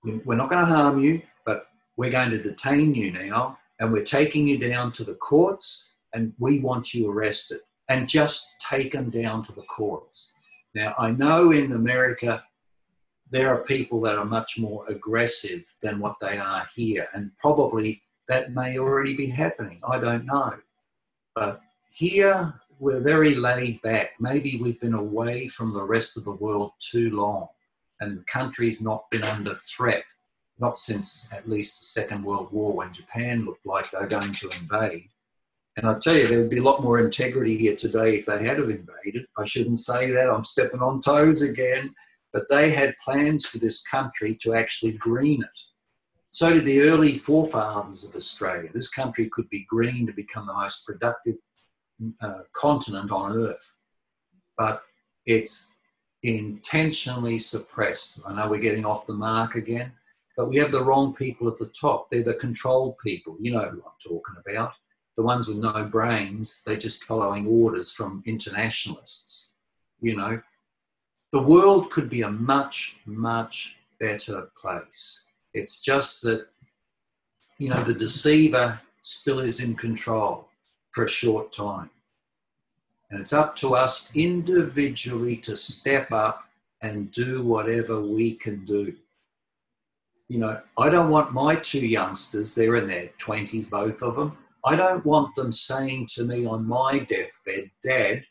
We're 0.06 0.38
not 0.38 0.50
going 0.50 0.66
to 0.66 0.74
harm 0.74 1.02
you, 1.02 1.22
but 1.46 1.68
we're 1.98 2.12
going 2.12 2.32
to 2.32 2.42
detain 2.42 2.96
you 2.96 3.12
now 3.12 3.60
and 3.82 3.92
we're 3.92 4.06
taking 4.06 4.48
you 4.48 4.58
down 4.58 4.94
to 4.94 5.04
the 5.04 5.16
courts 5.16 5.98
and 6.14 6.32
we 6.40 6.62
want 6.62 6.94
you 6.94 7.12
arrested 7.12 7.60
and 7.90 8.08
just 8.08 8.56
take 8.60 8.94
them 8.94 9.10
down 9.10 9.44
to 9.44 9.52
the 9.52 9.64
courts. 9.64 10.34
Now, 10.76 10.94
I 10.98 11.12
know 11.12 11.52
in 11.52 11.72
America 11.74 12.44
there 13.32 13.50
are 13.50 13.64
people 13.64 14.00
that 14.02 14.18
are 14.18 14.26
much 14.26 14.58
more 14.60 14.86
aggressive 14.88 15.76
than 15.82 16.00
what 16.00 16.16
they 16.22 16.38
are 16.38 16.68
here. 16.76 17.08
And 17.14 17.32
probably 17.38 18.02
that 18.28 18.54
may 18.54 18.78
already 18.78 19.16
be 19.16 19.28
happening. 19.28 19.82
I 19.88 20.00
don't 20.00 20.26
know. 20.26 20.54
But 21.36 21.62
here, 21.92 22.54
we're 22.80 23.02
very 23.02 23.36
laid 23.36 23.82
back. 23.82 24.12
Maybe 24.20 24.60
we've 24.62 24.80
been 24.80 24.94
away 24.94 25.48
from 25.48 25.74
the 25.74 25.84
rest 25.84 26.16
of 26.16 26.24
the 26.24 26.32
world 26.32 26.72
too 26.80 27.10
long 27.10 27.48
and 28.00 28.18
the 28.18 28.24
country's 28.24 28.82
not 28.82 29.10
been 29.12 29.24
under 29.24 29.56
threat, 29.56 30.04
not 30.60 30.80
since 30.80 31.30
at 31.34 31.50
least 31.50 31.80
the 31.80 32.02
Second 32.02 32.24
World 32.24 32.52
War 32.52 32.74
when 32.74 32.94
Japan 32.94 33.46
looked 33.46 33.66
like 33.66 33.92
they 33.92 34.00
were 34.00 34.08
going 34.08 34.32
to 34.34 34.50
invade. 34.62 35.10
And 35.80 35.90
I 35.90 35.98
tell 36.00 36.16
you, 36.16 36.28
there 36.28 36.40
would 36.40 36.50
be 36.50 36.60
a 36.60 36.64
lot 36.64 36.84
more 36.84 37.00
integrity 37.00 37.58
here 37.58 37.76
today 37.76 38.18
if 38.18 38.26
they 38.26 38.44
had 38.44 38.58
have 38.58 38.70
invaded. 38.70 39.26
I 39.38 39.46
shouldn't 39.46 39.80
say 39.80 40.12
that, 40.12 40.30
I'm 40.30 40.44
stepping 40.44 40.82
on 40.82 41.02
toes 41.02 41.42
again 41.42 41.96
but 42.32 42.48
they 42.50 42.72
had 42.72 42.96
plans 43.04 43.46
for 43.46 43.58
this 43.58 43.86
country 43.88 44.36
to 44.42 44.54
actually 44.54 44.92
green 44.94 45.42
it. 45.42 45.60
So 46.32 46.54
did 46.54 46.66
the 46.66 46.82
early 46.82 47.18
forefathers 47.18 48.08
of 48.08 48.16
Australia. 48.16 48.70
This 48.74 48.90
country 48.90 49.30
could 49.32 49.50
be 49.50 49.66
green 49.68 50.06
to 50.06 50.14
become 50.14 50.46
the 50.46 50.54
most 50.54 50.86
productive 50.86 51.36
uh, 52.22 52.42
continent 52.54 53.12
on 53.12 53.36
earth, 53.36 53.78
but 54.58 54.84
it's 55.26 55.76
intentionally 56.22 57.40
suppressed. 57.40 58.22
I 58.26 58.34
know 58.34 58.48
we're 58.48 58.60
getting 58.60 58.86
off 58.86 59.08
the 59.08 59.14
mark 59.14 59.56
again, 59.56 59.92
but 60.38 60.50
we 60.50 60.58
have 60.58 60.72
the 60.72 60.84
wrong 60.84 61.14
people 61.14 61.48
at 61.48 61.58
the 61.58 61.72
top. 61.80 62.10
They're 62.10 62.24
the 62.24 62.36
controlled 62.36 62.98
people. 63.00 63.38
You 63.42 63.54
know 63.54 63.68
who 63.70 63.82
I'm 63.84 64.00
talking 64.02 64.36
about. 64.48 64.74
The 65.20 65.26
ones 65.26 65.50
with 65.50 65.58
no 65.58 65.84
brains, 65.84 66.64
they're 66.66 66.78
just 66.78 67.04
following 67.04 67.46
orders 67.46 67.92
from 67.92 68.24
internationalists. 68.26 69.50
You 70.00 70.16
know, 70.16 70.42
the 71.34 71.44
world 71.44 71.92
could 71.92 72.10
be 72.10 72.22
a 72.22 72.32
much, 72.32 73.02
much 73.06 73.80
better 74.00 74.50
place. 74.56 75.28
It's 75.54 75.82
just 75.82 76.24
that, 76.24 76.48
you 77.58 77.68
know, 77.68 77.84
the 77.84 77.94
deceiver 77.94 78.80
still 79.02 79.40
is 79.40 79.60
in 79.60 79.76
control 79.76 80.48
for 80.92 81.04
a 81.04 81.10
short 81.10 81.52
time. 81.52 81.90
And 83.12 83.20
it's 83.20 83.34
up 83.34 83.58
to 83.58 83.76
us 83.76 84.16
individually 84.16 85.36
to 85.36 85.58
step 85.58 86.14
up 86.14 86.46
and 86.82 87.12
do 87.12 87.44
whatever 87.44 88.00
we 88.00 88.36
can 88.36 88.64
do. 88.64 88.96
You 90.30 90.40
know, 90.40 90.62
I 90.78 90.90
don't 90.90 91.10
want 91.10 91.34
my 91.34 91.58
two 91.58 91.86
youngsters, 91.86 92.56
they're 92.56 92.78
in 92.78 92.88
their 92.88 93.10
20s, 93.20 93.70
both 93.70 94.02
of 94.02 94.16
them. 94.16 94.38
I 94.64 94.76
don't 94.76 95.06
want 95.06 95.36
them 95.36 95.52
saying 95.52 96.08
to 96.16 96.26
me 96.26 96.46
on 96.46 96.68
my 96.68 97.00
deathbed, 97.00 97.72
Dad, 97.84 98.24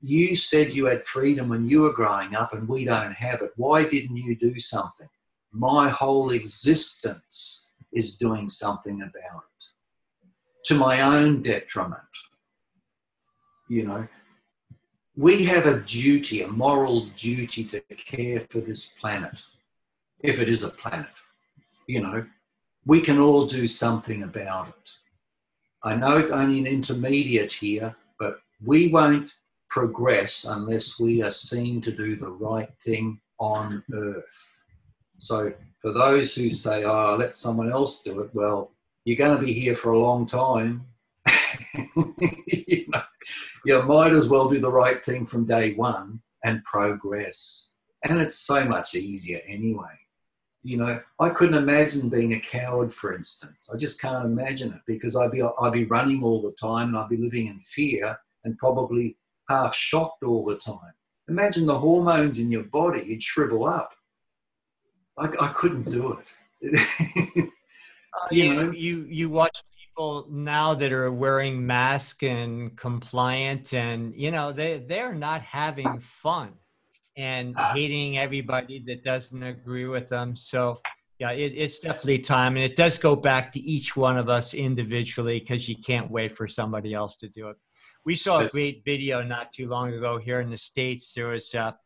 you 0.00 0.36
said 0.36 0.72
you 0.72 0.86
had 0.86 1.04
freedom 1.04 1.48
when 1.48 1.66
you 1.66 1.82
were 1.82 1.92
growing 1.92 2.34
up 2.34 2.52
and 2.52 2.68
we 2.68 2.84
don't 2.84 3.12
have 3.12 3.42
it. 3.42 3.52
Why 3.56 3.84
didn't 3.84 4.16
you 4.16 4.36
do 4.36 4.58
something? 4.58 5.08
My 5.52 5.88
whole 5.88 6.30
existence 6.30 7.72
is 7.92 8.18
doing 8.18 8.48
something 8.48 9.02
about 9.02 9.44
it 9.56 9.64
to 10.64 10.74
my 10.74 11.00
own 11.00 11.42
detriment. 11.42 12.02
You 13.68 13.84
know, 13.86 14.08
we 15.16 15.44
have 15.44 15.66
a 15.66 15.80
duty, 15.80 16.42
a 16.42 16.48
moral 16.48 17.06
duty 17.16 17.64
to 17.64 17.80
care 17.80 18.40
for 18.50 18.60
this 18.60 18.86
planet, 19.00 19.42
if 20.20 20.40
it 20.40 20.48
is 20.48 20.62
a 20.62 20.68
planet. 20.68 21.10
You 21.86 22.02
know, 22.02 22.26
we 22.84 23.00
can 23.00 23.18
all 23.18 23.46
do 23.46 23.66
something 23.66 24.22
about 24.22 24.68
it. 24.68 24.90
I 25.84 25.94
know 25.94 26.16
it's 26.16 26.32
only 26.32 26.58
an 26.58 26.66
intermediate 26.66 27.52
here, 27.52 27.94
but 28.18 28.40
we 28.64 28.88
won't 28.88 29.30
progress 29.68 30.44
unless 30.44 30.98
we 30.98 31.22
are 31.22 31.30
seen 31.30 31.80
to 31.82 31.92
do 31.92 32.16
the 32.16 32.30
right 32.30 32.70
thing 32.82 33.20
on 33.38 33.82
earth. 33.92 34.64
So, 35.18 35.52
for 35.80 35.92
those 35.92 36.34
who 36.34 36.50
say, 36.50 36.84
oh, 36.84 37.16
let 37.16 37.36
someone 37.36 37.70
else 37.70 38.02
do 38.02 38.20
it, 38.20 38.30
well, 38.34 38.72
you're 39.04 39.16
going 39.16 39.38
to 39.38 39.44
be 39.44 39.52
here 39.52 39.74
for 39.74 39.92
a 39.92 39.98
long 39.98 40.26
time. 40.26 40.86
you, 41.96 42.84
know, 42.88 43.02
you 43.64 43.82
might 43.82 44.12
as 44.12 44.28
well 44.28 44.48
do 44.48 44.58
the 44.58 44.70
right 44.70 45.04
thing 45.04 45.26
from 45.26 45.46
day 45.46 45.74
one 45.74 46.20
and 46.44 46.64
progress. 46.64 47.74
And 48.04 48.20
it's 48.20 48.38
so 48.38 48.64
much 48.64 48.94
easier 48.94 49.40
anyway. 49.46 49.97
You 50.68 50.76
know, 50.76 51.00
I 51.18 51.30
couldn't 51.30 51.54
imagine 51.54 52.10
being 52.10 52.34
a 52.34 52.40
coward, 52.40 52.92
for 52.92 53.14
instance. 53.14 53.70
I 53.72 53.78
just 53.78 54.00
can't 54.00 54.26
imagine 54.26 54.70
it 54.72 54.82
because 54.86 55.16
I'd 55.16 55.30
be 55.30 55.42
I'd 55.42 55.72
be 55.72 55.86
running 55.86 56.22
all 56.22 56.42
the 56.42 56.52
time 56.52 56.88
and 56.88 56.98
I'd 56.98 57.08
be 57.08 57.16
living 57.16 57.46
in 57.46 57.58
fear 57.58 58.14
and 58.44 58.58
probably 58.58 59.16
half 59.48 59.74
shocked 59.74 60.24
all 60.24 60.44
the 60.44 60.56
time. 60.56 60.92
Imagine 61.28 61.64
the 61.64 61.78
hormones 61.78 62.38
in 62.38 62.50
your 62.50 62.64
body, 62.64 63.02
you'd 63.04 63.22
shrivel 63.22 63.66
up. 63.66 63.94
I, 65.16 65.26
I 65.40 65.48
couldn't 65.54 65.90
do 65.90 66.18
it. 66.18 66.80
uh, 67.42 67.46
you, 68.30 68.54
know? 68.54 68.70
you, 68.70 69.06
you 69.08 69.30
watch 69.30 69.56
people 69.80 70.26
now 70.30 70.74
that 70.74 70.92
are 70.92 71.12
wearing 71.12 71.66
masks 71.66 72.22
and 72.22 72.76
compliant 72.76 73.74
and, 73.74 74.14
you 74.14 74.30
know, 74.30 74.52
they, 74.52 74.78
they're 74.78 75.14
not 75.14 75.42
having 75.42 75.98
fun 75.98 76.52
and 77.18 77.54
ah. 77.58 77.72
hating 77.74 78.16
everybody 78.16 78.82
that 78.86 79.04
doesn't 79.04 79.42
agree 79.42 79.86
with 79.86 80.08
them. 80.08 80.34
So, 80.36 80.80
yeah, 81.18 81.32
it, 81.32 81.52
it's 81.56 81.80
definitely 81.80 82.20
time. 82.20 82.54
And 82.56 82.64
it 82.64 82.76
does 82.76 82.96
go 82.96 83.16
back 83.16 83.50
to 83.52 83.60
each 83.60 83.96
one 83.96 84.16
of 84.16 84.28
us 84.28 84.54
individually 84.54 85.40
because 85.40 85.68
you 85.68 85.76
can't 85.76 86.08
wait 86.10 86.34
for 86.34 86.46
somebody 86.46 86.94
else 86.94 87.16
to 87.18 87.28
do 87.28 87.48
it. 87.48 87.56
We 88.04 88.14
saw 88.14 88.38
a 88.38 88.48
great 88.48 88.82
video 88.84 89.22
not 89.22 89.52
too 89.52 89.68
long 89.68 89.92
ago 89.92 90.16
here 90.16 90.40
in 90.40 90.48
the 90.48 90.56
States. 90.56 91.12
There 91.12 91.28
was 91.28 91.52
a, 91.54 91.76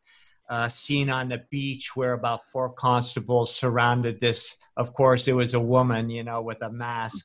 a 0.50 0.68
scene 0.68 1.08
on 1.08 1.30
the 1.30 1.42
beach 1.50 1.96
where 1.96 2.12
about 2.12 2.40
four 2.52 2.68
constables 2.68 3.56
surrounded 3.56 4.20
this. 4.20 4.54
Of 4.76 4.92
course, 4.92 5.28
it 5.28 5.32
was 5.32 5.54
a 5.54 5.60
woman, 5.60 6.10
you 6.10 6.24
know, 6.24 6.42
with 6.42 6.62
a 6.62 6.70
mask. 6.70 7.24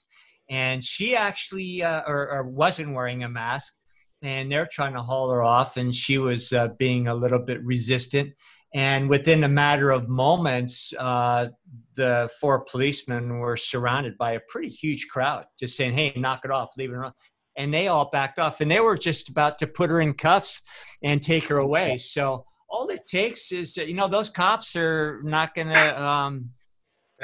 And 0.50 0.82
she 0.82 1.14
actually 1.14 1.84
uh, 1.84 2.04
or, 2.08 2.30
or, 2.30 2.44
wasn't 2.44 2.96
wearing 2.96 3.26
a 3.26 3.30
mask. 3.30 3.74
And 4.22 4.52
they're 4.52 4.68
trying 4.72 4.94
to 4.94 5.02
haul 5.02 5.30
her 5.30 5.44
off. 5.44 5.78
And 5.78 5.94
she 5.94 6.18
was 6.18 6.52
uh, 6.54 6.70
being 6.80 7.08
a 7.08 7.16
little 7.16 7.40
bit 7.40 7.64
resistant. 7.64 8.34
And 8.74 9.10
within 9.10 9.44
a 9.44 9.50
matter 9.50 9.92
of 9.92 10.10
moments, 10.10 10.94
uh, 11.00 11.48
the 11.96 12.30
four 12.40 12.62
policemen 12.62 13.40
were 13.40 13.58
surrounded 13.58 14.18
by 14.18 14.34
a 14.34 14.40
pretty 14.50 14.68
huge 14.68 15.08
crowd, 15.08 15.46
just 15.58 15.78
saying, 15.78 15.94
"Hey, 15.94 16.14
knock 16.18 16.42
it 16.44 16.52
off, 16.52 16.72
leave 16.78 16.92
it 16.92 16.98
alone." 16.98 17.14
and 17.58 17.74
they 17.74 17.88
all 17.88 18.10
backed 18.12 18.40
off 18.40 18.62
and 18.62 18.72
they 18.72 18.80
were 18.80 18.96
just 18.96 19.30
about 19.30 19.60
to 19.60 19.68
put 19.68 19.90
her 19.90 20.00
in 20.00 20.14
cuffs 20.14 20.62
and 21.04 21.22
take 21.22 21.44
her 21.46 21.58
away 21.58 21.98
so 21.98 22.46
all 22.70 22.88
it 22.90 23.06
takes 23.06 23.52
is 23.52 23.76
you 23.76 23.94
know 23.94 24.08
those 24.08 24.30
cops 24.30 24.76
are 24.76 25.22
not 25.24 25.54
going 25.54 25.68
to 25.68 26.02
um, 26.02 26.50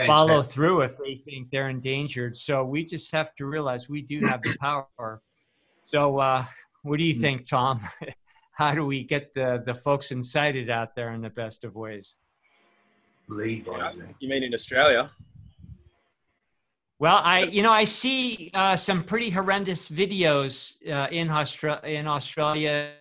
follow 0.06 0.42
through 0.42 0.82
if 0.82 0.98
they 0.98 1.22
think 1.24 1.50
they're 1.52 1.70
endangered 1.70 2.36
so 2.36 2.64
we 2.64 2.84
just 2.84 3.12
have 3.12 3.34
to 3.36 3.46
realize 3.46 3.88
we 3.88 4.02
do 4.02 4.20
have 4.26 4.42
the 4.42 4.56
power 4.60 5.22
so 5.82 6.18
uh, 6.18 6.44
what 6.84 7.00
do 7.00 7.06
you 7.06 7.16
think 7.16 7.48
tom? 7.48 7.82
How 8.52 8.76
do 8.76 8.86
we 8.86 9.04
get 9.04 9.34
the 9.34 9.64
the 9.66 9.74
folks 9.74 10.12
incited 10.12 10.70
out 10.70 10.96
there 10.96 11.12
in 11.14 11.22
the 11.22 11.30
best 11.30 11.64
of 11.64 11.76
ways? 11.76 12.16
Lead 13.28 13.66
you 14.20 14.30
mean 14.30 14.44
in 14.44 14.54
australia? 14.54 15.10
Well, 17.00 17.20
I 17.24 17.44
you 17.44 17.62
know 17.62 17.72
I 17.72 17.84
see 17.84 18.52
uh, 18.54 18.76
some 18.76 19.04
pretty 19.04 19.30
horrendous 19.30 19.90
videos 19.90 20.76
uh, 20.90 21.08
in 21.12 21.30
Australia. 21.30 22.00
In 22.00 22.08
Australia, 22.08 22.92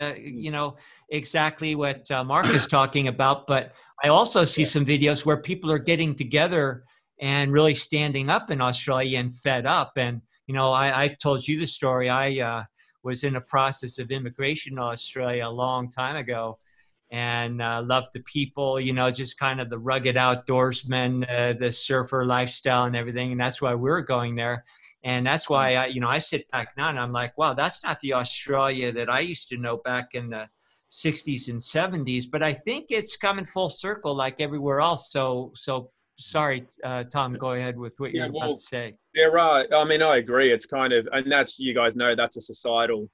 uh, 0.00 0.14
you 0.16 0.50
know 0.50 0.76
exactly 1.08 1.74
what 1.74 2.08
uh, 2.10 2.22
Mark 2.22 2.46
is 2.48 2.66
talking 2.66 3.08
about, 3.08 3.46
but 3.46 3.72
I 4.04 4.08
also 4.08 4.44
see 4.44 4.64
some 4.64 4.84
videos 4.84 5.24
where 5.24 5.36
people 5.36 5.70
are 5.72 5.80
getting 5.80 6.14
together 6.14 6.82
and 7.20 7.52
really 7.52 7.74
standing 7.74 8.28
up 8.28 8.50
in 8.50 8.60
Australia 8.60 9.18
and 9.18 9.34
fed 9.34 9.66
up. 9.66 9.92
And 9.96 10.22
you 10.46 10.54
know, 10.54 10.72
I, 10.72 11.04
I 11.04 11.08
told 11.20 11.46
you 11.48 11.58
the 11.58 11.66
story. 11.66 12.08
I 12.08 12.40
uh, 12.40 12.64
was 13.02 13.24
in 13.24 13.36
a 13.36 13.40
process 13.40 13.98
of 13.98 14.10
immigration 14.10 14.76
to 14.76 14.82
Australia 14.82 15.46
a 15.46 15.50
long 15.50 15.90
time 15.90 16.16
ago, 16.16 16.58
and 17.10 17.60
uh, 17.60 17.82
love 17.84 18.06
the 18.12 18.20
people, 18.20 18.78
you 18.78 18.92
know, 18.92 19.10
just 19.10 19.38
kind 19.38 19.60
of 19.60 19.68
the 19.68 19.78
rugged 19.78 20.16
outdoorsman, 20.16 21.28
uh, 21.28 21.58
the 21.58 21.72
surfer 21.72 22.24
lifestyle 22.24 22.84
and 22.84 22.94
everything. 22.94 23.32
And 23.32 23.40
that's 23.40 23.60
why 23.60 23.74
we 23.74 23.90
are 23.90 24.00
going 24.00 24.36
there. 24.36 24.64
And 25.02 25.26
that's 25.26 25.48
why 25.48 25.74
I, 25.74 25.86
you 25.86 26.00
know, 26.00 26.08
I 26.08 26.18
sit 26.18 26.48
back 26.50 26.74
now 26.76 26.88
and 26.88 27.00
I'm 27.00 27.12
like, 27.12 27.36
wow, 27.36 27.54
that's 27.54 27.82
not 27.82 28.00
the 28.00 28.14
Australia 28.14 28.92
that 28.92 29.10
I 29.10 29.20
used 29.20 29.48
to 29.48 29.56
know 29.56 29.78
back 29.78 30.14
in 30.14 30.30
the 30.30 30.48
60s 30.90 31.48
and 31.48 31.58
70s. 31.58 32.26
But 32.30 32.42
I 32.42 32.52
think 32.52 32.86
it's 32.90 33.16
coming 33.16 33.46
full 33.46 33.70
circle 33.70 34.14
like 34.14 34.40
everywhere 34.40 34.80
else. 34.80 35.10
So, 35.10 35.52
so 35.56 35.90
sorry, 36.20 36.66
uh, 36.84 37.04
Tom, 37.04 37.34
go 37.34 37.52
ahead 37.52 37.76
with 37.76 37.94
what 37.98 38.12
you're 38.12 38.30
well, 38.30 38.44
about 38.44 38.56
to 38.56 38.62
say. 38.62 38.94
Yeah, 39.14 39.26
right. 39.26 39.66
I 39.74 39.84
mean, 39.84 40.02
I 40.02 40.16
agree. 40.16 40.52
It's 40.52 40.66
kind 40.66 40.92
of, 40.92 41.08
and 41.12 41.30
that's, 41.30 41.58
you 41.58 41.74
guys 41.74 41.96
know, 41.96 42.14
that's 42.14 42.36
a 42.36 42.40
societal 42.40 43.08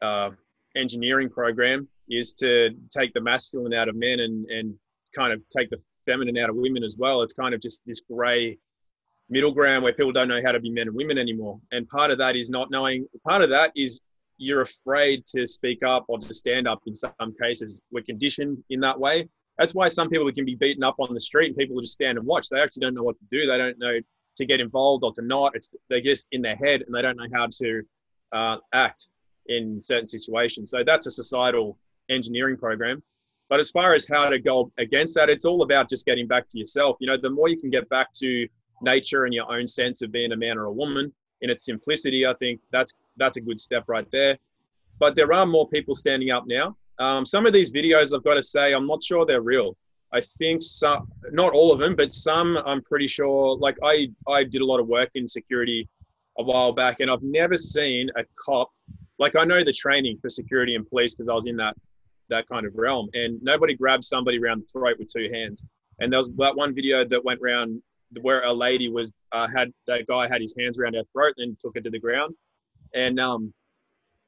uh, 0.00 0.30
engineering 0.76 1.28
program 1.28 1.88
is 2.08 2.32
to 2.34 2.70
take 2.90 3.12
the 3.14 3.20
masculine 3.20 3.74
out 3.74 3.88
of 3.88 3.96
men 3.96 4.20
and, 4.20 4.46
and 4.46 4.74
kind 5.14 5.32
of 5.32 5.40
take 5.56 5.70
the 5.70 5.78
feminine 6.06 6.38
out 6.38 6.50
of 6.50 6.56
women 6.56 6.82
as 6.82 6.96
well. 6.98 7.22
It's 7.22 7.34
kind 7.34 7.54
of 7.54 7.60
just 7.60 7.82
this 7.86 8.00
grey 8.00 8.58
middle 9.28 9.52
ground 9.52 9.82
where 9.82 9.92
people 9.92 10.12
don't 10.12 10.28
know 10.28 10.40
how 10.44 10.52
to 10.52 10.60
be 10.60 10.70
men 10.70 10.88
and 10.88 10.96
women 10.96 11.18
anymore. 11.18 11.58
And 11.72 11.88
part 11.88 12.10
of 12.10 12.18
that 12.18 12.36
is 12.36 12.50
not 12.50 12.70
knowing, 12.70 13.06
part 13.26 13.42
of 13.42 13.50
that 13.50 13.72
is 13.76 14.00
you're 14.36 14.62
afraid 14.62 15.24
to 15.36 15.46
speak 15.46 15.82
up 15.84 16.04
or 16.08 16.18
to 16.18 16.34
stand 16.34 16.66
up 16.66 16.80
in 16.86 16.94
some 16.94 17.12
cases. 17.40 17.82
We're 17.90 18.02
conditioned 18.02 18.62
in 18.70 18.80
that 18.80 18.98
way. 18.98 19.28
That's 19.58 19.74
why 19.74 19.88
some 19.88 20.08
people 20.08 20.30
can 20.32 20.44
be 20.44 20.54
beaten 20.54 20.82
up 20.82 20.96
on 20.98 21.12
the 21.12 21.20
street 21.20 21.48
and 21.48 21.56
people 21.56 21.74
will 21.74 21.82
just 21.82 21.92
stand 21.92 22.18
and 22.18 22.26
watch. 22.26 22.48
They 22.48 22.60
actually 22.60 22.80
don't 22.80 22.94
know 22.94 23.02
what 23.02 23.18
to 23.18 23.24
do. 23.30 23.46
They 23.46 23.58
don't 23.58 23.78
know 23.78 23.98
to 24.36 24.46
get 24.46 24.60
involved 24.60 25.04
or 25.04 25.12
to 25.12 25.22
not. 25.22 25.54
It's 25.54 25.74
they're 25.88 26.00
just 26.00 26.26
in 26.32 26.42
their 26.42 26.56
head 26.56 26.82
and 26.82 26.94
they 26.94 27.02
don't 27.02 27.16
know 27.16 27.28
how 27.32 27.48
to 27.58 27.82
uh, 28.32 28.56
act 28.72 29.08
in 29.46 29.80
certain 29.80 30.06
situations. 30.06 30.70
So 30.70 30.82
that's 30.84 31.06
a 31.06 31.10
societal 31.10 31.78
engineering 32.08 32.56
program. 32.56 33.02
But 33.48 33.60
as 33.60 33.70
far 33.70 33.94
as 33.94 34.06
how 34.06 34.30
to 34.30 34.38
go 34.38 34.72
against 34.78 35.14
that, 35.16 35.28
it's 35.28 35.44
all 35.44 35.62
about 35.62 35.90
just 35.90 36.06
getting 36.06 36.26
back 36.26 36.48
to 36.48 36.58
yourself. 36.58 36.96
You 37.00 37.06
know, 37.08 37.18
the 37.20 37.28
more 37.28 37.48
you 37.48 37.58
can 37.58 37.70
get 37.70 37.88
back 37.90 38.12
to 38.14 38.48
nature 38.80 39.24
and 39.24 39.34
your 39.34 39.52
own 39.52 39.66
sense 39.66 40.00
of 40.02 40.10
being 40.10 40.32
a 40.32 40.36
man 40.36 40.56
or 40.56 40.64
a 40.64 40.72
woman 40.72 41.12
in 41.42 41.50
its 41.50 41.66
simplicity, 41.66 42.26
I 42.26 42.34
think 42.34 42.60
that's 42.70 42.94
that's 43.18 43.36
a 43.36 43.40
good 43.40 43.60
step 43.60 43.84
right 43.88 44.06
there. 44.10 44.38
But 44.98 45.14
there 45.16 45.32
are 45.32 45.44
more 45.44 45.68
people 45.68 45.94
standing 45.94 46.30
up 46.30 46.44
now. 46.46 46.76
Um, 46.98 47.24
some 47.26 47.46
of 47.46 47.52
these 47.52 47.72
videos, 47.72 48.14
I've 48.14 48.24
got 48.24 48.34
to 48.34 48.42
say, 48.42 48.72
I'm 48.72 48.86
not 48.86 49.02
sure 49.02 49.24
they're 49.26 49.40
real. 49.40 49.76
I 50.12 50.20
think 50.38 50.62
some, 50.62 51.08
not 51.30 51.52
all 51.54 51.72
of 51.72 51.78
them, 51.78 51.96
but 51.96 52.12
some, 52.12 52.58
I'm 52.66 52.82
pretty 52.82 53.06
sure. 53.06 53.56
Like 53.56 53.76
I, 53.82 54.08
I 54.28 54.44
did 54.44 54.60
a 54.60 54.64
lot 54.64 54.78
of 54.78 54.86
work 54.86 55.10
in 55.14 55.26
security 55.26 55.88
a 56.38 56.42
while 56.42 56.72
back, 56.72 57.00
and 57.00 57.10
I've 57.10 57.22
never 57.22 57.56
seen 57.56 58.10
a 58.16 58.24
cop. 58.36 58.70
Like 59.18 59.36
I 59.36 59.44
know 59.44 59.62
the 59.64 59.72
training 59.72 60.18
for 60.20 60.28
security 60.28 60.74
and 60.74 60.88
police 60.88 61.14
because 61.14 61.28
I 61.28 61.34
was 61.34 61.46
in 61.46 61.56
that 61.56 61.76
that 62.28 62.48
kind 62.48 62.66
of 62.66 62.72
realm, 62.74 63.08
and 63.14 63.38
nobody 63.42 63.74
grabbed 63.74 64.04
somebody 64.04 64.38
around 64.38 64.62
the 64.62 64.66
throat 64.66 64.96
with 64.98 65.08
two 65.08 65.28
hands. 65.32 65.66
And 65.98 66.10
there 66.12 66.18
was 66.18 66.30
that 66.38 66.56
one 66.56 66.74
video 66.74 67.04
that 67.04 67.22
went 67.24 67.40
around 67.42 67.82
where 68.20 68.42
a 68.44 68.52
lady 68.52 68.88
was 68.88 69.12
uh, 69.32 69.48
had 69.54 69.72
that 69.86 70.06
guy 70.06 70.28
had 70.28 70.40
his 70.40 70.54
hands 70.58 70.78
around 70.78 70.94
her 70.94 71.04
throat 71.12 71.34
and 71.38 71.58
took 71.60 71.74
her 71.74 71.80
to 71.80 71.90
the 71.90 71.98
ground, 71.98 72.34
and 72.94 73.20
um, 73.20 73.52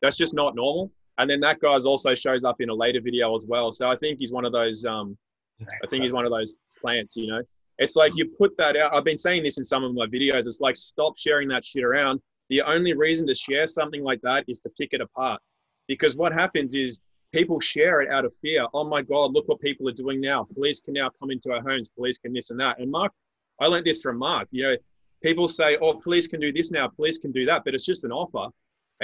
that's 0.02 0.16
just 0.16 0.34
not 0.34 0.54
normal. 0.54 0.90
And 1.18 1.30
then 1.30 1.40
that 1.40 1.60
guy's 1.60 1.86
also 1.86 2.14
shows 2.14 2.44
up 2.44 2.60
in 2.60 2.70
a 2.70 2.74
later 2.74 3.00
video 3.00 3.34
as 3.34 3.46
well. 3.46 3.70
So 3.72 3.90
I 3.90 3.96
think 3.96 4.18
he's 4.18 4.32
one 4.32 4.44
of 4.44 4.52
those. 4.52 4.84
Um, 4.84 5.16
I 5.60 5.86
think 5.88 6.02
he's 6.02 6.12
one 6.12 6.24
of 6.24 6.32
those 6.32 6.58
plants. 6.80 7.16
You 7.16 7.28
know, 7.28 7.42
it's 7.78 7.94
like 7.94 8.12
you 8.16 8.30
put 8.36 8.56
that 8.58 8.76
out. 8.76 8.94
I've 8.94 9.04
been 9.04 9.18
saying 9.18 9.44
this 9.44 9.56
in 9.58 9.64
some 9.64 9.84
of 9.84 9.94
my 9.94 10.06
videos. 10.06 10.46
It's 10.46 10.60
like 10.60 10.76
stop 10.76 11.16
sharing 11.16 11.48
that 11.48 11.64
shit 11.64 11.84
around. 11.84 12.20
The 12.50 12.62
only 12.62 12.92
reason 12.92 13.26
to 13.28 13.34
share 13.34 13.66
something 13.66 14.02
like 14.02 14.20
that 14.22 14.44
is 14.48 14.58
to 14.60 14.70
pick 14.78 14.92
it 14.92 15.00
apart, 15.00 15.40
because 15.88 16.16
what 16.16 16.32
happens 16.32 16.74
is 16.74 17.00
people 17.32 17.58
share 17.58 18.00
it 18.02 18.10
out 18.10 18.24
of 18.24 18.34
fear. 18.34 18.66
Oh 18.74 18.84
my 18.84 19.00
God, 19.00 19.32
look 19.32 19.48
what 19.48 19.60
people 19.60 19.88
are 19.88 19.92
doing 19.92 20.20
now. 20.20 20.46
Police 20.52 20.80
can 20.80 20.94
now 20.94 21.10
come 21.18 21.30
into 21.30 21.52
our 21.52 21.62
homes. 21.62 21.88
Police 21.88 22.18
can 22.18 22.32
this 22.32 22.50
and 22.50 22.60
that. 22.60 22.78
And 22.80 22.90
Mark, 22.90 23.12
I 23.60 23.66
learned 23.66 23.86
this 23.86 24.02
from 24.02 24.18
Mark. 24.18 24.48
You 24.50 24.62
know, 24.64 24.76
people 25.22 25.48
say, 25.48 25.78
oh, 25.80 25.94
police 25.94 26.26
can 26.26 26.38
do 26.38 26.52
this 26.52 26.70
now. 26.70 26.88
Police 26.88 27.18
can 27.18 27.32
do 27.32 27.46
that, 27.46 27.62
but 27.64 27.74
it's 27.74 27.86
just 27.86 28.04
an 28.04 28.12
offer. 28.12 28.52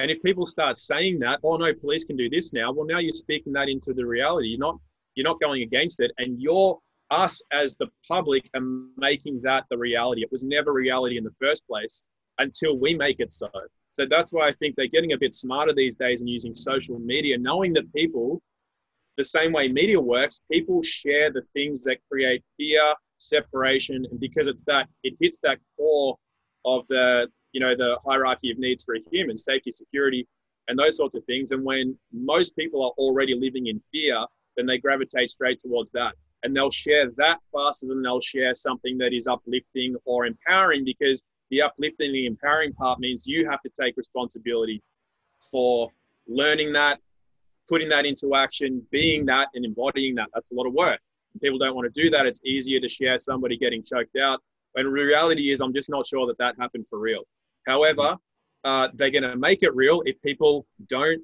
And 0.00 0.10
if 0.10 0.22
people 0.22 0.44
start 0.46 0.78
saying 0.78 1.18
that, 1.20 1.40
oh 1.42 1.56
no, 1.56 1.72
police 1.74 2.04
can 2.04 2.16
do 2.16 2.28
this 2.30 2.52
now, 2.52 2.72
well 2.72 2.86
now 2.86 2.98
you're 2.98 3.10
speaking 3.10 3.52
that 3.54 3.68
into 3.68 3.92
the 3.92 4.06
reality. 4.06 4.48
You're 4.48 4.58
not 4.58 4.78
you're 5.14 5.28
not 5.28 5.40
going 5.40 5.62
against 5.62 6.00
it, 6.00 6.12
and 6.18 6.40
you're 6.40 6.78
us 7.10 7.42
as 7.52 7.76
the 7.76 7.88
public 8.06 8.48
are 8.54 8.62
making 8.96 9.40
that 9.42 9.64
the 9.70 9.76
reality. 9.76 10.22
It 10.22 10.30
was 10.30 10.44
never 10.44 10.72
reality 10.72 11.18
in 11.18 11.24
the 11.24 11.34
first 11.40 11.66
place 11.66 12.04
until 12.38 12.78
we 12.78 12.94
make 12.94 13.20
it 13.20 13.32
so. 13.32 13.50
So 13.90 14.06
that's 14.08 14.32
why 14.32 14.48
I 14.48 14.52
think 14.54 14.76
they're 14.76 14.86
getting 14.86 15.12
a 15.12 15.18
bit 15.18 15.34
smarter 15.34 15.74
these 15.74 15.96
days 15.96 16.20
and 16.20 16.30
using 16.30 16.54
social 16.54 16.98
media, 17.00 17.36
knowing 17.36 17.72
that 17.74 17.92
people, 17.92 18.40
the 19.16 19.24
same 19.24 19.52
way 19.52 19.68
media 19.68 20.00
works, 20.00 20.40
people 20.50 20.82
share 20.82 21.32
the 21.32 21.42
things 21.52 21.82
that 21.84 21.98
create 22.10 22.42
fear, 22.56 22.94
separation, 23.16 24.06
and 24.10 24.20
because 24.20 24.46
it's 24.46 24.62
that, 24.64 24.88
it 25.02 25.14
hits 25.20 25.40
that 25.42 25.58
core 25.76 26.16
of 26.64 26.86
the 26.88 27.26
you 27.52 27.60
know 27.60 27.74
the 27.76 27.98
hierarchy 28.04 28.50
of 28.50 28.58
needs 28.58 28.84
for 28.84 28.94
a 28.94 29.00
human 29.10 29.36
safety 29.36 29.70
security 29.70 30.26
and 30.68 30.78
those 30.78 30.96
sorts 30.96 31.14
of 31.16 31.24
things. 31.24 31.50
And 31.52 31.64
when 31.64 31.98
most 32.12 32.56
people 32.56 32.84
are 32.84 32.92
already 32.96 33.34
living 33.34 33.66
in 33.66 33.82
fear 33.92 34.24
then 34.56 34.66
they 34.66 34.78
gravitate 34.78 35.30
straight 35.30 35.58
towards 35.58 35.90
that. 35.92 36.14
And 36.42 36.56
they'll 36.56 36.70
share 36.70 37.10
that 37.16 37.38
faster 37.52 37.86
than 37.86 38.02
they'll 38.02 38.20
share 38.20 38.54
something 38.54 38.98
that 38.98 39.12
is 39.12 39.26
uplifting 39.26 39.96
or 40.04 40.26
empowering 40.26 40.84
because 40.84 41.24
the 41.50 41.62
uplifting 41.62 42.12
the 42.12 42.26
empowering 42.26 42.72
part 42.72 42.98
means 42.98 43.26
you 43.26 43.48
have 43.48 43.60
to 43.62 43.70
take 43.70 43.96
responsibility 43.96 44.82
for 45.50 45.90
learning 46.26 46.72
that 46.72 47.00
putting 47.68 47.88
that 47.88 48.04
into 48.04 48.34
action 48.34 48.82
being 48.90 49.24
that 49.26 49.48
and 49.54 49.64
embodying 49.64 50.14
that. 50.16 50.28
That's 50.34 50.50
a 50.50 50.54
lot 50.54 50.66
of 50.66 50.72
work. 50.72 51.00
People 51.40 51.58
don't 51.58 51.76
want 51.76 51.92
to 51.92 52.02
do 52.02 52.10
that 52.10 52.26
it's 52.26 52.40
easier 52.44 52.80
to 52.80 52.88
share 52.88 53.18
somebody 53.18 53.56
getting 53.56 53.82
choked 53.82 54.16
out. 54.16 54.40
And 54.74 54.92
reality 54.92 55.50
is 55.50 55.60
i'm 55.60 55.74
just 55.74 55.90
not 55.90 56.06
sure 56.06 56.26
that 56.26 56.38
that 56.38 56.54
happened 56.58 56.86
for 56.88 56.98
real 56.98 57.24
However, 57.70 58.18
uh, 58.64 58.88
they're 58.94 59.10
going 59.10 59.22
to 59.22 59.36
make 59.36 59.62
it 59.62 59.74
real 59.76 60.02
if 60.04 60.20
people 60.22 60.66
don't 60.88 61.22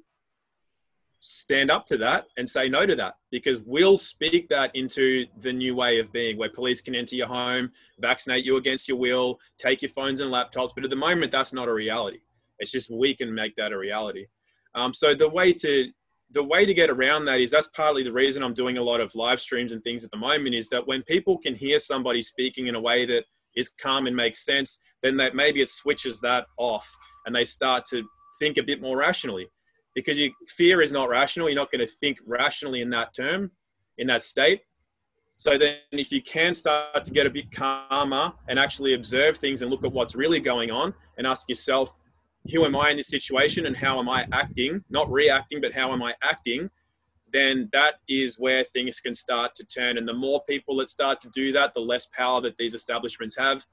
stand 1.19 1.69
up 1.69 1.85
to 1.87 1.97
that 1.97 2.25
and 2.37 2.47
say 2.47 2.69
no 2.69 2.85
to 2.85 2.95
that 2.95 3.15
because 3.31 3.61
we'll 3.65 3.97
speak 3.97 4.47
that 4.47 4.73
into 4.75 5.25
the 5.41 5.51
new 5.51 5.75
way 5.75 5.99
of 5.99 6.11
being 6.13 6.37
where 6.37 6.49
police 6.49 6.79
can 6.79 6.95
enter 6.95 7.15
your 7.15 7.27
home, 7.27 7.69
vaccinate 7.99 8.45
you 8.45 8.55
against 8.55 8.87
your 8.87 8.97
will, 8.97 9.37
take 9.57 9.81
your 9.81 9.89
phones 9.89 10.21
and 10.21 10.31
laptops. 10.31 10.69
But 10.73 10.85
at 10.85 10.89
the 10.89 10.95
moment, 10.95 11.33
that's 11.33 11.51
not 11.51 11.67
a 11.67 11.73
reality. 11.73 12.19
It's 12.59 12.71
just 12.71 12.89
we 12.89 13.13
can 13.13 13.33
make 13.33 13.55
that 13.57 13.73
a 13.73 13.77
reality. 13.77 14.27
Um, 14.73 14.93
so 14.93 15.13
the 15.13 15.29
way 15.29 15.51
to 15.53 15.89
the 16.31 16.43
way 16.43 16.65
to 16.65 16.73
get 16.73 16.89
around 16.89 17.25
that 17.25 17.39
is 17.39 17.51
that's 17.51 17.69
partly 17.69 18.03
the 18.03 18.11
reason 18.11 18.43
I'm 18.43 18.53
doing 18.53 18.77
a 18.77 18.83
lot 18.83 18.99
of 18.99 19.15
live 19.15 19.39
streams 19.39 19.71
and 19.73 19.81
things 19.83 20.03
at 20.03 20.11
the 20.11 20.17
moment 20.17 20.55
is 20.55 20.67
that 20.69 20.85
when 20.85 21.01
people 21.03 21.37
can 21.37 21.55
hear 21.55 21.79
somebody 21.79 22.21
speaking 22.21 22.67
in 22.67 22.75
a 22.75 22.81
way 22.81 23.05
that 23.05 23.23
is 23.57 23.69
calm 23.69 24.07
and 24.07 24.15
makes 24.15 24.45
sense, 24.45 24.79
then 25.03 25.17
that 25.17 25.35
maybe 25.35 25.61
it 25.61 25.69
switches 25.69 26.21
that 26.21 26.45
off 26.57 26.89
and 27.25 27.35
they 27.35 27.43
start 27.43 27.83
to 27.89 28.03
think 28.39 28.57
a 28.57 28.63
bit 28.63 28.81
more 28.81 28.95
rationally. 28.95 29.47
Because 29.95 30.17
you, 30.17 30.31
fear 30.47 30.81
is 30.81 30.91
not 30.91 31.09
rational. 31.09 31.49
You're 31.49 31.57
not 31.57 31.71
going 31.71 31.85
to 31.85 31.91
think 31.99 32.19
rationally 32.25 32.81
in 32.81 32.89
that 32.91 33.13
term, 33.15 33.51
in 33.97 34.07
that 34.07 34.23
state. 34.23 34.61
So 35.37 35.57
then, 35.57 35.77
if 35.91 36.11
you 36.11 36.21
can 36.21 36.53
start 36.53 37.03
to 37.03 37.11
get 37.11 37.27
a 37.27 37.29
bit 37.29 37.51
calmer 37.51 38.31
and 38.47 38.57
actually 38.57 38.93
observe 38.93 39.37
things 39.37 39.61
and 39.61 39.69
look 39.69 39.83
at 39.85 39.91
what's 39.91 40.15
really 40.15 40.39
going 40.39 40.71
on 40.71 40.93
and 41.17 41.27
ask 41.27 41.47
yourself, 41.49 41.91
who 42.51 42.65
am 42.65 42.75
I 42.75 42.91
in 42.91 42.97
this 42.97 43.07
situation 43.07 43.65
and 43.65 43.75
how 43.75 43.99
am 43.99 44.09
I 44.09 44.25
acting? 44.31 44.83
Not 44.89 45.11
reacting, 45.11 45.61
but 45.61 45.73
how 45.73 45.93
am 45.93 46.01
I 46.01 46.13
acting? 46.23 46.69
Then 47.37 47.69
that 47.71 47.95
is 48.09 48.39
where 48.39 48.63
things 48.63 48.99
can 48.99 49.13
start 49.13 49.53
to 49.55 49.63
turn. 49.63 49.97
And 49.97 50.07
the 50.07 50.13
more 50.13 50.41
people 50.49 50.77
that 50.77 50.89
start 50.89 51.21
to 51.21 51.29
do 51.29 51.51
that, 51.53 51.73
the 51.73 51.79
less 51.79 52.07
power 52.07 52.41
that 52.41 52.57
these 52.57 52.73
establishments 52.73 53.37
have. 53.37 53.65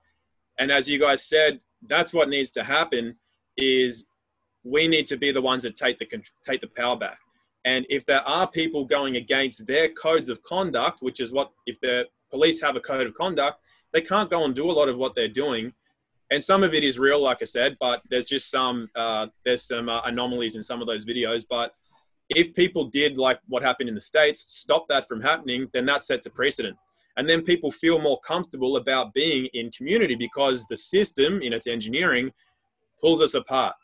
And 0.59 0.71
as 0.71 0.89
you 0.89 1.01
guys 1.01 1.25
said, 1.25 1.61
that's 1.89 2.13
what 2.13 2.29
needs 2.29 2.51
to 2.53 2.65
happen 2.65 3.17
is 3.57 4.07
we 4.63 4.89
need 4.89 5.07
to 5.07 5.17
be 5.17 5.33
the 5.33 5.43
ones 5.43 5.63
that 5.63 5.77
take 5.77 5.99
the 5.99 6.07
take 6.47 6.61
the 6.61 6.69
power 6.69 6.97
back. 6.97 7.19
And 7.65 7.87
if 7.89 8.05
there 8.05 8.27
are 8.29 8.47
people 8.47 8.85
going 8.85 9.17
against 9.17 9.67
their 9.67 9.89
codes 9.89 10.29
of 10.29 10.43
conduct, 10.43 11.01
which 11.01 11.21
is 11.21 11.33
what 11.33 11.51
if 11.67 11.81
the 11.81 12.05
police 12.31 12.61
have 12.61 12.77
a 12.77 12.81
code 12.81 13.07
of 13.07 13.15
conduct, 13.15 13.61
they 13.93 14.01
can't 14.01 14.31
go 14.31 14.45
and 14.45 14.55
do 14.55 14.71
a 14.71 14.73
lot 14.73 14.89
of 14.89 14.97
what 14.97 15.15
they're 15.15 15.29
doing. 15.29 15.73
And 16.31 16.43
some 16.43 16.63
of 16.63 16.75
it 16.75 16.83
is 16.85 16.99
real, 16.99 17.23
like 17.23 17.39
I 17.43 17.45
said, 17.45 17.77
but 17.81 18.03
there's 18.11 18.25
just 18.25 18.51
some 18.51 18.91
uh, 18.95 19.29
there's 19.45 19.65
some 19.65 19.89
uh, 19.89 20.03
anomalies 20.03 20.57
in 20.57 20.63
some 20.63 20.81
of 20.81 20.87
those 20.87 21.05
videos. 21.05 21.45
But 21.49 21.75
if 22.31 22.55
people 22.55 22.85
did 22.85 23.19
like 23.19 23.39
what 23.49 23.63
happened 23.63 23.89
in 23.89 23.95
the 23.95 24.01
states 24.01 24.41
stop 24.41 24.87
that 24.89 25.07
from 25.07 25.21
happening 25.21 25.69
then 25.73 25.87
that 25.87 26.05
sets 26.05 26.27
a 26.27 26.31
precedent. 26.31 26.77
And 27.17 27.29
then 27.29 27.43
people 27.43 27.71
feel 27.71 28.01
more 28.01 28.19
comfortable 28.21 28.77
about 28.77 29.15
being 29.15 29.47
in 29.55 29.71
community 29.71 30.17
because 30.17 30.67
the 30.67 30.77
system 30.77 31.43
in 31.43 31.53
its 31.53 31.69
engineering 31.69 32.33
pulls 33.01 33.23
us 33.23 33.35
apart. 33.35 33.75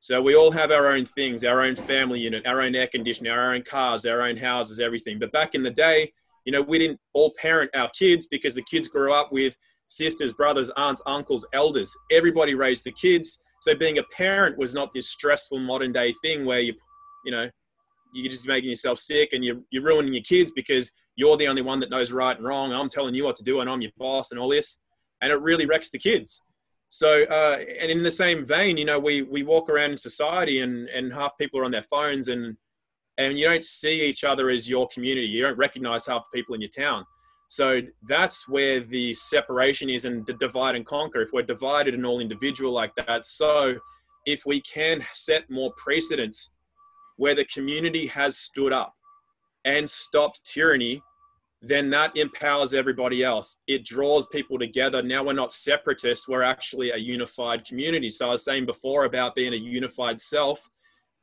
So 0.00 0.20
we 0.20 0.34
all 0.34 0.50
have 0.50 0.70
our 0.70 0.88
own 0.88 1.06
things 1.06 1.44
our 1.44 1.62
own 1.62 1.76
family 1.76 2.20
unit 2.20 2.46
our 2.46 2.60
own 2.60 2.74
air 2.74 2.86
conditioning 2.86 3.32
our 3.32 3.54
own 3.54 3.62
cars 3.62 4.06
our 4.06 4.22
own 4.22 4.36
houses 4.36 4.80
everything. 4.80 5.18
But 5.18 5.32
back 5.32 5.54
in 5.54 5.62
the 5.62 5.70
day 5.70 6.12
you 6.44 6.52
know 6.52 6.62
we 6.62 6.78
didn't 6.78 7.00
all 7.12 7.32
parent 7.40 7.70
our 7.74 7.90
kids 7.90 8.26
because 8.26 8.54
the 8.54 8.64
kids 8.70 8.88
grew 8.88 9.12
up 9.12 9.32
with 9.32 9.56
sisters 9.86 10.32
brothers 10.32 10.70
aunts 10.76 11.02
uncles 11.06 11.46
elders. 11.52 11.94
Everybody 12.10 12.54
raised 12.54 12.84
the 12.84 12.92
kids. 12.92 13.38
So 13.60 13.74
being 13.74 13.98
a 13.98 14.02
parent 14.14 14.58
was 14.58 14.74
not 14.74 14.92
this 14.92 15.08
stressful 15.08 15.58
modern 15.60 15.92
day 15.92 16.12
thing 16.22 16.44
where 16.44 16.60
you 16.60 16.74
you 17.24 17.32
know 17.32 17.48
you're 18.14 18.30
just 18.30 18.48
making 18.48 18.70
yourself 18.70 18.98
sick 18.98 19.32
and 19.32 19.44
you're, 19.44 19.58
you're 19.70 19.82
ruining 19.82 20.14
your 20.14 20.22
kids 20.22 20.52
because 20.52 20.90
you're 21.16 21.36
the 21.36 21.48
only 21.48 21.62
one 21.62 21.80
that 21.80 21.90
knows 21.90 22.12
right 22.12 22.36
and 22.36 22.46
wrong. 22.46 22.72
I'm 22.72 22.88
telling 22.88 23.14
you 23.14 23.24
what 23.24 23.36
to 23.36 23.42
do 23.42 23.60
and 23.60 23.68
I'm 23.68 23.80
your 23.80 23.90
boss 23.98 24.30
and 24.30 24.40
all 24.40 24.48
this. 24.48 24.78
And 25.20 25.32
it 25.32 25.40
really 25.40 25.66
wrecks 25.66 25.90
the 25.90 25.98
kids. 25.98 26.40
So, 26.88 27.24
uh, 27.24 27.58
and 27.80 27.90
in 27.90 28.02
the 28.02 28.10
same 28.10 28.44
vein, 28.44 28.76
you 28.76 28.84
know, 28.84 28.98
we, 28.98 29.22
we 29.22 29.42
walk 29.42 29.68
around 29.68 29.90
in 29.92 29.98
society 29.98 30.60
and, 30.60 30.88
and 30.88 31.12
half 31.12 31.36
people 31.38 31.58
are 31.58 31.64
on 31.64 31.72
their 31.72 31.82
phones 31.82 32.28
and, 32.28 32.56
and 33.18 33.38
you 33.38 33.46
don't 33.46 33.64
see 33.64 34.04
each 34.04 34.22
other 34.22 34.48
as 34.48 34.70
your 34.70 34.86
community. 34.88 35.26
You 35.26 35.42
don't 35.42 35.58
recognize 35.58 36.06
half 36.06 36.24
the 36.30 36.38
people 36.38 36.54
in 36.54 36.60
your 36.60 36.70
town. 36.70 37.04
So 37.48 37.82
that's 38.08 38.48
where 38.48 38.80
the 38.80 39.12
separation 39.14 39.90
is 39.90 40.04
and 40.04 40.24
the 40.26 40.34
divide 40.34 40.76
and 40.76 40.86
conquer. 40.86 41.20
If 41.20 41.30
we're 41.32 41.42
divided 41.42 41.94
and 41.94 42.06
all 42.06 42.20
individual 42.20 42.72
like 42.72 42.94
that. 42.94 43.26
So 43.26 43.76
if 44.26 44.46
we 44.46 44.60
can 44.60 45.04
set 45.12 45.50
more 45.50 45.72
precedents 45.76 46.50
where 47.16 47.34
the 47.34 47.44
community 47.44 48.06
has 48.06 48.36
stood 48.36 48.72
up 48.72 48.94
and 49.64 49.88
stopped 49.88 50.44
tyranny, 50.44 51.02
then 51.62 51.88
that 51.90 52.16
empowers 52.16 52.74
everybody 52.74 53.24
else. 53.24 53.56
It 53.66 53.84
draws 53.84 54.26
people 54.26 54.58
together. 54.58 55.02
Now 55.02 55.24
we're 55.24 55.32
not 55.32 55.52
separatists, 55.52 56.28
we're 56.28 56.42
actually 56.42 56.90
a 56.90 56.96
unified 56.96 57.64
community. 57.64 58.10
So 58.10 58.28
I 58.28 58.32
was 58.32 58.44
saying 58.44 58.66
before 58.66 59.04
about 59.04 59.34
being 59.34 59.54
a 59.54 59.56
unified 59.56 60.20
self, 60.20 60.68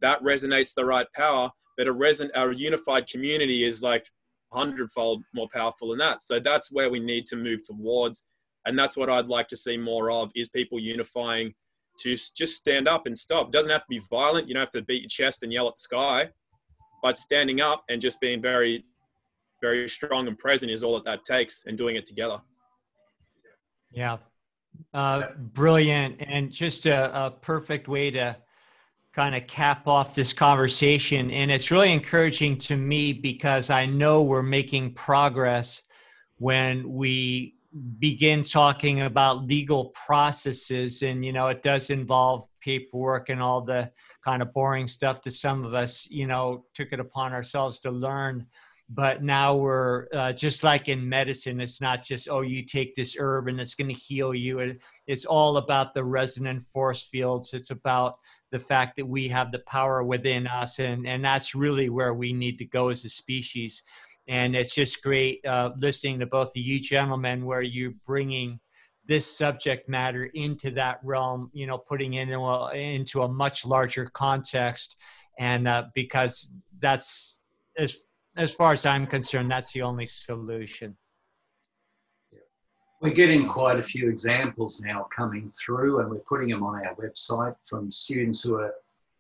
that 0.02 0.22
resonates 0.24 0.74
the 0.74 0.86
right 0.86 1.06
power, 1.16 1.52
but 1.78 1.88
a, 1.88 1.94
reson- 1.94 2.32
a 2.34 2.56
unified 2.56 3.08
community 3.08 3.64
is 3.64 3.84
like 3.84 4.08
hundredfold 4.52 5.24
more 5.34 5.48
powerful 5.54 5.90
than 5.90 6.00
that. 6.00 6.24
So 6.24 6.40
that's 6.40 6.72
where 6.72 6.90
we 6.90 7.00
need 7.00 7.26
to 7.28 7.36
move 7.36 7.62
towards. 7.64 8.24
And 8.66 8.78
that's 8.78 8.98
what 8.98 9.10
I'd 9.10 9.28
like 9.28 9.48
to 9.48 9.58
see 9.58 9.78
more 9.78 10.12
of 10.12 10.30
is 10.36 10.50
people 10.50 10.80
unifying 10.80 11.54
to 12.00 12.16
just 12.36 12.56
stand 12.56 12.88
up 12.88 13.06
and 13.06 13.18
stop. 13.18 13.48
It 13.48 13.52
doesn't 13.54 13.72
have 13.72 13.82
to 13.82 13.90
be 13.90 14.02
violent. 14.10 14.48
You 14.48 14.54
don't 14.54 14.62
have 14.62 14.70
to 14.72 14.82
beat 14.82 15.02
your 15.02 15.10
chest 15.10 15.44
and 15.44 15.54
yell 15.54 15.68
at 15.68 15.76
the 15.76 15.82
sky, 15.82 16.30
but 17.04 17.18
standing 17.18 17.62
up 17.62 17.84
and 17.90 18.02
just 18.02 18.20
being 18.20 18.42
very, 18.42 18.86
very 19.62 19.88
strong 19.88 20.28
and 20.28 20.38
present 20.38 20.72
is 20.72 20.84
all 20.84 20.94
that 20.96 21.06
that 21.06 21.24
takes 21.26 21.66
and 21.66 21.78
doing 21.78 21.96
it 21.96 22.06
together. 22.06 22.40
Yeah. 23.92 24.18
Uh, 24.94 25.28
brilliant. 25.38 26.22
And 26.22 26.52
just 26.52 26.86
a, 26.86 27.26
a 27.26 27.32
perfect 27.32 27.88
way 27.88 28.12
to 28.12 28.38
kind 29.14 29.36
of 29.36 29.46
cap 29.48 29.88
off 29.88 30.16
this 30.16 30.34
conversation. 30.34 31.30
And 31.32 31.52
it's 31.52 31.70
really 31.70 31.92
encouraging 31.92 32.58
to 32.60 32.76
me 32.76 33.12
because 33.14 33.70
I 33.70 33.86
know 33.86 34.24
we're 34.24 34.42
making 34.42 34.94
progress 34.94 35.82
when 36.38 36.92
we 36.92 37.56
begin 38.00 38.44
talking 38.44 39.02
about 39.02 39.46
legal 39.46 39.94
processes. 40.06 41.02
And, 41.02 41.24
you 41.24 41.32
know, 41.32 41.48
it 41.48 41.64
does 41.64 41.90
involve 41.90 42.48
paperwork 42.62 43.30
and 43.30 43.42
all 43.42 43.62
the 43.62 43.92
kind 44.24 44.42
of 44.42 44.54
boring 44.54 44.88
stuff 44.88 45.22
that 45.22 45.32
some 45.32 45.64
of 45.64 45.74
us, 45.74 46.08
you 46.10 46.28
know, 46.28 46.66
took 46.74 46.92
it 46.92 47.00
upon 47.00 47.34
ourselves 47.34 47.80
to 47.80 47.92
learn. 47.92 48.46
But 48.90 49.24
now 49.24 49.56
we're 49.56 50.08
uh, 50.14 50.34
just 50.34 50.66
like 50.66 50.90
in 50.90 51.08
medicine, 51.08 51.62
it's 51.62 51.80
not 51.80 52.04
just, 52.04 52.28
oh, 52.30 52.42
you 52.42 52.64
take 52.64 52.94
this 52.94 53.16
herb 53.18 53.48
and 53.48 53.60
it's 53.62 53.74
going 53.74 53.88
to 53.88 53.94
heal 53.94 54.36
you. 54.36 54.60
It, 54.60 54.82
it's 55.08 55.24
all 55.24 55.56
about 55.56 55.94
the 55.94 56.04
resonant 56.04 56.66
force 56.74 57.04
fields. 57.04 57.54
It's 57.54 57.72
about 57.72 58.18
the 58.52 58.60
fact 58.60 58.98
that 58.98 59.08
we 59.08 59.30
have 59.30 59.52
the 59.52 59.60
power 59.60 60.04
within 60.04 60.46
us 60.46 60.80
and 60.80 61.08
and 61.08 61.24
that's 61.24 61.56
really 61.56 61.90
where 61.90 62.14
we 62.14 62.34
need 62.34 62.58
to 62.58 62.66
go 62.66 62.90
as 62.90 63.06
a 63.06 63.10
species 63.10 63.82
and 64.28 64.56
it's 64.56 64.74
just 64.74 65.02
great 65.02 65.46
uh, 65.46 65.72
listening 65.78 66.20
to 66.20 66.26
both 66.26 66.50
of 66.50 66.58
you 66.58 66.80
gentlemen 66.80 67.46
where 67.46 67.62
you're 67.62 67.94
bringing 68.06 68.60
this 69.08 69.26
subject 69.26 69.90
matter 69.90 70.26
into 70.34 70.72
that 70.72 71.00
realm 71.04 71.50
you 71.54 71.68
know 71.68 71.78
putting 71.78 72.14
it 72.14 72.30
in, 72.30 72.40
into 72.74 73.24
a 73.24 73.28
much 73.28 73.66
larger 73.66 74.06
context. 74.14 74.96
And 75.40 75.68
uh, 75.68 75.86
because 75.96 76.52
that's 76.80 77.40
as 77.78 77.98
as 78.38 78.54
far 78.54 78.74
as 78.74 78.86
i'm 78.86 79.08
concerned 79.08 79.52
that's 79.52 79.74
the 79.74 79.82
only 79.82 80.06
solution. 80.06 80.96
We're 83.02 83.14
getting 83.14 83.48
quite 83.48 83.80
a 83.80 83.84
few 83.84 84.10
examples 84.10 84.80
now 84.86 85.08
coming 85.16 85.52
through, 85.60 86.02
and 86.02 86.12
we're 86.12 86.20
putting 86.20 86.50
them 86.50 86.62
on 86.62 86.86
our 86.86 86.94
website 86.96 87.56
from 87.66 87.92
students 87.92 88.44
who 88.44 88.56
are 88.56 88.76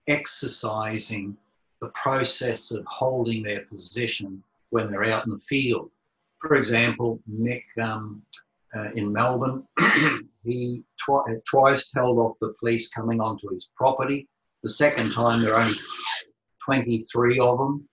exercising 0.08 1.36
the 1.82 1.88
process 1.88 2.72
of 2.72 2.86
holding 2.86 3.42
their 3.42 3.62
position 3.62 4.44
when 4.72 4.90
they're 4.90 5.06
out 5.06 5.26
in 5.26 5.32
the 5.32 5.38
field. 5.48 5.92
For 6.40 6.56
example, 6.56 7.22
Nick 7.28 7.64
um, 7.82 8.24
uh, 8.76 8.92
in 8.96 9.14
Melbourne, 9.14 9.64
he 10.44 10.84
twi- 11.06 11.38
twice 11.48 11.94
held 11.94 12.18
off 12.18 12.38
the 12.42 12.54
police 12.60 12.92
coming 12.92 13.22
onto 13.22 13.50
his 13.52 13.72
property. 13.76 14.28
The 14.64 14.70
second 14.70 15.12
time, 15.12 15.42
there 15.42 15.52
were 15.52 15.60
only 15.60 15.78
23 16.66 17.40
of 17.40 17.58
them, 17.60 17.88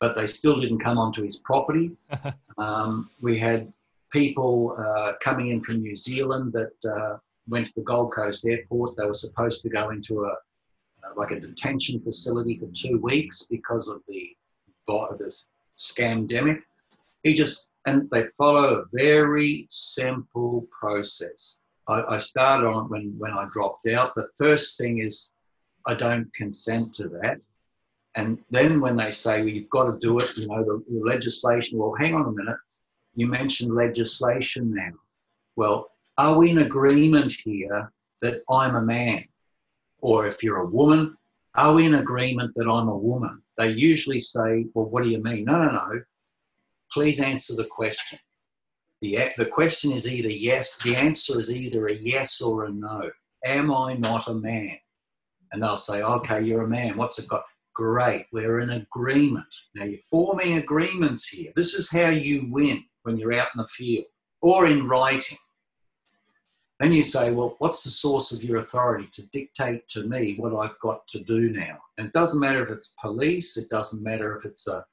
but 0.00 0.16
they 0.16 0.26
still 0.26 0.60
didn't 0.60 0.80
come 0.80 0.98
onto 0.98 1.22
his 1.22 1.38
property. 1.38 1.92
um, 2.58 3.10
we 3.20 3.38
had 3.38 3.72
people 4.10 4.74
uh, 4.78 5.12
coming 5.22 5.48
in 5.48 5.62
from 5.62 5.82
New 5.82 5.96
Zealand 5.96 6.52
that 6.52 6.90
uh, 6.90 7.18
went 7.48 7.68
to 7.68 7.72
the 7.76 7.82
Gold 7.82 8.12
Coast 8.12 8.46
airport. 8.46 8.96
They 8.96 9.06
were 9.06 9.14
supposed 9.14 9.62
to 9.62 9.68
go 9.68 9.90
into 9.90 10.24
a 10.24 10.34
uh, 11.04 11.08
like 11.16 11.32
a 11.32 11.40
detention 11.40 12.00
facility 12.00 12.58
for 12.58 12.68
two 12.74 12.98
weeks 12.98 13.48
because 13.50 13.88
of 13.88 14.02
the 14.06 14.36
this 15.18 15.48
scamdemic. 15.74 16.62
He 17.22 17.34
just 17.34 17.70
and 17.86 18.08
they 18.10 18.24
follow 18.38 18.74
a 18.74 18.84
very 18.92 19.66
simple 19.70 20.66
process. 20.78 21.58
I, 21.88 22.02
I 22.10 22.18
started 22.18 22.66
on 22.66 22.84
it 22.84 22.90
when 22.90 23.14
when 23.18 23.32
I 23.32 23.46
dropped 23.50 23.86
out. 23.88 24.14
The 24.14 24.28
first 24.38 24.78
thing 24.78 24.98
is 24.98 25.32
I 25.86 25.94
don't 25.94 26.32
consent 26.34 26.94
to 26.94 27.08
that. 27.20 27.40
And 28.14 28.38
then 28.50 28.80
when 28.80 28.96
they 28.96 29.10
say, 29.10 29.40
well, 29.40 29.48
you've 29.48 29.70
got 29.70 29.90
to 29.90 29.98
do 29.98 30.18
it, 30.18 30.36
you 30.36 30.46
know, 30.46 30.62
the, 30.62 30.84
the 30.90 31.00
legislation, 31.02 31.78
well, 31.78 31.94
hang 31.98 32.14
on 32.14 32.26
a 32.26 32.30
minute 32.30 32.58
you 33.14 33.26
mentioned 33.26 33.74
legislation 33.74 34.74
now. 34.74 34.92
Well, 35.56 35.90
are 36.18 36.36
we 36.36 36.50
in 36.50 36.58
agreement 36.58 37.32
here 37.32 37.92
that 38.20 38.42
I'm 38.48 38.76
a 38.76 38.82
man? 38.82 39.24
Or 40.00 40.26
if 40.26 40.42
you're 40.42 40.62
a 40.62 40.66
woman, 40.66 41.16
are 41.54 41.74
we 41.74 41.86
in 41.86 41.94
agreement 41.94 42.52
that 42.56 42.68
I'm 42.68 42.88
a 42.88 42.96
woman? 42.96 43.42
They 43.58 43.70
usually 43.70 44.20
say, 44.20 44.66
Well, 44.74 44.86
what 44.86 45.04
do 45.04 45.10
you 45.10 45.22
mean? 45.22 45.44
No, 45.44 45.62
no, 45.62 45.70
no. 45.70 46.02
Please 46.92 47.20
answer 47.20 47.54
the 47.54 47.64
question. 47.64 48.18
The, 49.00 49.30
the 49.36 49.46
question 49.46 49.92
is 49.92 50.10
either 50.10 50.30
yes, 50.30 50.78
the 50.84 50.94
answer 50.96 51.38
is 51.40 51.54
either 51.54 51.88
a 51.88 51.94
yes 51.94 52.40
or 52.40 52.64
a 52.64 52.70
no. 52.70 53.10
Am 53.44 53.74
I 53.74 53.94
not 53.94 54.28
a 54.28 54.34
man? 54.34 54.78
And 55.50 55.62
they'll 55.62 55.76
say, 55.76 56.02
Okay, 56.02 56.42
you're 56.42 56.64
a 56.64 56.68
man. 56.68 56.96
What's 56.96 57.18
it 57.18 57.28
got? 57.28 57.44
Great, 57.74 58.26
we're 58.32 58.60
in 58.60 58.70
agreement. 58.70 59.46
Now 59.74 59.84
you're 59.84 59.98
forming 60.10 60.58
agreements 60.58 61.28
here. 61.28 61.52
This 61.56 61.72
is 61.72 61.90
how 61.90 62.10
you 62.10 62.46
win 62.50 62.84
when 63.02 63.16
you're 63.16 63.32
out 63.32 63.48
in 63.54 63.62
the 63.62 63.66
field 63.66 64.04
or 64.42 64.66
in 64.66 64.86
writing. 64.86 65.38
Then 66.82 66.92
you 66.92 67.04
say, 67.04 67.30
well, 67.30 67.54
what's 67.60 67.84
the 67.84 67.90
source 67.90 68.32
of 68.32 68.42
your 68.42 68.56
authority 68.56 69.08
to 69.12 69.22
dictate 69.28 69.86
to 69.90 70.02
me 70.08 70.34
what 70.36 70.52
I've 70.52 70.76
got 70.80 71.06
to 71.08 71.22
do 71.22 71.50
now? 71.50 71.78
And 71.96 72.08
it 72.08 72.12
doesn't 72.12 72.40
matter 72.40 72.64
if 72.64 72.70
it's 72.70 72.90
police, 73.00 73.56
it 73.56 73.70
doesn't 73.70 74.02
matter 74.02 74.36
if 74.36 74.44
it's 74.44 74.66
a, 74.66 74.84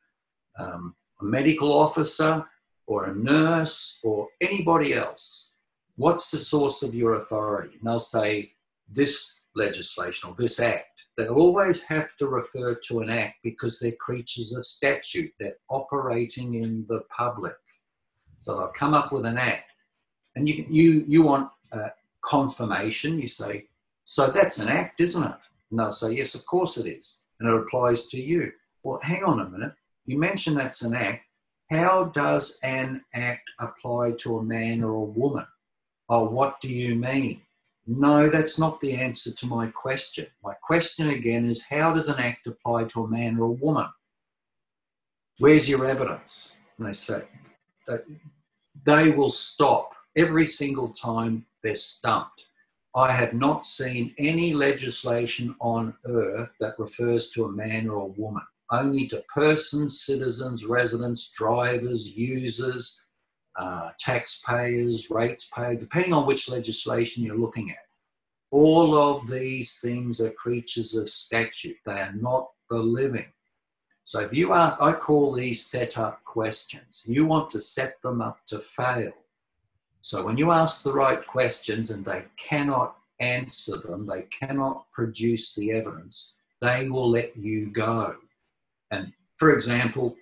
um, 0.59 0.95
a 1.19 1.25
medical 1.25 1.73
officer 1.73 2.45
or 2.85 3.05
a 3.05 3.15
nurse 3.15 3.99
or 4.03 4.27
anybody 4.39 4.93
else. 4.93 5.53
What's 5.95 6.29
the 6.29 6.37
source 6.37 6.83
of 6.83 6.93
your 6.93 7.15
authority? 7.15 7.77
And 7.79 7.87
they'll 7.87 7.97
say, 7.97 8.51
this 8.87 9.45
legislation 9.55 10.29
or 10.29 10.35
this 10.37 10.59
act. 10.59 10.85
They'll 11.17 11.33
always 11.33 11.81
have 11.87 12.15
to 12.17 12.27
refer 12.27 12.75
to 12.87 12.99
an 12.99 13.09
act 13.09 13.37
because 13.43 13.79
they're 13.79 13.93
creatures 13.99 14.55
of 14.55 14.63
statute. 14.67 15.31
They're 15.39 15.57
operating 15.71 16.53
in 16.53 16.85
the 16.87 17.01
public. 17.17 17.55
So 18.37 18.57
they'll 18.57 18.67
come 18.67 18.93
up 18.93 19.11
with 19.11 19.25
an 19.25 19.39
act, 19.39 19.71
and 20.35 20.47
you 20.47 20.65
you 20.69 21.03
you 21.07 21.23
want 21.23 21.49
uh, 21.71 21.89
confirmation. 22.21 23.19
You 23.19 23.27
say, 23.27 23.65
so 24.05 24.27
that's 24.27 24.59
an 24.59 24.69
act, 24.69 25.01
isn't 25.01 25.23
it? 25.23 25.35
And 25.69 25.79
they'll 25.79 25.89
say, 25.89 26.13
yes, 26.13 26.35
of 26.35 26.45
course 26.45 26.77
it 26.77 26.89
is, 26.89 27.25
and 27.39 27.49
it 27.49 27.55
applies 27.55 28.07
to 28.09 28.21
you. 28.21 28.51
Well, 28.83 28.99
hang 29.03 29.23
on 29.23 29.39
a 29.39 29.49
minute. 29.49 29.73
You 30.05 30.17
mentioned 30.17 30.57
that's 30.57 30.81
an 30.81 30.95
act. 30.95 31.25
How 31.69 32.05
does 32.05 32.59
an 32.63 33.03
act 33.13 33.49
apply 33.59 34.13
to 34.19 34.39
a 34.39 34.43
man 34.43 34.83
or 34.83 34.91
a 34.91 35.03
woman? 35.03 35.45
Oh, 36.09 36.27
what 36.27 36.59
do 36.61 36.73
you 36.73 36.95
mean? 36.95 37.41
No, 37.85 38.29
that's 38.29 38.57
not 38.57 38.79
the 38.81 38.93
answer 38.95 39.31
to 39.31 39.45
my 39.45 39.67
question. 39.67 40.27
My 40.43 40.53
question 40.53 41.09
again 41.09 41.45
is 41.45 41.65
how 41.65 41.93
does 41.93 42.09
an 42.09 42.19
act 42.19 42.47
apply 42.47 42.85
to 42.85 43.03
a 43.03 43.07
man 43.07 43.39
or 43.39 43.45
a 43.45 43.51
woman? 43.51 43.87
Where's 45.37 45.69
your 45.69 45.85
evidence? 45.85 46.55
And 46.77 46.87
they 46.87 46.93
say, 46.93 47.23
they 48.85 49.11
will 49.11 49.29
stop 49.29 49.93
every 50.15 50.45
single 50.45 50.89
time 50.89 51.45
they're 51.63 51.75
stumped. 51.75 52.49
I 52.95 53.11
have 53.11 53.33
not 53.33 53.65
seen 53.65 54.15
any 54.17 54.53
legislation 54.53 55.55
on 55.59 55.95
earth 56.05 56.51
that 56.59 56.79
refers 56.79 57.29
to 57.31 57.45
a 57.45 57.51
man 57.51 57.87
or 57.87 58.01
a 58.01 58.21
woman, 58.21 58.43
only 58.71 59.07
to 59.07 59.23
persons, 59.33 60.01
citizens, 60.01 60.65
residents, 60.65 61.31
drivers, 61.31 62.17
users, 62.17 63.05
uh, 63.57 63.91
taxpayers, 63.99 65.09
rates 65.09 65.49
paid, 65.55 65.79
depending 65.79 66.13
on 66.13 66.25
which 66.25 66.49
legislation 66.49 67.23
you're 67.23 67.37
looking 67.37 67.69
at. 67.71 67.77
All 68.51 68.97
of 68.97 69.29
these 69.29 69.79
things 69.79 70.19
are 70.21 70.31
creatures 70.31 70.95
of 70.95 71.09
statute, 71.09 71.77
they 71.85 71.99
are 71.99 72.13
not 72.13 72.49
the 72.69 72.79
living. 72.79 73.31
So 74.05 74.21
if 74.21 74.35
you 74.35 74.53
ask, 74.53 74.81
I 74.81 74.93
call 74.93 75.33
these 75.33 75.63
setup 75.63 76.23
questions. 76.23 77.05
You 77.07 77.25
want 77.25 77.51
to 77.51 77.59
set 77.59 78.01
them 78.01 78.21
up 78.21 78.39
to 78.47 78.57
fail. 78.57 79.13
So 80.09 80.25
when 80.25 80.39
you 80.39 80.49
ask 80.49 80.81
the 80.81 80.91
right 80.91 81.23
questions 81.27 81.91
and 81.91 82.03
they 82.03 82.23
cannot 82.35 82.95
answer 83.19 83.77
them, 83.77 84.07
they 84.07 84.23
cannot 84.23 84.91
produce 84.91 85.53
the 85.53 85.71
evidence, 85.71 86.37
they 86.61 86.89
will 86.89 87.11
let 87.11 87.37
you 87.37 87.67
go. 87.67 88.15
And 88.89 89.13
for 89.37 89.51
example, 89.51 90.15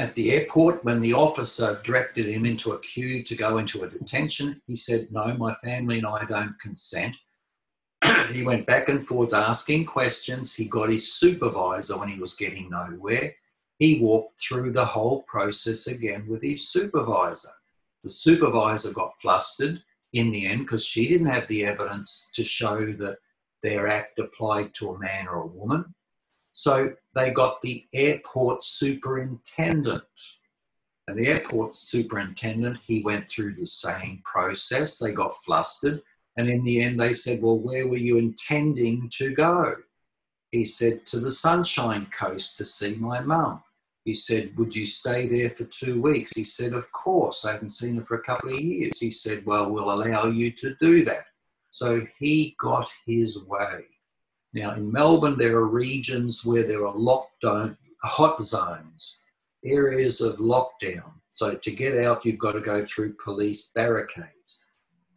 at 0.00 0.12
the 0.16 0.32
airport, 0.32 0.84
when 0.84 1.00
the 1.00 1.12
officer 1.12 1.80
directed 1.84 2.26
him 2.26 2.44
into 2.44 2.72
a 2.72 2.80
queue 2.80 3.22
to 3.22 3.36
go 3.36 3.58
into 3.58 3.84
a 3.84 3.88
detention, 3.88 4.60
he 4.66 4.74
said, 4.74 5.06
No, 5.12 5.32
my 5.34 5.54
family 5.54 5.98
and 5.98 6.06
I 6.08 6.24
don't 6.24 6.58
consent. 6.58 7.14
he 8.32 8.42
went 8.42 8.66
back 8.66 8.88
and 8.88 9.06
forwards 9.06 9.32
asking 9.32 9.86
questions. 9.86 10.52
He 10.52 10.64
got 10.64 10.88
his 10.88 11.12
supervisor 11.12 11.96
when 11.96 12.08
he 12.08 12.18
was 12.18 12.34
getting 12.34 12.70
nowhere. 12.70 13.36
He 13.78 14.00
walked 14.00 14.40
through 14.40 14.72
the 14.72 14.84
whole 14.84 15.22
process 15.28 15.86
again 15.86 16.26
with 16.26 16.42
his 16.42 16.68
supervisor. 16.68 17.50
The 18.06 18.12
supervisor 18.12 18.92
got 18.92 19.20
flustered 19.20 19.82
in 20.12 20.30
the 20.30 20.46
end 20.46 20.60
because 20.60 20.84
she 20.84 21.08
didn't 21.08 21.26
have 21.26 21.48
the 21.48 21.66
evidence 21.66 22.30
to 22.34 22.44
show 22.44 22.92
that 22.92 23.18
their 23.64 23.88
act 23.88 24.20
applied 24.20 24.74
to 24.74 24.90
a 24.90 24.98
man 25.00 25.26
or 25.26 25.42
a 25.42 25.46
woman. 25.48 25.92
So 26.52 26.94
they 27.16 27.32
got 27.32 27.60
the 27.62 27.84
airport 27.92 28.62
superintendent 28.62 30.04
And 31.08 31.18
the 31.18 31.26
airport 31.26 31.74
superintendent, 31.74 32.78
he 32.84 33.02
went 33.02 33.28
through 33.28 33.54
the 33.54 33.66
same 33.66 34.22
process. 34.24 34.98
They 34.98 35.10
got 35.10 35.34
flustered. 35.44 36.00
And 36.36 36.48
in 36.48 36.62
the 36.62 36.82
end, 36.82 37.00
they 37.00 37.12
said, 37.12 37.42
Well, 37.42 37.58
where 37.58 37.88
were 37.88 37.96
you 37.96 38.18
intending 38.18 39.10
to 39.14 39.34
go? 39.34 39.78
He 40.52 40.64
said, 40.64 41.06
To 41.06 41.18
the 41.18 41.32
Sunshine 41.32 42.06
Coast 42.16 42.56
to 42.58 42.64
see 42.64 42.94
my 42.94 43.18
mum. 43.18 43.64
He 44.06 44.14
said, 44.14 44.56
Would 44.56 44.74
you 44.74 44.86
stay 44.86 45.28
there 45.28 45.50
for 45.50 45.64
two 45.64 46.00
weeks? 46.00 46.34
He 46.34 46.44
said, 46.44 46.72
Of 46.72 46.90
course. 46.92 47.44
I 47.44 47.52
haven't 47.52 47.70
seen 47.70 47.96
her 47.96 48.04
for 48.04 48.14
a 48.14 48.22
couple 48.22 48.54
of 48.54 48.60
years. 48.60 48.98
He 48.98 49.10
said, 49.10 49.44
Well, 49.44 49.70
we'll 49.70 49.90
allow 49.90 50.26
you 50.26 50.50
to 50.52 50.74
do 50.80 51.04
that. 51.04 51.26
So 51.68 52.06
he 52.18 52.56
got 52.58 52.88
his 53.04 53.44
way. 53.44 53.84
Now, 54.54 54.74
in 54.74 54.90
Melbourne, 54.90 55.36
there 55.36 55.56
are 55.56 55.66
regions 55.66 56.46
where 56.46 56.62
there 56.62 56.86
are 56.86 56.94
lockdown, 56.94 57.76
hot 58.02 58.40
zones 58.40 59.24
areas 59.64 60.20
of 60.20 60.36
lockdown. 60.36 61.12
So 61.28 61.54
to 61.54 61.70
get 61.70 61.98
out, 62.04 62.24
you've 62.24 62.38
got 62.38 62.52
to 62.52 62.60
go 62.60 62.84
through 62.84 63.16
police 63.22 63.70
barricades. 63.74 64.64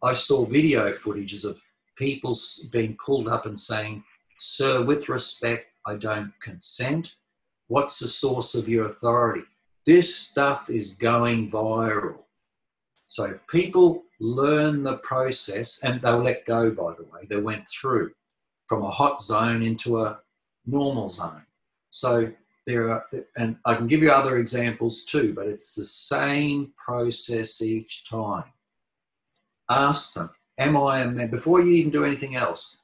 I 0.02 0.14
saw 0.14 0.44
video 0.44 0.92
footages 0.92 1.44
of 1.44 1.60
people 1.96 2.36
being 2.72 2.96
pulled 3.04 3.28
up 3.28 3.46
and 3.46 3.58
saying, 3.58 4.02
Sir, 4.38 4.82
with 4.82 5.08
respect, 5.08 5.66
I 5.86 5.94
don't 5.94 6.32
consent. 6.40 7.16
What's 7.70 8.00
the 8.00 8.08
source 8.08 8.56
of 8.56 8.68
your 8.68 8.86
authority? 8.86 9.44
This 9.86 10.16
stuff 10.16 10.70
is 10.70 10.96
going 10.96 11.52
viral. 11.52 12.24
So 13.06 13.26
if 13.26 13.46
people 13.46 14.02
learn 14.18 14.82
the 14.82 14.96
process, 14.96 15.78
and 15.84 16.02
they'll 16.02 16.20
let 16.20 16.46
go, 16.46 16.72
by 16.72 16.94
the 16.98 17.04
way, 17.04 17.28
they 17.28 17.40
went 17.40 17.68
through 17.68 18.10
from 18.66 18.82
a 18.82 18.90
hot 18.90 19.22
zone 19.22 19.62
into 19.62 20.02
a 20.02 20.18
normal 20.66 21.08
zone. 21.10 21.44
So 21.90 22.32
there 22.66 22.90
are, 22.90 23.04
and 23.36 23.54
I 23.64 23.76
can 23.76 23.86
give 23.86 24.02
you 24.02 24.10
other 24.10 24.38
examples 24.38 25.04
too, 25.04 25.32
but 25.32 25.46
it's 25.46 25.72
the 25.72 25.84
same 25.84 26.72
process 26.76 27.62
each 27.62 28.10
time. 28.10 28.50
Ask 29.68 30.14
them, 30.14 30.30
Am 30.58 30.76
I 30.76 31.02
a 31.02 31.08
man? 31.08 31.30
Before 31.30 31.60
you 31.60 31.70
even 31.74 31.92
do 31.92 32.04
anything 32.04 32.34
else, 32.34 32.78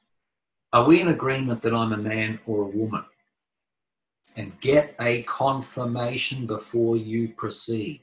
are 0.71 0.85
we 0.85 1.01
in 1.01 1.09
agreement 1.09 1.61
that 1.63 1.73
I'm 1.73 1.91
a 1.91 1.97
man 1.97 2.39
or 2.47 2.61
a 2.61 2.67
woman? 2.69 3.03
And 4.35 4.59
get 4.61 4.95
a 4.99 5.23
confirmation 5.23 6.45
before 6.45 6.97
you 6.97 7.29
proceed. 7.29 8.01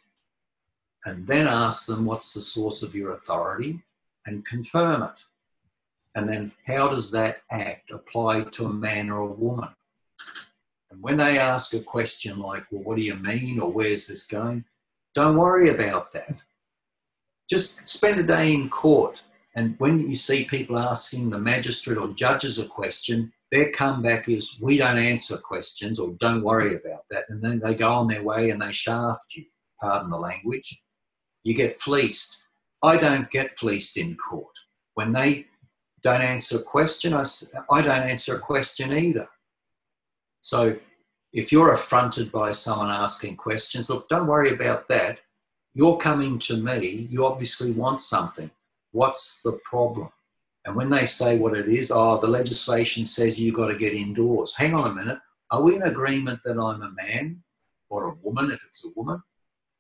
And 1.04 1.26
then 1.26 1.46
ask 1.46 1.86
them, 1.86 2.04
What's 2.06 2.34
the 2.34 2.40
source 2.40 2.82
of 2.82 2.94
your 2.94 3.12
authority? 3.12 3.82
And 4.26 4.44
confirm 4.44 5.02
it. 5.02 5.24
And 6.16 6.28
then, 6.28 6.52
how 6.66 6.88
does 6.88 7.10
that 7.10 7.42
act 7.50 7.90
apply 7.90 8.44
to 8.44 8.66
a 8.66 8.72
man 8.72 9.10
or 9.10 9.20
a 9.20 9.32
woman? 9.32 9.68
And 10.94 11.02
when 11.02 11.16
they 11.16 11.38
ask 11.40 11.74
a 11.74 11.80
question 11.80 12.38
like, 12.38 12.64
well, 12.70 12.84
what 12.84 12.96
do 12.96 13.02
you 13.02 13.16
mean, 13.16 13.58
or 13.58 13.70
where's 13.70 14.06
this 14.06 14.28
going? 14.28 14.64
Don't 15.16 15.36
worry 15.36 15.70
about 15.70 16.12
that. 16.12 16.36
Just 17.50 17.84
spend 17.86 18.20
a 18.20 18.22
day 18.22 18.54
in 18.54 18.68
court. 18.68 19.20
And 19.56 19.74
when 19.78 20.08
you 20.08 20.14
see 20.14 20.44
people 20.44 20.78
asking 20.78 21.30
the 21.30 21.38
magistrate 21.38 21.98
or 21.98 22.08
judges 22.08 22.60
a 22.60 22.66
question, 22.66 23.32
their 23.54 23.70
comeback 23.70 24.28
is, 24.28 24.58
we 24.60 24.78
don't 24.78 24.98
answer 24.98 25.36
questions 25.36 26.00
or 26.00 26.16
don't 26.18 26.42
worry 26.42 26.74
about 26.74 27.04
that. 27.10 27.24
And 27.28 27.40
then 27.40 27.60
they 27.60 27.76
go 27.76 27.92
on 27.92 28.08
their 28.08 28.22
way 28.22 28.50
and 28.50 28.60
they 28.60 28.72
shaft 28.72 29.36
you, 29.36 29.44
pardon 29.80 30.10
the 30.10 30.18
language. 30.18 30.82
You 31.44 31.54
get 31.54 31.80
fleeced. 31.80 32.42
I 32.82 32.96
don't 32.96 33.30
get 33.30 33.56
fleeced 33.56 33.96
in 33.96 34.16
court. 34.16 34.52
When 34.94 35.12
they 35.12 35.46
don't 36.02 36.20
answer 36.20 36.58
a 36.58 36.62
question, 36.62 37.14
I, 37.14 37.24
I 37.70 37.80
don't 37.80 38.08
answer 38.08 38.34
a 38.34 38.40
question 38.40 38.92
either. 38.92 39.28
So 40.42 40.76
if 41.32 41.52
you're 41.52 41.74
affronted 41.74 42.32
by 42.32 42.50
someone 42.50 42.90
asking 42.90 43.36
questions, 43.36 43.88
look, 43.88 44.08
don't 44.08 44.26
worry 44.26 44.52
about 44.52 44.88
that. 44.88 45.20
You're 45.74 45.96
coming 45.96 46.40
to 46.40 46.56
me, 46.56 47.08
you 47.10 47.24
obviously 47.24 47.70
want 47.70 48.02
something. 48.02 48.50
What's 48.90 49.42
the 49.42 49.60
problem? 49.64 50.10
And 50.64 50.74
when 50.74 50.90
they 50.90 51.06
say 51.06 51.38
what 51.38 51.56
it 51.56 51.68
is, 51.68 51.90
oh, 51.90 52.18
the 52.18 52.26
legislation 52.26 53.04
says 53.04 53.38
you've 53.38 53.56
got 53.56 53.68
to 53.68 53.76
get 53.76 53.92
indoors. 53.92 54.54
Hang 54.56 54.74
on 54.74 54.90
a 54.90 54.94
minute. 54.94 55.18
Are 55.50 55.62
we 55.62 55.76
in 55.76 55.82
agreement 55.82 56.40
that 56.44 56.58
I'm 56.58 56.82
a 56.82 56.90
man 56.92 57.42
or 57.90 58.08
a 58.08 58.14
woman 58.22 58.50
if 58.50 58.64
it's 58.66 58.86
a 58.86 58.92
woman? 58.96 59.22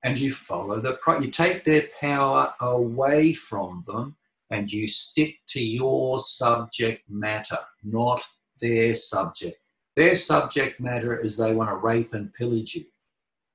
And 0.02 0.18
you 0.18 0.32
follow 0.32 0.80
the 0.80 0.98
pro- 1.00 1.20
you 1.20 1.30
take 1.30 1.64
their 1.64 1.84
power 2.00 2.52
away 2.60 3.32
from 3.32 3.82
them 3.86 4.16
and 4.50 4.70
you 4.70 4.86
stick 4.86 5.36
to 5.48 5.64
your 5.64 6.18
subject 6.20 7.08
matter, 7.08 7.58
not 7.82 8.22
their 8.60 8.94
subject 8.94 9.58
their 9.96 10.14
subject 10.16 10.80
matter 10.80 11.18
is 11.18 11.36
they 11.36 11.54
want 11.54 11.70
to 11.70 11.76
rape 11.76 12.14
and 12.14 12.32
pillage 12.34 12.74
you. 12.74 12.84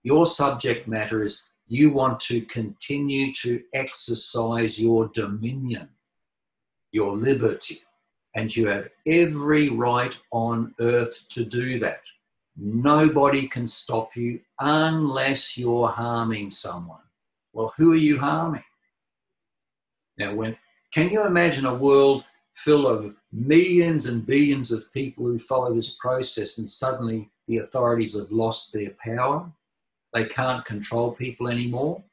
Your 0.03 0.25
subject 0.25 0.87
matter 0.87 1.21
is 1.21 1.43
you 1.67 1.91
want 1.91 2.19
to 2.21 2.41
continue 2.43 3.33
to 3.33 3.61
exercise 3.73 4.79
your 4.79 5.09
dominion, 5.09 5.89
your 6.91 7.15
liberty, 7.15 7.77
and 8.35 8.55
you 8.55 8.67
have 8.67 8.89
every 9.07 9.69
right 9.69 10.17
on 10.31 10.73
earth 10.79 11.27
to 11.29 11.45
do 11.45 11.79
that. 11.79 12.01
Nobody 12.57 13.47
can 13.47 13.67
stop 13.67 14.15
you 14.15 14.39
unless 14.59 15.57
you're 15.57 15.87
harming 15.87 16.49
someone. 16.49 17.01
Well, 17.53 17.73
who 17.77 17.93
are 17.93 17.97
you 17.97 18.19
harming? 18.19 18.63
Now, 20.17 20.35
when 20.35 20.57
can 20.93 21.09
you 21.09 21.25
imagine 21.25 21.65
a 21.65 21.73
world 21.73 22.23
full 22.63 22.87
of 22.87 23.15
millions 23.31 24.05
and 24.05 24.25
billions 24.25 24.71
of 24.71 24.91
people 24.93 25.25
who 25.25 25.39
follow 25.39 25.73
this 25.73 25.95
process, 25.95 26.57
and 26.57 26.69
suddenly 26.69 27.29
the 27.47 27.59
authorities 27.59 28.19
have 28.19 28.31
lost 28.31 28.73
their 28.73 28.91
power. 29.03 29.49
They 30.13 30.25
can't 30.25 30.65
control 30.65 31.11
people 31.13 31.47
anymore, 31.47 32.03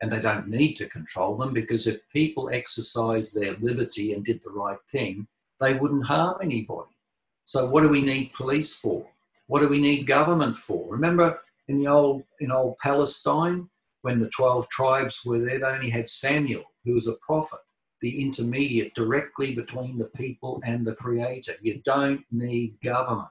and 0.00 0.10
they 0.10 0.20
don't 0.20 0.48
need 0.48 0.74
to 0.74 0.88
control 0.88 1.36
them 1.36 1.52
because 1.52 1.86
if 1.86 2.08
people 2.10 2.50
exercised 2.52 3.34
their 3.34 3.54
liberty 3.60 4.12
and 4.12 4.24
did 4.24 4.40
the 4.42 4.50
right 4.50 4.78
thing, 4.88 5.26
they 5.60 5.74
wouldn't 5.74 6.06
harm 6.06 6.38
anybody. 6.42 6.96
So, 7.44 7.68
what 7.68 7.82
do 7.82 7.88
we 7.88 8.02
need 8.02 8.32
police 8.32 8.74
for? 8.76 9.06
What 9.46 9.60
do 9.60 9.68
we 9.68 9.80
need 9.80 10.06
government 10.06 10.56
for? 10.56 10.90
Remember 10.90 11.40
in 11.68 11.76
the 11.76 11.88
old 11.88 12.22
in 12.40 12.50
old 12.50 12.78
Palestine 12.78 13.68
when 14.02 14.18
the 14.18 14.30
twelve 14.30 14.68
tribes 14.68 15.20
were 15.24 15.40
there, 15.40 15.58
they 15.58 15.66
only 15.66 15.90
had 15.90 16.08
Samuel, 16.08 16.64
who 16.84 16.94
was 16.94 17.08
a 17.08 17.16
prophet 17.26 17.60
the 18.00 18.22
intermediate 18.22 18.94
directly 18.94 19.54
between 19.54 19.98
the 19.98 20.06
people 20.16 20.60
and 20.64 20.86
the 20.86 20.94
creator. 20.94 21.54
You 21.60 21.82
don't 21.84 22.24
need 22.30 22.80
government. 22.82 23.28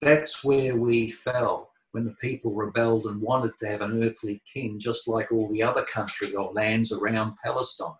That's 0.00 0.44
where 0.44 0.76
we 0.76 1.08
fell 1.08 1.70
when 1.92 2.04
the 2.04 2.14
people 2.14 2.54
rebelled 2.54 3.06
and 3.06 3.20
wanted 3.20 3.56
to 3.58 3.68
have 3.68 3.82
an 3.82 4.02
earthly 4.02 4.42
king, 4.50 4.78
just 4.78 5.06
like 5.06 5.30
all 5.30 5.50
the 5.50 5.62
other 5.62 5.84
country 5.84 6.34
or 6.34 6.52
lands 6.52 6.92
around 6.92 7.36
Palestine. 7.44 7.94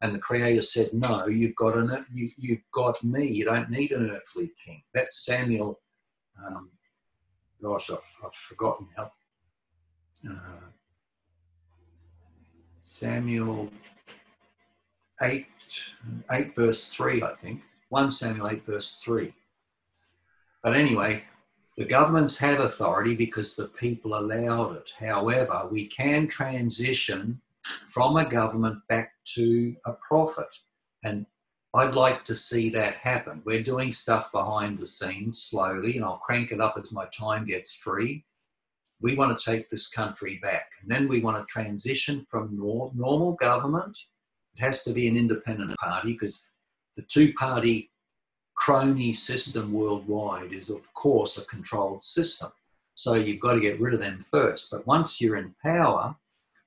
And 0.00 0.14
the 0.14 0.18
Creator 0.18 0.62
said, 0.62 0.92
"No, 0.92 1.26
you've 1.26 1.56
got 1.56 1.76
an, 1.76 2.04
you, 2.12 2.30
you've 2.36 2.64
got 2.72 3.02
me. 3.02 3.26
You 3.26 3.44
don't 3.44 3.70
need 3.70 3.92
an 3.92 4.10
earthly 4.10 4.52
king." 4.62 4.82
That's 4.94 5.24
Samuel. 5.24 5.80
Um, 6.44 6.70
gosh, 7.62 7.90
I've, 7.90 8.16
I've 8.24 8.34
forgotten 8.34 8.88
how. 8.96 9.10
Uh, 10.28 10.70
Samuel 12.80 13.70
8, 15.22 15.46
8 16.32 16.56
verse 16.56 16.88
3, 16.88 17.22
I 17.22 17.34
think. 17.36 17.62
1 17.90 18.10
Samuel 18.10 18.48
8 18.48 18.66
verse 18.66 19.00
3. 19.04 19.32
But 20.64 20.74
anyway, 20.74 21.24
the 21.76 21.84
governments 21.84 22.38
have 22.38 22.60
authority 22.60 23.14
because 23.14 23.56
the 23.56 23.68
people 23.68 24.14
allowed 24.14 24.76
it. 24.76 24.92
However, 24.98 25.68
we 25.70 25.88
can 25.88 26.28
transition 26.28 27.40
from 27.86 28.16
a 28.16 28.28
government 28.28 28.78
back 28.88 29.12
to 29.34 29.74
a 29.86 29.92
prophet. 29.92 30.54
And 31.02 31.26
I'd 31.74 31.94
like 31.94 32.24
to 32.24 32.34
see 32.34 32.68
that 32.70 32.96
happen. 32.96 33.42
We're 33.44 33.62
doing 33.62 33.92
stuff 33.92 34.30
behind 34.32 34.78
the 34.78 34.86
scenes 34.86 35.42
slowly, 35.42 35.96
and 35.96 36.04
I'll 36.04 36.18
crank 36.18 36.52
it 36.52 36.60
up 36.60 36.76
as 36.76 36.92
my 36.92 37.06
time 37.18 37.46
gets 37.46 37.74
free. 37.74 38.24
We 39.00 39.14
want 39.14 39.36
to 39.36 39.44
take 39.50 39.68
this 39.68 39.88
country 39.88 40.38
back. 40.42 40.66
And 40.82 40.90
then 40.90 41.08
we 41.08 41.20
want 41.20 41.38
to 41.38 41.50
transition 41.50 42.26
from 42.28 42.56
normal 42.56 43.32
government 43.32 43.96
it 44.54 44.60
has 44.60 44.84
to 44.84 44.92
be 44.92 45.08
an 45.08 45.16
independent 45.16 45.74
party 45.78 46.12
because 46.12 46.50
the 46.96 47.02
two 47.02 47.32
party 47.34 47.90
crony 48.62 49.12
system 49.12 49.72
worldwide 49.72 50.52
is, 50.52 50.70
of 50.70 50.94
course, 50.94 51.36
a 51.36 51.44
controlled 51.46 52.00
system. 52.00 52.48
So 52.94 53.14
you've 53.14 53.40
got 53.40 53.54
to 53.54 53.60
get 53.60 53.80
rid 53.80 53.92
of 53.92 53.98
them 53.98 54.20
first. 54.20 54.70
But 54.70 54.86
once 54.86 55.20
you're 55.20 55.34
in 55.34 55.56
power, 55.60 56.14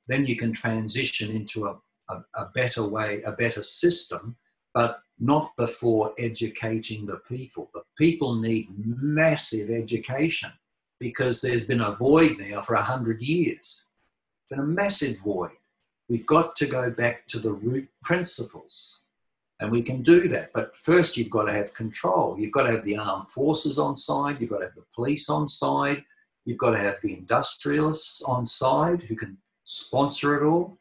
then 0.06 0.26
you 0.26 0.36
can 0.36 0.52
transition 0.52 1.34
into 1.34 1.68
a, 1.68 1.78
a, 2.10 2.16
a 2.34 2.46
better 2.54 2.84
way, 2.84 3.22
a 3.22 3.32
better 3.32 3.64
system, 3.64 4.36
but 4.74 5.00
not 5.20 5.56
before 5.56 6.14
educating 6.18 7.06
the 7.06 7.22
people. 7.30 7.70
The 7.74 7.84
people 7.98 8.42
need 8.42 8.68
massive 8.78 9.70
education 9.70 10.52
because 11.00 11.40
there's 11.40 11.66
been 11.66 11.80
a 11.80 11.96
void 11.96 12.40
now 12.40 12.60
for 12.60 12.76
a 12.76 12.82
hundred 12.82 13.22
years. 13.22 13.86
Been 14.50 14.60
a 14.60 14.64
massive 14.64 15.20
void. 15.20 15.52
We've 16.10 16.26
got 16.26 16.58
to 16.58 16.66
go 16.66 16.92
back 16.92 17.26
to 17.28 17.40
the 17.40 17.54
root 17.54 17.88
principles. 18.04 19.05
And 19.60 19.72
we 19.72 19.82
can 19.82 20.02
do 20.02 20.28
that. 20.30 20.52
But 20.54 20.76
first, 20.76 21.16
you've 21.16 21.30
got 21.30 21.46
to 21.46 21.54
have 21.54 21.74
control. 21.74 22.36
You've 22.38 22.52
got 22.52 22.64
to 22.64 22.72
have 22.72 22.84
the 22.84 22.98
armed 22.98 23.30
forces 23.30 23.80
on 23.80 23.96
side. 23.96 24.42
You've 24.42 24.50
got 24.50 24.60
to 24.60 24.66
have 24.66 24.76
the 24.76 24.84
police 24.94 25.30
on 25.30 25.48
side. 25.48 26.04
You've 26.44 26.58
got 26.58 26.72
to 26.72 26.80
have 26.80 26.98
the 27.02 27.14
industrialists 27.14 28.22
on 28.24 28.46
side 28.46 29.04
who 29.04 29.16
can 29.16 29.38
sponsor 29.64 30.36
it 30.36 30.46
all. 30.46 30.78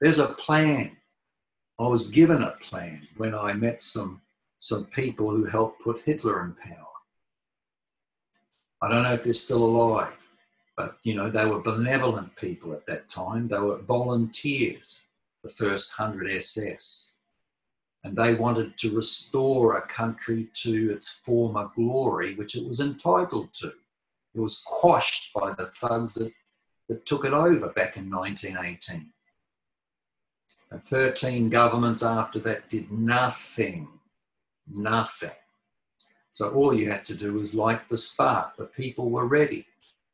There's 0.00 0.18
a 0.18 0.28
plan. 0.28 0.96
I 1.78 1.86
was 1.86 2.08
given 2.08 2.42
a 2.42 2.56
plan 2.62 3.06
when 3.16 3.34
I 3.34 3.52
met 3.54 3.82
some, 3.82 4.20
some 4.58 4.86
people 4.86 5.30
who 5.30 5.44
helped 5.44 5.82
put 5.82 6.00
Hitler 6.00 6.44
in 6.44 6.54
power. 6.54 6.86
I 8.80 8.88
don't 8.88 9.02
know 9.02 9.12
if 9.12 9.24
they're 9.24 9.32
still 9.32 9.64
alive, 9.64 10.12
but 10.76 10.96
you 11.02 11.14
know, 11.14 11.30
they 11.30 11.44
were 11.44 11.60
benevolent 11.60 12.34
people 12.36 12.72
at 12.72 12.86
that 12.86 13.08
time. 13.08 13.46
They 13.46 13.58
were 13.58 13.78
volunteers, 13.78 15.02
the 15.42 15.48
first 15.48 15.98
100 15.98 16.32
SS. 16.32 17.14
And 18.04 18.16
they 18.16 18.34
wanted 18.34 18.76
to 18.78 18.96
restore 18.96 19.76
a 19.76 19.86
country 19.86 20.48
to 20.54 20.90
its 20.92 21.08
former 21.24 21.70
glory, 21.74 22.34
which 22.34 22.56
it 22.56 22.66
was 22.66 22.80
entitled 22.80 23.54
to. 23.54 23.72
It 24.34 24.40
was 24.40 24.62
quashed 24.64 25.32
by 25.32 25.52
the 25.52 25.66
thugs 25.66 26.14
that, 26.14 26.32
that 26.88 27.06
took 27.06 27.24
it 27.24 27.32
over 27.32 27.68
back 27.68 27.96
in 27.96 28.10
1918. 28.10 29.12
And 30.70 30.82
13 30.82 31.50
governments 31.50 32.02
after 32.02 32.38
that 32.40 32.68
did 32.70 32.90
nothing, 32.90 33.88
nothing. 34.66 35.30
So 36.30 36.50
all 36.50 36.72
you 36.72 36.90
had 36.90 37.04
to 37.06 37.14
do 37.14 37.34
was 37.34 37.54
light 37.54 37.88
the 37.90 37.98
spark. 37.98 38.56
The 38.56 38.64
people 38.64 39.10
were 39.10 39.26
ready, 39.26 39.66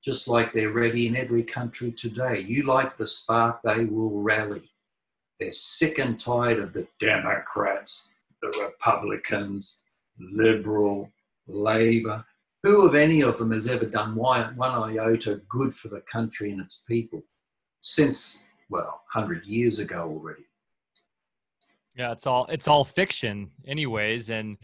just 0.02 0.26
like 0.26 0.52
they're 0.52 0.72
ready 0.72 1.06
in 1.06 1.14
every 1.14 1.44
country 1.44 1.92
today. 1.92 2.40
You 2.40 2.64
light 2.64 2.96
the 2.96 3.06
spark, 3.06 3.62
they 3.62 3.84
will 3.84 4.20
rally. 4.20 4.68
They're 5.38 5.52
sick 5.52 5.98
and 5.98 6.18
tired 6.18 6.58
of 6.58 6.72
the 6.72 6.86
Democrats, 6.98 8.12
the 8.42 8.48
Republicans, 8.48 9.82
Liberal, 10.18 11.10
Labour. 11.46 12.24
Who 12.64 12.86
of 12.86 12.94
any 12.96 13.22
of 13.22 13.38
them 13.38 13.52
has 13.52 13.68
ever 13.68 13.86
done 13.86 14.16
one 14.16 14.58
iota 14.60 15.40
good 15.48 15.72
for 15.72 15.88
the 15.88 16.00
country 16.00 16.50
and 16.50 16.60
its 16.60 16.82
people 16.88 17.22
since, 17.80 18.48
well, 18.68 19.02
100 19.12 19.46
years 19.46 19.78
ago 19.78 20.02
already? 20.02 20.42
Yeah, 21.94 22.12
it's 22.12 22.26
all 22.26 22.46
it's 22.46 22.68
all 22.68 22.84
fiction, 22.84 23.50
anyways, 23.66 24.30
and 24.30 24.56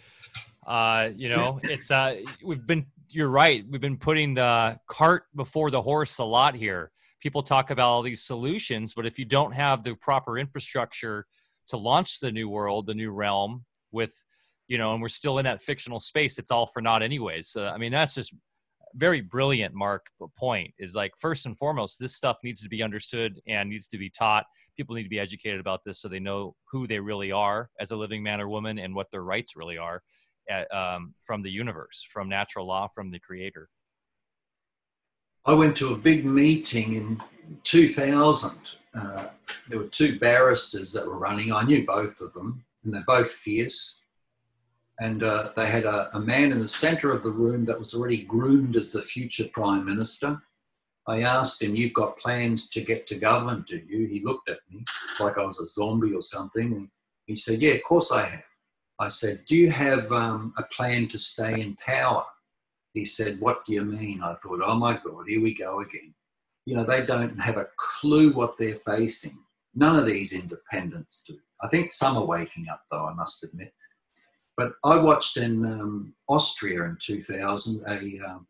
uh, 0.66 1.10
you 1.16 1.28
know, 1.28 1.60
it's 1.64 1.90
uh, 1.90 2.16
we've 2.42 2.66
been. 2.66 2.86
You're 3.10 3.28
right. 3.28 3.64
We've 3.70 3.80
been 3.80 3.98
putting 3.98 4.34
the 4.34 4.80
cart 4.88 5.26
before 5.36 5.70
the 5.70 5.80
horse 5.80 6.18
a 6.18 6.24
lot 6.24 6.56
here. 6.56 6.90
People 7.24 7.42
talk 7.42 7.70
about 7.70 7.88
all 7.88 8.02
these 8.02 8.22
solutions, 8.22 8.94
but 8.94 9.06
if 9.06 9.18
you 9.18 9.24
don't 9.24 9.52
have 9.52 9.82
the 9.82 9.94
proper 9.94 10.38
infrastructure 10.38 11.26
to 11.68 11.76
launch 11.76 12.20
the 12.20 12.30
new 12.30 12.48
world, 12.48 12.86
the 12.86 12.94
new 12.94 13.10
realm, 13.10 13.64
with 13.90 14.14
you 14.68 14.78
know, 14.78 14.92
and 14.92 15.02
we're 15.02 15.08
still 15.08 15.38
in 15.38 15.44
that 15.44 15.62
fictional 15.62 16.00
space, 16.00 16.38
it's 16.38 16.50
all 16.50 16.66
for 16.66 16.80
naught, 16.80 17.02
anyways. 17.02 17.48
So, 17.48 17.66
I 17.66 17.78
mean, 17.78 17.92
that's 17.92 18.14
just 18.14 18.34
very 18.94 19.20
brilliant 19.20 19.74
mark 19.74 20.06
point 20.38 20.72
is 20.78 20.94
like 20.94 21.12
first 21.18 21.46
and 21.46 21.58
foremost 21.58 21.98
this 21.98 22.14
stuff 22.14 22.36
needs 22.44 22.62
to 22.62 22.68
be 22.68 22.82
understood 22.82 23.40
and 23.48 23.68
needs 23.68 23.88
to 23.88 23.98
be 23.98 24.08
taught 24.08 24.44
people 24.76 24.94
need 24.94 25.02
to 25.02 25.08
be 25.08 25.18
educated 25.18 25.58
about 25.58 25.80
this 25.84 26.00
so 26.00 26.08
they 26.08 26.20
know 26.20 26.54
who 26.70 26.86
they 26.86 27.00
really 27.00 27.32
are 27.32 27.70
as 27.80 27.90
a 27.90 27.96
living 27.96 28.22
man 28.22 28.40
or 28.40 28.48
woman 28.48 28.78
and 28.78 28.94
what 28.94 29.10
their 29.10 29.24
rights 29.24 29.56
really 29.56 29.76
are 29.76 30.00
at, 30.48 30.72
um, 30.72 31.12
from 31.18 31.42
the 31.42 31.50
universe 31.50 32.06
from 32.08 32.28
natural 32.28 32.68
law 32.68 32.86
from 32.86 33.10
the 33.10 33.18
creator 33.18 33.68
i 35.46 35.52
went 35.52 35.76
to 35.76 35.92
a 35.92 35.98
big 35.98 36.24
meeting 36.24 36.94
in 36.94 37.20
2000 37.64 38.58
uh, 38.94 39.28
there 39.68 39.78
were 39.78 39.88
two 39.88 40.18
barristers 40.18 40.92
that 40.92 41.06
were 41.06 41.18
running 41.18 41.52
i 41.52 41.62
knew 41.62 41.84
both 41.84 42.20
of 42.20 42.32
them 42.34 42.64
and 42.84 42.92
they're 42.92 43.04
both 43.06 43.30
fierce 43.30 44.00
and 45.00 45.22
uh, 45.22 45.50
they 45.56 45.66
had 45.66 45.84
a, 45.84 46.16
a, 46.16 46.20
man 46.20 46.52
in 46.52 46.60
the 46.60 46.68
center 46.68 47.10
of 47.10 47.22
the 47.22 47.30
room 47.30 47.64
that 47.64 47.78
was 47.78 47.94
already 47.94 48.18
groomed 48.18 48.76
as 48.76 48.92
the 48.92 49.02
future 49.02 49.46
prime 49.52 49.84
minister. 49.84 50.40
I 51.06 51.22
asked 51.22 51.60
him, 51.60 51.74
You've 51.74 51.94
got 51.94 52.18
plans 52.18 52.70
to 52.70 52.80
get 52.80 53.06
to 53.08 53.16
government, 53.16 53.66
do 53.66 53.82
you? 53.88 54.06
He 54.06 54.22
looked 54.24 54.48
at 54.48 54.60
me 54.70 54.84
like 55.18 55.36
I 55.36 55.44
was 55.44 55.60
a 55.60 55.66
zombie 55.66 56.14
or 56.14 56.22
something. 56.22 56.72
And 56.72 56.88
he 57.26 57.34
said, 57.34 57.60
Yeah, 57.60 57.72
of 57.72 57.82
course 57.82 58.12
I 58.12 58.22
have. 58.22 58.44
I 59.00 59.08
said, 59.08 59.44
Do 59.46 59.56
you 59.56 59.70
have 59.70 60.12
um, 60.12 60.52
a 60.58 60.62
plan 60.62 61.08
to 61.08 61.18
stay 61.18 61.60
in 61.60 61.76
power? 61.84 62.24
He 62.94 63.04
said, 63.04 63.40
What 63.40 63.66
do 63.66 63.74
you 63.74 63.84
mean? 63.84 64.22
I 64.22 64.34
thought, 64.34 64.60
Oh 64.64 64.78
my 64.78 64.94
God, 64.94 65.26
here 65.28 65.42
we 65.42 65.54
go 65.54 65.80
again. 65.80 66.14
You 66.64 66.76
know, 66.76 66.84
they 66.84 67.04
don't 67.04 67.38
have 67.40 67.58
a 67.58 67.68
clue 67.76 68.32
what 68.32 68.56
they're 68.56 68.76
facing. 68.76 69.38
None 69.74 69.96
of 69.96 70.06
these 70.06 70.32
independents 70.32 71.24
do. 71.26 71.36
I 71.60 71.68
think 71.68 71.92
some 71.92 72.16
are 72.16 72.24
waking 72.24 72.68
up, 72.68 72.82
though, 72.90 73.06
I 73.06 73.12
must 73.14 73.44
admit. 73.44 73.74
But 74.56 74.72
I 74.84 74.96
watched 74.96 75.36
in 75.36 75.64
um, 75.66 76.14
Austria 76.28 76.84
in 76.84 76.96
2000 77.00 77.84
a, 77.86 78.20
um, 78.24 78.46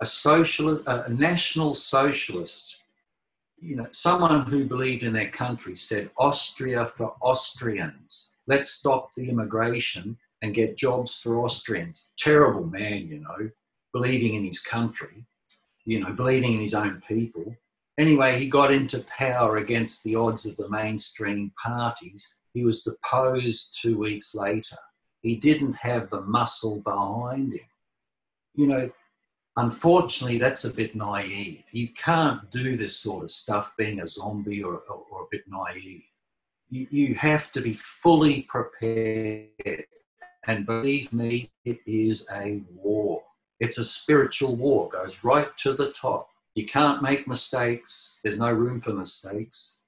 a 0.00 0.06
socialist, 0.06 0.82
a 0.86 1.12
national 1.12 1.74
socialist, 1.74 2.82
you 3.58 3.76
know, 3.76 3.86
someone 3.90 4.46
who 4.46 4.64
believed 4.64 5.02
in 5.02 5.12
their 5.12 5.28
country 5.28 5.76
said, 5.76 6.10
Austria 6.18 6.86
for 6.86 7.14
Austrians. 7.20 8.34
Let's 8.46 8.70
stop 8.70 9.10
the 9.14 9.28
immigration 9.28 10.16
and 10.42 10.54
get 10.54 10.76
jobs 10.76 11.20
for 11.20 11.40
Austrians. 11.40 12.12
Terrible 12.18 12.64
man, 12.64 13.08
you 13.08 13.20
know, 13.20 13.50
believing 13.96 14.34
in 14.34 14.44
his 14.44 14.60
country, 14.60 15.24
you 15.84 16.00
know, 16.00 16.12
believing 16.12 16.54
in 16.54 16.60
his 16.60 16.74
own 16.74 17.02
people. 17.08 17.56
Anyway, 17.98 18.38
he 18.38 18.48
got 18.48 18.70
into 18.70 19.04
power 19.18 19.56
against 19.56 20.04
the 20.04 20.14
odds 20.14 20.44
of 20.46 20.56
the 20.56 20.68
mainstream 20.68 21.52
parties. 21.62 22.40
He 22.52 22.64
was 22.64 22.82
deposed 22.82 23.78
two 23.80 23.96
weeks 23.98 24.34
later 24.34 24.76
he 25.26 25.36
didn't 25.36 25.74
have 25.74 26.08
the 26.08 26.22
muscle 26.22 26.80
behind 26.82 27.54
him. 27.54 27.68
You 28.54 28.66
know, 28.68 28.90
unfortunately, 29.56 30.38
that's 30.38 30.64
a 30.64 30.72
bit 30.72 30.94
naive. 30.94 31.64
You 31.72 31.88
can't 31.94 32.48
do 32.52 32.76
this 32.76 32.96
sort 32.98 33.24
of 33.24 33.32
stuff 33.32 33.74
being 33.76 34.00
a 34.00 34.06
zombie 34.06 34.62
or, 34.62 34.74
or, 34.88 35.02
or 35.10 35.22
a 35.22 35.30
bit 35.30 35.42
naive. 35.48 36.04
You, 36.68 36.86
you 36.90 37.14
have 37.16 37.50
to 37.52 37.60
be 37.60 37.74
fully 37.74 38.42
prepared. 38.42 39.86
And 40.46 40.64
believe 40.64 41.12
me, 41.12 41.50
it 41.64 41.80
is 41.86 42.28
a 42.32 42.62
war. 42.72 43.22
It's 43.60 43.78
a 43.78 43.84
spiritual 43.84 44.56
war, 44.56 44.88
goes 44.88 45.24
right 45.24 45.48
to 45.58 45.72
the 45.72 45.92
top. 45.92 46.28
You 46.54 46.66
can't 46.66 47.02
make 47.02 47.28
mistakes. 47.28 48.20
There's 48.22 48.40
no 48.40 48.50
room 48.50 48.80
for 48.80 48.92
mistakes. 48.92 49.82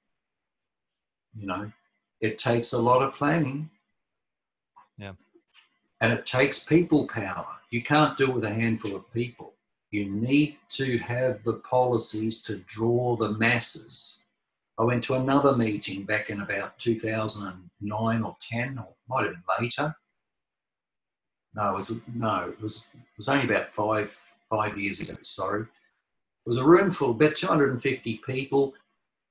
You 1.37 1.47
know, 1.47 1.73
it 2.21 2.39
takes 2.39 2.73
a 2.73 2.79
lot 2.79 3.03
of 3.03 3.15
planning. 3.15 3.71
Yeah. 4.97 5.13
And 6.01 6.13
it 6.13 6.27
takes 6.27 6.65
people 6.65 7.07
power. 7.09 7.47
You 7.71 7.83
can't 7.83 8.17
do 8.17 8.31
it 8.31 8.35
with 8.35 8.45
a 8.45 8.53
handful 8.53 8.97
of 8.97 9.13
people. 9.13 9.55
You 9.91 10.11
need 10.11 10.59
to 10.71 10.99
have 10.99 11.43
the 11.45 11.55
policies 11.55 12.43
to 12.43 12.59
draw 12.67 13.17
the 13.17 13.33
masses. 13.33 14.25
I 14.79 14.85
went 14.85 15.03
to 15.05 15.15
another 15.15 15.57
meeting 15.57 16.05
back 16.05 16.31
in 16.31 16.41
about 16.41 16.79
2009 16.79 18.23
or 18.23 18.37
10, 18.41 18.79
or 18.79 18.89
might 19.09 19.25
have 19.25 19.33
been 19.33 19.43
later. 19.61 19.97
No, 21.55 21.71
it 21.71 21.75
was 21.75 21.93
no, 22.15 22.49
it 22.51 22.61
was 22.61 22.89
it 22.95 23.17
was 23.17 23.29
only 23.29 23.45
about 23.45 23.75
five 23.75 24.19
five 24.51 24.79
years 24.79 25.01
ago. 25.01 25.15
Sorry, 25.23 25.63
it 25.63 26.47
was 26.47 26.59
a 26.59 26.65
room 26.65 26.93
full 26.93 27.11
about 27.11 27.37
250 27.37 28.21
people, 28.27 28.75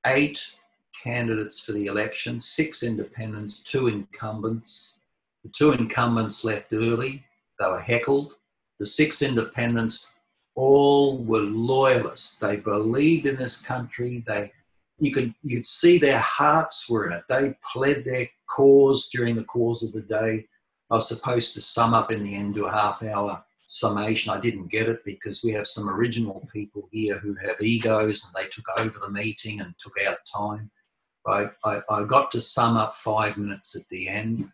eight 0.05 0.57
candidates 1.03 1.63
for 1.63 1.73
the 1.73 1.85
election, 1.85 2.39
six 2.39 2.83
independents, 2.83 3.63
two 3.63 3.87
incumbents, 3.87 4.97
the 5.43 5.49
two 5.49 5.71
incumbents 5.71 6.43
left 6.43 6.73
early. 6.73 7.23
They 7.59 7.67
were 7.67 7.79
heckled. 7.79 8.33
The 8.79 8.85
six 8.85 9.21
independents 9.21 10.13
all 10.55 11.19
were 11.19 11.39
loyalists. 11.39 12.37
They 12.39 12.57
believed 12.57 13.25
in 13.27 13.37
this 13.37 13.61
country. 13.61 14.23
They, 14.27 14.51
you 14.99 15.11
could 15.11 15.33
you'd 15.43 15.65
see 15.65 15.97
their 15.97 16.19
hearts 16.19 16.89
were 16.89 17.07
in 17.07 17.13
it. 17.13 17.23
They 17.29 17.55
pled 17.71 18.03
their 18.03 18.27
cause 18.49 19.09
during 19.09 19.35
the 19.35 19.43
course 19.45 19.83
of 19.83 19.93
the 19.93 20.01
day. 20.01 20.45
I 20.89 20.95
was 20.95 21.07
supposed 21.07 21.53
to 21.53 21.61
sum 21.61 21.93
up 21.93 22.11
in 22.11 22.23
the 22.23 22.35
end 22.35 22.55
to 22.55 22.65
a 22.65 22.71
half 22.71 23.03
hour 23.03 23.43
summation. 23.65 24.31
I 24.31 24.39
didn't 24.39 24.71
get 24.71 24.87
it 24.87 25.03
because 25.03 25.43
we 25.43 25.51
have 25.51 25.67
some 25.67 25.89
original 25.89 26.47
people 26.53 26.87
here 26.91 27.19
who 27.19 27.35
have 27.45 27.61
egos 27.61 28.25
and 28.25 28.33
they 28.33 28.49
took 28.49 28.65
over 28.79 28.97
the 28.99 29.11
meeting 29.11 29.59
and 29.59 29.73
took 29.77 29.93
out 30.07 30.17
time. 30.33 30.71
I, 31.27 31.49
I, 31.65 31.81
I 31.89 32.03
got 32.05 32.31
to 32.31 32.41
sum 32.41 32.77
up 32.77 32.95
five 32.95 33.37
minutes 33.37 33.75
at 33.75 33.87
the 33.89 34.07
end. 34.07 34.49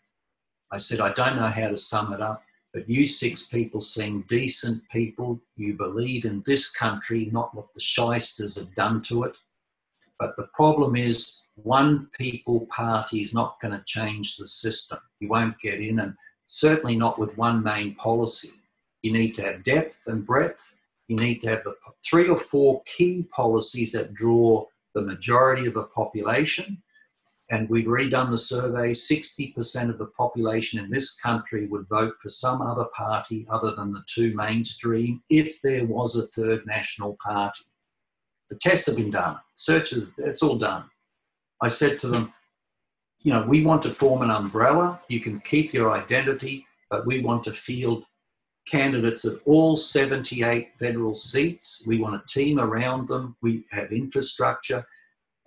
I 0.71 0.79
said, 0.79 0.99
I 0.99 1.13
don't 1.13 1.35
know 1.35 1.47
how 1.47 1.69
to 1.69 1.77
sum 1.77 2.13
it 2.13 2.21
up, 2.21 2.43
but 2.73 2.89
you 2.89 3.05
six 3.05 3.43
people 3.43 3.79
seem 3.79 4.25
decent 4.27 4.81
people. 4.91 5.39
You 5.55 5.75
believe 5.75 6.25
in 6.25 6.41
this 6.47 6.71
country, 6.71 7.29
not 7.31 7.53
what 7.53 7.71
the 7.75 7.79
shysters 7.79 8.57
have 8.57 8.73
done 8.73 9.03
to 9.03 9.23
it. 9.25 9.37
But 10.23 10.37
the 10.37 10.47
problem 10.53 10.95
is, 10.95 11.47
one 11.55 12.07
people 12.17 12.65
party 12.67 13.21
is 13.21 13.33
not 13.33 13.59
going 13.61 13.77
to 13.77 13.83
change 13.85 14.37
the 14.37 14.47
system. 14.47 14.99
You 15.19 15.27
won't 15.27 15.59
get 15.59 15.81
in, 15.81 15.99
and 15.99 16.13
certainly 16.47 16.95
not 16.95 17.19
with 17.19 17.37
one 17.37 17.61
main 17.61 17.95
policy. 17.95 18.51
You 19.01 19.11
need 19.11 19.35
to 19.35 19.41
have 19.41 19.65
depth 19.65 20.03
and 20.07 20.25
breadth. 20.25 20.79
You 21.09 21.17
need 21.17 21.41
to 21.41 21.49
have 21.49 21.65
the 21.65 21.75
three 22.09 22.29
or 22.29 22.37
four 22.37 22.83
key 22.85 23.27
policies 23.35 23.91
that 23.91 24.13
draw 24.13 24.65
the 24.93 25.01
majority 25.01 25.65
of 25.65 25.73
the 25.73 25.83
population 25.83 26.81
and 27.49 27.69
we've 27.69 27.85
redone 27.85 28.31
the 28.31 28.37
survey 28.37 28.91
60% 28.91 29.89
of 29.89 29.97
the 29.97 30.07
population 30.17 30.79
in 30.79 30.89
this 30.89 31.19
country 31.19 31.67
would 31.67 31.87
vote 31.89 32.15
for 32.21 32.29
some 32.29 32.61
other 32.61 32.85
party 32.95 33.45
other 33.49 33.75
than 33.75 33.91
the 33.91 34.03
two 34.07 34.33
mainstream 34.33 35.21
if 35.29 35.61
there 35.61 35.85
was 35.85 36.15
a 36.15 36.27
third 36.27 36.65
national 36.65 37.17
party. 37.21 37.65
The 38.53 38.59
tests 38.59 38.85
have 38.85 38.97
been 38.97 39.09
done. 39.09 39.37
Searches, 39.55 40.11
it's 40.19 40.43
all 40.43 40.59
done. 40.59 40.83
I 41.59 41.69
said 41.69 41.97
to 42.01 42.07
them, 42.07 42.31
you 43.23 43.33
know, 43.33 43.41
we 43.41 43.65
want 43.65 43.81
to 43.81 43.89
form 43.89 44.21
an 44.21 44.29
umbrella. 44.29 45.01
You 45.07 45.21
can 45.21 45.39
keep 45.39 45.73
your 45.73 45.89
identity, 45.89 46.67
but 46.91 47.07
we 47.07 47.21
want 47.21 47.43
to 47.45 47.51
field 47.51 48.03
candidates 48.67 49.25
at 49.25 49.39
all 49.45 49.75
78 49.75 50.73
federal 50.77 51.15
seats. 51.15 51.83
We 51.87 51.97
want 51.97 52.21
a 52.21 52.23
team 52.27 52.59
around 52.59 53.07
them. 53.07 53.35
We 53.41 53.63
have 53.71 53.91
infrastructure. 53.91 54.85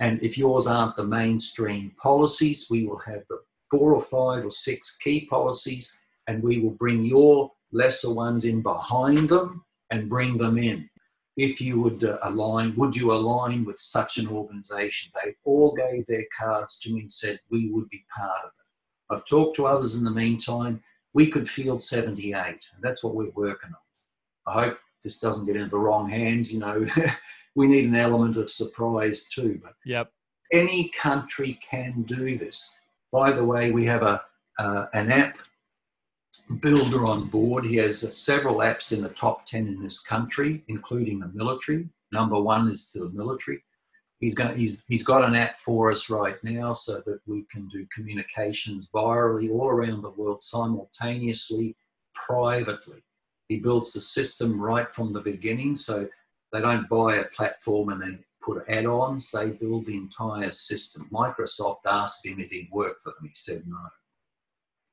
And 0.01 0.21
if 0.21 0.37
yours 0.37 0.67
aren't 0.67 0.97
the 0.97 1.07
mainstream 1.07 1.93
policies, 2.03 2.67
we 2.69 2.89
will 2.89 2.99
have 3.07 3.23
the 3.31 3.39
four 3.71 3.95
or 3.95 4.03
five 4.03 4.45
or 4.45 4.51
six 4.51 4.97
key 4.97 5.27
policies, 5.27 5.97
and 6.27 6.43
we 6.43 6.59
will 6.59 6.73
bring 6.73 7.05
your 7.05 7.53
lesser 7.71 8.13
ones 8.13 8.45
in 8.45 8.63
behind 8.63 9.29
them 9.29 9.65
and 9.93 10.09
bring 10.09 10.37
them 10.39 10.59
in. 10.59 10.91
If 11.37 11.61
you 11.61 11.81
would 11.83 12.05
uh, 12.05 12.19
align, 12.23 12.75
would 12.77 12.97
you 12.97 13.13
align 13.13 13.65
with 13.65 13.79
such 13.79 14.17
an 14.17 14.29
organization? 14.29 15.13
They 15.23 15.35
all 15.45 15.75
gave 15.75 16.07
their 16.07 16.25
cards 16.37 16.79
to 16.81 16.93
me 16.93 17.03
and 17.03 17.13
said 17.13 17.39
we 17.51 17.71
would 17.71 17.89
be 17.91 18.05
part 18.17 18.45
of 18.45 18.51
it. 18.51 19.15
I've 19.15 19.27
talked 19.27 19.57
to 19.57 19.67
others 19.67 19.97
in 19.97 20.05
the 20.05 20.11
meantime. 20.11 20.83
We 21.13 21.29
could 21.29 21.49
field 21.49 21.83
78, 21.83 22.35
and 22.35 22.59
that's 22.81 23.05
what 23.05 23.15
we're 23.15 23.31
working 23.35 23.71
on. 23.71 24.55
I 24.55 24.65
hope 24.65 24.79
this 25.03 25.19
doesn't 25.19 25.47
get 25.47 25.57
into 25.57 25.71
the 25.71 25.79
wrong 25.79 26.09
hands. 26.09 26.53
You 26.53 26.61
know, 26.61 26.87
we 27.55 27.67
need 27.67 27.87
an 27.87 27.97
element 27.97 28.37
of 28.37 28.51
surprise 28.51 29.29
too. 29.29 29.61
But 29.63 29.75
yep. 29.85 30.11
any 30.53 30.89
country 30.91 31.59
can 31.69 32.03
do 32.03 32.37
this. 32.37 32.75
By 33.13 33.31
the 33.31 33.45
way, 33.45 33.73
we 33.73 33.85
have 33.87 34.03
a 34.03 34.23
uh, 34.59 34.87
an 34.95 35.13
app 35.13 35.39
builder 36.61 37.07
on 37.07 37.29
board. 37.29 37.65
He 37.65 37.77
has 37.77 38.17
several 38.17 38.57
apps 38.59 38.93
in 38.93 39.03
the 39.03 39.09
top 39.11 39.47
10 39.47 39.67
in 39.67 39.81
this 39.81 40.01
country, 40.01 40.65
including 40.69 41.19
the 41.19 41.29
military. 41.29 41.89
Number 42.13 42.41
one 42.41 42.69
is 42.69 42.91
to 42.93 43.01
the 43.01 43.11
military. 43.11 43.63
He's, 44.21 44.35
going, 44.35 44.57
he's, 44.57 44.83
he's 44.89 45.05
got 45.05 45.25
an 45.25 45.35
app 45.35 45.59
for 45.59 45.91
us 45.91 46.09
right 46.09 46.37
now 46.43 46.73
so 46.73 47.03
that 47.05 47.21
we 47.27 47.45
can 47.51 47.69
do 47.69 47.87
communications 47.95 48.89
virally 48.95 49.51
all 49.51 49.69
around 49.69 50.03
the 50.03 50.11
world 50.11 50.43
simultaneously, 50.43 51.77
privately. 52.15 53.03
He 53.49 53.59
builds 53.59 53.93
the 53.93 54.01
system 54.01 54.59
right 54.59 54.93
from 54.95 55.13
the 55.13 55.21
beginning 55.21 55.77
so 55.77 56.09
they 56.53 56.61
don't 56.61 56.89
buy 56.89 57.17
a 57.17 57.25
platform 57.27 57.91
and 57.91 58.01
then 58.01 58.25
put 58.41 58.63
add 58.69 58.87
ons, 58.87 59.31
they 59.31 59.51
build 59.51 59.87
the 59.87 59.97
entire 59.97 60.51
system. 60.51 61.09
Microsoft 61.13 61.81
asked 61.87 62.25
him 62.25 62.41
if 62.41 62.49
he'd 62.51 62.71
work 62.73 62.97
for 63.03 63.11
them. 63.11 63.29
He 63.29 63.35
said 63.35 63.65
no 63.67 63.77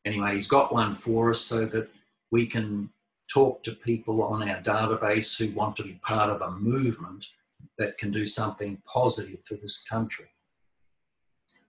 anyway, 0.06 0.36
he's 0.36 0.48
got 0.48 0.74
one 0.74 0.96
for 0.96 1.32
us 1.32 1.42
so 1.42 1.66
that 1.66 1.90
we 2.32 2.46
can 2.48 2.90
talk 3.32 3.64
to 3.64 3.72
people 3.72 4.24
on 4.24 4.48
our 4.48 4.62
database 4.62 5.38
who 5.38 5.54
want 5.54 5.76
to 5.78 5.84
be 5.84 6.00
part 6.04 6.30
of 6.30 6.42
a 6.42 6.52
movement 6.52 7.28
that 7.78 7.98
can 7.98 8.12
do 8.12 8.26
something 8.26 8.82
positive 8.86 9.40
for 9.46 9.56
this 9.56 9.84
country. 9.88 10.26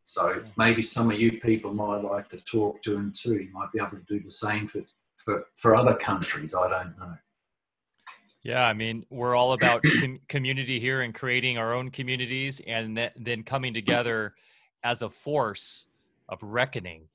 So 0.05 0.45
maybe 0.59 0.83
some 0.83 1.11
of 1.11 1.19
you 1.19 1.41
people 1.41 1.73
might 1.73 2.03
like 2.03 2.29
to 2.31 2.39
talk 2.39 2.83
to 2.83 2.95
him 2.95 3.13
too. 3.13 3.37
You 3.37 3.51
might 3.53 3.73
be 3.73 3.81
able 3.81 3.97
to 3.97 4.05
do 4.07 4.19
the 4.19 4.31
same 4.31 4.69
for, 4.69 4.83
for, 5.17 5.47
for 5.57 5.75
other 5.75 5.95
countries. 5.95 6.55
I 6.55 6.69
don't 6.69 6.99
know. 6.99 7.15
Yeah, 8.43 8.67
I 8.67 8.75
mean, 8.75 9.07
we're 9.09 9.35
all 9.35 9.55
about 9.55 9.83
com- 10.01 10.21
community 10.29 10.79
here 10.79 11.01
and 11.01 11.15
creating 11.15 11.57
our 11.57 11.73
own 11.73 11.91
communities 11.91 12.61
and 12.67 13.11
then 13.17 13.43
coming 13.43 13.73
together 13.73 14.35
as 14.83 15.01
a 15.01 15.09
force 15.09 15.87
of 16.29 16.43
reckoning 16.43 17.09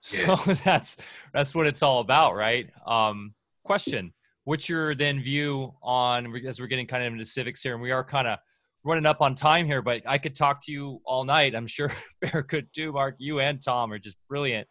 so 0.00 0.36
yeah. 0.46 0.56
that's 0.64 0.96
that's 1.32 1.54
what 1.54 1.66
it's 1.66 1.82
all 1.82 2.00
about, 2.00 2.34
right? 2.34 2.68
Um, 2.86 3.34
question: 3.64 4.12
What's 4.44 4.68
your 4.68 4.94
then 4.94 5.22
view 5.22 5.74
on 5.82 6.34
as 6.46 6.60
we're 6.60 6.66
getting 6.66 6.86
kind 6.86 7.04
of 7.04 7.12
into 7.12 7.24
civics 7.24 7.62
here, 7.62 7.74
and 7.74 7.82
we 7.82 7.90
are 7.90 8.04
kind 8.04 8.26
of 8.26 8.38
running 8.84 9.06
up 9.06 9.20
on 9.20 9.34
time 9.34 9.66
here, 9.66 9.82
but 9.82 10.02
I 10.06 10.18
could 10.18 10.34
talk 10.34 10.64
to 10.64 10.72
you 10.72 11.00
all 11.04 11.24
night. 11.24 11.54
I'm 11.54 11.66
sure 11.66 11.92
Bear 12.20 12.42
could 12.42 12.72
too. 12.72 12.92
Mark, 12.92 13.16
you 13.18 13.40
and 13.40 13.62
Tom 13.62 13.92
are 13.92 13.98
just 13.98 14.16
brilliant. 14.28 14.66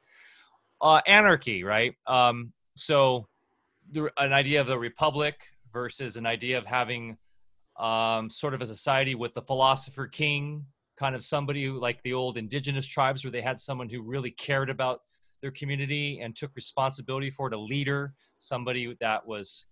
Uh, 0.82 1.02
anarchy, 1.08 1.64
right? 1.64 1.94
Um, 2.08 2.54
so 2.76 3.28
the, 3.92 4.10
an 4.18 4.34
idea 4.34 4.62
of 4.62 4.68
the 4.68 4.80
republic 4.80 5.36
versus 5.74 6.16
an 6.16 6.26
idea 6.26 6.58
of 6.58 6.66
having 6.66 7.18
um, 7.78 8.30
sort 8.30 8.54
of 8.54 8.62
a 8.62 8.66
society 8.66 9.16
with 9.16 9.34
the 9.34 9.42
philosopher 9.42 10.08
king, 10.08 10.66
kind 10.98 11.16
of 11.16 11.24
somebody 11.24 11.66
who, 11.66 11.80
like 11.80 12.02
the 12.04 12.14
old 12.14 12.38
indigenous 12.38 12.88
tribes, 12.88 13.24
where 13.24 13.32
they 13.32 13.42
had 13.42 13.60
someone 13.60 13.90
who 13.90 14.02
really 14.02 14.32
cared 14.32 14.70
about 14.70 15.02
their 15.42 15.52
community 15.52 16.20
and 16.22 16.36
took 16.36 16.52
responsibility 16.56 17.30
for 17.30 17.48
it, 17.48 17.54
a 17.54 17.60
leader, 17.60 18.14
somebody 18.38 18.96
that 19.00 19.26
was, 19.26 19.68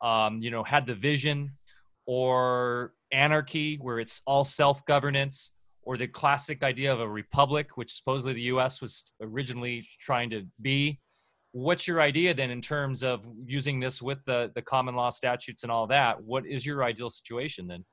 um, 0.00 0.40
you 0.40 0.50
know, 0.50 0.62
had 0.62 0.86
the 0.86 0.94
vision, 0.94 1.52
or 2.06 2.92
anarchy, 3.12 3.76
where 3.80 4.00
it's 4.00 4.22
all 4.26 4.44
self 4.44 4.84
governance, 4.86 5.52
or 5.82 5.96
the 5.96 6.06
classic 6.06 6.62
idea 6.62 6.92
of 6.92 7.00
a 7.00 7.08
republic, 7.08 7.76
which 7.76 7.92
supposedly 7.92 8.34
the 8.34 8.42
US 8.42 8.80
was 8.80 9.10
originally 9.20 9.84
trying 10.00 10.30
to 10.30 10.46
be. 10.60 11.00
What's 11.52 11.86
your 11.86 12.00
idea 12.00 12.32
then 12.32 12.50
in 12.50 12.62
terms 12.62 13.02
of 13.02 13.30
using 13.44 13.78
this 13.78 14.00
with 14.00 14.24
the, 14.24 14.50
the 14.54 14.62
common 14.62 14.94
law 14.94 15.10
statutes 15.10 15.64
and 15.64 15.72
all 15.72 15.86
that? 15.88 16.22
What 16.22 16.46
is 16.46 16.64
your 16.64 16.82
ideal 16.82 17.10
situation 17.10 17.66
then? 17.66 17.84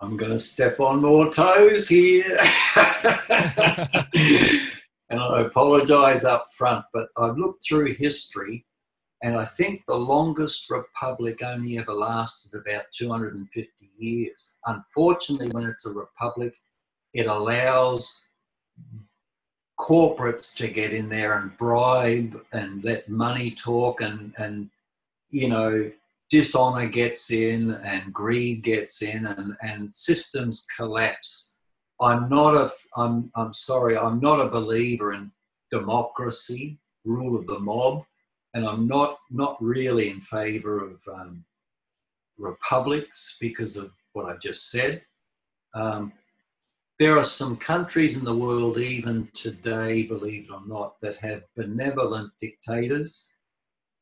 I'm 0.00 0.16
going 0.16 0.32
to 0.32 0.40
step 0.40 0.78
on 0.80 1.00
more 1.02 1.32
toes 1.32 1.88
here. 1.88 2.26
and 5.08 5.20
I 5.20 5.40
apologize 5.40 6.24
up 6.24 6.48
front, 6.52 6.84
but 6.92 7.08
I've 7.18 7.38
looked 7.38 7.64
through 7.66 7.94
history 7.94 8.66
and 9.22 9.36
I 9.36 9.44
think 9.44 9.82
the 9.86 9.96
longest 9.96 10.70
republic 10.70 11.42
only 11.42 11.78
ever 11.78 11.92
lasted 11.92 12.58
about 12.58 12.84
250 12.92 13.90
years. 13.98 14.58
Unfortunately, 14.66 15.48
when 15.50 15.64
it's 15.64 15.86
a 15.86 15.92
republic, 15.92 16.54
it 17.14 17.26
allows 17.26 18.28
corporates 19.78 20.54
to 20.56 20.68
get 20.68 20.92
in 20.92 21.08
there 21.08 21.38
and 21.38 21.56
bribe 21.56 22.40
and 22.52 22.84
let 22.84 23.08
money 23.08 23.50
talk 23.50 24.00
and, 24.02 24.34
and 24.38 24.70
you 25.30 25.48
know, 25.48 25.90
dishonor 26.30 26.88
gets 26.88 27.30
in 27.30 27.72
and 27.84 28.12
greed 28.12 28.62
gets 28.62 29.02
in 29.02 29.26
and, 29.26 29.54
and 29.62 29.94
systems 29.94 30.66
collapse. 30.76 31.58
I'm 32.00 32.28
not 32.28 32.54
a, 32.54 32.72
I'm, 32.96 33.30
I'm 33.36 33.54
sorry, 33.54 33.96
I'm 33.96 34.20
not 34.20 34.40
a 34.40 34.50
believer 34.50 35.12
in 35.12 35.30
democracy, 35.70 36.78
rule 37.04 37.38
of 37.38 37.46
the 37.46 37.58
mob, 37.58 38.04
and 38.54 38.66
I'm 38.66 38.86
not, 38.86 39.16
not 39.30 39.56
really 39.60 40.10
in 40.10 40.20
favor 40.20 40.84
of 40.84 41.02
um, 41.12 41.44
republics 42.38 43.38
because 43.40 43.76
of 43.76 43.92
what 44.12 44.26
I've 44.26 44.40
just 44.40 44.70
said. 44.70 45.02
Um, 45.74 46.12
there 46.98 47.18
are 47.18 47.24
some 47.24 47.56
countries 47.56 48.18
in 48.18 48.24
the 48.24 48.36
world, 48.36 48.78
even 48.78 49.28
today, 49.34 50.04
believe 50.04 50.46
it 50.48 50.52
or 50.52 50.62
not, 50.66 50.98
that 51.00 51.16
have 51.16 51.44
benevolent 51.54 52.32
dictators 52.40 53.30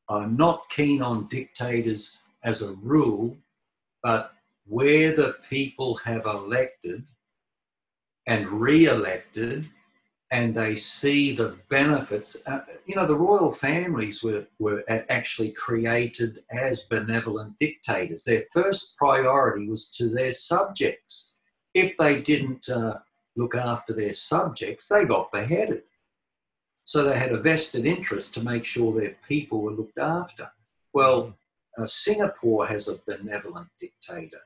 I'm 0.09 0.37
not 0.37 0.69
keen 0.69 1.01
on 1.01 1.27
dictators 1.27 2.25
as 2.43 2.61
a 2.61 2.75
rule, 2.75 3.35
but 4.03 4.33
where 4.67 5.15
the 5.15 5.35
people 5.49 5.95
have 6.05 6.25
elected 6.25 7.05
and 8.27 8.47
re 8.47 8.85
elected 8.85 9.69
and 10.31 10.55
they 10.55 10.75
see 10.75 11.31
the 11.31 11.57
benefits. 11.69 12.45
Uh, 12.47 12.61
you 12.85 12.95
know, 12.95 13.05
the 13.05 13.15
royal 13.15 13.51
families 13.51 14.23
were, 14.23 14.47
were 14.59 14.83
actually 15.09 15.51
created 15.51 16.39
as 16.51 16.83
benevolent 16.83 17.57
dictators. 17.59 18.23
Their 18.23 18.43
first 18.51 18.97
priority 18.97 19.67
was 19.67 19.91
to 19.91 20.09
their 20.09 20.31
subjects. 20.31 21.39
If 21.73 21.97
they 21.97 22.21
didn't 22.21 22.67
uh, 22.69 22.99
look 23.35 23.55
after 23.55 23.93
their 23.93 24.13
subjects, 24.13 24.87
they 24.87 25.05
got 25.05 25.31
beheaded. 25.31 25.83
So 26.85 27.03
they 27.03 27.17
had 27.17 27.31
a 27.31 27.41
vested 27.41 27.85
interest 27.85 28.33
to 28.35 28.43
make 28.43 28.63
sure 28.63 28.93
their 28.93 29.15
people 29.27 29.61
were 29.61 29.71
looked 29.71 29.97
after. 29.97 30.49
Well, 30.93 31.35
uh, 31.77 31.85
Singapore 31.85 32.67
has 32.67 32.87
a 32.87 32.99
benevolent 33.05 33.67
dictator. 33.79 34.41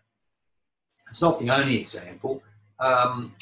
It's 1.10 1.22
not 1.22 1.40
the 1.40 1.50
only 1.52 1.80
example. 1.80 2.42
Um, 2.80 3.36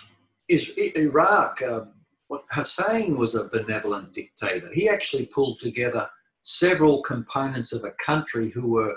is 0.49 0.77
Iraq, 0.77 1.61
uh, 1.61 1.85
what 2.27 2.43
Hussein 2.51 3.17
was 3.17 3.35
a 3.35 3.49
benevolent 3.49 4.13
dictator. 4.13 4.69
He 4.73 4.89
actually 4.89 5.27
pulled 5.27 5.59
together 5.59 6.09
several 6.41 7.01
components 7.03 7.73
of 7.73 7.83
a 7.83 7.91
country 7.91 8.49
who 8.49 8.67
were 8.67 8.95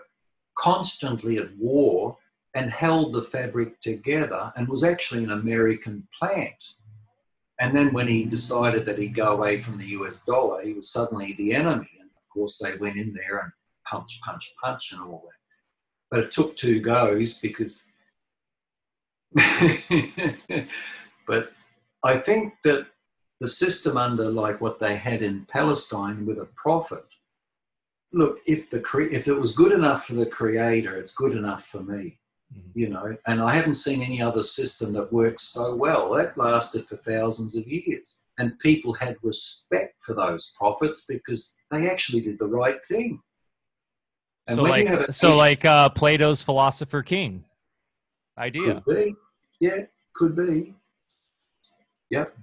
constantly 0.57 1.39
at 1.39 1.57
war 1.57 2.17
and 2.55 2.71
held 2.71 3.13
the 3.13 3.23
fabric 3.23 3.81
together 3.81 4.53
and 4.57 4.69
was 4.69 4.83
actually 4.83 5.25
an 5.25 5.33
American 5.33 6.07
plant. 6.17 6.75
And 7.61 7.77
then 7.77 7.93
when 7.93 8.09
he 8.09 8.25
decided 8.25 8.87
that 8.87 8.99
he'd 8.99 9.15
go 9.15 9.29
away 9.29 9.61
from 9.61 9.79
the 9.79 9.89
US 9.89 10.23
dollar, 10.23 10.63
he 10.63 10.73
was 10.73 10.91
suddenly 10.91 11.35
the 11.35 11.53
enemy. 11.53 11.91
And 12.01 12.09
of 12.09 12.29
course, 12.33 12.59
they 12.59 12.77
went 12.77 12.97
in 12.97 13.13
there 13.13 13.39
and 13.39 13.53
punch, 13.87 14.21
punch, 14.25 14.55
punch, 14.63 14.93
and 14.93 15.03
all 15.03 15.23
that. 15.27 15.37
But 16.11 16.21
it 16.21 16.33
took 16.33 16.57
two 16.57 16.81
goes 16.81 17.39
because. 17.39 17.85
but 21.27 21.53
I 22.03 22.17
think 22.17 22.55
that 22.65 22.87
the 23.41 23.47
system 23.47 23.97
under 23.97 24.29
like 24.29 24.61
what 24.61 24.81
they 24.81 24.97
had 24.97 25.23
in 25.23 25.47
Palestine 25.47 26.27
with 26.27 26.39
a 26.39 26.49
prophet 26.57 27.05
look, 28.13 28.39
if 28.47 28.71
the 28.71 28.81
cre- 28.81 29.03
if 29.03 29.29
it 29.29 29.35
was 29.35 29.55
good 29.55 29.73
enough 29.73 30.07
for 30.07 30.15
the 30.15 30.27
creator, 30.27 30.97
it's 30.97 31.15
good 31.15 31.33
enough 31.33 31.65
for 31.65 31.83
me. 31.83 32.19
Mm-hmm. 32.57 32.79
You 32.79 32.89
know, 32.89 33.17
and 33.27 33.41
I 33.41 33.55
haven't 33.55 33.75
seen 33.75 34.03
any 34.03 34.21
other 34.21 34.43
system 34.43 34.93
that 34.95 35.13
works 35.13 35.43
so 35.43 35.75
well. 35.77 36.11
That 36.13 36.37
lasted 36.37 36.89
for 36.89 36.97
thousands 36.97 37.57
of 37.57 37.67
years, 37.67 38.23
and 38.39 38.59
people 38.59 38.93
had 38.95 39.17
respect 39.23 39.95
for 40.01 40.15
those 40.15 40.53
prophets 40.59 41.07
because 41.09 41.57
they 41.71 41.89
actually 41.89 42.23
did 42.23 42.39
the 42.39 42.49
right 42.49 42.85
thing. 42.87 43.21
And 44.49 44.57
so, 44.57 44.63
like, 44.63 44.89
a, 44.89 45.13
so 45.13 45.37
like 45.37 45.65
uh, 45.65 45.91
Plato's 45.91 46.43
philosopher 46.43 47.03
king 47.03 47.45
idea. 48.37 48.83
Could 48.85 48.97
be, 48.97 49.15
yeah, 49.61 49.83
could 50.15 50.35
be. 50.35 50.75
Yep. 52.11 52.37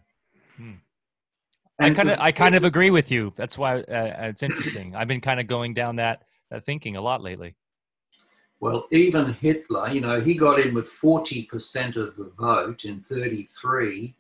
Hmm. 0.56 0.72
I 1.80 1.90
kind 1.92 2.10
of 2.10 2.20
I 2.20 2.32
kind 2.32 2.56
of 2.56 2.64
agree 2.64 2.90
with 2.90 3.12
you. 3.12 3.34
That's 3.36 3.58
why 3.58 3.82
uh, 3.82 4.28
it's 4.30 4.44
interesting. 4.44 4.96
I've 4.96 5.08
been 5.08 5.22
kind 5.22 5.40
of 5.40 5.48
going 5.48 5.74
down 5.74 5.98
that 5.98 6.24
that 6.50 6.64
thinking 6.64 6.96
a 6.96 7.02
lot 7.02 7.22
lately. 7.22 7.56
Well, 8.60 8.88
even 8.92 9.34
Hitler, 9.34 9.90
you 9.90 10.02
know, 10.02 10.20
he 10.20 10.34
got 10.34 10.60
in 10.60 10.74
with 10.74 10.88
40% 10.88 11.96
of 11.96 12.16
the 12.16 12.32
vote 12.40 12.86
in 12.86 13.02
33 13.02 14.16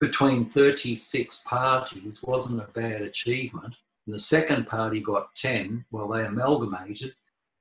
between 0.00 0.48
36 0.48 1.42
parties 1.44 2.22
wasn't 2.22 2.62
a 2.62 2.72
bad 2.72 3.02
achievement. 3.02 3.74
And 4.06 4.14
the 4.14 4.18
second 4.18 4.66
party 4.66 5.00
got 5.00 5.34
10. 5.34 5.84
Well, 5.90 6.08
they 6.08 6.24
amalgamated. 6.24 7.14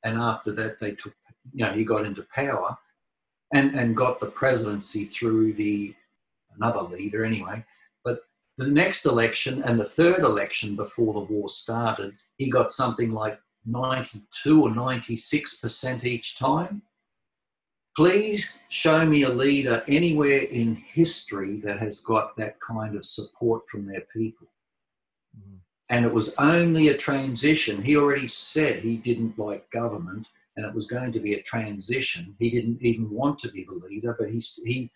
And 0.05 0.17
after 0.17 0.53
that, 0.53 0.80
they 0.80 0.91
took, 0.91 1.13
you 1.51 1.65
know, 1.65 1.73
he 1.73 1.84
got 1.84 2.05
into 2.05 2.26
power 2.34 2.77
and, 3.53 3.73
and 3.76 3.97
got 3.97 4.21
the 4.21 4.27
presidency 4.27 5.03
through 5.03 5.53
the, 5.53 5.93
another 6.55 6.81
leader 6.81 7.26
anyway, 7.26 7.65
But 8.05 8.21
the 8.57 8.67
next 8.67 9.05
election 9.05 9.61
and 9.63 9.77
the 9.77 9.84
third 9.84 10.19
election 10.19 10.77
before 10.77 11.13
the 11.13 11.34
war 11.34 11.49
started, 11.49 12.15
he 12.38 12.49
got 12.49 12.71
something 12.71 13.11
like 13.11 13.39
92 13.65 14.64
or 14.64 14.69
96% 14.69 16.03
each 16.03 16.38
time. 16.38 16.81
Please 17.95 18.61
show 18.69 19.06
me 19.06 19.23
a 19.23 19.30
leader 19.30 19.84
anywhere 19.88 20.44
in 20.44 20.76
history 20.76 21.60
that 21.61 21.80
has 21.80 22.02
got 22.02 22.36
that 22.38 22.57
kind 22.61 22.95
of 22.95 23.06
support 23.06 23.64
from 23.68 23.86
their 23.86 24.06
people. 24.14 24.48
Mm-hmm. 25.38 25.57
And 25.90 26.06
it 26.06 26.14
was 26.14 26.36
only 26.38 26.90
a 26.90 26.98
transition. 26.98 27.81
He 27.81 27.98
already 27.98 28.27
said 28.27 28.84
he 28.84 28.98
didn't 28.98 29.38
like 29.38 29.69
government 29.72 30.30
and 30.56 30.65
it 30.65 30.73
was 30.73 30.88
going 30.88 31.11
to 31.14 31.19
be 31.19 31.34
a 31.34 31.41
transition. 31.41 32.36
He 32.38 32.49
didn't 32.49 32.81
even 32.81 33.10
want 33.10 33.40
to 33.40 33.52
be 33.52 33.64
the 33.64 33.76
leader, 33.88 34.15
but 34.18 34.30
he, 34.30 34.41
he 34.65 34.91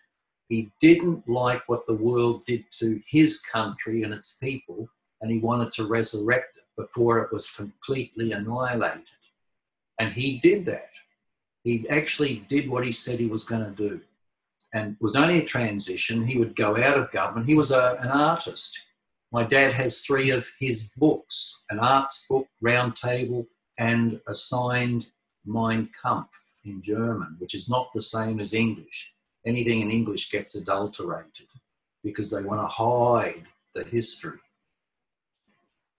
he 0.48 0.70
didn't 0.80 1.26
like 1.26 1.62
what 1.68 1.86
the 1.86 1.94
world 1.94 2.44
did 2.44 2.64
to 2.80 3.00
his 3.06 3.40
country 3.40 4.02
and 4.02 4.12
its 4.12 4.36
people, 4.42 4.88
and 5.20 5.30
he 5.30 5.38
wanted 5.38 5.72
to 5.72 5.86
resurrect 5.86 6.58
it 6.58 6.63
before 6.76 7.18
it 7.20 7.32
was 7.32 7.50
completely 7.50 8.32
annihilated. 8.32 9.08
And 9.98 10.12
he 10.12 10.38
did 10.38 10.66
that. 10.66 10.90
He 11.62 11.88
actually 11.88 12.44
did 12.48 12.68
what 12.68 12.84
he 12.84 12.92
said 12.92 13.18
he 13.18 13.26
was 13.26 13.44
going 13.44 13.64
to 13.64 13.70
do. 13.70 14.00
And 14.72 14.92
it 14.92 15.00
was 15.00 15.16
only 15.16 15.38
a 15.38 15.44
transition. 15.44 16.26
He 16.26 16.38
would 16.38 16.56
go 16.56 16.76
out 16.76 16.98
of 16.98 17.12
government. 17.12 17.48
He 17.48 17.54
was 17.54 17.70
a, 17.70 17.96
an 18.00 18.08
artist. 18.08 18.78
My 19.32 19.44
dad 19.44 19.72
has 19.72 20.00
three 20.00 20.30
of 20.30 20.48
his 20.60 20.92
books 20.96 21.64
an 21.70 21.78
arts 21.78 22.26
book, 22.28 22.46
Round 22.60 22.94
Table, 22.96 23.46
and 23.78 24.20
a 24.28 24.34
signed 24.34 25.06
Mein 25.46 25.88
Kampf 26.02 26.52
in 26.64 26.82
German, 26.82 27.36
which 27.38 27.54
is 27.54 27.68
not 27.68 27.90
the 27.92 28.00
same 28.00 28.40
as 28.40 28.52
English 28.52 29.14
anything 29.46 29.80
in 29.80 29.90
English 29.90 30.30
gets 30.30 30.54
adulterated 30.54 31.48
because 32.02 32.30
they 32.30 32.42
want 32.42 32.60
to 32.60 32.66
hide 32.66 33.44
the 33.74 33.84
history. 33.84 34.38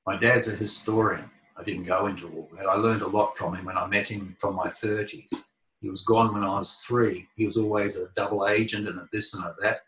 My 0.05 0.17
dad's 0.17 0.47
a 0.47 0.55
historian. 0.55 1.29
I 1.57 1.63
didn't 1.63 1.85
go 1.85 2.07
into 2.07 2.27
all 2.27 2.49
that. 2.55 2.67
I 2.67 2.75
learned 2.75 3.01
a 3.01 3.07
lot 3.07 3.37
from 3.37 3.55
him 3.55 3.65
when 3.65 3.77
I 3.77 3.87
met 3.87 4.07
him 4.07 4.35
from 4.39 4.55
my 4.55 4.67
30s. 4.67 5.31
He 5.81 5.89
was 5.89 6.03
gone 6.03 6.33
when 6.33 6.43
I 6.43 6.59
was 6.59 6.83
three. 6.87 7.27
He 7.35 7.45
was 7.45 7.57
always 7.57 7.97
a 7.97 8.09
double 8.15 8.47
agent 8.47 8.87
and 8.87 8.99
a 8.99 9.07
this 9.11 9.33
and 9.33 9.45
a 9.45 9.55
that. 9.61 9.81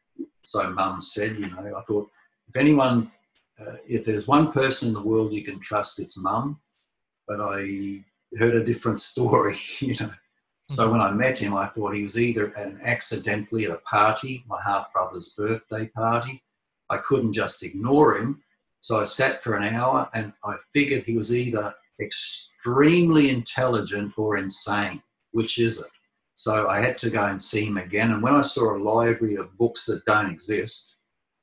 So 0.43 0.69
mum 0.71 1.01
said, 1.01 1.37
you 1.37 1.49
know, 1.49 1.75
I 1.77 1.81
thought 1.81 2.09
if 2.47 2.55
anyone, 2.55 3.11
uh, 3.59 3.75
if 3.87 4.05
there's 4.05 4.27
one 4.27 4.51
person 4.51 4.89
in 4.89 4.93
the 4.93 5.01
world 5.01 5.33
you 5.33 5.43
can 5.43 5.59
trust, 5.59 5.99
it's 5.99 6.17
mum. 6.17 6.59
But 7.27 7.41
I 7.41 8.03
heard 8.37 8.55
a 8.55 8.63
different 8.63 9.01
story, 9.01 9.57
you 9.79 9.95
know. 9.99 10.11
So 10.69 10.91
when 10.91 11.01
I 11.01 11.11
met 11.11 11.37
him, 11.37 11.55
I 11.55 11.67
thought 11.67 11.95
he 11.95 12.03
was 12.03 12.19
either 12.19 12.47
an 12.53 12.79
accidentally 12.83 13.65
at 13.65 13.71
a 13.71 13.77
party, 13.77 14.43
my 14.47 14.59
half 14.65 14.91
brother's 14.91 15.33
birthday 15.33 15.87
party. 15.87 16.43
I 16.89 16.97
couldn't 16.97 17.33
just 17.33 17.63
ignore 17.63 18.17
him. 18.17 18.41
So 18.87 19.01
I 19.01 19.03
sat 19.03 19.43
for 19.43 19.55
an 19.55 19.75
hour 19.75 20.09
and 20.13 20.31
I 20.45 20.55
figured 20.71 21.03
he 21.03 21.17
was 21.17 21.35
either 21.35 21.75
extremely 21.99 23.29
intelligent 23.29 24.13
or 24.17 24.37
insane. 24.37 25.01
Which 25.31 25.59
is 25.59 25.81
it? 25.81 25.91
So 26.35 26.69
I 26.69 26.79
had 26.79 26.97
to 26.99 27.09
go 27.09 27.25
and 27.25 27.41
see 27.41 27.65
him 27.65 27.75
again. 27.75 28.13
And 28.13 28.23
when 28.23 28.33
I 28.33 28.43
saw 28.43 28.73
a 28.73 28.79
library 28.81 29.35
of 29.35 29.57
books 29.57 29.87
that 29.87 30.05
don't 30.05 30.31
exist, 30.31 30.99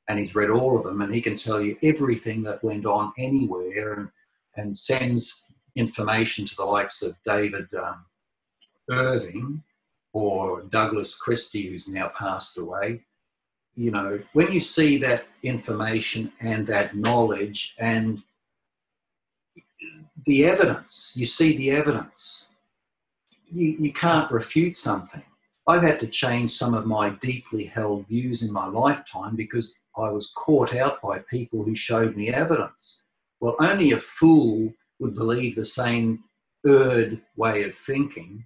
and 0.09 0.17
he's 0.17 0.33
read 0.33 0.49
all 0.49 0.75
of 0.75 0.85
them, 0.85 1.03
and 1.03 1.13
he 1.13 1.21
can 1.21 1.35
tell 1.37 1.61
you 1.61 1.77
everything 1.83 2.41
that 2.41 2.63
went 2.63 2.87
on 2.87 3.13
anywhere 3.19 3.93
and, 3.93 4.09
and 4.55 4.75
sends 4.75 5.45
information 5.75 6.47
to 6.47 6.55
the 6.55 6.65
likes 6.65 7.03
of 7.03 7.13
David 7.25 7.67
um, 7.75 8.05
Irving 8.89 9.61
or 10.13 10.63
Douglas 10.63 11.15
Christie, 11.15 11.69
who's 11.69 11.89
now 11.89 12.07
passed 12.17 12.57
away, 12.57 13.05
you 13.75 13.91
know, 13.91 14.19
when 14.33 14.51
you 14.51 14.59
see 14.59 14.97
that 14.99 15.25
information 15.43 16.31
and 16.39 16.65
that 16.67 16.95
knowledge 16.95 17.75
and 17.77 18.23
the 20.25 20.45
evidence, 20.45 21.13
you 21.15 21.25
see 21.25 21.57
the 21.57 21.71
evidence, 21.71 22.55
you, 23.47 23.75
you 23.79 23.93
can't 23.93 24.31
refute 24.31 24.77
something. 24.77 25.23
I've 25.67 25.81
had 25.81 25.99
to 26.01 26.07
change 26.07 26.51
some 26.51 26.73
of 26.73 26.85
my 26.85 27.09
deeply 27.09 27.65
held 27.65 28.07
views 28.07 28.43
in 28.43 28.53
my 28.53 28.67
lifetime 28.67 29.35
because 29.35 29.75
I 29.97 30.09
was 30.09 30.33
caught 30.33 30.75
out 30.75 31.01
by 31.01 31.19
people 31.19 31.63
who 31.63 31.75
showed 31.75 32.15
me 32.15 32.29
evidence. 32.29 33.05
Well, 33.39 33.55
only 33.59 33.91
a 33.91 33.97
fool 33.97 34.73
would 34.99 35.15
believe 35.15 35.55
the 35.55 35.65
same 35.65 36.23
erred 36.65 37.21
way 37.35 37.63
of 37.63 37.75
thinking 37.75 38.45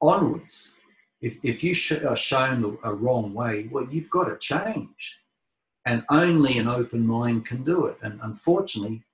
onwards. 0.00 0.76
If, 1.22 1.38
if 1.44 1.62
you 1.62 1.72
sh- 1.72 1.92
are 1.92 2.16
shown 2.16 2.78
a 2.82 2.92
wrong 2.92 3.32
way, 3.32 3.68
well, 3.70 3.86
you've 3.88 4.10
got 4.10 4.24
to 4.24 4.36
change. 4.38 5.22
And 5.86 6.04
only 6.10 6.58
an 6.58 6.68
open 6.68 7.06
mind 7.06 7.46
can 7.46 7.64
do 7.64 7.86
it. 7.86 7.96
And 8.02 8.20
unfortunately, 8.22 9.04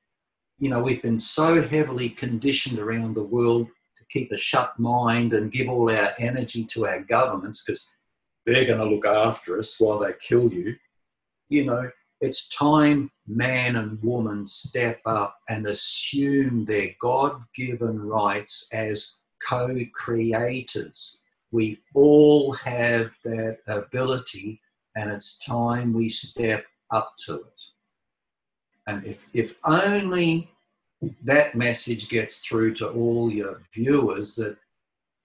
you 0.59 0.71
know, 0.71 0.81
we've 0.81 1.03
been 1.03 1.19
so 1.19 1.63
heavily 1.63 2.09
conditioned 2.09 2.79
around 2.79 3.15
the 3.15 3.23
world 3.23 3.69
to 3.97 4.05
keep 4.11 4.33
a 4.33 4.37
shut 4.37 4.79
mind 4.79 5.33
and 5.33 5.53
give 5.53 5.69
all 5.69 5.91
our 5.91 6.11
energy 6.19 6.65
to 6.65 6.87
our 6.87 7.01
governments 7.01 7.63
because 7.65 7.91
they're 8.45 8.67
going 8.67 8.79
to 8.79 8.87
look 8.87 9.07
after 9.07 9.59
us 9.59 9.79
while 9.79 9.99
they 9.99 10.13
kill 10.21 10.53
you. 10.53 10.75
You 11.49 11.67
know, 11.67 11.91
it's 12.21 12.49
time 12.49 13.11
man 13.27 13.77
and 13.77 14.03
woman 14.03 14.45
step 14.45 15.01
up 15.07 15.39
and 15.49 15.67
assume 15.67 16.65
their 16.65 16.89
God 17.01 17.43
given 17.55 18.01
rights 18.01 18.69
as 18.73 19.21
co 19.47 19.79
creators. 19.95 21.21
We 21.51 21.81
all 21.95 22.53
have 22.55 23.17
that 23.25 23.59
ability, 23.67 24.61
and 24.97 25.11
it's 25.11 25.39
time 25.39 25.93
we 25.93 26.09
step 26.09 26.65
up 26.91 27.15
to 27.27 27.35
it. 27.37 27.63
And 28.87 29.05
if, 29.05 29.27
if 29.35 29.57
only 29.65 30.51
that 31.25 31.55
message 31.55 32.09
gets 32.09 32.41
through 32.41 32.75
to 32.75 32.89
all 32.91 33.31
your 33.31 33.63
viewers 33.73 34.35
that 34.37 34.57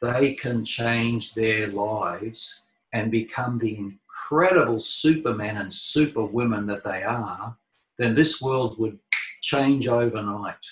they 0.01 0.33
can 0.33 0.65
change 0.65 1.33
their 1.33 1.67
lives 1.67 2.65
and 2.93 3.09
become 3.09 3.57
the 3.57 3.77
incredible 3.77 4.79
supermen 4.79 5.57
and 5.57 5.73
superwomen 5.73 6.67
that 6.67 6.83
they 6.83 7.03
are, 7.03 7.57
then 7.97 8.13
this 8.13 8.41
world 8.41 8.77
would 8.79 8.99
change 9.41 9.87
overnight. 9.87 10.65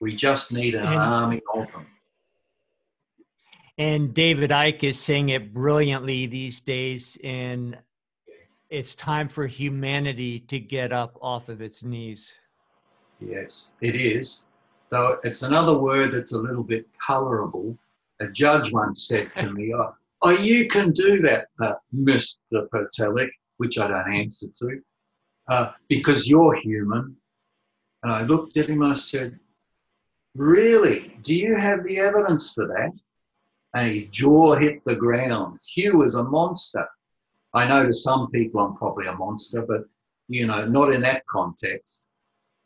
We 0.00 0.16
just 0.16 0.52
need 0.52 0.74
an 0.74 0.86
and, 0.86 0.96
army 0.96 1.40
of 1.54 1.70
them. 1.72 1.86
And 3.78 4.12
David 4.12 4.50
Icke 4.50 4.84
is 4.84 4.98
saying 4.98 5.30
it 5.30 5.54
brilliantly 5.54 6.26
these 6.26 6.60
days. 6.60 7.18
And 7.24 7.78
it's 8.70 8.94
time 8.94 9.28
for 9.28 9.46
humanity 9.46 10.40
to 10.40 10.58
get 10.58 10.92
up 10.92 11.16
off 11.20 11.48
of 11.48 11.60
its 11.60 11.82
knees. 11.82 12.32
Yes, 13.20 13.72
it 13.80 13.94
is. 13.94 14.46
Though 14.90 15.18
it's 15.24 15.42
another 15.42 15.76
word 15.76 16.12
that's 16.12 16.32
a 16.32 16.38
little 16.38 16.64
bit 16.64 16.86
colorable. 16.98 17.78
A 18.20 18.28
judge 18.28 18.72
once 18.72 19.08
said 19.08 19.34
to 19.36 19.52
me, 19.52 19.72
oh, 19.74 19.94
oh, 20.22 20.30
you 20.30 20.68
can 20.68 20.92
do 20.92 21.18
that, 21.18 21.46
uh, 21.60 21.74
Mr. 21.94 22.68
Pertelic, 22.68 23.30
which 23.56 23.78
I 23.78 23.88
don't 23.88 24.14
answer 24.14 24.46
to, 24.58 24.80
uh, 25.48 25.72
because 25.88 26.28
you're 26.28 26.54
human. 26.54 27.16
And 28.02 28.12
I 28.12 28.22
looked 28.22 28.56
at 28.56 28.68
him 28.68 28.82
and 28.82 28.92
I 28.92 28.96
said, 28.96 29.38
Really? 30.34 31.18
Do 31.22 31.34
you 31.34 31.56
have 31.56 31.84
the 31.84 31.98
evidence 31.98 32.54
for 32.54 32.66
that? 32.66 32.90
And 33.74 33.90
his 33.90 34.06
jaw 34.06 34.56
hit 34.56 34.84
the 34.84 34.96
ground. 34.96 35.58
Hugh 35.66 36.02
is 36.02 36.14
a 36.14 36.24
monster. 36.24 36.86
I 37.54 37.66
know 37.66 37.84
to 37.84 37.92
some 37.92 38.30
people 38.30 38.60
I'm 38.60 38.76
probably 38.76 39.06
a 39.06 39.14
monster, 39.14 39.62
but 39.62 39.84
you 40.28 40.46
know, 40.46 40.64
not 40.66 40.92
in 40.92 41.02
that 41.02 41.26
context. 41.26 42.06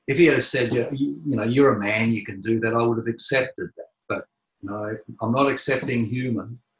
if 0.06 0.18
he 0.18 0.26
had 0.26 0.42
said, 0.42 0.72
you, 0.72 1.20
know, 1.24 1.42
you're 1.42 1.74
a 1.74 1.80
man, 1.80 2.12
you 2.12 2.24
can 2.24 2.40
do 2.40 2.60
that, 2.60 2.74
I 2.74 2.82
would 2.82 2.98
have 2.98 3.08
accepted 3.08 3.70
that. 3.76 3.90
But 4.08 4.26
no, 4.62 4.96
I'm 5.20 5.32
not 5.32 5.50
accepting 5.50 6.06
human. 6.06 6.60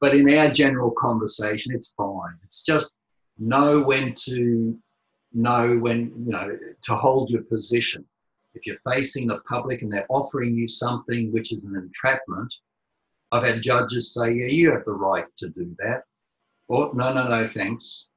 but 0.00 0.14
in 0.14 0.34
our 0.34 0.50
general 0.50 0.92
conversation, 0.92 1.74
it's 1.74 1.92
fine. 1.96 2.34
It's 2.42 2.64
just 2.64 2.98
know 3.38 3.82
when 3.82 4.14
to 4.26 4.78
know 5.34 5.76
when, 5.76 6.12
you 6.24 6.32
know, 6.32 6.56
to 6.82 6.94
hold 6.94 7.30
your 7.30 7.42
position. 7.42 8.04
If 8.54 8.66
you're 8.66 8.78
facing 8.92 9.26
the 9.26 9.40
public 9.40 9.82
and 9.82 9.92
they're 9.92 10.06
offering 10.08 10.54
you 10.54 10.68
something 10.68 11.32
which 11.32 11.52
is 11.52 11.64
an 11.64 11.76
entrapment, 11.76 12.54
I've 13.34 13.42
had 13.42 13.62
judges 13.62 14.14
say, 14.14 14.32
yeah, 14.32 14.46
you 14.46 14.70
have 14.70 14.84
the 14.84 14.92
right 14.92 15.24
to 15.38 15.48
do 15.48 15.74
that. 15.80 16.04
Or, 16.68 16.94
no, 16.94 17.12
no, 17.12 17.26
no, 17.26 17.48
thanks. 17.48 18.10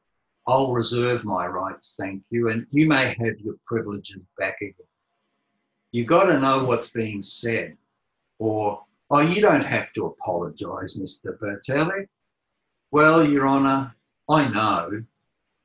I'll 0.46 0.72
reserve 0.72 1.26
my 1.26 1.48
rights, 1.48 1.98
thank 2.00 2.22
you. 2.30 2.50
And 2.50 2.68
you 2.70 2.88
may 2.88 3.16
have 3.18 3.40
your 3.40 3.56
privileges 3.66 4.22
back 4.38 4.58
again. 4.62 4.74
You've 5.92 6.06
got 6.06 6.26
to 6.26 6.40
know 6.40 6.66
what's 6.66 6.92
being 6.92 7.24
said. 7.24 7.76
Or, 8.38 8.84
oh, 9.10 9.22
you 9.22 9.42
don't 9.42 9.66
have 9.66 9.92
to 9.94 10.06
apologise, 10.06 11.00
Mr. 11.00 11.36
Bertelli. 11.40 12.06
Well, 12.92 13.28
Your 13.28 13.48
Honour, 13.48 13.96
I 14.30 14.48
know, 14.50 15.04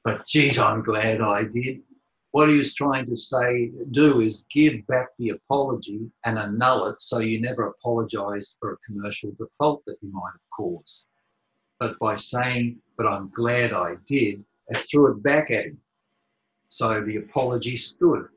but 0.03 0.27
geez, 0.27 0.59
I'm 0.59 0.83
glad 0.83 1.21
I 1.21 1.45
did. 1.45 1.83
What 2.33 2.49
he 2.49 2.57
was 2.57 2.75
trying 2.75 3.07
to 3.07 3.17
say, 3.17 3.71
do 3.91 4.21
is 4.21 4.47
give 4.53 4.87
back 4.87 5.09
the 5.19 5.31
apology 5.31 6.11
and 6.25 6.39
annul 6.39 6.87
it 6.87 7.01
so 7.01 7.19
you 7.19 7.41
never 7.41 7.69
apologise 7.69 8.57
for 8.59 8.73
a 8.73 8.79
commercial 8.79 9.33
default 9.39 9.85
that 9.87 9.99
you 10.01 10.11
might 10.11 10.33
have 10.33 10.51
caused. 10.57 11.09
But 11.79 11.99
by 11.99 12.17
saying, 12.17 12.79
but 12.97 13.07
I'm 13.07 13.29
glad 13.31 13.75
I 13.75 13.97
did, 14.07 14.45
it 14.69 14.77
threw 14.91 15.13
it 15.13 15.23
back 15.23 15.51
at 15.51 15.67
him. 15.67 15.79
So 16.71 17.03
the 17.03 17.17
apology 17.17 17.77
stood. 17.77 18.29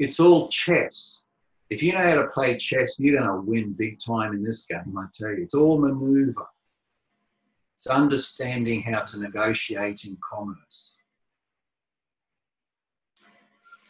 It's 0.00 0.18
all 0.18 0.48
chess. 0.48 1.26
If 1.68 1.84
you 1.84 1.92
know 1.92 2.02
how 2.02 2.16
to 2.16 2.28
play 2.28 2.56
chess, 2.56 2.98
you're 2.98 3.20
going 3.20 3.30
to 3.30 3.48
win 3.48 3.74
big 3.74 4.00
time 4.04 4.32
in 4.32 4.42
this 4.42 4.66
game, 4.66 4.98
I 4.98 5.04
tell 5.14 5.30
you. 5.30 5.44
It's 5.44 5.54
all 5.54 5.78
maneuver. 5.78 6.46
It's 7.76 7.86
understanding 7.86 8.82
how 8.82 9.02
to 9.04 9.20
negotiate 9.20 10.04
in 10.04 10.18
commerce. 10.28 10.99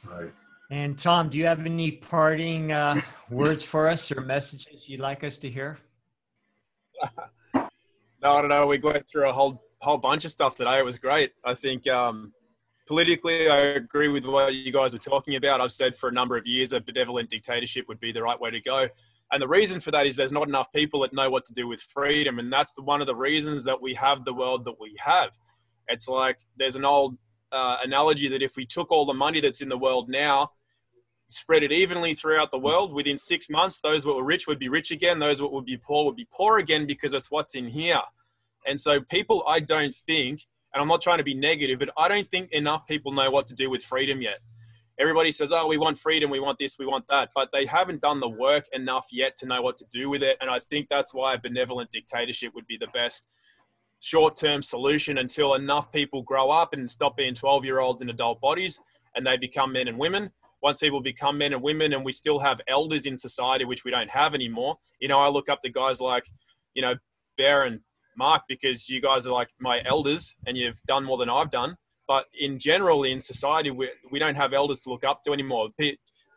So. 0.01 0.31
And 0.71 0.99
Tom, 0.99 1.29
do 1.29 1.37
you 1.37 1.47
have 1.47 1.67
any 1.67 1.91
parting 1.91 2.73
uh, 2.73 3.01
words 3.29 3.65
for 3.65 3.89
us 3.89 4.11
or 4.11 4.21
messages 4.21 4.89
you'd 4.89 5.01
like 5.01 5.25
us 5.25 5.37
to 5.39 5.51
hear? 5.51 5.79
no, 7.55 7.63
I 8.23 8.41
don't 8.41 8.49
know. 8.49 8.67
We 8.67 8.79
went 8.79 9.09
through 9.09 9.29
a 9.29 9.33
whole 9.33 9.63
whole 9.81 9.99
bunch 9.99 10.25
of 10.25 10.31
stuff 10.31 10.55
today. 10.55 10.79
It 10.79 10.85
was 10.85 10.99
great. 10.99 11.33
I 11.45 11.55
think 11.55 11.89
um, 11.89 12.33
politically, 12.87 13.49
I 13.49 13.57
agree 13.57 14.09
with 14.09 14.25
what 14.25 14.55
you 14.55 14.73
guys 14.73 14.93
were 14.93 14.99
talking 14.99 15.37
about. 15.37 15.61
I've 15.61 15.73
said 15.73 15.97
for 15.97 16.09
a 16.09 16.13
number 16.13 16.37
of 16.37 16.47
years 16.47 16.73
a 16.73 16.81
benevolent 16.81 17.31
dictatorship 17.31 17.87
would 17.89 18.01
be 18.01 18.13
the 18.13 18.23
right 18.23 18.39
way 18.39 18.51
to 18.51 18.61
go. 18.61 18.89
And 19.33 19.41
the 19.41 19.49
reason 19.49 19.81
for 19.81 19.91
that 19.93 20.07
is 20.07 20.17
there's 20.17 20.33
not 20.33 20.49
enough 20.49 20.73
people 20.73 21.01
that 21.01 21.13
know 21.13 21.31
what 21.31 21.45
to 21.47 21.53
do 21.53 21.67
with 21.67 21.81
freedom. 21.81 22.39
And 22.39 22.53
that's 22.53 22.73
the, 22.73 22.83
one 22.83 23.01
of 23.01 23.07
the 23.07 23.15
reasons 23.15 23.65
that 23.65 23.81
we 23.81 23.95
have 23.95 24.25
the 24.25 24.35
world 24.35 24.65
that 24.65 24.79
we 24.81 24.97
have. 24.99 25.31
It's 25.89 26.09
like 26.09 26.39
there's 26.57 26.77
an 26.77 26.85
old 26.85 27.17
uh, 27.53 27.79
analogy 27.83 28.29
that 28.29 28.43
if 28.43 28.57
we 28.57 28.67
took 28.67 28.91
all 28.91 29.05
the 29.05 29.15
money 29.15 29.41
that's 29.41 29.61
in 29.61 29.69
the 29.69 29.79
world 29.79 30.09
now, 30.09 30.51
spread 31.29 31.63
it 31.63 31.73
evenly 31.73 32.15
throughout 32.15 32.51
the 32.51 32.59
world, 32.59 32.93
within 32.93 33.17
six 33.17 33.49
months, 33.49 33.81
those 33.81 34.05
that 34.05 34.15
were 34.15 34.25
rich 34.25 34.47
would 34.47 34.59
be 34.59 34.69
rich 34.69 34.91
again, 34.91 35.19
those 35.19 35.39
that 35.39 35.49
would 35.49 35.65
be 35.65 35.77
poor 35.77 36.05
would 36.05 36.17
be 36.17 36.27
poor 36.31 36.59
again 36.59 36.87
because 36.87 37.15
it's 37.15 37.31
what's 37.31 37.55
in 37.55 37.69
here. 37.69 38.03
And 38.67 38.79
so, 38.79 39.01
people, 39.01 39.45
I 39.47 39.61
don't 39.61 39.95
think, 39.95 40.47
and 40.75 40.83
I'm 40.83 40.89
not 40.89 41.03
trying 41.03 41.19
to 41.19 41.25
be 41.25 41.35
negative, 41.35 41.79
but 41.79 41.91
I 41.97 42.09
don't 42.09 42.27
think 42.27 42.53
enough 42.53 42.87
people 42.87 43.13
know 43.13 43.31
what 43.31 43.47
to 43.49 43.55
do 43.55 43.71
with 43.71 43.83
freedom 43.83 44.21
yet. 44.21 44.39
Everybody 44.99 45.31
says, 45.31 45.51
oh, 45.51 45.67
we 45.67 45.79
want 45.79 45.97
freedom, 45.97 46.31
we 46.31 46.41
want 46.41 46.59
this, 46.59 46.77
we 46.79 46.85
want 46.85 47.07
that, 47.09 47.31
but 47.35 47.49
they 47.53 47.65
haven't 47.65 48.03
done 48.03 48.21
the 48.21 48.29
work 48.29 48.67
enough 48.73 49.07
yet 49.11 49.35
to 49.39 49.47
know 49.47 49.63
what 49.63 49.79
to 49.79 49.87
do 49.91 50.11
with 50.11 50.23
it. 50.23 50.37
And 50.43 50.51
I 50.51 50.59
think 50.59 50.89
that's 50.91 51.15
why 51.15 51.35
a 51.35 51.39
benevolent 51.39 51.91
dictatorship 51.91 52.55
would 52.55 52.67
be 52.67 52.77
the 52.77 52.89
best 52.89 53.29
short 54.01 54.35
term 54.35 54.63
solution 54.63 55.19
until 55.19 55.55
enough 55.55 55.93
people 55.93 56.23
grow 56.23 56.51
up 56.51 56.73
and 56.73 56.91
stop 56.91 57.17
being 57.17 57.35
12 57.35 57.65
year 57.65 57.81
olds 57.81 58.03
in 58.03 58.11
adult 58.11 58.41
bodies 58.41 58.81
and 59.15 59.27
they 59.27 59.37
become 59.37 59.73
men 59.73 59.89
and 59.89 59.99
women. 59.99 60.31
Once 60.63 60.81
people 60.81 61.01
become 61.01 61.39
men 61.39 61.55
and 61.55 61.63
women, 61.63 61.95
and 61.95 62.05
we 62.05 62.13
still 62.13 62.39
have 62.39 62.61
elders 62.69 63.07
in 63.07 63.17
society, 63.17 63.65
which 63.65 63.85
we 63.85 63.91
don't 63.91 64.11
have 64.11 64.35
anymore. 64.35 64.77
You 65.01 65.09
know, 65.09 65.19
I 65.19 65.29
look 65.29 65.49
up 65.49 65.63
to 65.63 65.71
guys 65.71 66.01
like, 66.01 66.27
you 66.75 66.83
know, 66.83 66.97
Bear 67.39 67.63
and 67.63 67.81
Mark 68.17 68.43
because 68.47 68.89
you 68.89 69.01
guys 69.01 69.27
are 69.27 69.33
like 69.33 69.49
my 69.59 69.81
elders 69.87 70.37
and 70.47 70.59
you've 70.59 70.83
done 70.87 71.05
more 71.05 71.17
than 71.17 71.31
I've 71.31 71.51
done. 71.51 71.77
But 72.07 72.27
in 72.39 72.59
general, 72.59 73.05
in 73.05 73.21
society, 73.21 73.71
we, 73.71 73.89
we 74.11 74.19
don't 74.19 74.35
have 74.35 74.53
elders 74.53 74.83
to 74.83 74.91
look 74.91 75.05
up 75.05 75.23
to 75.23 75.33
anymore. 75.33 75.71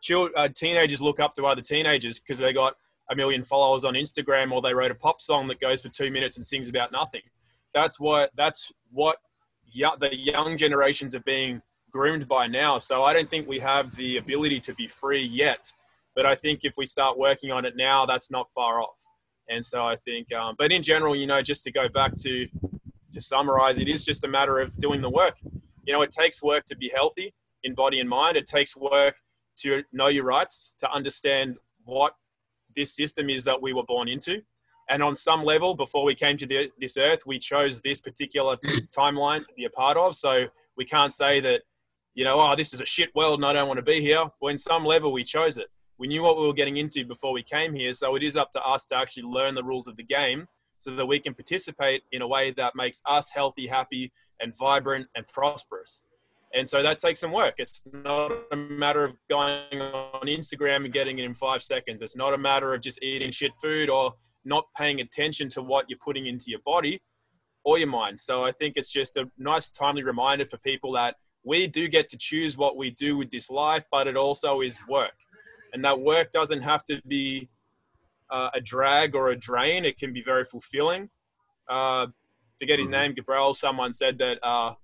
Children, 0.00 0.32
uh, 0.36 0.48
teenagers 0.54 1.02
look 1.02 1.20
up 1.20 1.34
to 1.34 1.44
other 1.44 1.60
teenagers 1.60 2.18
because 2.18 2.38
they 2.38 2.52
got 2.52 2.76
a 3.10 3.16
million 3.16 3.44
followers 3.44 3.84
on 3.84 3.92
Instagram 3.92 4.52
or 4.52 4.62
they 4.62 4.72
wrote 4.72 4.90
a 4.90 4.94
pop 4.94 5.20
song 5.20 5.48
that 5.48 5.60
goes 5.60 5.82
for 5.82 5.90
two 5.90 6.10
minutes 6.10 6.36
and 6.36 6.46
sings 6.46 6.70
about 6.70 6.92
nothing 6.92 7.22
that's 7.74 7.98
what 8.00 8.30
that's 8.36 8.72
what 8.90 9.16
the 9.74 10.10
young 10.12 10.56
generations 10.56 11.14
are 11.14 11.20
being 11.20 11.60
groomed 11.90 12.26
by 12.28 12.46
now. 12.46 12.78
So 12.78 13.04
I 13.04 13.12
don't 13.12 13.28
think 13.28 13.48
we 13.48 13.60
have 13.60 13.94
the 13.96 14.16
ability 14.16 14.60
to 14.60 14.74
be 14.74 14.86
free 14.86 15.22
yet. 15.22 15.72
But 16.14 16.26
I 16.26 16.36
think 16.36 16.60
if 16.62 16.74
we 16.76 16.86
start 16.86 17.18
working 17.18 17.50
on 17.50 17.64
it 17.64 17.74
now, 17.76 18.06
that's 18.06 18.30
not 18.30 18.48
far 18.54 18.80
off. 18.80 18.96
And 19.48 19.64
so 19.64 19.84
I 19.84 19.96
think, 19.96 20.32
um, 20.32 20.54
but 20.58 20.72
in 20.72 20.82
general, 20.82 21.14
you 21.14 21.26
know, 21.26 21.42
just 21.42 21.64
to 21.64 21.72
go 21.72 21.88
back 21.88 22.14
to 22.22 22.46
to 23.12 23.20
summarize, 23.20 23.78
it 23.78 23.88
is 23.88 24.04
just 24.04 24.24
a 24.24 24.28
matter 24.28 24.58
of 24.58 24.76
doing 24.78 25.00
the 25.00 25.10
work. 25.10 25.38
You 25.86 25.92
know, 25.92 26.02
it 26.02 26.10
takes 26.10 26.42
work 26.42 26.64
to 26.66 26.76
be 26.76 26.90
healthy 26.92 27.32
in 27.62 27.74
body 27.74 28.00
and 28.00 28.08
mind. 28.08 28.36
It 28.36 28.46
takes 28.46 28.76
work 28.76 29.16
to 29.58 29.84
know 29.92 30.08
your 30.08 30.24
rights, 30.24 30.74
to 30.78 30.90
understand 30.90 31.56
what 31.84 32.14
this 32.74 32.94
system 32.94 33.30
is 33.30 33.44
that 33.44 33.62
we 33.62 33.72
were 33.72 33.84
born 33.84 34.08
into, 34.08 34.42
and 34.88 35.02
on 35.02 35.16
some 35.16 35.44
level, 35.44 35.74
before 35.74 36.04
we 36.04 36.14
came 36.14 36.36
to 36.36 36.46
the, 36.46 36.70
this 36.78 36.96
earth, 36.96 37.26
we 37.26 37.38
chose 37.38 37.80
this 37.80 38.00
particular 38.00 38.56
timeline 38.96 39.44
to 39.44 39.52
be 39.54 39.64
a 39.64 39.70
part 39.70 39.96
of. 39.96 40.14
So 40.14 40.46
we 40.76 40.84
can't 40.84 41.12
say 41.12 41.40
that, 41.40 41.62
you 42.14 42.24
know, 42.24 42.40
oh, 42.40 42.54
this 42.54 42.74
is 42.74 42.80
a 42.80 42.86
shit 42.86 43.14
world 43.14 43.38
and 43.38 43.46
I 43.46 43.52
don't 43.52 43.68
want 43.68 43.78
to 43.78 43.84
be 43.84 44.00
here. 44.00 44.24
Well, 44.40 44.50
in 44.50 44.58
some 44.58 44.84
level, 44.84 45.12
we 45.12 45.24
chose 45.24 45.58
it. 45.58 45.68
We 45.96 46.06
knew 46.06 46.22
what 46.22 46.38
we 46.38 46.46
were 46.46 46.52
getting 46.52 46.76
into 46.76 47.04
before 47.04 47.32
we 47.32 47.42
came 47.42 47.72
here. 47.72 47.92
So 47.92 48.14
it 48.14 48.22
is 48.22 48.36
up 48.36 48.50
to 48.52 48.62
us 48.62 48.84
to 48.86 48.96
actually 48.96 49.22
learn 49.22 49.54
the 49.54 49.64
rules 49.64 49.86
of 49.86 49.96
the 49.96 50.02
game 50.02 50.48
so 50.78 50.94
that 50.96 51.06
we 51.06 51.18
can 51.18 51.34
participate 51.34 52.02
in 52.12 52.20
a 52.20 52.28
way 52.28 52.50
that 52.50 52.74
makes 52.76 53.00
us 53.06 53.30
healthy, 53.30 53.66
happy, 53.66 54.12
and 54.40 54.54
vibrant 54.56 55.06
and 55.14 55.26
prosperous. 55.28 56.04
And 56.52 56.68
so 56.68 56.82
that 56.82 56.98
takes 56.98 57.20
some 57.20 57.32
work. 57.32 57.54
It's 57.58 57.82
not 57.92 58.30
a 58.52 58.56
matter 58.56 59.04
of 59.04 59.16
going 59.28 59.80
on 59.80 60.26
Instagram 60.26 60.84
and 60.84 60.92
getting 60.92 61.18
it 61.18 61.24
in 61.24 61.34
five 61.34 61.62
seconds. 61.62 62.02
It's 62.02 62.16
not 62.16 62.34
a 62.34 62.38
matter 62.38 62.74
of 62.74 62.80
just 62.80 63.02
eating 63.02 63.32
shit 63.32 63.52
food 63.60 63.88
or 63.88 64.14
not 64.44 64.66
paying 64.76 65.00
attention 65.00 65.48
to 65.50 65.62
what 65.62 65.86
you're 65.88 65.98
putting 65.98 66.26
into 66.26 66.46
your 66.50 66.60
body 66.64 67.00
or 67.64 67.78
your 67.78 67.88
mind. 67.88 68.20
So 68.20 68.44
I 68.44 68.52
think 68.52 68.74
it's 68.76 68.92
just 68.92 69.16
a 69.16 69.30
nice, 69.38 69.70
timely 69.70 70.02
reminder 70.02 70.44
for 70.44 70.58
people 70.58 70.92
that 70.92 71.16
we 71.44 71.66
do 71.66 71.88
get 71.88 72.08
to 72.10 72.16
choose 72.16 72.56
what 72.56 72.76
we 72.76 72.90
do 72.90 73.16
with 73.16 73.30
this 73.30 73.50
life, 73.50 73.84
but 73.90 74.06
it 74.06 74.16
also 74.16 74.60
is 74.60 74.78
work. 74.88 75.14
And 75.72 75.84
that 75.84 76.00
work 76.00 76.30
doesn't 76.30 76.62
have 76.62 76.84
to 76.86 77.00
be 77.06 77.48
uh, 78.30 78.50
a 78.54 78.60
drag 78.60 79.14
or 79.14 79.30
a 79.30 79.36
drain, 79.36 79.84
it 79.84 79.98
can 79.98 80.12
be 80.12 80.22
very 80.22 80.44
fulfilling. 80.44 81.10
Uh, 81.68 82.06
forget 82.58 82.78
his 82.78 82.88
mm-hmm. 82.88 82.92
name, 82.92 83.14
Gabriel, 83.14 83.54
someone 83.54 83.92
said 83.92 84.18
that 84.18 84.38
uh, 84.42 84.74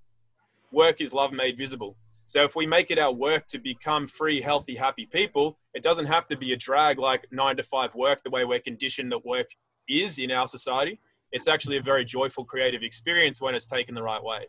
work 0.71 1.01
is 1.01 1.13
love 1.13 1.33
made 1.33 1.57
visible. 1.57 1.97
So 2.27 2.45
if 2.45 2.55
we 2.55 2.67
make 2.67 2.91
it 2.91 2.99
our 2.99 3.13
work 3.13 3.47
to 3.49 3.59
become 3.59 4.07
free, 4.07 4.41
healthy, 4.41 4.77
happy 4.77 5.07
people, 5.07 5.59
it 5.75 5.83
doesn't 5.83 6.07
have 6.07 6.27
to 6.29 6.37
be 6.37 6.53
a 6.53 6.57
drag 6.57 6.99
like 6.99 7.27
nine 7.31 7.57
to 7.57 7.63
five 7.63 7.95
work, 7.95 8.23
the 8.25 8.31
way 8.31 8.45
we're 8.45 8.61
conditioned 8.61 9.13
that 9.13 9.25
work 9.25 9.47
is 9.89 10.19
in 10.19 10.31
our 10.31 10.47
society. 10.47 11.01
It's 11.33 11.49
actually 11.49 11.77
a 11.77 11.83
very 11.83 12.05
joyful, 12.05 12.45
creative 12.45 12.83
experience 12.83 13.41
when 13.41 13.55
it's 13.55 13.67
taken 13.67 13.95
the 13.95 14.03
right 14.03 14.23
way. 14.23 14.49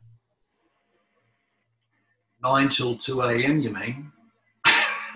Nine 2.44 2.70
till 2.70 2.98
2 2.98 3.22
a.m., 3.22 3.60
you 3.60 3.70
mean? 3.70 4.12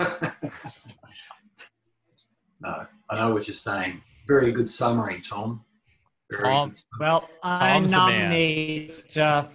no, 2.62 2.86
I 3.10 3.20
know 3.20 3.34
what 3.34 3.48
you're 3.48 3.56
saying. 3.56 4.04
Very 4.28 4.52
good 4.52 4.70
summary, 4.70 5.22
Tom. 5.22 5.66
Very 6.32 6.44
Tom, 6.44 6.74
well, 7.00 7.28
I 7.42 7.80
nominate. 7.80 9.18
Uh, 9.18 9.46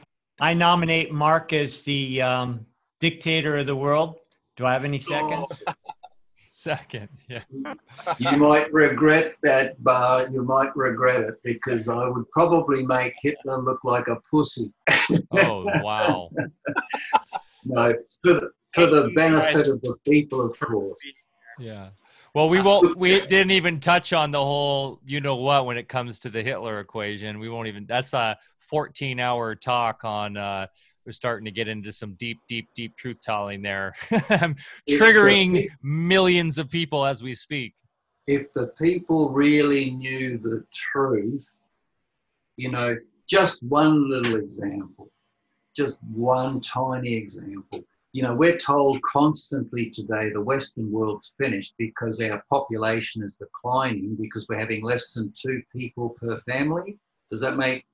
I 0.41 0.55
nominate 0.55 1.13
Mark 1.13 1.53
as 1.53 1.83
the 1.83 2.23
um, 2.23 2.67
dictator 2.99 3.59
of 3.59 3.67
the 3.67 3.77
world. 3.77 4.17
Do 4.57 4.67
I 4.67 4.73
have 4.73 4.85
any 4.85 4.99
seconds? 4.99 5.63
Second, 6.61 7.09
yeah. 7.27 7.43
You 8.19 8.37
might 8.37 8.71
regret 8.71 9.35
that, 9.43 9.83
but 9.83 10.31
you 10.31 10.43
might 10.43 10.77
regret 10.77 11.23
it 11.23 11.37
because 11.43 11.89
I 11.89 12.07
would 12.07 12.31
probably 12.33 12.85
make 12.85 13.15
Hitler 13.23 13.63
look 13.63 13.83
like 13.83 14.09
a 14.09 14.17
pussy. 14.31 14.71
oh, 15.33 15.65
wow. 15.83 16.29
no, 17.65 17.95
for 18.23 18.35
the, 18.35 18.51
for 18.75 18.87
the 18.89 19.11
benefit 19.17 19.69
of 19.69 19.81
the 19.81 19.97
people, 20.07 20.43
of 20.43 20.61
course. 20.61 21.01
Yeah. 21.59 21.89
Well, 22.35 22.51
we 22.51 22.61
won't. 22.61 22.95
We 22.95 23.21
didn't 23.27 23.53
even 23.53 23.81
touch 23.81 24.13
on 24.13 24.31
the 24.31 24.45
whole, 24.45 25.01
you 25.07 25.23
know 25.23 25.37
what, 25.37 25.65
when 25.65 25.79
it 25.79 25.89
comes 25.89 26.19
to 26.21 26.29
the 26.29 26.43
Hitler 26.43 26.79
equation. 26.81 27.39
We 27.39 27.49
won't 27.49 27.69
even. 27.69 27.87
That's 27.87 28.13
a 28.13 28.37
14-hour 28.71 29.55
talk 29.55 30.05
on 30.05 30.37
uh, 30.37 30.67
we're 31.05 31.13
starting 31.13 31.45
to 31.45 31.51
get 31.51 31.69
into 31.69 31.93
some 31.93 32.15
deep, 32.15 32.39
deep, 32.49 32.69
deep 32.75 32.97
truth 32.97 33.19
telling 33.23 33.63
there. 33.63 33.95
Triggering 34.89 35.69
millions 35.83 36.59
of 36.59 36.71
people 36.71 37.05
as 37.05 37.23
we 37.23 37.35
speak. 37.35 37.75
If 38.27 38.53
the 38.53 38.69
people 38.79 39.31
really 39.31 39.91
knew 39.91 40.39
the 40.39 40.65
truth, 40.73 41.59
you 42.57 42.71
know, 42.71 42.97
just 43.27 43.63
one 43.63 44.11
little 44.11 44.37
example, 44.37 45.11
just 45.75 46.01
one 46.05 46.61
tiny 46.61 47.15
example. 47.15 47.85
You 48.13 48.25
know, 48.25 48.35
we're 48.35 48.59
told 48.59 49.01
constantly 49.03 49.89
today 49.89 50.31
the 50.33 50.43
Western 50.43 50.91
world's 50.91 51.35
finished 51.39 51.75
because 51.79 52.21
our 52.21 52.43
population 52.51 53.23
is 53.23 53.37
declining 53.37 54.17
because 54.21 54.47
we're 54.49 54.59
having 54.59 54.83
less 54.83 55.13
than 55.15 55.33
two 55.35 55.63
people 55.73 56.11
per 56.21 56.37
family. 56.39 56.99
Does 57.31 57.41
that 57.41 57.57
make, 57.57 57.85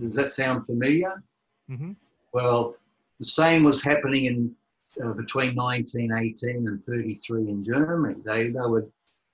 does 0.00 0.14
that 0.14 0.30
sound 0.30 0.64
familiar? 0.66 1.22
Mm-hmm. 1.68 1.92
Well, 2.34 2.74
the 3.20 3.26
same 3.26 3.62
was 3.62 3.82
happening 3.82 4.24
in 4.24 4.54
uh, 5.02 5.12
between 5.12 5.54
1918 5.54 6.66
and 6.66 6.84
33 6.84 7.48
in 7.48 7.62
Germany. 7.62 8.20
They, 8.24 8.50
they 8.50 8.58
were, 8.58 8.88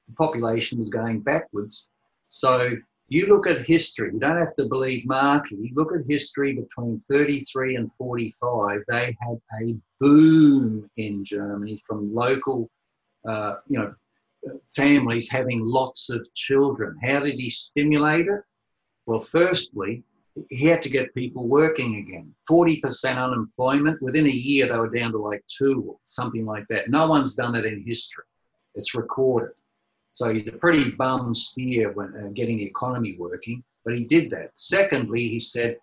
the 0.07 0.15
population 0.17 0.79
was 0.79 0.91
going 0.91 1.21
backwards. 1.21 1.91
So 2.29 2.77
you 3.09 3.27
look 3.27 3.47
at 3.47 3.67
history, 3.67 4.13
you 4.13 4.21
don't 4.21 4.37
have 4.37 4.55
to 4.57 4.67
believe 4.67 5.07
Markey, 5.07 5.73
look 5.75 5.95
at 5.95 6.03
history 6.09 6.53
between 6.53 7.03
33 7.11 7.77
and 7.77 7.91
45. 7.95 8.83
They 8.89 9.17
had 9.19 9.41
a 9.63 9.79
boom 9.99 10.89
in 10.99 11.25
Germany 11.25 11.81
from 11.87 12.15
local, 12.15 12.71
uh, 13.27 13.57
you 13.67 13.79
know, 13.79 13.95
families 14.77 15.31
having 15.31 15.61
lots 15.63 16.11
of 16.11 16.27
children. 16.35 16.99
How 17.03 17.21
did 17.21 17.37
he 17.37 17.49
stimulate 17.49 18.27
it? 18.27 18.43
Well, 19.07 19.21
firstly, 19.21 20.05
he 20.49 20.67
had 20.67 20.83
to 20.83 20.89
get 20.89 21.15
people 21.15 21.47
working 21.49 21.97
again. 21.97 22.35
40% 22.49 23.17
unemployment. 23.17 24.01
Within 24.03 24.27
a 24.27 24.31
year, 24.31 24.67
they 24.67 24.79
were 24.79 24.89
down 24.89 25.13
to 25.13 25.19
like 25.19 25.45
two 25.47 25.85
or 25.87 25.97
something 26.05 26.47
like 26.47 26.67
that. 26.69 26.89
No 26.89 27.07
one's 27.07 27.35
done 27.35 27.55
it 27.55 27.67
in 27.67 27.85
history. 27.87 28.25
It's 28.75 28.95
recorded. 28.95 29.53
So 30.13 30.33
he's 30.33 30.49
a 30.49 30.59
pretty 30.59 30.91
bum 30.91 31.35
steer 31.35 31.93
when 31.93 32.15
uh, 32.17 32.29
getting 32.35 32.59
the 32.59 32.67
economy 32.67 33.17
working, 33.19 33.63
but 33.85 33.97
he 33.97 34.05
did 34.05 34.31
that. 34.31 34.51
Secondly, 34.55 35.29
he 35.29 35.39
said, 35.39 35.77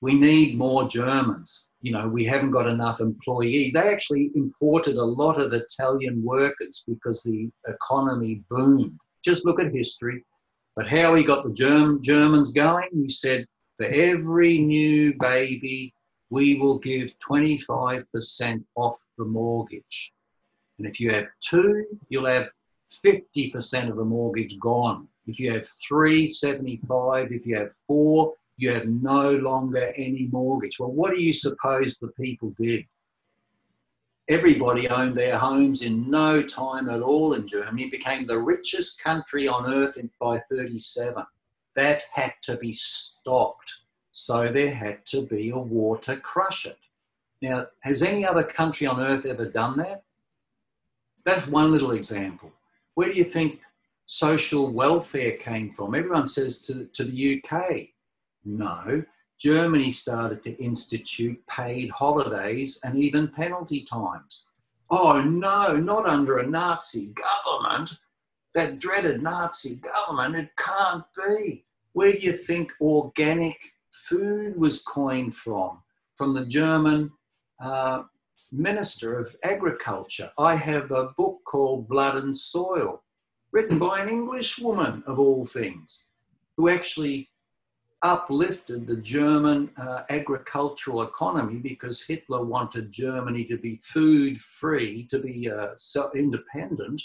we 0.00 0.14
need 0.14 0.58
more 0.58 0.86
Germans. 0.86 1.70
You 1.80 1.92
know, 1.92 2.06
we 2.08 2.24
haven't 2.24 2.50
got 2.50 2.68
enough 2.68 3.00
employees. 3.00 3.72
They 3.72 3.80
actually 3.80 4.30
imported 4.34 4.96
a 4.96 5.04
lot 5.04 5.40
of 5.40 5.52
Italian 5.52 6.22
workers 6.22 6.84
because 6.86 7.22
the 7.22 7.50
economy 7.66 8.42
boomed. 8.50 8.98
Just 9.24 9.46
look 9.46 9.60
at 9.60 9.72
history. 9.72 10.22
But 10.76 10.88
how 10.88 11.14
he 11.14 11.24
got 11.24 11.44
the 11.44 11.52
Germ- 11.52 12.02
Germans 12.02 12.52
going, 12.52 12.88
he 12.92 13.08
said, 13.08 13.46
for 13.76 13.86
every 13.86 14.58
new 14.58 15.14
baby, 15.14 15.94
we 16.30 16.60
will 16.60 16.78
give 16.78 17.16
25% 17.18 18.64
off 18.76 18.96
the 19.18 19.24
mortgage. 19.24 20.12
And 20.78 20.86
if 20.86 21.00
you 21.00 21.12
have 21.12 21.26
two, 21.40 21.84
you'll 22.08 22.26
have 22.26 22.48
50% 23.04 23.90
of 23.90 23.96
the 23.96 24.04
mortgage 24.04 24.58
gone. 24.58 25.08
If 25.26 25.38
you 25.38 25.52
have 25.52 25.66
three, 25.86 26.28
75. 26.28 27.32
If 27.32 27.46
you 27.46 27.56
have 27.56 27.72
four, 27.86 28.34
you 28.56 28.72
have 28.72 28.86
no 28.86 29.32
longer 29.32 29.92
any 29.96 30.28
mortgage. 30.30 30.78
Well, 30.78 30.92
what 30.92 31.14
do 31.14 31.22
you 31.22 31.32
suppose 31.32 31.98
the 31.98 32.08
people 32.08 32.54
did? 32.58 32.84
Everybody 34.28 34.88
owned 34.88 35.16
their 35.16 35.38
homes 35.38 35.82
in 35.82 36.08
no 36.10 36.42
time 36.42 36.88
at 36.88 37.02
all 37.02 37.34
in 37.34 37.46
Germany. 37.46 37.84
It 37.84 37.92
became 37.92 38.24
the 38.24 38.38
richest 38.38 39.02
country 39.02 39.46
on 39.48 39.70
earth 39.70 39.98
by 40.20 40.38
37 40.50 41.24
that 41.76 42.04
had 42.12 42.34
to 42.42 42.56
be 42.56 42.72
stopped. 42.72 43.80
So 44.12 44.48
there 44.48 44.74
had 44.74 45.04
to 45.06 45.26
be 45.26 45.50
a 45.50 45.58
war 45.58 45.98
to 45.98 46.16
crush 46.16 46.66
it. 46.66 46.78
Now, 47.42 47.66
has 47.80 48.02
any 48.02 48.24
other 48.24 48.44
country 48.44 48.86
on 48.86 49.00
earth 49.00 49.26
ever 49.26 49.46
done 49.46 49.76
that? 49.78 50.04
That's 51.24 51.46
one 51.48 51.72
little 51.72 51.92
example. 51.92 52.52
Where 52.94 53.10
do 53.10 53.16
you 53.16 53.24
think 53.24 53.60
social 54.06 54.72
welfare 54.72 55.36
came 55.36 55.72
from? 55.72 55.94
Everyone 55.94 56.28
says 56.28 56.62
to, 56.62 56.86
to 56.92 57.04
the 57.04 57.42
UK. 57.42 57.88
No, 58.44 59.02
Germany 59.38 59.90
started 59.90 60.42
to 60.44 60.62
institute 60.62 61.44
paid 61.46 61.90
holidays 61.90 62.80
and 62.84 62.96
even 62.98 63.28
penalty 63.28 63.82
times. 63.84 64.50
Oh 64.90 65.20
no, 65.20 65.76
not 65.76 66.08
under 66.08 66.38
a 66.38 66.46
Nazi 66.46 67.12
government 67.14 67.98
that 68.54 68.78
dreaded 68.78 69.22
Nazi 69.22 69.76
government. 69.76 70.36
It 70.36 70.50
can't 70.56 71.04
be. 71.16 71.64
Where 71.92 72.12
do 72.12 72.18
you 72.18 72.32
think 72.32 72.72
organic 72.80 73.60
food 73.90 74.56
was 74.56 74.82
coined 74.82 75.34
from? 75.34 75.82
From 76.16 76.34
the 76.34 76.46
German 76.46 77.10
uh, 77.60 78.04
Minister 78.52 79.18
of 79.18 79.34
Agriculture. 79.42 80.30
I 80.38 80.54
have 80.54 80.92
a 80.92 81.10
book 81.16 81.40
called 81.44 81.88
Blood 81.88 82.22
and 82.22 82.36
Soil, 82.36 83.02
written 83.52 83.78
by 83.78 84.00
an 84.00 84.08
English 84.08 84.58
woman 84.60 85.02
of 85.06 85.18
all 85.18 85.44
things, 85.44 86.08
who 86.56 86.68
actually 86.68 87.30
uplifted 88.02 88.86
the 88.86 88.98
German 88.98 89.70
uh, 89.76 90.02
agricultural 90.10 91.02
economy 91.02 91.58
because 91.58 92.02
Hitler 92.02 92.44
wanted 92.44 92.92
Germany 92.92 93.44
to 93.46 93.56
be 93.56 93.80
food 93.82 94.38
free, 94.38 95.06
to 95.06 95.18
be 95.18 95.50
uh, 95.50 95.68
independent, 96.14 97.02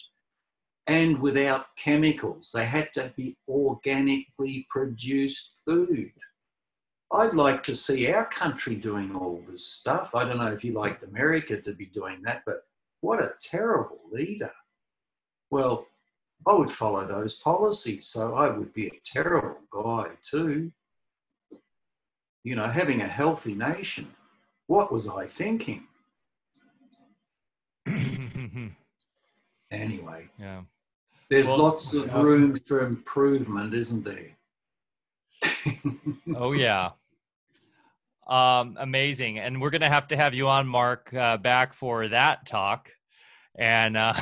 and 0.89 1.19
without 1.19 1.67
chemicals. 1.77 2.49
They 2.51 2.65
had 2.65 2.91
to 2.93 3.13
be 3.15 3.37
organically 3.47 4.65
produced 4.71 5.57
food. 5.63 6.11
I'd 7.11 7.35
like 7.35 7.61
to 7.65 7.75
see 7.75 8.11
our 8.11 8.25
country 8.25 8.73
doing 8.75 9.15
all 9.15 9.43
this 9.47 9.65
stuff. 9.65 10.15
I 10.15 10.25
don't 10.25 10.39
know 10.39 10.51
if 10.51 10.63
you 10.63 10.73
liked 10.73 11.03
America 11.03 11.61
to 11.61 11.73
be 11.73 11.85
doing 11.85 12.23
that, 12.23 12.41
but 12.43 12.63
what 13.01 13.21
a 13.21 13.33
terrible 13.39 13.99
leader. 14.11 14.51
Well, 15.51 15.85
I 16.47 16.53
would 16.53 16.71
follow 16.71 17.05
those 17.05 17.37
policies, 17.37 18.07
so 18.07 18.33
I 18.33 18.49
would 18.49 18.73
be 18.73 18.87
a 18.87 19.01
terrible 19.05 19.61
guy 19.71 20.07
too. 20.23 20.71
You 22.43 22.55
know, 22.55 22.67
having 22.67 23.01
a 23.01 23.07
healthy 23.07 23.53
nation. 23.53 24.07
What 24.65 24.91
was 24.91 25.07
I 25.07 25.27
thinking? 25.27 25.83
anyway. 29.71 30.29
Yeah. 30.39 30.61
There's 31.29 31.45
well, 31.45 31.59
lots 31.59 31.93
of 31.93 32.11
room 32.15 32.59
for 32.65 32.85
improvement, 32.85 33.73
isn't 33.75 34.03
there? 34.03 34.35
oh 36.35 36.53
yeah. 36.53 36.91
Um, 38.27 38.77
amazing, 38.79 39.37
and 39.37 39.61
we're 39.61 39.69
gonna 39.69 39.89
have 39.89 40.07
to 40.07 40.17
have 40.17 40.33
you 40.33 40.47
on, 40.47 40.67
Mark, 40.67 41.13
uh, 41.13 41.37
back 41.37 41.73
for 41.73 42.07
that 42.07 42.47
talk. 42.47 42.91
And 43.55 43.95
uh, 43.95 44.13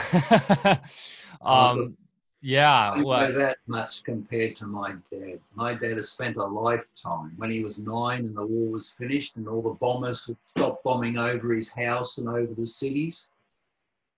um, 1.41 1.95
yeah, 2.41 3.01
well, 3.01 3.31
that 3.31 3.57
much 3.67 4.03
compared 4.03 4.57
to 4.57 4.67
my 4.67 4.95
dad. 5.09 5.39
My 5.55 5.73
dad 5.73 5.93
has 5.93 6.09
spent 6.09 6.35
a 6.35 6.43
lifetime. 6.43 7.33
When 7.37 7.51
he 7.51 7.63
was 7.63 7.79
nine 7.79 8.25
and 8.25 8.35
the 8.35 8.45
war 8.45 8.71
was 8.71 8.91
finished, 8.91 9.37
and 9.37 9.47
all 9.47 9.61
the 9.61 9.69
bombers 9.71 10.27
had 10.27 10.37
stopped 10.43 10.83
bombing 10.83 11.17
over 11.17 11.53
his 11.53 11.71
house 11.71 12.17
and 12.17 12.27
over 12.27 12.53
the 12.53 12.67
cities 12.67 13.29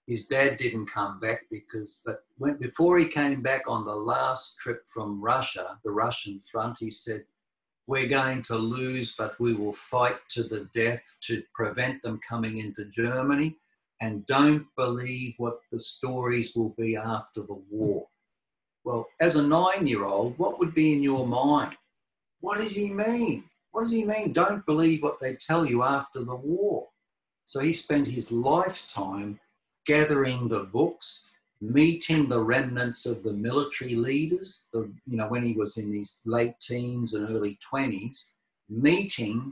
his 0.10 0.26
dad 0.26 0.58
didn't 0.58 0.88
come 0.88 1.20
back 1.20 1.46
because, 1.52 2.02
but 2.04 2.24
when, 2.40 2.58
before 2.58 2.98
he 2.98 3.08
came 3.08 3.44
back 3.44 3.62
on 3.68 3.86
the 3.86 3.96
last 3.96 4.58
trip 4.58 4.82
from 4.88 5.22
Russia, 5.22 5.78
the 5.84 5.92
Russian 5.92 6.40
front, 6.52 6.78
he 6.80 6.90
said, 6.90 7.26
We're 7.86 8.10
going 8.10 8.42
to 8.44 8.56
lose, 8.56 9.16
but 9.16 9.40
we 9.40 9.54
will 9.54 9.72
fight 9.72 10.18
to 10.30 10.42
the 10.42 10.68
death 10.74 11.18
to 11.26 11.44
prevent 11.54 12.02
them 12.02 12.20
coming 12.28 12.58
into 12.58 12.86
Germany. 12.86 13.58
And 14.02 14.26
don't 14.26 14.66
believe 14.76 15.36
what 15.38 15.60
the 15.72 15.78
stories 15.78 16.56
will 16.56 16.74
be 16.76 16.96
after 16.96 17.42
the 17.42 17.62
war. 17.70 18.08
Well, 18.84 19.06
as 19.22 19.36
a 19.36 19.48
nine 19.48 19.86
year 19.86 20.06
old, 20.06 20.40
what 20.40 20.58
would 20.58 20.74
be 20.74 20.92
in 20.92 21.04
your 21.04 21.28
mind? 21.28 21.76
What 22.40 22.58
does 22.58 22.76
he 22.76 22.90
mean? 22.90 23.44
What 23.70 23.82
does 23.82 23.92
he 23.92 24.06
mean? 24.06 24.34
Don't 24.34 24.66
believe 24.66 25.04
what 25.04 25.20
they 25.20 25.36
tell 25.36 25.68
you 25.68 25.84
after 25.84 26.24
the 26.24 26.36
war. 26.36 26.88
So 27.46 27.60
he 27.60 27.74
spent 27.74 28.08
his 28.08 28.32
lifetime 28.32 29.40
gathering 29.90 30.48
the 30.48 30.66
books, 30.66 31.32
meeting 31.62 32.28
the 32.28 32.40
remnants 32.40 33.08
of 33.08 33.24
the 33.24 33.34
military 33.34 33.96
leaders, 33.96 34.70
the, 34.72 34.82
you 35.08 35.18
know, 35.18 35.28
when 35.28 35.42
he 35.42 35.54
was 35.54 35.80
in 35.80 35.92
his 35.92 36.22
late 36.28 36.54
teens 36.62 37.16
and 37.16 37.28
early 37.28 37.58
20s, 37.74 38.36
meeting 38.70 39.52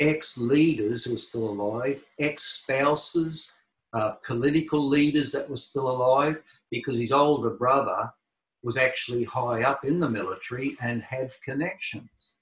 ex 0.00 0.36
leaders 0.36 1.06
who 1.06 1.14
are 1.14 1.28
still 1.28 1.48
alive, 1.48 2.04
ex 2.18 2.42
spouses, 2.42 3.52
uh, 3.94 4.10
political 4.26 4.86
leaders 4.86 5.32
that 5.32 5.48
were 5.48 5.56
still 5.56 5.88
alive, 5.90 6.42
because 6.70 6.98
his 6.98 7.12
older 7.12 7.48
brother 7.48 8.12
was 8.62 8.76
actually 8.76 9.24
high 9.24 9.62
up 9.62 9.82
in 9.86 9.98
the 9.98 10.10
military 10.10 10.76
and 10.82 11.00
had 11.00 11.30
connections. 11.42 12.36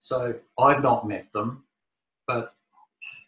So 0.00 0.34
I've 0.58 0.82
not 0.82 1.06
met 1.06 1.30
them, 1.30 1.62
but 2.26 2.56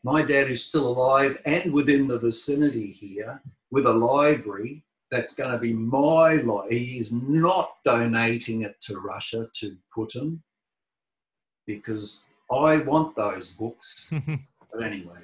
my 0.07 0.23
dad 0.23 0.47
is 0.47 0.65
still 0.65 0.87
alive 0.87 1.37
and 1.47 1.73
within 1.73 2.07
the 2.07 2.16
vicinity 2.16 2.93
here 2.93 3.43
with 3.73 3.87
a 3.87 3.93
library 3.93 4.85
that's 5.11 5.35
going 5.35 5.51
to 5.51 5.59
be 5.59 5.73
my 5.73 6.35
library. 6.35 6.78
He 6.78 6.99
is 6.99 7.12
not 7.12 7.70
donating 7.85 8.62
it 8.62 8.81
to 8.83 9.01
Russia, 9.01 9.49
to 9.55 9.77
Putin, 9.93 10.39
because 11.66 12.28
I 12.53 12.77
want 12.78 13.16
those 13.16 13.53
books. 13.53 14.12
But 14.73 14.85
anyway. 14.85 15.23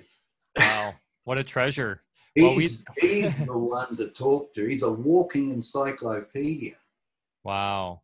Wow, 0.56 0.94
what 1.24 1.36
a 1.36 1.44
treasure! 1.44 2.00
He's 2.34 2.86
well, 2.88 2.96
he's 2.96 3.36
the 3.36 3.58
one 3.58 3.96
to 3.98 4.08
talk 4.08 4.54
to. 4.54 4.64
He's 4.64 4.82
a 4.82 4.90
walking 4.90 5.50
encyclopedia. 5.50 6.76
Wow. 7.44 8.00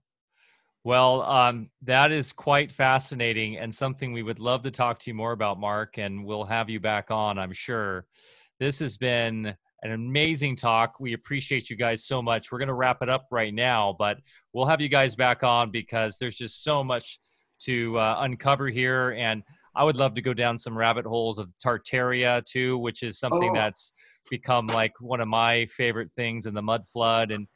Well, 0.88 1.20
um, 1.24 1.68
that 1.82 2.12
is 2.12 2.32
quite 2.32 2.72
fascinating 2.72 3.58
and 3.58 3.74
something 3.74 4.10
we 4.10 4.22
would 4.22 4.38
love 4.38 4.62
to 4.62 4.70
talk 4.70 4.98
to 5.00 5.10
you 5.10 5.14
more 5.14 5.32
about, 5.32 5.60
Mark, 5.60 5.98
and 5.98 6.24
we'll 6.24 6.46
have 6.46 6.70
you 6.70 6.80
back 6.80 7.10
on, 7.10 7.38
I'm 7.38 7.52
sure. 7.52 8.06
This 8.58 8.78
has 8.78 8.96
been 8.96 9.54
an 9.82 9.90
amazing 9.92 10.56
talk. 10.56 10.98
We 10.98 11.12
appreciate 11.12 11.68
you 11.68 11.76
guys 11.76 12.06
so 12.06 12.22
much. 12.22 12.50
We're 12.50 12.56
going 12.56 12.68
to 12.68 12.74
wrap 12.74 13.02
it 13.02 13.10
up 13.10 13.26
right 13.30 13.52
now, 13.52 13.96
but 13.98 14.16
we'll 14.54 14.64
have 14.64 14.80
you 14.80 14.88
guys 14.88 15.14
back 15.14 15.44
on 15.44 15.70
because 15.70 16.16
there's 16.16 16.36
just 16.36 16.64
so 16.64 16.82
much 16.82 17.20
to 17.64 17.98
uh, 17.98 18.20
uncover 18.20 18.68
here. 18.68 19.10
And 19.10 19.42
I 19.76 19.84
would 19.84 19.98
love 19.98 20.14
to 20.14 20.22
go 20.22 20.32
down 20.32 20.56
some 20.56 20.74
rabbit 20.74 21.04
holes 21.04 21.38
of 21.38 21.52
Tartaria 21.62 22.42
too, 22.46 22.78
which 22.78 23.02
is 23.02 23.18
something 23.18 23.50
oh. 23.50 23.54
that's 23.54 23.92
become 24.30 24.68
like 24.68 24.94
one 25.00 25.20
of 25.20 25.28
my 25.28 25.66
favorite 25.66 26.12
things 26.16 26.46
in 26.46 26.54
the 26.54 26.62
mud 26.62 26.86
flood 26.86 27.30
and 27.30 27.46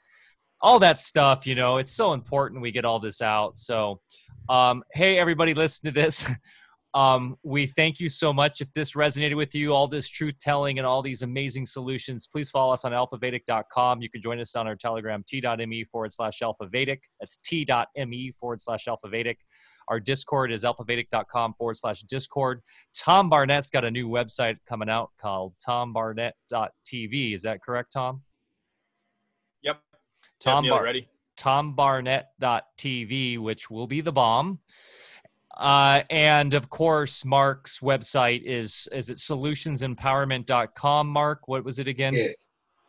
all 0.62 0.78
that 0.78 0.98
stuff. 0.98 1.46
You 1.46 1.54
know, 1.54 1.78
it's 1.78 1.92
so 1.92 2.12
important 2.12 2.62
we 2.62 2.72
get 2.72 2.84
all 2.84 3.00
this 3.00 3.20
out. 3.20 3.56
So, 3.58 4.00
um, 4.48 4.82
hey, 4.92 5.18
everybody, 5.18 5.54
listen 5.54 5.86
to 5.86 6.00
this. 6.00 6.26
Um, 6.94 7.36
we 7.42 7.66
thank 7.68 8.00
you 8.00 8.08
so 8.08 8.32
much. 8.32 8.60
If 8.60 8.72
this 8.74 8.92
resonated 8.92 9.36
with 9.36 9.54
you, 9.54 9.72
all 9.72 9.88
this 9.88 10.08
truth 10.08 10.38
telling 10.38 10.78
and 10.78 10.86
all 10.86 11.00
these 11.00 11.22
amazing 11.22 11.64
solutions, 11.64 12.26
please 12.30 12.50
follow 12.50 12.72
us 12.72 12.84
on 12.84 12.92
alphavedic.com. 12.92 14.02
You 14.02 14.10
can 14.10 14.20
join 14.20 14.38
us 14.38 14.54
on 14.54 14.66
our 14.66 14.76
telegram, 14.76 15.24
t.me 15.26 15.84
forward 15.84 16.12
slash 16.12 16.40
alphavedic. 16.40 16.98
That's 17.18 17.38
t.me 17.38 18.32
forward 18.32 18.60
slash 18.60 18.84
alphavedic. 18.84 19.36
Our 19.88 20.00
Discord 20.00 20.52
is 20.52 20.64
alphavedic.com 20.64 21.54
forward 21.54 21.76
slash 21.78 22.02
Discord. 22.02 22.60
Tom 22.94 23.30
Barnett's 23.30 23.70
got 23.70 23.84
a 23.84 23.90
new 23.90 24.08
website 24.08 24.56
coming 24.68 24.90
out 24.90 25.10
called 25.20 25.54
tombarnett.tv. 25.66 27.34
Is 27.34 27.42
that 27.42 27.62
correct, 27.62 27.92
Tom? 27.92 28.22
Yep. 30.44 30.54
Tom 30.54 30.64
yep, 30.64 30.72
Bar- 30.72 30.84
ready. 30.84 31.08
tombarnett.tv, 31.36 33.38
which 33.38 33.70
will 33.70 33.86
be 33.86 34.00
the 34.00 34.12
bomb. 34.12 34.58
Uh, 35.56 36.02
and 36.10 36.54
of 36.54 36.70
course, 36.70 37.24
Mark's 37.24 37.80
website 37.80 38.42
is 38.42 38.88
is 38.90 39.10
it 39.10 39.18
solutionsempowerment.com. 39.18 41.08
Mark, 41.08 41.46
what 41.46 41.64
was 41.64 41.78
it 41.78 41.86
again? 41.88 42.14
Yes, 42.14 42.34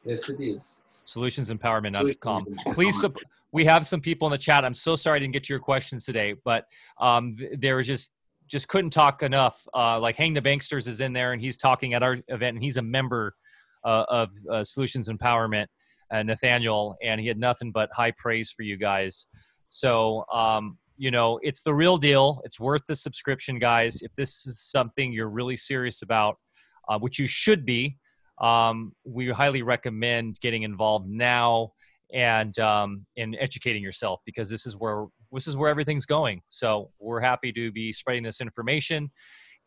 yes 0.06 0.30
it 0.30 0.38
is. 0.40 0.80
Solutionsempowerment.com. 1.06 2.46
Please, 2.74 3.06
we 3.52 3.66
have 3.66 3.86
some 3.86 4.02
people 4.02 4.28
in 4.28 4.32
the 4.32 4.38
chat. 4.38 4.64
I'm 4.64 4.74
so 4.74 4.96
sorry 4.96 5.18
I 5.18 5.20
didn't 5.20 5.34
get 5.34 5.44
to 5.44 5.54
your 5.54 5.60
questions 5.60 6.06
today, 6.06 6.36
but 6.46 6.66
um, 7.00 7.38
there 7.58 7.76
was 7.76 7.86
just 7.86 8.14
just 8.48 8.68
couldn't 8.68 8.92
talk 8.92 9.24
enough. 9.24 9.68
Uh, 9.74 10.00
like 10.00 10.16
Hang 10.16 10.34
the 10.34 10.42
Banksters 10.42 10.88
is 10.88 11.02
in 11.02 11.14
there, 11.14 11.34
and 11.34 11.42
he's 11.42 11.58
talking 11.58 11.94
at 11.94 12.02
our 12.02 12.18
event, 12.30 12.56
and 12.56 12.64
he's 12.64 12.78
a 12.78 12.82
member 12.82 13.36
uh, 13.84 14.06
of 14.08 14.32
uh, 14.50 14.64
Solutions 14.64 15.10
Empowerment, 15.10 15.68
uh, 16.12 16.24
Nathaniel, 16.24 16.96
and 17.04 17.20
he 17.20 17.28
had 17.28 17.38
nothing 17.38 17.72
but 17.72 17.90
high 17.94 18.12
praise 18.12 18.52
for 18.52 18.64
you 18.64 18.78
guys. 18.78 19.26
So 19.68 20.26
um, 20.32 20.78
you 20.98 21.12
know, 21.12 21.40
it's 21.42 21.64
the 21.64 21.74
real 21.74 21.98
deal. 21.98 22.42
It's 22.44 22.60
worth 22.60 22.86
the 22.88 22.96
subscription, 22.96 23.60
guys. 23.60 24.02
If 24.02 24.14
this 24.16 24.46
is 24.46 24.60
something 24.60 25.12
you're 25.12 25.30
really 25.30 25.56
serious 25.56 26.02
about, 26.02 26.38
uh, 26.88 27.00
which 27.00 27.20
you 27.20 27.28
should 27.28 27.66
be, 27.66 27.98
um, 28.42 28.94
we 29.04 29.30
highly 29.30 29.62
recommend 29.62 30.40
getting 30.42 30.64
involved 30.64 31.10
now 31.10 31.72
and 32.14 32.58
um, 32.60 33.06
in 33.16 33.36
educating 33.36 33.82
yourself 33.82 34.22
because 34.26 34.50
this 34.50 34.66
is 34.66 34.78
where 34.78 35.06
this 35.32 35.48
is 35.48 35.58
where 35.58 35.70
everything's 35.70 36.06
going. 36.06 36.42
So 36.48 36.92
we're 37.00 37.22
happy 37.22 37.52
to 37.54 37.72
be 37.72 37.92
spreading 37.92 38.24
this 38.24 38.40
information. 38.40 39.10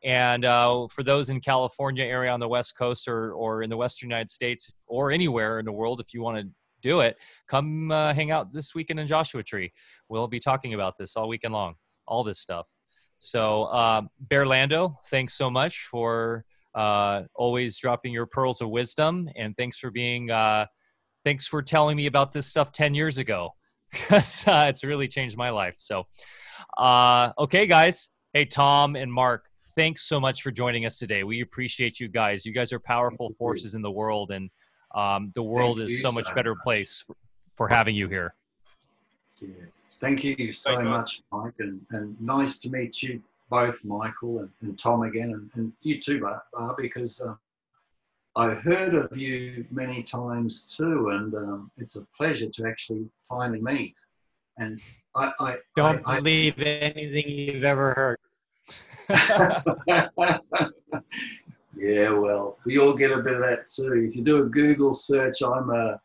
And 0.05 0.45
uh, 0.45 0.87
for 0.89 1.03
those 1.03 1.31
in 1.31 1.41
California 1.41 2.05
area 2.05 2.31
on 2.31 2.41
the 2.41 2.49
West 2.49 2.77
Coast 2.77 3.09
or, 3.09 3.33
or 3.33 3.63
in 3.63 3.71
the 3.71 3.77
Western 3.77 4.11
United 4.11 4.31
States 4.31 4.73
or 4.87 5.11
anywhere 5.11 5.59
in 5.59 5.65
the 5.65 5.73
world, 5.73 6.01
if 6.01 6.15
you 6.15 6.23
want 6.23 6.39
to 6.39 6.49
do 6.83 7.01
it, 7.01 7.17
come 7.49 7.91
uh, 7.91 8.15
hang 8.15 8.31
out 8.31 8.53
this 8.53 8.75
weekend 8.75 9.01
in 9.01 9.07
Joshua 9.07 9.43
Tree. 9.43 9.73
We'll 10.09 10.29
be 10.29 10.39
talking 10.39 10.75
about 10.75 10.99
this 10.99 11.17
all 11.17 11.29
weekend 11.29 11.55
long, 11.55 11.75
all 12.07 12.23
this 12.23 12.39
stuff. 12.39 12.69
So, 13.19 13.65
uh, 13.65 14.03
Bear 14.21 14.47
Lando, 14.47 14.99
thanks 15.07 15.35
so 15.35 15.51
much 15.51 15.87
for 15.91 16.45
uh, 16.75 17.23
always 17.35 17.79
dropping 17.79 18.13
your 18.13 18.27
pearls 18.27 18.61
of 18.61 18.69
wisdom, 18.69 19.29
and 19.35 19.57
thanks 19.57 19.79
for 19.79 19.91
being, 19.91 20.31
uh, 20.31 20.67
thanks 21.25 21.47
for 21.47 21.63
telling 21.63 21.97
me 21.97 22.07
about 22.07 22.33
this 22.33 22.47
stuff 22.47 22.73
ten 22.73 22.95
years 22.95 23.17
ago, 23.17 23.51
uh, 24.11 24.21
it's 24.69 24.85
really 24.85 25.09
changed 25.09 25.37
my 25.37 25.51
life. 25.51 25.75
So, 25.79 26.05
uh, 26.77 27.33
okay, 27.39 27.67
guys. 27.67 28.11
Hey, 28.33 28.45
Tom 28.45 28.97
and 28.97 29.11
Mark, 29.11 29.49
thanks 29.77 30.03
so 30.03 30.19
much 30.19 30.43
for 30.43 30.51
joining 30.51 30.87
us 30.87 30.99
today. 30.99 31.23
We 31.23 31.43
appreciate 31.43 32.01
you 32.01 32.09
guys. 32.09 32.45
You 32.45 32.53
guys 32.53 32.73
are 32.73 32.81
powerful 32.81 33.31
forces 33.31 33.75
in 33.75 33.83
the 33.83 33.91
world, 33.91 34.31
and 34.31 34.51
um, 34.95 35.31
the 35.35 35.43
world 35.43 35.77
Thank 35.79 35.91
is 35.91 36.03
so 36.03 36.11
much 36.11 36.27
so 36.27 36.35
better 36.35 36.55
much. 36.55 36.65
place 36.65 37.05
for, 37.07 37.15
for, 37.55 37.69
having 37.69 37.95
you 37.95 38.09
here. 38.09 38.35
Yes. 39.39 39.97
Thank 40.01 40.25
you 40.25 40.53
so 40.53 40.71
Thanks, 40.71 40.85
much, 40.85 41.23
Mike, 41.31 41.53
and, 41.61 41.81
and 41.91 42.21
nice 42.21 42.59
to 42.61 42.71
meet 42.71 43.03
you 43.03 43.23
both, 43.51 43.85
Michael 43.85 44.41
and, 44.41 44.51
and 44.63 44.79
Tom 44.79 45.03
again, 45.03 45.33
and, 45.33 45.51
and 45.55 45.73
you 45.83 46.01
too, 46.01 46.21
Bar, 46.21 46.75
because 46.79 47.21
uh, 47.21 47.35
I've 48.35 48.59
heard 48.63 48.95
of 48.95 49.17
you 49.17 49.67
many 49.71 50.03
times 50.03 50.67
too, 50.67 51.11
and 51.11 51.35
um, 51.35 51.71
it's 51.77 51.97
a 51.97 52.05
pleasure 52.17 52.49
to 52.49 52.67
actually 52.67 53.09
finally 53.29 53.61
meet. 53.61 53.95
And 54.59 54.81
I, 55.15 55.33
I 55.39 55.57
don't 55.77 56.03
I, 56.07 56.17
believe 56.17 56.55
I, 56.59 56.63
anything 56.63 57.29
you've 57.29 57.65
ever 57.65 57.93
heard. 57.95 58.16
Yeah, 61.77 62.11
well, 62.11 62.59
we 62.65 62.79
all 62.79 62.95
get 62.95 63.13
a 63.13 63.23
bit 63.23 63.35
of 63.35 63.43
that 63.43 63.69
too. 63.69 64.07
If 64.09 64.17
you 64.17 64.23
do 64.23 64.43
a 64.43 64.47
Google 64.47 64.95
search, 64.95 65.43
I'm 65.43 65.71
a, 65.71 66.01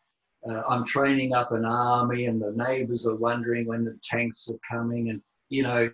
uh, 0.48 0.62
I'm 0.68 0.84
training 0.84 1.34
up 1.34 1.52
an 1.52 1.64
army, 1.64 2.26
and 2.26 2.40
the 2.40 2.52
neighbours 2.52 3.06
are 3.06 3.16
wondering 3.16 3.66
when 3.66 3.84
the 3.84 3.98
tanks 4.02 4.50
are 4.50 4.76
coming, 4.76 5.10
and 5.10 5.22
you 5.48 5.62
know, 5.62 5.90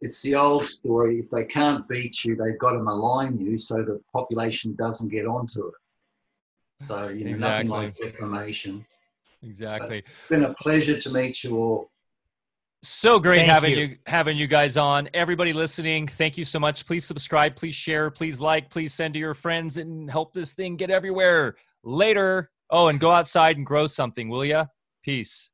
it's 0.00 0.22
the 0.22 0.34
old 0.34 0.64
story. 0.64 1.20
If 1.20 1.30
they 1.30 1.44
can't 1.44 1.88
beat 1.88 2.24
you, 2.24 2.36
they've 2.36 2.58
got 2.58 2.72
to 2.72 2.82
malign 2.82 3.38
you 3.38 3.56
so 3.56 3.76
the 3.76 4.00
population 4.12 4.74
doesn't 4.76 5.10
get 5.10 5.26
onto 5.26 5.68
it. 5.68 5.74
So 6.82 7.08
you 7.08 7.24
know, 7.24 7.30
exactly. 7.30 7.68
nothing 7.68 7.86
like 7.86 7.96
defamation. 7.96 8.84
Exactly. 9.42 10.02
But 10.02 10.10
it's 10.10 10.28
been 10.28 10.44
a 10.44 10.54
pleasure 10.54 10.98
to 10.98 11.12
meet 11.12 11.42
you 11.42 11.56
all. 11.56 11.90
So 12.82 13.18
great 13.18 13.38
thank 13.38 13.50
having 13.50 13.72
you. 13.72 13.78
you. 13.78 13.96
having 14.06 14.36
you 14.36 14.46
guys 14.46 14.76
on. 14.76 15.08
Everybody 15.12 15.52
listening, 15.52 16.06
thank 16.06 16.38
you 16.38 16.44
so 16.44 16.60
much. 16.60 16.86
Please 16.86 17.04
subscribe, 17.04 17.56
please 17.56 17.74
share, 17.74 18.10
please 18.10 18.40
like, 18.40 18.70
please 18.70 18.94
send 18.94 19.14
to 19.14 19.20
your 19.20 19.34
friends 19.34 19.78
and 19.78 20.10
help 20.10 20.32
this 20.32 20.52
thing 20.54 20.76
get 20.76 20.90
everywhere. 20.90 21.56
Later. 21.82 22.50
Oh, 22.70 22.88
and 22.88 23.00
go 23.00 23.10
outside 23.12 23.56
and 23.56 23.64
grow 23.64 23.86
something, 23.86 24.28
will 24.28 24.44
ya? 24.44 24.66
Peace. 25.02 25.50